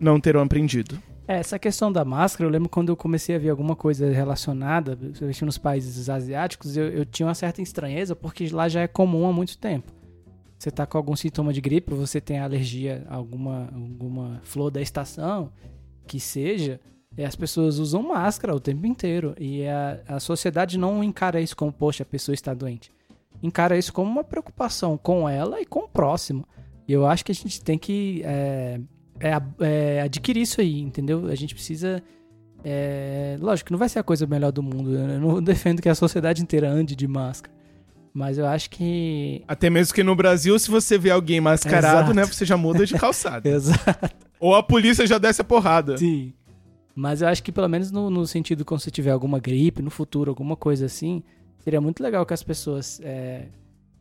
não 0.00 0.20
terão 0.20 0.40
aprendido. 0.40 1.00
É, 1.28 1.38
essa 1.38 1.58
questão 1.58 1.92
da 1.92 2.04
máscara, 2.04 2.48
eu 2.48 2.50
lembro 2.50 2.68
quando 2.68 2.88
eu 2.88 2.96
comecei 2.96 3.36
a 3.36 3.38
ver 3.38 3.50
alguma 3.50 3.76
coisa 3.76 4.10
relacionada, 4.10 4.96
principalmente 4.96 5.44
nos 5.44 5.58
países 5.58 6.08
asiáticos, 6.08 6.76
eu, 6.76 6.88
eu 6.88 7.04
tinha 7.04 7.26
uma 7.26 7.34
certa 7.34 7.60
estranheza, 7.60 8.16
porque 8.16 8.48
lá 8.48 8.68
já 8.68 8.80
é 8.80 8.88
comum 8.88 9.28
há 9.28 9.32
muito 9.32 9.58
tempo 9.58 9.97
você 10.58 10.72
tá 10.72 10.84
com 10.84 10.98
algum 10.98 11.14
sintoma 11.14 11.52
de 11.52 11.60
gripe, 11.60 11.94
você 11.94 12.20
tem 12.20 12.40
alergia 12.40 13.06
a 13.08 13.14
alguma, 13.14 13.70
alguma 13.72 14.40
flor 14.42 14.72
da 14.72 14.82
estação, 14.82 15.52
que 16.04 16.18
seja, 16.18 16.80
é, 17.16 17.24
as 17.24 17.36
pessoas 17.36 17.78
usam 17.78 18.02
máscara 18.02 18.54
o 18.54 18.58
tempo 18.58 18.84
inteiro. 18.84 19.34
E 19.38 19.64
a, 19.66 20.00
a 20.08 20.20
sociedade 20.20 20.76
não 20.76 21.02
encara 21.04 21.40
isso 21.40 21.56
como, 21.56 21.72
poxa, 21.72 22.02
a 22.02 22.06
pessoa 22.06 22.34
está 22.34 22.52
doente. 22.52 22.90
Encara 23.40 23.78
isso 23.78 23.92
como 23.92 24.10
uma 24.10 24.24
preocupação 24.24 24.98
com 24.98 25.28
ela 25.28 25.60
e 25.60 25.64
com 25.64 25.80
o 25.80 25.88
próximo. 25.88 26.44
E 26.88 26.92
eu 26.92 27.06
acho 27.06 27.24
que 27.24 27.30
a 27.30 27.34
gente 27.34 27.62
tem 27.62 27.78
que 27.78 28.22
é, 28.24 28.80
é, 29.20 29.30
é, 29.60 30.00
adquirir 30.02 30.42
isso 30.42 30.60
aí, 30.60 30.80
entendeu? 30.80 31.26
A 31.26 31.34
gente 31.36 31.54
precisa. 31.54 32.02
É, 32.64 33.36
lógico, 33.38 33.70
não 33.70 33.78
vai 33.78 33.88
ser 33.88 34.00
a 34.00 34.02
coisa 34.02 34.26
melhor 34.26 34.50
do 34.50 34.62
mundo. 34.62 34.96
Eu 34.96 35.20
não 35.20 35.40
defendo 35.42 35.80
que 35.80 35.88
a 35.88 35.94
sociedade 35.94 36.42
inteira 36.42 36.68
ande 36.68 36.96
de 36.96 37.06
máscara. 37.06 37.56
Mas 38.12 38.38
eu 38.38 38.46
acho 38.46 38.70
que. 38.70 39.42
Até 39.46 39.70
mesmo 39.70 39.94
que 39.94 40.02
no 40.02 40.14
Brasil, 40.14 40.58
se 40.58 40.70
você 40.70 40.98
vê 40.98 41.10
alguém 41.10 41.40
mascarado, 41.40 42.10
Exato. 42.10 42.14
né? 42.14 42.24
Você 42.24 42.44
já 42.44 42.56
muda 42.56 42.84
de 42.84 42.94
calçada. 42.98 43.48
Exato. 43.48 44.28
Ou 44.40 44.54
a 44.54 44.62
polícia 44.62 45.06
já 45.06 45.18
desce 45.18 45.40
a 45.40 45.44
porrada. 45.44 45.96
Sim. 45.98 46.32
Mas 46.94 47.22
eu 47.22 47.28
acho 47.28 47.42
que 47.42 47.52
pelo 47.52 47.68
menos 47.68 47.92
no, 47.92 48.10
no 48.10 48.26
sentido 48.26 48.64
quando 48.64 48.80
você 48.80 48.90
tiver 48.90 49.12
alguma 49.12 49.38
gripe 49.38 49.80
no 49.82 49.90
futuro, 49.90 50.30
alguma 50.30 50.56
coisa 50.56 50.86
assim, 50.86 51.22
seria 51.58 51.80
muito 51.80 52.02
legal 52.02 52.26
que 52.26 52.34
as 52.34 52.42
pessoas 52.42 53.00
é, 53.04 53.46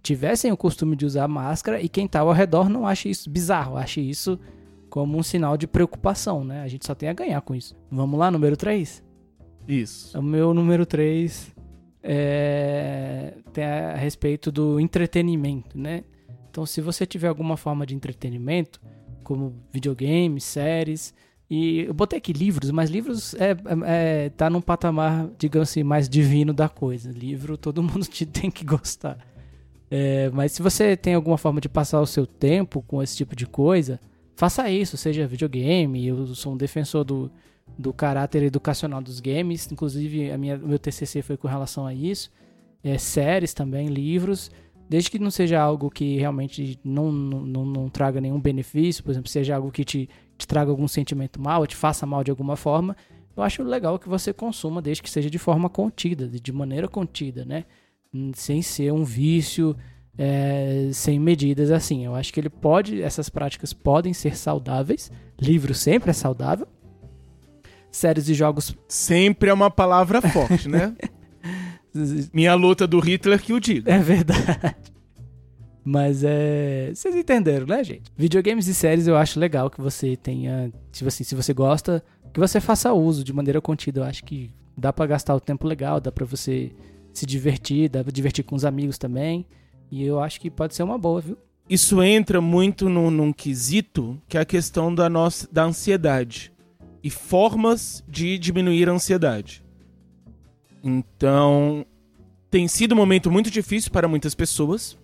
tivessem 0.01 0.51
o 0.51 0.57
costume 0.57 0.95
de 0.95 1.05
usar 1.05 1.27
máscara 1.27 1.79
e 1.79 1.87
quem 1.87 2.07
tá 2.07 2.21
ao 2.21 2.31
redor 2.31 2.69
não 2.69 2.87
ache 2.87 3.07
isso 3.07 3.29
bizarro, 3.29 3.77
ache 3.77 4.01
isso 4.01 4.39
como 4.89 5.17
um 5.17 5.21
sinal 5.21 5.57
de 5.57 5.67
preocupação, 5.67 6.43
né? 6.43 6.63
A 6.63 6.67
gente 6.67 6.87
só 6.87 6.95
tem 6.95 7.07
a 7.09 7.13
ganhar 7.13 7.41
com 7.41 7.53
isso. 7.53 7.75
Vamos 7.91 8.17
lá, 8.17 8.31
número 8.31 8.57
3? 8.57 9.03
Isso. 9.67 10.17
O 10.17 10.21
meu 10.23 10.53
número 10.53 10.85
3 10.85 11.53
é, 12.09 13.33
a, 13.93 13.97
respeito 13.97 14.49
do 14.49 14.79
entretenimento, 14.79 15.77
né? 15.77 16.05
Então, 16.49 16.65
se 16.65 16.79
você 16.79 17.05
tiver 17.05 17.27
alguma 17.27 17.57
forma 17.57 17.85
de 17.85 17.93
entretenimento, 17.93 18.79
como 19.23 19.53
videogames, 19.73 20.45
séries, 20.45 21.13
e 21.49 21.81
eu 21.81 21.93
botei 21.93 22.17
aqui 22.17 22.31
livros, 22.31 22.71
mas 22.71 22.89
livros 22.89 23.33
é, 23.33 23.51
é, 23.51 23.55
é, 24.25 24.29
tá 24.29 24.49
num 24.49 24.61
patamar, 24.61 25.29
digamos 25.37 25.69
assim, 25.69 25.83
mais 25.83 26.07
divino 26.07 26.53
da 26.53 26.69
coisa. 26.69 27.11
Livro 27.11 27.57
todo 27.57 27.83
mundo 27.83 28.07
tem 28.31 28.49
que 28.49 28.63
gostar. 28.63 29.17
É, 29.91 30.29
mas 30.33 30.53
se 30.53 30.61
você 30.61 30.95
tem 30.95 31.13
alguma 31.13 31.37
forma 31.37 31.59
de 31.59 31.67
passar 31.67 31.99
o 31.99 32.07
seu 32.07 32.25
tempo 32.25 32.81
com 32.81 33.03
esse 33.03 33.17
tipo 33.17 33.35
de 33.35 33.45
coisa, 33.45 33.99
faça 34.35 34.69
isso, 34.69 34.95
seja 34.95 35.27
videogame. 35.27 36.07
Eu 36.07 36.27
sou 36.27 36.53
um 36.53 36.57
defensor 36.57 37.03
do, 37.03 37.29
do 37.77 37.93
caráter 37.93 38.43
educacional 38.43 39.01
dos 39.01 39.19
games. 39.19 39.69
Inclusive, 39.71 40.31
a 40.31 40.37
minha, 40.37 40.55
o 40.57 40.67
meu 40.67 40.79
TCC 40.79 41.21
foi 41.21 41.37
com 41.37 41.47
relação 41.47 41.85
a 41.85 41.93
isso. 41.93 42.31
É, 42.83 42.97
séries 42.97 43.53
também, 43.53 43.87
livros. 43.87 44.51
Desde 44.89 45.11
que 45.11 45.19
não 45.19 45.29
seja 45.29 45.59
algo 45.59 45.89
que 45.89 46.17
realmente 46.17 46.79
não, 46.83 47.11
não, 47.11 47.65
não 47.65 47.89
traga 47.89 48.21
nenhum 48.21 48.39
benefício, 48.39 49.03
por 49.03 49.11
exemplo, 49.11 49.29
seja 49.29 49.55
algo 49.55 49.69
que 49.69 49.83
te, 49.83 50.09
te 50.37 50.47
traga 50.47 50.71
algum 50.71 50.87
sentimento 50.87 51.41
mal, 51.41 51.67
te 51.67 51.75
faça 51.75 52.05
mal 52.05 52.23
de 52.23 52.31
alguma 52.31 52.55
forma, 52.55 52.95
eu 53.37 53.43
acho 53.43 53.61
legal 53.63 53.99
que 53.99 54.09
você 54.09 54.33
consuma, 54.33 54.81
desde 54.81 55.03
que 55.03 55.09
seja 55.09 55.29
de 55.29 55.37
forma 55.37 55.69
contida, 55.69 56.27
de 56.27 56.51
maneira 56.51 56.87
contida, 56.87 57.45
né? 57.45 57.65
Hum, 58.11 58.31
sem 58.33 58.63
ser 58.63 58.91
um 58.91 59.03
vício, 59.03 59.75
é, 60.17 60.89
sem 60.91 61.19
medidas 61.19 61.69
assim. 61.69 62.03
Eu 62.03 62.15
acho 62.15 62.33
que 62.33 62.39
ele 62.39 62.49
pode, 62.49 62.99
essas 62.99 63.29
práticas 63.29 63.73
podem 63.73 64.11
ser 64.11 64.35
saudáveis. 64.35 65.11
Livro 65.39 65.75
sempre 65.75 66.09
é 66.09 66.13
saudável, 66.13 66.67
séries 67.97 68.29
e 68.29 68.33
jogos. 68.33 68.75
Sempre 68.87 69.49
é 69.49 69.53
uma 69.53 69.69
palavra 69.69 70.21
forte, 70.21 70.67
né? 70.69 70.95
Minha 72.31 72.53
luta 72.53 72.85
do 72.85 72.99
Hitler 72.99 73.41
que 73.41 73.53
o 73.53 73.59
diga. 73.59 73.91
É 73.91 73.99
verdade. 73.99 74.75
Mas 75.83 76.23
é. 76.23 76.91
Vocês 76.93 77.15
entenderam, 77.15 77.65
né, 77.65 77.83
gente? 77.83 78.11
Videogames 78.15 78.67
e 78.67 78.73
séries 78.73 79.07
eu 79.07 79.15
acho 79.15 79.39
legal 79.39 79.69
que 79.69 79.81
você 79.81 80.15
tenha. 80.15 80.71
Tipo 80.91 81.07
assim, 81.07 81.23
se 81.23 81.33
você 81.33 81.53
gosta, 81.53 82.03
que 82.33 82.39
você 82.39 82.59
faça 82.59 82.93
uso 82.93 83.23
de 83.23 83.33
maneira 83.33 83.61
contida. 83.61 84.01
Eu 84.01 84.03
acho 84.03 84.23
que 84.23 84.51
dá 84.77 84.91
para 84.91 85.07
gastar 85.07 85.33
o 85.35 85.39
tempo 85.39 85.65
legal, 85.65 85.99
dá 85.99 86.11
para 86.11 86.25
você 86.25 86.71
se 87.13 87.25
divertir, 87.25 87.89
dá 87.89 88.03
pra 88.03 88.11
divertir 88.11 88.43
com 88.43 88.55
os 88.55 88.65
amigos 88.65 88.97
também. 88.97 89.45
E 89.89 90.03
eu 90.03 90.19
acho 90.19 90.39
que 90.39 90.51
pode 90.51 90.75
ser 90.75 90.83
uma 90.83 90.97
boa, 90.97 91.21
viu? 91.21 91.37
Isso 91.69 92.03
entra 92.03 92.39
muito 92.39 92.89
no, 92.89 93.09
num 93.09 93.33
quesito 93.33 94.21
que 94.27 94.37
é 94.37 94.41
a 94.41 94.45
questão 94.45 94.93
da, 94.93 95.09
nossa, 95.09 95.47
da 95.51 95.63
ansiedade 95.63 96.51
e 97.03 97.09
formas 97.09 98.03
de 98.07 98.37
diminuir 98.37 98.89
a 98.89 98.93
ansiedade. 98.93 99.63
Então, 100.83 101.85
tem 102.49 102.67
sido 102.67 102.93
um 102.93 102.97
momento 102.97 103.29
muito 103.31 103.51
difícil 103.51 103.91
para 103.91 104.07
muitas 104.07 104.33
pessoas. 104.33 104.97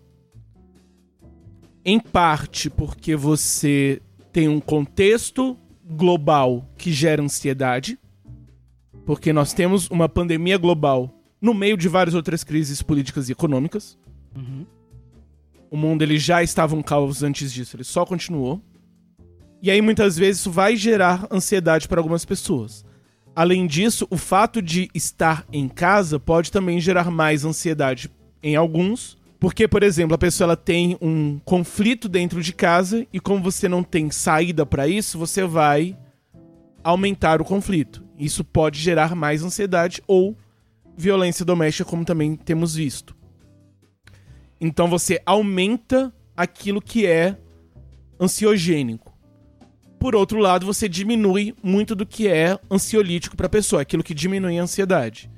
Em 1.85 1.99
parte 1.99 2.69
porque 2.69 3.15
você 3.15 4.01
tem 4.31 4.47
um 4.47 4.59
contexto 4.59 5.57
global 5.85 6.67
que 6.77 6.91
gera 6.91 7.21
ansiedade. 7.21 7.99
Porque 9.05 9.33
nós 9.33 9.53
temos 9.53 9.89
uma 9.89 10.07
pandemia 10.07 10.57
global 10.57 11.13
no 11.41 11.53
meio 11.53 11.75
de 11.75 11.89
várias 11.89 12.15
outras 12.15 12.43
crises 12.43 12.81
políticas 12.81 13.27
e 13.27 13.33
econômicas. 13.33 13.97
Uhum. 14.35 14.65
O 15.69 15.75
mundo 15.75 16.03
ele 16.03 16.17
já 16.17 16.41
estava 16.41 16.75
um 16.75 16.81
caos 16.81 17.23
antes 17.23 17.51
disso, 17.51 17.75
ele 17.75 17.83
só 17.83 18.05
continuou. 18.05 18.61
E 19.63 19.71
aí 19.71 19.81
muitas 19.81 20.17
vezes 20.17 20.41
isso 20.41 20.51
vai 20.51 20.75
gerar 20.75 21.25
ansiedade 21.31 21.87
para 21.87 22.01
algumas 22.01 22.25
pessoas. 22.25 22.83
Além 23.33 23.65
disso, 23.65 24.05
o 24.09 24.17
fato 24.17 24.61
de 24.61 24.89
estar 24.93 25.45
em 25.53 25.69
casa 25.69 26.19
pode 26.19 26.51
também 26.51 26.81
gerar 26.81 27.09
mais 27.09 27.45
ansiedade 27.45 28.11
em 28.43 28.57
alguns, 28.57 29.17
porque, 29.39 29.65
por 29.65 29.81
exemplo, 29.81 30.15
a 30.15 30.17
pessoa 30.17 30.47
ela 30.47 30.57
tem 30.57 30.97
um 30.99 31.39
conflito 31.45 32.09
dentro 32.09 32.43
de 32.43 32.51
casa 32.51 33.07
e 33.13 33.21
como 33.21 33.41
você 33.41 33.69
não 33.69 33.83
tem 33.83 34.11
saída 34.11 34.65
para 34.65 34.85
isso, 34.85 35.17
você 35.17 35.45
vai 35.45 35.97
aumentar 36.83 37.41
o 37.41 37.45
conflito. 37.45 38.03
Isso 38.19 38.43
pode 38.43 38.81
gerar 38.81 39.15
mais 39.15 39.45
ansiedade 39.45 40.03
ou 40.05 40.35
violência 40.97 41.45
doméstica, 41.45 41.89
como 41.89 42.03
também 42.03 42.35
temos 42.35 42.75
visto. 42.75 43.15
Então 44.59 44.89
você 44.89 45.21
aumenta 45.25 46.13
aquilo 46.35 46.81
que 46.81 47.05
é 47.05 47.37
ansiogênico. 48.19 49.12
Por 50.03 50.17
outro 50.17 50.37
lado, 50.37 50.65
você 50.65 50.89
diminui 50.89 51.55
muito 51.63 51.95
do 51.95 52.05
que 52.05 52.27
é 52.27 52.59
ansiolítico 52.69 53.37
para 53.37 53.45
a 53.45 53.49
pessoa, 53.49 53.83
aquilo 53.83 54.03
que 54.03 54.13
diminui 54.13 54.59
a 54.59 54.63
ansiedade. 54.63 55.31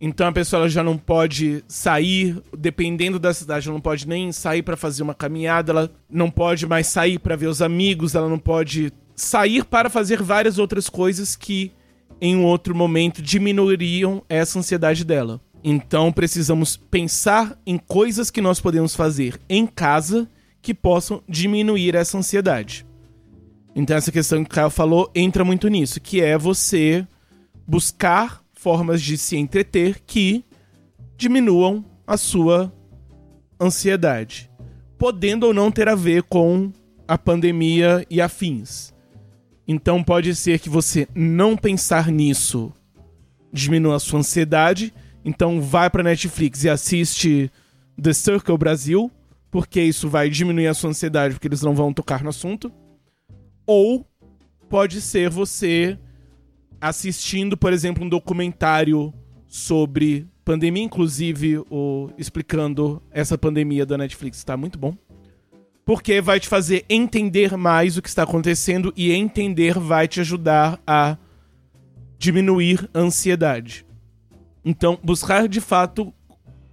Então 0.00 0.26
a 0.26 0.32
pessoa 0.32 0.66
já 0.66 0.82
não 0.82 0.96
pode 0.96 1.62
sair, 1.68 2.42
dependendo 2.56 3.18
da 3.18 3.34
cidade, 3.34 3.68
ela 3.68 3.74
não 3.74 3.82
pode 3.82 4.08
nem 4.08 4.32
sair 4.32 4.62
para 4.62 4.78
fazer 4.78 5.02
uma 5.02 5.14
caminhada, 5.14 5.72
ela 5.72 5.90
não 6.08 6.30
pode 6.30 6.66
mais 6.66 6.86
sair 6.86 7.18
para 7.18 7.36
ver 7.36 7.48
os 7.48 7.60
amigos, 7.60 8.14
ela 8.14 8.30
não 8.30 8.38
pode 8.38 8.90
sair 9.14 9.62
para 9.62 9.90
fazer 9.90 10.22
várias 10.22 10.58
outras 10.58 10.88
coisas 10.88 11.36
que 11.36 11.70
em 12.18 12.34
um 12.34 12.46
outro 12.46 12.74
momento 12.74 13.20
diminuiriam 13.20 14.22
essa 14.26 14.58
ansiedade 14.58 15.04
dela. 15.04 15.38
Então 15.62 16.10
precisamos 16.10 16.78
pensar 16.78 17.58
em 17.66 17.76
coisas 17.76 18.30
que 18.30 18.40
nós 18.40 18.58
podemos 18.58 18.96
fazer 18.96 19.38
em 19.50 19.66
casa 19.66 20.26
que 20.62 20.72
possam 20.72 21.22
diminuir 21.28 21.94
essa 21.94 22.16
ansiedade. 22.16 22.87
Então 23.78 23.96
essa 23.96 24.10
questão 24.10 24.42
que 24.42 24.50
o 24.50 24.54
Caio 24.54 24.70
falou 24.70 25.08
entra 25.14 25.44
muito 25.44 25.68
nisso, 25.68 26.00
que 26.00 26.20
é 26.20 26.36
você 26.36 27.06
buscar 27.64 28.42
formas 28.52 29.00
de 29.00 29.16
se 29.16 29.36
entreter 29.36 30.00
que 30.04 30.44
diminuam 31.16 31.84
a 32.04 32.16
sua 32.16 32.72
ansiedade, 33.60 34.50
podendo 34.98 35.46
ou 35.46 35.54
não 35.54 35.70
ter 35.70 35.88
a 35.88 35.94
ver 35.94 36.24
com 36.24 36.72
a 37.06 37.16
pandemia 37.16 38.04
e 38.10 38.20
afins. 38.20 38.92
Então 39.66 40.02
pode 40.02 40.34
ser 40.34 40.58
que 40.58 40.68
você 40.68 41.06
não 41.14 41.56
pensar 41.56 42.10
nisso 42.10 42.72
diminua 43.52 43.94
a 43.94 44.00
sua 44.00 44.18
ansiedade, 44.18 44.92
então 45.24 45.60
vai 45.60 45.88
para 45.88 46.02
Netflix 46.02 46.64
e 46.64 46.68
assiste 46.68 47.48
The 48.00 48.12
Circle 48.12 48.58
Brasil, 48.58 49.08
porque 49.52 49.80
isso 49.80 50.08
vai 50.08 50.28
diminuir 50.28 50.66
a 50.66 50.74
sua 50.74 50.90
ansiedade, 50.90 51.34
porque 51.34 51.46
eles 51.46 51.62
não 51.62 51.76
vão 51.76 51.92
tocar 51.92 52.24
no 52.24 52.30
assunto. 52.30 52.72
Ou 53.68 54.06
pode 54.66 54.98
ser 55.02 55.28
você 55.28 55.98
assistindo, 56.80 57.54
por 57.54 57.70
exemplo, 57.70 58.02
um 58.02 58.08
documentário 58.08 59.12
sobre 59.46 60.26
pandemia, 60.42 60.82
inclusive 60.82 61.58
o, 61.70 62.08
explicando 62.16 63.02
essa 63.10 63.36
pandemia 63.36 63.84
da 63.84 63.98
Netflix. 63.98 64.42
Tá 64.42 64.56
muito 64.56 64.78
bom. 64.78 64.96
Porque 65.84 66.22
vai 66.22 66.40
te 66.40 66.48
fazer 66.48 66.86
entender 66.88 67.58
mais 67.58 67.98
o 67.98 68.02
que 68.02 68.08
está 68.08 68.22
acontecendo 68.22 68.90
e 68.96 69.12
entender 69.12 69.78
vai 69.78 70.08
te 70.08 70.20
ajudar 70.20 70.80
a 70.86 71.18
diminuir 72.18 72.88
a 72.94 73.00
ansiedade. 73.00 73.84
Então, 74.64 74.98
buscar 75.02 75.46
de 75.46 75.60
fato 75.60 76.10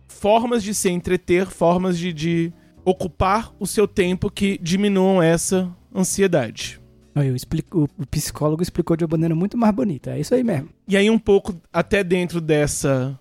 formas 0.08 0.64
de 0.64 0.74
se 0.74 0.90
entreter, 0.90 1.48
formas 1.48 1.98
de, 1.98 2.14
de 2.14 2.54
ocupar 2.86 3.54
o 3.60 3.68
seu 3.68 3.86
tempo 3.86 4.32
que 4.32 4.58
diminuam 4.62 5.22
essa 5.22 5.70
ansiedade. 5.94 6.85
Eu 7.16 7.36
explico, 7.36 7.90
o 7.98 8.06
psicólogo 8.06 8.62
explicou 8.62 8.98
de 8.98 9.06
uma 9.06 9.12
maneira 9.12 9.34
muito 9.34 9.58
mais 9.58 9.74
bonita. 9.74 10.12
É 10.12 10.20
isso 10.20 10.36
aí 10.36 10.44
mesmo. 10.44 10.70
E 10.86 10.98
aí, 10.98 11.10
um 11.10 11.18
pouco 11.18 11.56
até 11.72 12.04
dentro 12.04 12.42
dessa, 12.42 13.18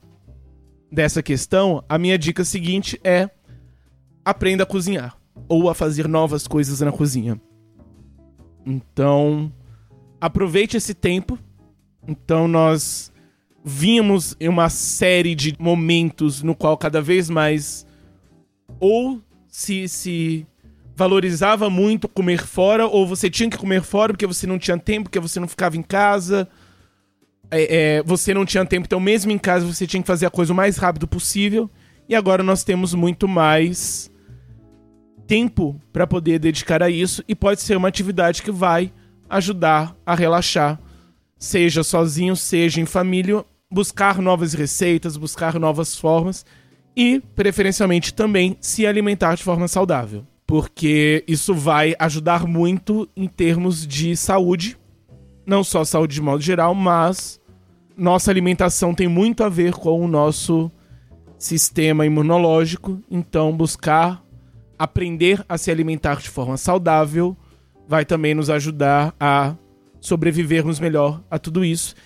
dessa 0.91 1.23
questão, 1.23 1.85
a 1.89 1.97
minha 1.97 2.19
dica 2.19 2.45
seguinte 2.45 3.01
é 3.05 3.31
aprenda 4.25 4.65
a 4.65 4.67
cozinhar. 4.67 5.17
Ou 5.49 5.71
a 5.71 5.75
fazer 5.75 6.09
novas 6.09 6.49
coisas 6.49 6.81
na 6.81 6.91
cozinha. 6.91 7.41
Então, 8.67 9.53
aproveite 10.21 10.77
esse 10.77 10.95
tempo. 10.95 11.39
Então, 12.07 12.49
nós 12.49 13.13
vimos 13.65 14.37
uma 14.41 14.69
série 14.69 15.35
de 15.35 15.55
momentos 15.59 16.43
no 16.43 16.55
qual 16.55 16.77
cada 16.77 17.01
vez 17.01 17.31
mais 17.31 17.87
ou 18.81 19.23
se, 19.49 19.89
se 19.89 20.47
valorizava 20.97 21.69
muito 21.69 22.09
comer 22.09 22.45
fora, 22.45 22.87
ou 22.87 23.07
você 23.07 23.29
tinha 23.29 23.51
que 23.51 23.59
comer 23.59 23.83
fora 23.83 24.13
porque 24.13 24.27
você 24.27 24.47
não 24.47 24.59
tinha 24.59 24.79
tempo, 24.79 25.05
porque 25.05 25.21
você 25.21 25.41
não 25.41 25.49
ficava 25.49 25.77
em 25.77 25.83
casa. 25.83 26.49
É, 27.51 27.97
é, 27.97 28.03
você 28.03 28.33
não 28.33 28.45
tinha 28.45 28.65
tempo, 28.65 28.87
então 28.87 28.99
mesmo 28.99 29.31
em 29.31 29.39
casa 29.39 29.67
você 29.67 29.87
tinha 29.87 30.03
que 30.03 30.07
fazer 30.07 30.27
a 30.27 30.31
coisa 30.31 30.53
o 30.53 30.57
mais 30.57 30.77
rápido 30.77 31.07
possível. 31.07 31.71
E 32.09 32.15
agora 32.15 32.43
nós 32.43 32.65
temos 32.65 32.95
muito 32.95 33.27
mais 33.27 34.11
tempo 35.27 35.81
para 35.93 36.07
poder 36.07 36.39
dedicar 36.39 36.83
a 36.83 36.91
isso 36.91 37.25
e 37.27 37.35
pode 37.35 37.61
ser 37.63 37.77
uma 37.77 37.89
atividade 37.89 38.43
que 38.43 38.51
vai 38.51 38.93
ajudar 39.29 39.97
a 40.05 40.15
relaxar, 40.15 40.79
seja 41.39 41.83
sozinho, 41.83 42.37
seja 42.37 42.81
em 42.81 42.87
família, 42.87 43.45
buscar 43.71 44.21
novas 44.21 44.53
receitas, 44.53 45.17
buscar 45.17 45.59
novas 45.59 45.97
formas 45.97 46.45
e 46.95 47.21
preferencialmente 47.35 48.13
também 48.13 48.57
se 48.61 48.87
alimentar 48.87 49.35
de 49.35 49.43
forma 49.43 49.67
saudável 49.67 50.27
porque 50.55 51.25
isso 51.27 51.53
vai 51.53 51.97
ajudar 51.99 52.47
muito 52.47 53.09
em 53.17 53.27
termos 53.27 53.85
de 53.85 54.17
saúde, 54.17 54.79
não 55.45 55.65
só 55.65 55.85
saúde 55.85 56.15
de 56.15 56.23
modo 56.23 56.41
geral, 56.41 56.77
mas 56.77 57.41
nossa 57.97 58.31
alimentação 58.31 58.95
tem 58.95 59.09
muito 59.09 59.43
a 59.43 59.49
ver 59.49 59.73
com 59.73 60.01
o 60.01 60.07
nosso 60.07 60.71
sistema 61.37 62.07
imunológico, 62.07 63.03
então 63.11 63.51
buscar 63.51 64.23
aprender 64.79 65.45
a 65.49 65.59
se 65.59 65.73
alimentar 65.73 66.21
de 66.21 66.31
forma 66.31 66.57
saudável 66.57 67.37
vai 67.89 68.05
também 68.05 68.33
nos 68.33 68.49
ajudar 68.49 69.13
a 69.19 69.57
sobrevivermos 70.01 70.79
melhor 70.79 71.21
a 71.29 71.37
tudo 71.37 71.65
isso. 71.65 71.97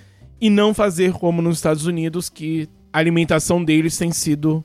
E 0.41 0.49
não 0.49 0.73
fazer 0.73 1.13
como 1.13 1.43
nos 1.43 1.59
Estados 1.59 1.85
Unidos 1.85 2.31
que 2.31 2.67
a 2.95 2.99
alimentação 2.99 3.63
deles 3.63 3.99
tem 3.99 4.11
sido 4.11 4.65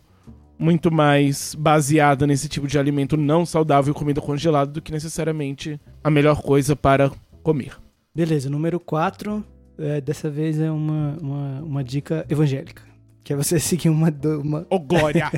muito 0.58 0.92
mais 0.92 1.56
baseada 1.56 2.28
nesse 2.28 2.48
tipo 2.48 2.68
de 2.68 2.78
alimento 2.78 3.18
não 3.18 3.46
saudável, 3.46 3.94
comida 3.94 4.22
congelada, 4.22 4.72
do 4.72 4.82
que 4.82 4.92
necessariamente 4.92 5.80
a 6.04 6.10
melhor 6.10 6.42
coisa 6.42 6.76
para 6.76 7.12
comer. 7.42 7.78
Beleza, 8.16 8.50
número 8.50 8.80
4, 8.80 9.44
é, 9.78 10.00
dessa 10.00 10.30
vez 10.30 10.60
é 10.60 10.72
uma, 10.72 11.18
uma, 11.22 11.62
uma, 11.62 11.84
dica 11.84 12.26
evangélica. 12.30 12.84
Que 13.24 13.34
é 13.34 13.36
você 13.36 13.58
seguir 13.60 13.90
uma. 13.90 14.14
uma... 14.42 14.68
Oh, 14.70 14.80
glória! 14.80 15.32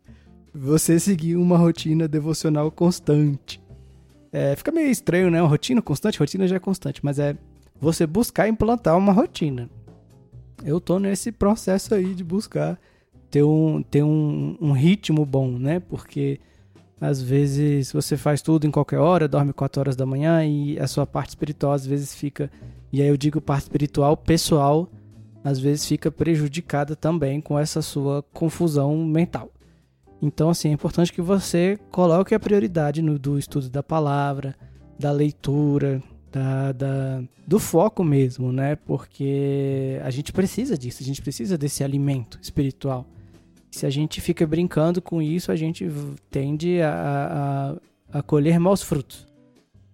você 0.54 0.98
seguir 0.98 1.36
uma 1.36 1.56
rotina 1.56 2.06
devocional 2.06 2.70
constante. 2.70 3.60
É, 4.32 4.54
fica 4.54 4.70
meio 4.70 4.88
estranho, 4.88 5.30
né? 5.30 5.42
Uma 5.42 5.48
rotina 5.48 5.82
constante, 5.82 6.18
rotina 6.18 6.46
já 6.46 6.56
é 6.56 6.60
constante, 6.60 7.00
mas 7.04 7.18
é 7.18 7.36
você 7.80 8.06
buscar 8.06 8.48
implantar 8.48 8.96
uma 8.96 9.12
rotina. 9.12 9.68
Eu 10.64 10.80
tô 10.80 10.98
nesse 10.98 11.32
processo 11.32 11.94
aí 11.94 12.14
de 12.14 12.22
buscar 12.22 12.78
ter 13.30 13.42
um, 13.42 13.82
ter 13.82 14.02
um, 14.02 14.56
um 14.60 14.72
ritmo 14.72 15.24
bom, 15.24 15.50
né? 15.50 15.80
Porque 15.80 16.40
às 17.00 17.22
vezes 17.22 17.92
você 17.92 18.16
faz 18.16 18.42
tudo 18.42 18.66
em 18.66 18.70
qualquer 18.70 18.98
hora, 18.98 19.26
dorme 19.26 19.52
4 19.52 19.80
horas 19.80 19.96
da 19.96 20.04
manhã 20.04 20.44
e 20.44 20.78
a 20.78 20.86
sua 20.86 21.06
parte 21.06 21.30
espiritual 21.30 21.72
às 21.72 21.86
vezes 21.86 22.14
fica. 22.14 22.50
E 22.92 23.00
aí 23.00 23.08
eu 23.08 23.16
digo 23.16 23.40
parte 23.40 23.62
espiritual, 23.62 24.16
pessoal, 24.16 24.88
às 25.42 25.58
vezes 25.58 25.86
fica 25.86 26.10
prejudicada 26.10 26.94
também 26.94 27.40
com 27.40 27.58
essa 27.58 27.80
sua 27.80 28.22
confusão 28.32 28.96
mental. 29.04 29.50
Então, 30.20 30.50
assim, 30.50 30.68
é 30.68 30.72
importante 30.72 31.12
que 31.12 31.22
você 31.22 31.78
coloque 31.90 32.34
a 32.34 32.40
prioridade 32.40 33.00
no, 33.00 33.18
do 33.18 33.38
estudo 33.38 33.70
da 33.70 33.82
palavra, 33.82 34.54
da 34.98 35.10
leitura, 35.10 36.02
da, 36.30 36.72
da, 36.72 37.22
do 37.46 37.58
foco 37.58 38.04
mesmo, 38.04 38.52
né? 38.52 38.76
Porque 38.76 39.98
a 40.04 40.10
gente 40.10 40.30
precisa 40.32 40.76
disso, 40.76 41.02
a 41.02 41.06
gente 41.06 41.22
precisa 41.22 41.56
desse 41.56 41.82
alimento 41.82 42.38
espiritual. 42.42 43.06
Se 43.70 43.86
a 43.86 43.90
gente 43.90 44.20
fica 44.20 44.46
brincando 44.46 45.00
com 45.00 45.22
isso, 45.22 45.52
a 45.52 45.56
gente 45.56 45.88
tende 46.30 46.80
a, 46.82 47.76
a, 48.12 48.18
a 48.18 48.22
colher 48.22 48.58
maus 48.58 48.82
frutos. 48.82 49.26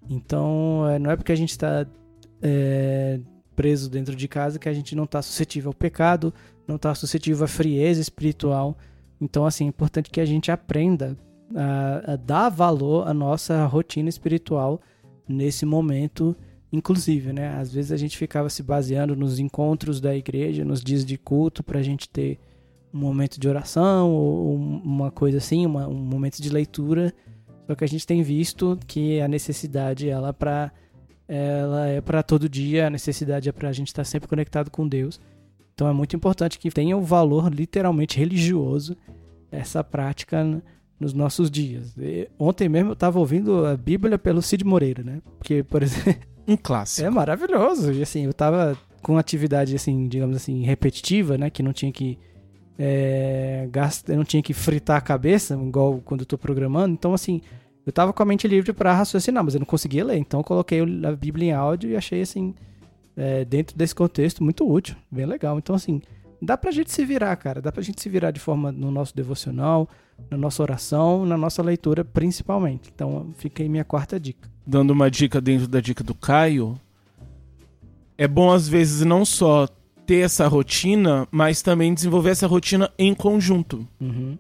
Então, 0.08 0.88
é, 0.88 0.98
não 0.98 1.10
é 1.10 1.16
porque 1.16 1.32
a 1.32 1.36
gente 1.36 1.50
está 1.50 1.86
é, 2.40 3.20
preso 3.54 3.90
dentro 3.90 4.16
de 4.16 4.28
casa 4.28 4.58
que 4.58 4.68
a 4.68 4.72
gente 4.72 4.94
não 4.96 5.04
está 5.04 5.20
suscetível 5.20 5.70
ao 5.70 5.74
pecado, 5.74 6.32
não 6.66 6.76
está 6.76 6.94
suscetível 6.94 7.44
à 7.44 7.48
frieza 7.48 8.00
espiritual. 8.00 8.76
Então, 9.20 9.44
assim, 9.44 9.64
é 9.64 9.68
importante 9.68 10.10
que 10.10 10.20
a 10.20 10.26
gente 10.26 10.50
aprenda 10.50 11.16
a, 11.54 12.12
a 12.12 12.16
dar 12.16 12.48
valor 12.48 13.06
à 13.06 13.14
nossa 13.14 13.64
rotina 13.66 14.08
espiritual 14.08 14.80
nesse 15.28 15.66
momento, 15.66 16.36
inclusive, 16.72 17.32
né? 17.32 17.56
Às 17.58 17.72
vezes 17.72 17.92
a 17.92 17.96
gente 17.96 18.16
ficava 18.16 18.48
se 18.48 18.62
baseando 18.62 19.16
nos 19.16 19.38
encontros 19.38 20.00
da 20.00 20.14
igreja, 20.14 20.64
nos 20.64 20.80
dias 20.80 21.04
de 21.04 21.16
culto, 21.16 21.62
para 21.62 21.78
a 21.78 21.82
gente 21.82 22.08
ter 22.08 22.38
um 22.96 23.00
momento 23.00 23.38
de 23.38 23.46
oração 23.46 24.10
ou 24.10 24.56
uma 24.56 25.10
coisa 25.10 25.38
assim, 25.38 25.66
uma, 25.66 25.86
um 25.86 25.94
momento 25.94 26.40
de 26.40 26.48
leitura. 26.48 27.12
Só 27.66 27.74
que 27.74 27.84
a 27.84 27.88
gente 27.88 28.06
tem 28.06 28.22
visto 28.22 28.78
que 28.86 29.20
a 29.20 29.28
necessidade 29.28 30.08
ela 30.08 30.32
para 30.32 30.72
ela 31.28 31.88
é 31.88 32.00
para 32.00 32.22
todo 32.22 32.48
dia, 32.48 32.86
a 32.86 32.90
necessidade 32.90 33.48
é 33.48 33.52
para 33.52 33.68
a 33.68 33.72
gente 33.72 33.88
estar 33.88 34.04
sempre 34.04 34.28
conectado 34.28 34.70
com 34.70 34.86
Deus. 34.86 35.20
Então 35.74 35.88
é 35.88 35.92
muito 35.92 36.16
importante 36.16 36.58
que 36.58 36.70
tenha 36.70 36.96
o 36.96 37.00
um 37.00 37.02
valor 37.02 37.52
literalmente 37.52 38.18
religioso 38.18 38.96
essa 39.50 39.84
prática 39.84 40.62
nos 40.98 41.12
nossos 41.12 41.50
dias. 41.50 41.94
E 41.98 42.28
ontem 42.38 42.68
mesmo 42.68 42.90
eu 42.90 42.94
estava 42.94 43.18
ouvindo 43.18 43.66
a 43.66 43.76
Bíblia 43.76 44.18
pelo 44.18 44.40
Cid 44.40 44.64
Moreira, 44.64 45.02
né? 45.02 45.20
Porque, 45.36 45.62
por 45.62 45.82
exemplo, 45.82 46.22
um 46.48 46.56
clássico. 46.56 47.06
É 47.06 47.10
maravilhoso. 47.10 47.92
E 47.92 48.02
assim, 48.02 48.24
eu 48.24 48.30
estava 48.30 48.78
com 49.02 49.18
atividade 49.18 49.74
assim, 49.74 50.08
digamos 50.08 50.36
assim, 50.36 50.62
repetitiva, 50.62 51.36
né, 51.36 51.50
que 51.50 51.62
não 51.62 51.72
tinha 51.72 51.92
que 51.92 52.18
é, 52.78 53.68
gasta, 53.70 54.12
eu 54.12 54.16
não 54.16 54.24
tinha 54.24 54.42
que 54.42 54.52
fritar 54.52 54.96
a 54.96 55.00
cabeça, 55.00 55.54
igual 55.54 56.00
quando 56.04 56.20
eu 56.20 56.26
tô 56.26 56.36
programando. 56.36 56.92
Então, 56.92 57.14
assim, 57.14 57.40
eu 57.84 57.92
tava 57.92 58.12
com 58.12 58.22
a 58.22 58.26
mente 58.26 58.46
livre 58.46 58.72
para 58.72 58.94
raciocinar, 58.94 59.42
mas 59.42 59.54
eu 59.54 59.60
não 59.60 59.66
conseguia 59.66 60.04
ler. 60.04 60.18
Então, 60.18 60.40
eu 60.40 60.44
coloquei 60.44 60.80
a 60.80 61.12
Bíblia 61.12 61.48
em 61.48 61.52
áudio 61.52 61.90
e 61.90 61.96
achei, 61.96 62.20
assim, 62.20 62.54
é, 63.16 63.44
dentro 63.44 63.76
desse 63.76 63.94
contexto, 63.94 64.44
muito 64.44 64.68
útil, 64.70 64.96
bem 65.10 65.24
legal. 65.24 65.58
Então, 65.58 65.74
assim, 65.74 66.02
dá 66.40 66.56
pra 66.56 66.70
gente 66.70 66.92
se 66.92 67.04
virar, 67.04 67.34
cara. 67.36 67.62
Dá 67.62 67.72
pra 67.72 67.82
gente 67.82 68.02
se 68.02 68.08
virar 68.08 68.30
de 68.30 68.40
forma 68.40 68.70
no 68.70 68.90
nosso 68.90 69.16
devocional, 69.16 69.88
na 70.30 70.36
nossa 70.36 70.62
oração, 70.62 71.24
na 71.24 71.36
nossa 71.36 71.62
leitura, 71.62 72.04
principalmente. 72.04 72.90
Então, 72.94 73.32
fica 73.36 73.62
aí 73.62 73.68
minha 73.68 73.84
quarta 73.84 74.20
dica. 74.20 74.50
Dando 74.66 74.90
uma 74.90 75.10
dica 75.10 75.40
dentro 75.40 75.68
da 75.68 75.80
dica 75.80 76.02
do 76.02 76.14
Caio, 76.14 76.78
é 78.18 78.26
bom 78.26 78.50
às 78.50 78.68
vezes 78.68 79.04
não 79.04 79.24
só 79.24 79.68
ter 80.06 80.24
essa 80.24 80.46
rotina, 80.46 81.26
mas 81.30 81.60
também 81.60 81.92
desenvolver 81.92 82.30
essa 82.30 82.46
rotina 82.46 82.90
em 82.98 83.12
conjunto. 83.12 83.86
Uhum. 84.00 84.38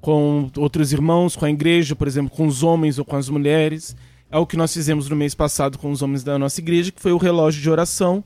Com 0.00 0.50
outros 0.58 0.92
irmãos, 0.92 1.36
com 1.36 1.44
a 1.44 1.50
igreja, 1.50 1.94
por 1.94 2.08
exemplo, 2.08 2.36
com 2.36 2.46
os 2.46 2.62
homens 2.62 2.98
ou 2.98 3.04
com 3.04 3.16
as 3.16 3.28
mulheres. 3.28 3.96
É 4.30 4.36
o 4.36 4.46
que 4.46 4.56
nós 4.56 4.74
fizemos 4.74 5.08
no 5.08 5.16
mês 5.16 5.34
passado 5.34 5.78
com 5.78 5.90
os 5.90 6.02
homens 6.02 6.24
da 6.24 6.38
nossa 6.38 6.60
igreja, 6.60 6.90
que 6.90 7.00
foi 7.00 7.12
o 7.12 7.16
relógio 7.16 7.62
de 7.62 7.70
oração, 7.70 8.22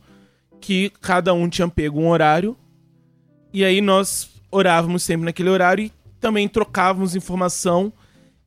que 0.60 0.90
cada 1.00 1.34
um 1.34 1.48
tinha 1.48 1.68
pego 1.68 2.00
um 2.00 2.08
horário. 2.08 2.56
E 3.52 3.64
aí 3.64 3.80
nós 3.80 4.30
orávamos 4.50 5.02
sempre 5.02 5.26
naquele 5.26 5.50
horário 5.50 5.84
e 5.84 5.92
também 6.18 6.48
trocávamos 6.48 7.14
informação. 7.14 7.92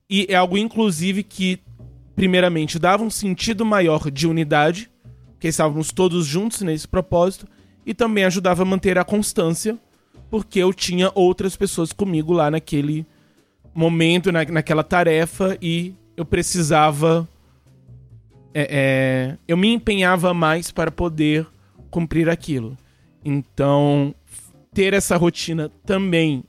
E 0.10 0.26
é 0.28 0.36
algo, 0.36 0.58
inclusive, 0.58 1.24
que, 1.24 1.60
primeiramente, 2.16 2.80
dava 2.80 3.04
um 3.04 3.10
sentido 3.10 3.64
maior 3.66 4.12
de 4.12 4.28
unidade, 4.28 4.90
que 5.40 5.48
estávamos 5.48 5.92
todos 5.92 6.26
juntos 6.26 6.62
nesse 6.62 6.88
propósito 6.88 7.48
e 7.86 7.94
também 7.94 8.24
ajudava 8.24 8.64
a 8.64 8.66
manter 8.66 8.98
a 8.98 9.04
constância, 9.04 9.78
porque 10.30 10.60
eu 10.60 10.74
tinha 10.74 11.12
outras 11.14 11.56
pessoas 11.56 11.92
comigo 11.92 12.34
lá 12.34 12.50
naquele 12.52 13.06
momento, 13.74 14.32
na, 14.32 14.44
naquela 14.46 14.84
tarefa, 14.84 15.58
e 15.62 15.94
eu 16.16 16.26
precisava. 16.26 17.28
É, 18.54 18.68
é, 18.70 19.38
eu 19.48 19.56
me 19.56 19.74
empenhava 19.74 20.34
mais 20.34 20.72
para 20.72 20.92
poder 20.92 21.48
cumprir 21.90 22.30
aquilo. 22.30 22.78
Então, 23.24 24.14
ter 24.74 24.94
essa 24.94 25.16
rotina 25.16 25.72
também 25.86 26.44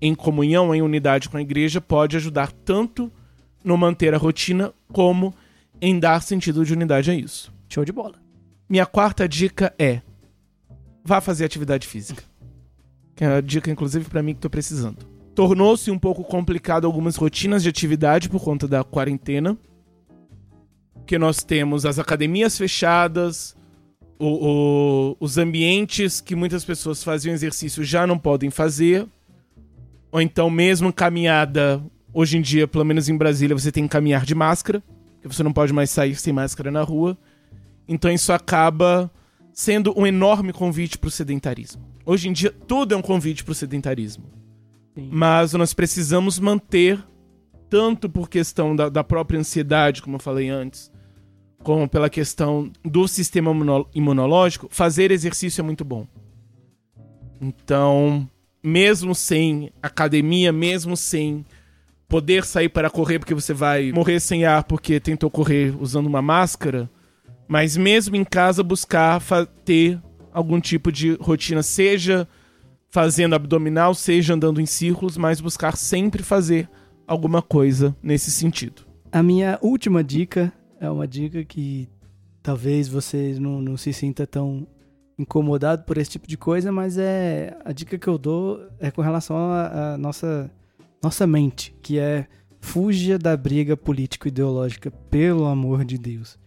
em 0.00 0.14
comunhão, 0.14 0.74
em 0.74 0.82
unidade 0.82 1.28
com 1.28 1.36
a 1.36 1.42
igreja, 1.42 1.80
pode 1.80 2.16
ajudar 2.16 2.52
tanto 2.52 3.10
no 3.64 3.76
manter 3.76 4.14
a 4.14 4.18
rotina, 4.18 4.72
como 4.92 5.34
em 5.80 5.98
dar 5.98 6.22
sentido 6.22 6.64
de 6.64 6.72
unidade 6.72 7.10
a 7.10 7.14
isso. 7.14 7.52
Show 7.68 7.84
de 7.84 7.92
bola. 7.92 8.14
Minha 8.68 8.86
quarta 8.86 9.28
dica 9.28 9.74
é: 9.78 10.00
vá 11.08 11.20
fazer 11.20 11.46
atividade 11.46 11.86
física. 11.86 12.22
Que 13.16 13.24
é 13.24 13.36
a 13.36 13.40
dica, 13.40 13.70
inclusive, 13.70 14.08
para 14.08 14.22
mim 14.22 14.34
que 14.34 14.40
tô 14.40 14.50
precisando. 14.50 14.98
Tornou-se 15.34 15.90
um 15.90 15.98
pouco 15.98 16.22
complicado 16.22 16.86
algumas 16.86 17.16
rotinas 17.16 17.62
de 17.62 17.68
atividade 17.68 18.28
por 18.28 18.42
conta 18.42 18.68
da 18.68 18.84
quarentena. 18.84 19.56
Que 21.06 21.18
nós 21.18 21.42
temos 21.42 21.86
as 21.86 21.98
academias 21.98 22.58
fechadas, 22.58 23.56
o, 24.18 24.26
o, 24.26 25.16
os 25.18 25.38
ambientes 25.38 26.20
que 26.20 26.36
muitas 26.36 26.64
pessoas 26.64 27.02
faziam 27.02 27.32
exercício 27.32 27.82
já 27.82 28.06
não 28.06 28.18
podem 28.18 28.50
fazer. 28.50 29.06
Ou 30.12 30.20
então, 30.20 30.50
mesmo 30.50 30.92
caminhada, 30.92 31.82
hoje 32.12 32.36
em 32.36 32.42
dia, 32.42 32.68
pelo 32.68 32.84
menos 32.84 33.08
em 33.08 33.16
Brasília, 33.16 33.56
você 33.58 33.72
tem 33.72 33.84
que 33.84 33.90
caminhar 33.90 34.26
de 34.26 34.34
máscara, 34.34 34.82
porque 35.14 35.28
você 35.28 35.42
não 35.42 35.52
pode 35.52 35.72
mais 35.72 35.90
sair 35.90 36.14
sem 36.16 36.32
máscara 36.32 36.70
na 36.70 36.82
rua. 36.82 37.16
Então 37.86 38.10
isso 38.12 38.32
acaba 38.32 39.10
sendo 39.58 39.92
um 39.96 40.06
enorme 40.06 40.52
convite 40.52 40.96
para 40.96 41.08
o 41.08 41.10
sedentarismo. 41.10 41.82
Hoje 42.06 42.28
em 42.28 42.32
dia, 42.32 42.54
tudo 42.68 42.94
é 42.94 42.96
um 42.96 43.02
convite 43.02 43.42
para 43.42 43.50
o 43.50 43.54
sedentarismo. 43.56 44.22
Sim. 44.94 45.08
Mas 45.10 45.52
nós 45.52 45.74
precisamos 45.74 46.38
manter, 46.38 47.04
tanto 47.68 48.08
por 48.08 48.30
questão 48.30 48.76
da, 48.76 48.88
da, 48.88 49.02
própria 49.02 49.40
ansiedade, 49.40 50.00
como 50.00 50.14
eu 50.14 50.20
falei 50.20 50.48
antes, 50.48 50.92
como 51.58 51.88
pela 51.88 52.08
questão 52.08 52.70
do 52.84 53.08
sistema 53.08 53.50
imunológico, 53.92 54.68
fazer 54.70 55.10
exercício 55.10 55.60
é 55.60 55.64
muito 55.64 55.84
bom. 55.84 56.06
Então, 57.40 58.30
mesmo 58.62 59.12
sem 59.12 59.72
academia, 59.82 60.52
mesmo 60.52 60.96
sem 60.96 61.44
poder 62.06 62.44
sair 62.44 62.68
para 62.68 62.88
correr 62.88 63.18
porque 63.18 63.34
você 63.34 63.52
vai 63.52 63.90
morrer 63.90 64.20
sem 64.20 64.44
ar 64.44 64.62
porque 64.62 65.00
tentou 65.00 65.28
correr 65.28 65.74
usando 65.80 66.06
uma 66.06 66.22
máscara, 66.22 66.88
mas 67.48 67.76
mesmo 67.76 68.14
em 68.14 68.24
casa, 68.24 68.62
buscar 68.62 69.20
ter 69.64 70.00
algum 70.32 70.60
tipo 70.60 70.92
de 70.92 71.14
rotina, 71.14 71.62
seja 71.62 72.28
fazendo 72.90 73.34
abdominal, 73.34 73.94
seja 73.94 74.34
andando 74.34 74.60
em 74.60 74.66
círculos, 74.66 75.16
mas 75.16 75.40
buscar 75.40 75.76
sempre 75.76 76.22
fazer 76.22 76.68
alguma 77.06 77.42
coisa 77.42 77.96
nesse 78.02 78.30
sentido. 78.30 78.82
A 79.10 79.22
minha 79.22 79.58
última 79.62 80.04
dica 80.04 80.52
é 80.78 80.90
uma 80.90 81.08
dica 81.08 81.42
que 81.44 81.88
talvez 82.42 82.86
você 82.86 83.36
não, 83.40 83.60
não 83.60 83.76
se 83.76 83.92
sinta 83.92 84.26
tão 84.26 84.66
incomodado 85.18 85.82
por 85.84 85.98
esse 85.98 86.12
tipo 86.12 86.28
de 86.28 86.36
coisa, 86.36 86.70
mas 86.70 86.96
é 86.96 87.56
a 87.64 87.72
dica 87.72 87.98
que 87.98 88.06
eu 88.06 88.16
dou 88.16 88.60
é 88.78 88.90
com 88.90 89.02
relação 89.02 89.36
à 89.36 89.96
nossa 89.98 90.50
nossa 91.02 91.26
mente, 91.26 91.74
que 91.82 91.98
é 91.98 92.26
fuja 92.60 93.18
da 93.18 93.36
briga 93.36 93.76
político-ideológica, 93.76 94.90
pelo 94.90 95.46
amor 95.46 95.84
de 95.84 95.96
Deus. 95.96 96.38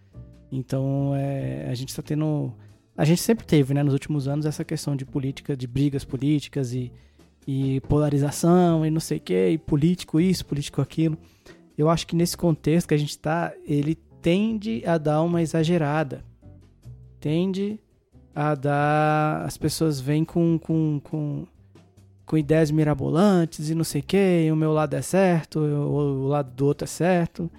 Então, 0.52 1.14
é, 1.16 1.68
a 1.70 1.74
gente 1.74 1.90
está 1.90 2.02
tendo. 2.02 2.52
A 2.98 3.06
gente 3.06 3.22
sempre 3.22 3.46
teve, 3.46 3.74
né, 3.74 3.82
nos 3.82 3.94
últimos 3.94 4.28
anos, 4.28 4.46
essa 4.46 4.66
questão 4.66 4.96
de 4.96 5.06
política, 5.06 5.56
de 5.56 5.66
brigas 5.66 6.04
políticas 6.04 6.74
e, 6.74 6.92
e 7.48 7.80
polarização 7.82 8.86
e 8.86 8.92
não 8.92 9.00
sei 9.00 9.18
o 9.18 9.22
que, 9.22 9.50
e 9.50 9.58
político 9.58 10.20
isso, 10.20 10.46
político 10.46 10.82
aquilo. 10.82 11.18
Eu 11.78 11.90
acho 11.90 12.06
que 12.06 12.16
nesse 12.16 12.36
contexto 12.36 12.88
que 12.88 12.94
a 12.94 12.98
gente 12.98 13.12
está, 13.12 13.54
ele 13.66 13.96
tende 14.22 14.84
a 14.86 14.98
dar 14.98 15.22
uma 15.22 15.42
exagerada. 15.42 16.24
Tende 17.20 17.80
a 18.36 18.54
dar. 18.54 19.46
As 19.46 19.58
pessoas 19.58 20.00
vêm 20.00 20.26
com, 20.26 20.60
com, 20.60 21.00
com, 21.04 21.48
com 22.26 22.38
ideias 22.38 22.72
mirabolantes 22.72 23.70
e 23.70 23.76
não 23.76 23.84
sei 23.84 24.02
o 24.02 24.04
que, 24.04 24.50
o 24.52 24.56
meu 24.56 24.74
lado 24.74 24.96
é 24.96 25.02
certo, 25.02 25.60
o 25.60 26.28
lado 26.28 26.54
do 26.54 26.66
outro 26.66 26.86
é 26.86 26.88
certo. 26.88 27.50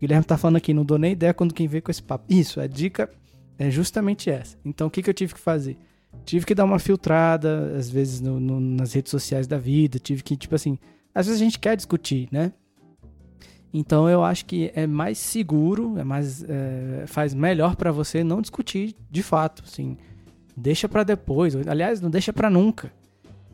Guilherme 0.00 0.24
tá 0.24 0.36
falando 0.36 0.56
aqui, 0.56 0.74
não 0.74 0.84
dou 0.84 0.98
nem 0.98 1.12
ideia 1.12 1.32
quando 1.32 1.54
quem 1.54 1.66
veio 1.66 1.82
com 1.82 1.90
esse 1.90 2.02
papo. 2.02 2.24
Isso, 2.28 2.60
a 2.60 2.66
dica 2.66 3.10
é 3.58 3.70
justamente 3.70 4.30
essa. 4.30 4.56
Então, 4.64 4.86
o 4.86 4.90
que, 4.90 5.02
que 5.02 5.10
eu 5.10 5.14
tive 5.14 5.34
que 5.34 5.40
fazer? 5.40 5.78
Tive 6.24 6.46
que 6.46 6.54
dar 6.54 6.64
uma 6.64 6.78
filtrada, 6.78 7.74
às 7.76 7.90
vezes, 7.90 8.20
no, 8.20 8.38
no, 8.38 8.60
nas 8.60 8.92
redes 8.92 9.10
sociais 9.10 9.46
da 9.46 9.58
vida. 9.58 9.98
Tive 9.98 10.22
que, 10.22 10.36
tipo 10.36 10.54
assim, 10.54 10.78
às 11.14 11.26
vezes 11.26 11.40
a 11.40 11.44
gente 11.44 11.58
quer 11.58 11.76
discutir, 11.76 12.28
né? 12.30 12.52
Então, 13.72 14.08
eu 14.08 14.22
acho 14.22 14.46
que 14.46 14.70
é 14.74 14.86
mais 14.86 15.18
seguro, 15.18 15.98
é 15.98 16.04
mais, 16.04 16.44
é, 16.44 17.04
faz 17.06 17.34
melhor 17.34 17.74
para 17.74 17.90
você 17.90 18.22
não 18.22 18.40
discutir 18.40 18.94
de 19.10 19.22
fato, 19.22 19.64
assim. 19.66 19.96
Deixa 20.56 20.88
para 20.88 21.02
depois. 21.02 21.56
Aliás, 21.66 22.00
não 22.00 22.08
deixa 22.08 22.32
para 22.32 22.48
nunca. 22.48 22.92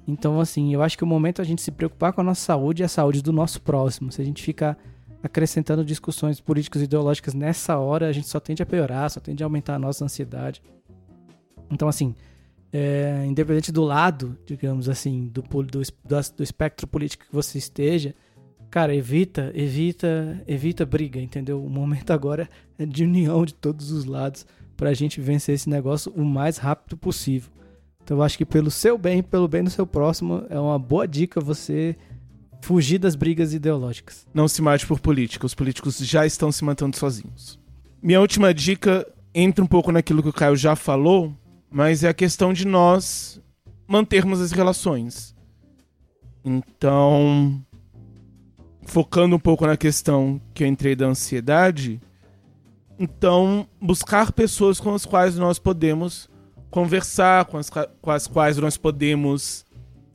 Então, 0.07 0.39
assim, 0.39 0.75
eu 0.75 0.83
acho 0.83 0.99
que 0.99 1.05
o 1.05 1.07
momento 1.07 1.41
é 1.41 1.43
a 1.43 1.47
gente 1.47 1.62
se 1.62 1.71
preocupar 1.71 2.12
com 2.12 2.21
a 2.21 2.25
nossa 2.25 2.43
saúde 2.43 2.83
e 2.83 2.85
a 2.85 2.89
saúde 2.89 3.23
do 3.23 3.33
nosso 3.33 3.62
próximo. 3.62 4.12
Se 4.12 4.21
a 4.21 4.25
gente 4.25 4.43
ficar 4.43 4.77
acrescentando 5.23 5.85
discussões 5.85 6.41
políticas 6.41 6.83
e 6.83 6.85
ideológicas 6.85 7.35
nessa 7.35 7.79
hora, 7.79 8.09
a 8.09 8.13
gente 8.13 8.29
só 8.29 8.41
tende 8.41 8.63
a 8.63 8.67
piorar, 8.67 9.11
só 9.11 9.21
tende 9.21 9.43
a 9.43 9.47
aumentar 9.47 9.75
a 9.75 9.79
nossa 9.79 10.05
ansiedade. 10.05 10.63
Então, 11.71 11.89
assim, 11.89 12.15
é, 12.73 13.25
independente 13.27 13.73
do 13.73 13.83
lado, 13.83 14.37
digamos 14.47 14.89
assim, 14.89 15.27
do, 15.29 15.43
do, 15.43 15.63
do, 15.63 15.81
do 16.37 16.43
espectro 16.43 16.87
político 16.87 17.27
que 17.27 17.33
você 17.33 17.59
esteja, 17.59 18.15
cara, 18.71 18.95
evita, 18.95 19.51
evita, 19.55 20.43
evita 20.47 20.87
briga, 20.87 21.21
entendeu? 21.21 21.63
O 21.63 21.69
momento 21.69 22.13
agora 22.13 22.49
é 22.79 22.87
de 22.87 23.05
união 23.05 23.45
de 23.45 23.55
todos 23.55 23.91
os 23.91 24.05
lados 24.05 24.47
pra 24.77 24.95
gente 24.95 25.21
vencer 25.21 25.55
esse 25.55 25.69
negócio 25.69 26.13
o 26.17 26.25
mais 26.25 26.57
rápido 26.57 26.97
possível. 26.97 27.51
Então 28.03 28.17
eu 28.17 28.23
acho 28.23 28.39
que 28.39 28.47
pelo 28.47 28.71
seu 28.71 28.97
bem, 28.97 29.23
pelo 29.23 29.47
bem 29.47 29.63
do 29.63 29.71
seu 29.71 29.87
próximo, 29.87 30.45
é 30.49 30.59
uma 30.59 30.79
boa 30.79 31.07
dica 31.07 31.41
você 31.41 31.97
fugir 32.61 32.99
das 32.99 33.15
brigas 33.15 33.53
ideológicas. 33.55 34.27
Não 34.32 34.49
se 34.49 34.62
mate 34.62 34.87
por 34.87 35.01
política, 35.01 35.47
os 35.47 35.55
políticos 35.55 35.99
já 35.99 36.27
estão 36.27 36.53
se 36.53 36.65
matando 36.65 36.97
sozinhos. 36.97 37.59
Minha 38.03 38.20
última 38.20 38.53
dica 38.55 39.07
entra 39.35 39.65
um 39.65 39.66
pouco 39.66 39.93
naquilo 39.93 40.23
que 40.23 40.28
o 40.28 40.32
Caio 40.32 40.57
já 40.57 40.74
falou, 40.74 41.35
mas 41.70 42.03
é 42.03 42.09
a 42.09 42.15
questão 42.15 42.53
de 42.53 42.66
nós 42.66 43.41
mantermos 43.87 44.41
as 44.41 44.53
relações. 44.53 45.35
Então, 46.45 47.62
focando 48.85 49.37
um 49.37 49.39
pouco 49.39 49.66
na 49.66 49.77
questão 49.77 50.41
que 50.55 50.65
eu 50.65 50.69
entrei 50.69 50.97
da 50.97 51.07
ansiedade, 51.07 52.01
então 52.99 53.66
buscar 53.81 54.32
pessoas 54.32 54.81
com 54.81 54.95
as 54.95 55.05
quais 55.05 55.37
nós 55.37 55.59
podemos 55.59 56.28
conversar, 56.70 57.45
com 57.47 57.59
as, 57.59 57.70
com 57.70 58.11
as 58.11 58.27
quais 58.27 58.57
nós 58.57 58.77
podemos 58.77 59.65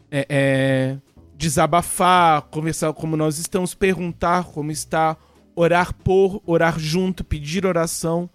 é, 0.09 0.25
é, 0.29 0.97
desabafar, 1.37 2.43
conversar 2.43 2.93
como 2.93 3.17
nós 3.17 3.37
estamos, 3.37 3.73
perguntar 3.73 4.45
como 4.45 4.71
está, 4.71 5.17
orar 5.55 5.93
por, 5.93 6.41
orar 6.45 6.79
junto, 6.79 7.23
pedir 7.23 7.65
oração. 7.65 8.29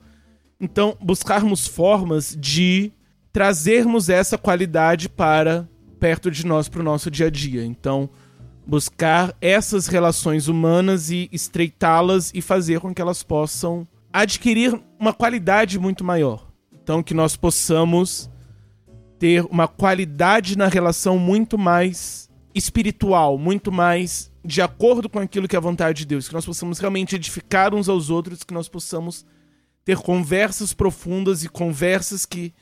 Então, 0.60 0.96
buscarmos 1.00 1.66
formas 1.66 2.36
de 2.38 2.92
trazermos 3.32 4.08
essa 4.08 4.36
qualidade 4.36 5.08
para 5.08 5.68
perto 5.98 6.30
de 6.30 6.46
nós 6.46 6.68
para 6.68 6.80
o 6.80 6.84
nosso 6.84 7.10
dia 7.10 7.26
a 7.26 7.30
dia. 7.30 7.64
Então, 7.64 8.08
buscar 8.66 9.34
essas 9.40 9.86
relações 9.86 10.48
humanas 10.48 11.10
e 11.10 11.28
estreitá-las 11.32 12.30
e 12.34 12.40
fazer 12.40 12.80
com 12.80 12.94
que 12.94 13.02
elas 13.02 13.22
possam 13.22 13.86
adquirir 14.12 14.80
uma 14.98 15.12
qualidade 15.12 15.78
muito 15.78 16.04
maior. 16.04 16.46
Então, 16.72 17.02
que 17.02 17.14
nós 17.14 17.36
possamos 17.36 18.30
ter 19.18 19.44
uma 19.44 19.68
qualidade 19.68 20.56
na 20.56 20.66
relação 20.66 21.18
muito 21.18 21.58
mais 21.58 22.29
espiritual, 22.54 23.38
muito 23.38 23.70
mais 23.70 24.30
de 24.44 24.62
acordo 24.62 25.08
com 25.08 25.18
aquilo 25.18 25.46
que 25.46 25.54
é 25.54 25.58
a 25.58 25.62
vontade 25.62 25.98
de 25.98 26.06
Deus, 26.06 26.28
que 26.28 26.34
nós 26.34 26.46
possamos 26.46 26.78
realmente 26.78 27.14
edificar 27.14 27.74
uns 27.74 27.88
aos 27.88 28.10
outros, 28.10 28.42
que 28.42 28.54
nós 28.54 28.68
possamos 28.68 29.24
ter 29.84 29.96
conversas 29.98 30.72
profundas 30.72 31.44
e 31.44 31.48
conversas 31.48 32.24
que 32.24 32.52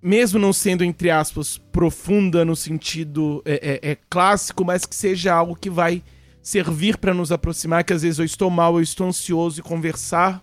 mesmo 0.00 0.38
não 0.38 0.52
sendo, 0.52 0.84
entre 0.84 1.10
aspas, 1.10 1.58
profunda 1.58 2.44
no 2.44 2.54
sentido 2.54 3.42
é, 3.44 3.80
é, 3.82 3.90
é 3.90 3.98
clássico, 4.08 4.64
mas 4.64 4.86
que 4.86 4.94
seja 4.94 5.34
algo 5.34 5.56
que 5.56 5.68
vai 5.68 6.02
servir 6.40 6.96
para 6.96 7.12
nos 7.12 7.32
aproximar, 7.32 7.84
que 7.84 7.92
às 7.92 8.02
vezes 8.02 8.18
eu 8.18 8.24
estou 8.24 8.48
mal, 8.48 8.76
eu 8.76 8.82
estou 8.82 9.08
ansioso 9.08 9.60
e 9.60 9.62
conversar 9.62 10.42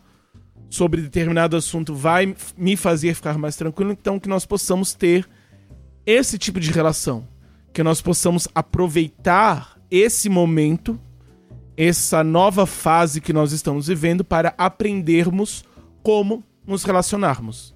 sobre 0.70 1.02
determinado 1.02 1.56
assunto 1.56 1.96
vai 1.96 2.36
me 2.58 2.76
fazer 2.76 3.14
ficar 3.14 3.38
mais 3.38 3.56
tranquilo, 3.56 3.92
então 3.92 4.20
que 4.20 4.28
nós 4.28 4.46
possamos 4.46 4.94
ter 4.94 5.28
esse 6.06 6.38
tipo 6.38 6.60
de 6.60 6.72
relação, 6.72 7.28
que 7.76 7.84
nós 7.84 8.00
possamos 8.00 8.48
aproveitar 8.56 9.78
esse 9.92 10.30
momento, 10.30 10.98
essa 11.76 12.24
nova 12.24 12.66
fase 12.66 13.20
que 13.20 13.34
nós 13.34 13.52
estamos 13.52 13.88
vivendo 13.88 14.24
para 14.24 14.56
aprendermos 14.58 15.66
como 16.02 16.42
nos 16.66 16.86
relacionarmos. 16.86 17.76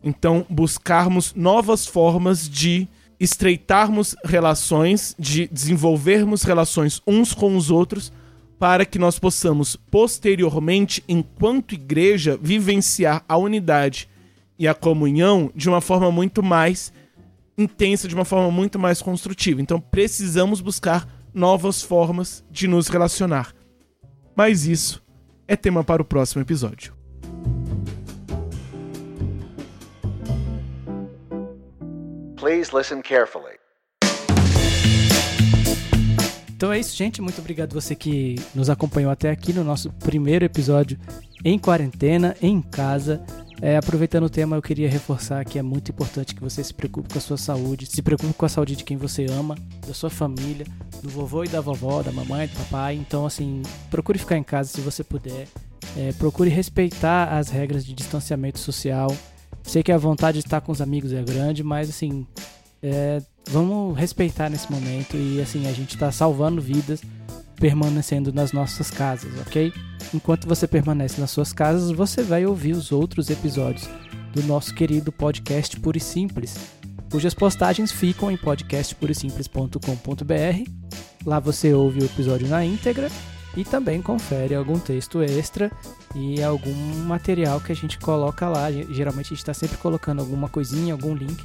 Então, 0.00 0.46
buscarmos 0.48 1.34
novas 1.34 1.84
formas 1.84 2.48
de 2.48 2.86
estreitarmos 3.18 4.14
relações, 4.24 5.12
de 5.18 5.48
desenvolvermos 5.48 6.44
relações 6.44 7.02
uns 7.04 7.34
com 7.34 7.56
os 7.56 7.68
outros, 7.68 8.12
para 8.60 8.86
que 8.86 8.96
nós 8.96 9.18
possamos, 9.18 9.74
posteriormente, 9.74 11.02
enquanto 11.08 11.74
igreja, 11.74 12.38
vivenciar 12.40 13.24
a 13.28 13.36
unidade 13.36 14.08
e 14.56 14.68
a 14.68 14.74
comunhão 14.74 15.50
de 15.52 15.68
uma 15.68 15.80
forma 15.80 16.12
muito 16.12 16.44
mais 16.44 16.92
intensa, 17.56 18.08
de 18.08 18.14
uma 18.14 18.24
forma 18.24 18.50
muito 18.50 18.78
mais 18.78 19.02
construtiva. 19.02 19.60
Então, 19.60 19.80
precisamos 19.80 20.60
buscar 20.60 21.06
novas 21.34 21.82
formas 21.82 22.44
de 22.50 22.66
nos 22.66 22.88
relacionar. 22.88 23.54
Mas 24.34 24.66
isso 24.66 25.02
é 25.46 25.56
tema 25.56 25.84
para 25.84 26.02
o 26.02 26.04
próximo 26.04 26.42
episódio. 26.42 26.94
Please 32.36 32.74
listen 32.76 33.02
carefully. 33.02 33.62
Então 36.62 36.72
é 36.72 36.78
isso, 36.78 36.96
gente. 36.96 37.20
Muito 37.20 37.40
obrigado 37.40 37.72
você 37.72 37.92
que 37.94 38.36
nos 38.54 38.70
acompanhou 38.70 39.10
até 39.10 39.30
aqui 39.30 39.52
no 39.52 39.64
nosso 39.64 39.90
primeiro 39.94 40.44
episódio 40.44 40.96
em 41.44 41.58
quarentena, 41.58 42.36
em 42.40 42.62
casa. 42.62 43.20
É, 43.64 43.76
aproveitando 43.76 44.24
o 44.24 44.28
tema, 44.28 44.56
eu 44.56 44.60
queria 44.60 44.90
reforçar 44.90 45.44
que 45.44 45.56
é 45.56 45.62
muito 45.62 45.92
importante 45.92 46.34
que 46.34 46.42
você 46.42 46.64
se 46.64 46.74
preocupe 46.74 47.12
com 47.12 47.18
a 47.18 47.20
sua 47.20 47.36
saúde, 47.36 47.86
se 47.86 48.02
preocupe 48.02 48.34
com 48.34 48.44
a 48.44 48.48
saúde 48.48 48.74
de 48.74 48.82
quem 48.82 48.96
você 48.96 49.24
ama, 49.26 49.56
da 49.86 49.94
sua 49.94 50.10
família, 50.10 50.66
do 51.00 51.08
vovô 51.08 51.44
e 51.44 51.48
da 51.48 51.60
vovó, 51.60 52.02
da 52.02 52.10
mamãe, 52.10 52.48
do 52.48 52.56
papai. 52.56 52.96
Então, 52.96 53.24
assim, 53.24 53.62
procure 53.88 54.18
ficar 54.18 54.36
em 54.36 54.42
casa 54.42 54.68
se 54.68 54.80
você 54.80 55.04
puder. 55.04 55.46
É, 55.96 56.10
procure 56.14 56.50
respeitar 56.50 57.38
as 57.38 57.50
regras 57.50 57.86
de 57.86 57.94
distanciamento 57.94 58.58
social. 58.58 59.16
Sei 59.62 59.80
que 59.80 59.92
a 59.92 59.96
vontade 59.98 60.40
de 60.40 60.44
estar 60.44 60.60
com 60.60 60.72
os 60.72 60.80
amigos 60.80 61.12
é 61.12 61.22
grande, 61.22 61.62
mas 61.62 61.88
assim, 61.88 62.26
é, 62.82 63.22
vamos 63.48 63.96
respeitar 63.96 64.50
nesse 64.50 64.72
momento 64.72 65.16
e 65.16 65.40
assim, 65.40 65.68
a 65.68 65.72
gente 65.72 65.94
está 65.94 66.10
salvando 66.10 66.60
vidas 66.60 67.00
permanecendo 67.60 68.32
nas 68.32 68.50
nossas 68.50 68.90
casas, 68.90 69.30
ok? 69.46 69.72
Enquanto 70.14 70.46
você 70.46 70.66
permanece 70.66 71.20
nas 71.20 71.30
suas 71.30 71.52
casas, 71.52 71.90
você 71.90 72.22
vai 72.22 72.46
ouvir 72.46 72.72
os 72.72 72.92
outros 72.92 73.28
episódios 73.30 73.88
do 74.32 74.42
nosso 74.44 74.74
querido 74.74 75.12
podcast 75.12 75.78
Puro 75.80 75.98
e 75.98 76.00
Simples, 76.00 76.56
cujas 77.10 77.34
postagens 77.34 77.92
ficam 77.92 78.30
em 78.30 78.36
podcastpurisimples.com.br. 78.36 80.70
Lá 81.24 81.38
você 81.38 81.72
ouve 81.74 82.00
o 82.00 82.04
episódio 82.04 82.48
na 82.48 82.64
íntegra 82.64 83.08
e 83.56 83.64
também 83.64 84.00
confere 84.00 84.54
algum 84.54 84.78
texto 84.78 85.22
extra 85.22 85.70
e 86.14 86.42
algum 86.42 86.74
material 87.04 87.60
que 87.60 87.72
a 87.72 87.76
gente 87.76 87.98
coloca 87.98 88.48
lá. 88.48 88.70
Geralmente 88.72 89.26
a 89.26 89.30
gente 89.30 89.38
está 89.38 89.54
sempre 89.54 89.76
colocando 89.76 90.20
alguma 90.20 90.48
coisinha, 90.48 90.94
algum 90.94 91.14
link 91.14 91.44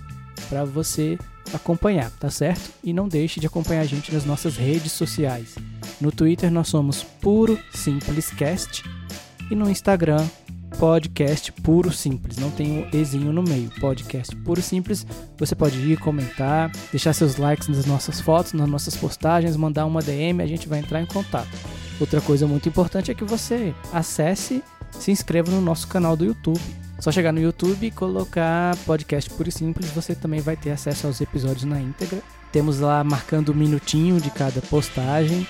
para 0.50 0.64
você 0.64 1.18
acompanhar, 1.54 2.10
tá 2.12 2.30
certo? 2.30 2.72
E 2.84 2.94
não 2.94 3.08
deixe 3.08 3.40
de 3.40 3.48
acompanhar 3.48 3.82
a 3.82 3.86
gente 3.86 4.14
nas 4.14 4.26
nossas 4.26 4.56
redes 4.56 4.94
sociais. 4.94 5.56
No 6.00 6.12
Twitter 6.12 6.52
nós 6.52 6.68
somos 6.68 7.04
Puro 7.04 7.60
Simples 7.74 8.30
Cast 8.32 8.84
e 9.50 9.56
no 9.56 9.70
Instagram 9.70 10.26
podcast 10.78 11.52
puro 11.52 11.92
simples, 11.92 12.38
não 12.38 12.52
tem 12.52 12.72
um 12.72 12.90
ezinho 12.96 13.34
no 13.34 13.42
meio, 13.42 13.70
podcast 13.80 14.36
puro 14.38 14.62
simples. 14.62 15.06
Você 15.38 15.56
pode 15.56 15.80
ir 15.80 15.98
comentar, 15.98 16.72
deixar 16.92 17.14
seus 17.14 17.38
likes 17.38 17.68
nas 17.68 17.86
nossas 17.86 18.22
fotos, 18.22 18.54
nas 18.54 18.70
nossas 18.70 18.96
postagens, 18.96 19.56
mandar 19.56 19.86
uma 19.86 20.02
DM, 20.02 20.42
a 20.42 20.46
gente 20.46 20.68
vai 20.68 20.80
entrar 20.80 21.02
em 21.02 21.06
contato. 21.06 21.50
Outra 22.00 22.22
coisa 22.22 22.46
muito 22.46 22.70
importante 22.70 23.10
é 23.10 23.16
que 23.16 23.24
você 23.24 23.74
acesse, 23.92 24.64
se 24.92 25.10
inscreva 25.12 25.50
no 25.50 25.62
nosso 25.62 25.88
canal 25.88 26.16
do 26.16 26.26
YouTube. 26.26 26.62
Só 27.00 27.12
chegar 27.12 27.32
no 27.32 27.40
YouTube 27.40 27.86
e 27.86 27.92
colocar 27.92 28.76
podcast 28.86 29.30
puro 29.32 29.52
simples, 29.52 29.90
você 29.92 30.14
também 30.14 30.42
vai 30.42 30.56
ter 30.56 30.72
acesso 30.72 31.08
aos 31.08 31.22
episódios 31.22 31.64
na 31.64 31.80
íntegra. 31.80 32.22
Temos 32.52 32.80
lá 32.80 33.04
marcando 33.04 33.52
um 33.52 33.56
minutinho 33.56 34.20
de 34.20 34.30
cada 34.30 34.62
postagem. 34.62 35.48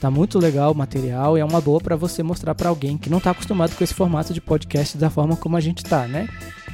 Tá 0.00 0.10
muito 0.10 0.38
legal 0.38 0.72
o 0.72 0.74
material 0.74 1.36
e 1.36 1.40
é 1.40 1.44
uma 1.44 1.60
boa 1.60 1.80
para 1.80 1.94
você 1.94 2.22
mostrar 2.22 2.54
para 2.54 2.68
alguém 2.68 2.96
que 2.96 3.10
não 3.10 3.18
está 3.18 3.30
acostumado 3.30 3.76
com 3.76 3.84
esse 3.84 3.92
formato 3.92 4.32
de 4.32 4.40
podcast 4.40 4.96
da 4.96 5.10
forma 5.10 5.36
como 5.36 5.56
a 5.56 5.60
gente 5.60 5.84
tá, 5.84 6.06
né? 6.08 6.28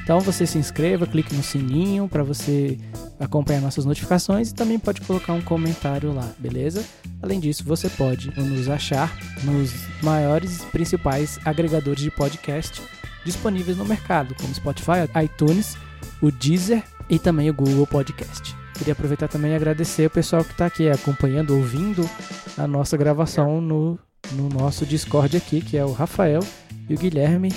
Então 0.06 0.20
você 0.20 0.46
se 0.46 0.56
inscreva, 0.56 1.04
clique 1.04 1.34
no 1.34 1.42
sininho 1.42 2.08
para 2.08 2.22
você 2.22 2.78
acompanhar 3.18 3.60
nossas 3.60 3.84
notificações 3.84 4.50
e 4.50 4.54
também 4.54 4.78
pode 4.78 5.00
colocar 5.00 5.32
um 5.32 5.42
comentário 5.42 6.12
lá, 6.12 6.30
beleza? 6.38 6.84
Além 7.20 7.40
disso, 7.40 7.64
você 7.64 7.88
pode 7.88 8.30
nos 8.38 8.68
achar 8.68 9.12
nos 9.42 9.72
maiores 10.00 10.62
principais 10.66 11.40
agregadores 11.44 12.04
de 12.04 12.10
podcast 12.12 12.80
disponíveis 13.24 13.76
no 13.76 13.84
mercado, 13.84 14.36
como 14.40 14.54
Spotify, 14.54 15.10
iTunes, 15.24 15.76
o 16.22 16.30
Deezer 16.30 16.84
e 17.10 17.18
também 17.18 17.50
o 17.50 17.54
Google 17.54 17.88
Podcast. 17.88 18.65
Queria 18.78 18.92
aproveitar 18.92 19.28
também 19.28 19.52
e 19.52 19.54
agradecer 19.54 20.06
o 20.06 20.10
pessoal 20.10 20.44
que 20.44 20.52
está 20.52 20.66
aqui 20.66 20.88
acompanhando, 20.88 21.56
ouvindo 21.56 22.08
a 22.56 22.66
nossa 22.66 22.96
gravação 22.96 23.60
no, 23.60 23.98
no 24.32 24.48
nosso 24.48 24.84
Discord 24.84 25.36
aqui, 25.36 25.60
que 25.60 25.76
é 25.76 25.84
o 25.84 25.92
Rafael 25.92 26.40
e 26.88 26.94
o 26.94 26.98
Guilherme 26.98 27.52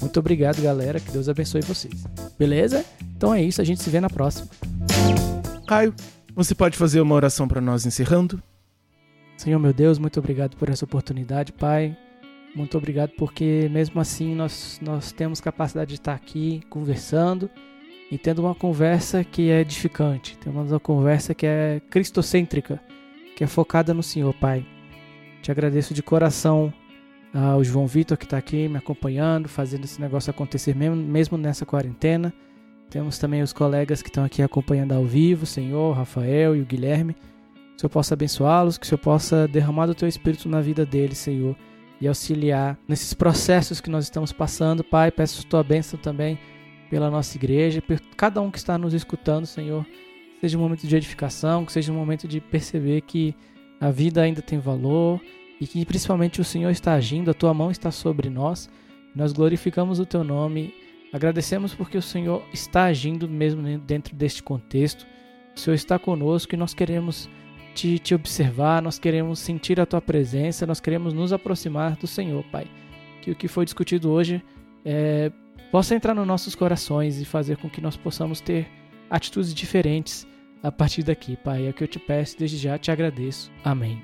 muito 0.00 0.18
obrigado, 0.18 0.62
galera. 0.62 0.98
Que 0.98 1.10
Deus 1.10 1.28
abençoe 1.28 1.60
vocês. 1.60 2.04
Beleza? 2.38 2.84
Então 3.16 3.34
é 3.34 3.42
isso. 3.42 3.60
A 3.60 3.64
gente 3.64 3.82
se 3.82 3.90
vê 3.90 4.00
na 4.00 4.08
próxima. 4.08 4.48
Caio, 5.66 5.94
você 6.34 6.54
pode 6.54 6.76
fazer 6.76 7.00
uma 7.00 7.14
oração 7.14 7.46
para 7.46 7.60
nós 7.60 7.84
encerrando? 7.84 8.42
Senhor 9.36 9.58
meu 9.58 9.72
Deus, 9.72 9.98
muito 9.98 10.18
obrigado 10.18 10.56
por 10.56 10.68
essa 10.68 10.84
oportunidade, 10.84 11.52
Pai. 11.52 11.96
Muito 12.54 12.76
obrigado 12.76 13.12
porque 13.16 13.68
mesmo 13.70 14.00
assim 14.00 14.34
nós, 14.34 14.80
nós 14.82 15.12
temos 15.12 15.40
capacidade 15.40 15.90
de 15.90 15.94
estar 15.94 16.14
aqui 16.14 16.62
conversando 16.68 17.48
e 18.10 18.18
tendo 18.18 18.40
uma 18.40 18.54
conversa 18.54 19.22
que 19.22 19.50
é 19.50 19.60
edificante, 19.60 20.36
tendo 20.38 20.60
uma 20.60 20.80
conversa 20.80 21.34
que 21.34 21.46
é 21.46 21.80
cristocêntrica, 21.88 22.80
que 23.36 23.44
é 23.44 23.46
focada 23.46 23.94
no 23.94 24.02
Senhor, 24.02 24.34
Pai. 24.34 24.66
Te 25.40 25.50
agradeço 25.50 25.94
de 25.94 26.02
coração 26.02 26.72
ao 27.32 27.62
João 27.62 27.86
Vitor 27.86 28.18
que 28.18 28.24
está 28.24 28.36
aqui 28.36 28.68
me 28.68 28.76
acompanhando, 28.76 29.48
fazendo 29.48 29.84
esse 29.84 30.00
negócio 30.00 30.30
acontecer 30.30 30.74
mesmo, 30.74 31.38
nessa 31.38 31.64
quarentena. 31.64 32.34
Temos 32.90 33.18
também 33.18 33.40
os 33.40 33.52
colegas 33.52 34.02
que 34.02 34.08
estão 34.08 34.24
aqui 34.24 34.42
acompanhando 34.42 34.92
ao 34.92 35.04
vivo, 35.04 35.44
o 35.44 35.46
Senhor, 35.46 35.90
o 35.90 35.92
Rafael 35.92 36.56
e 36.56 36.60
o 36.60 36.66
Guilherme. 36.66 37.14
Que 37.14 37.76
o 37.76 37.80
Senhor 37.80 37.90
possa 37.90 38.14
abençoá-los, 38.14 38.76
que 38.76 38.84
o 38.84 38.88
Senhor 38.88 38.98
possa 38.98 39.46
derramar 39.46 39.86
do 39.86 39.94
Teu 39.94 40.08
Espírito 40.08 40.48
na 40.48 40.60
vida 40.60 40.84
deles, 40.84 41.16
Senhor, 41.16 41.56
e 42.00 42.08
auxiliar 42.08 42.76
nesses 42.88 43.14
processos 43.14 43.80
que 43.80 43.88
nós 43.88 44.04
estamos 44.04 44.32
passando. 44.32 44.82
Pai, 44.82 45.12
peço 45.12 45.46
Tua 45.46 45.62
bênção 45.62 45.98
também 46.00 46.36
pela 46.90 47.08
nossa 47.08 47.36
igreja, 47.38 47.80
por 47.80 47.98
cada 48.16 48.42
um 48.42 48.50
que 48.50 48.58
está 48.58 48.76
nos 48.76 48.92
escutando, 48.92 49.46
Senhor. 49.46 49.86
Seja 50.40 50.58
um 50.58 50.60
momento 50.60 50.86
de 50.86 50.96
edificação, 50.96 51.64
que 51.64 51.72
seja 51.72 51.92
um 51.92 51.94
momento 51.94 52.26
de 52.26 52.40
perceber 52.40 53.02
que 53.02 53.34
a 53.80 53.90
vida 53.90 54.20
ainda 54.20 54.42
tem 54.42 54.58
valor 54.58 55.20
e 55.60 55.66
que 55.66 55.86
principalmente 55.86 56.40
o 56.40 56.44
Senhor 56.44 56.70
está 56.70 56.94
agindo, 56.94 57.30
a 57.30 57.34
tua 57.34 57.54
mão 57.54 57.70
está 57.70 57.92
sobre 57.92 58.28
nós. 58.28 58.68
Nós 59.14 59.32
glorificamos 59.32 60.00
o 60.00 60.06
teu 60.06 60.24
nome, 60.24 60.74
agradecemos 61.12 61.74
porque 61.74 61.96
o 61.96 62.02
Senhor 62.02 62.42
está 62.52 62.84
agindo 62.84 63.28
mesmo 63.28 63.62
dentro 63.78 64.16
deste 64.16 64.42
contexto. 64.42 65.06
O 65.54 65.60
Senhor 65.60 65.74
está 65.74 65.98
conosco 65.98 66.54
e 66.54 66.58
nós 66.58 66.74
queremos 66.74 67.28
te, 67.74 67.98
te 67.98 68.14
observar, 68.14 68.82
nós 68.82 68.98
queremos 68.98 69.38
sentir 69.38 69.78
a 69.78 69.86
tua 69.86 70.00
presença, 70.00 70.66
nós 70.66 70.80
queremos 70.80 71.12
nos 71.12 71.32
aproximar 71.32 71.96
do 71.96 72.06
Senhor, 72.06 72.42
Pai. 72.50 72.66
Que 73.22 73.30
o 73.30 73.36
que 73.36 73.46
foi 73.46 73.64
discutido 73.64 74.10
hoje 74.10 74.42
é, 74.84 75.30
possa 75.70 75.94
entrar 75.94 76.14
nos 76.14 76.26
nossos 76.26 76.54
corações 76.54 77.20
e 77.20 77.24
fazer 77.24 77.56
com 77.56 77.70
que 77.70 77.80
nós 77.80 77.96
possamos 77.96 78.40
ter 78.40 78.68
atitudes 79.08 79.54
diferentes 79.54 80.26
a 80.62 80.70
partir 80.70 81.02
daqui, 81.02 81.36
Pai. 81.36 81.66
É 81.66 81.70
o 81.70 81.74
que 81.74 81.84
eu 81.84 81.88
te 81.88 81.98
peço, 81.98 82.38
desde 82.38 82.56
já 82.56 82.78
te 82.78 82.90
agradeço. 82.90 83.50
Amém. 83.64 84.02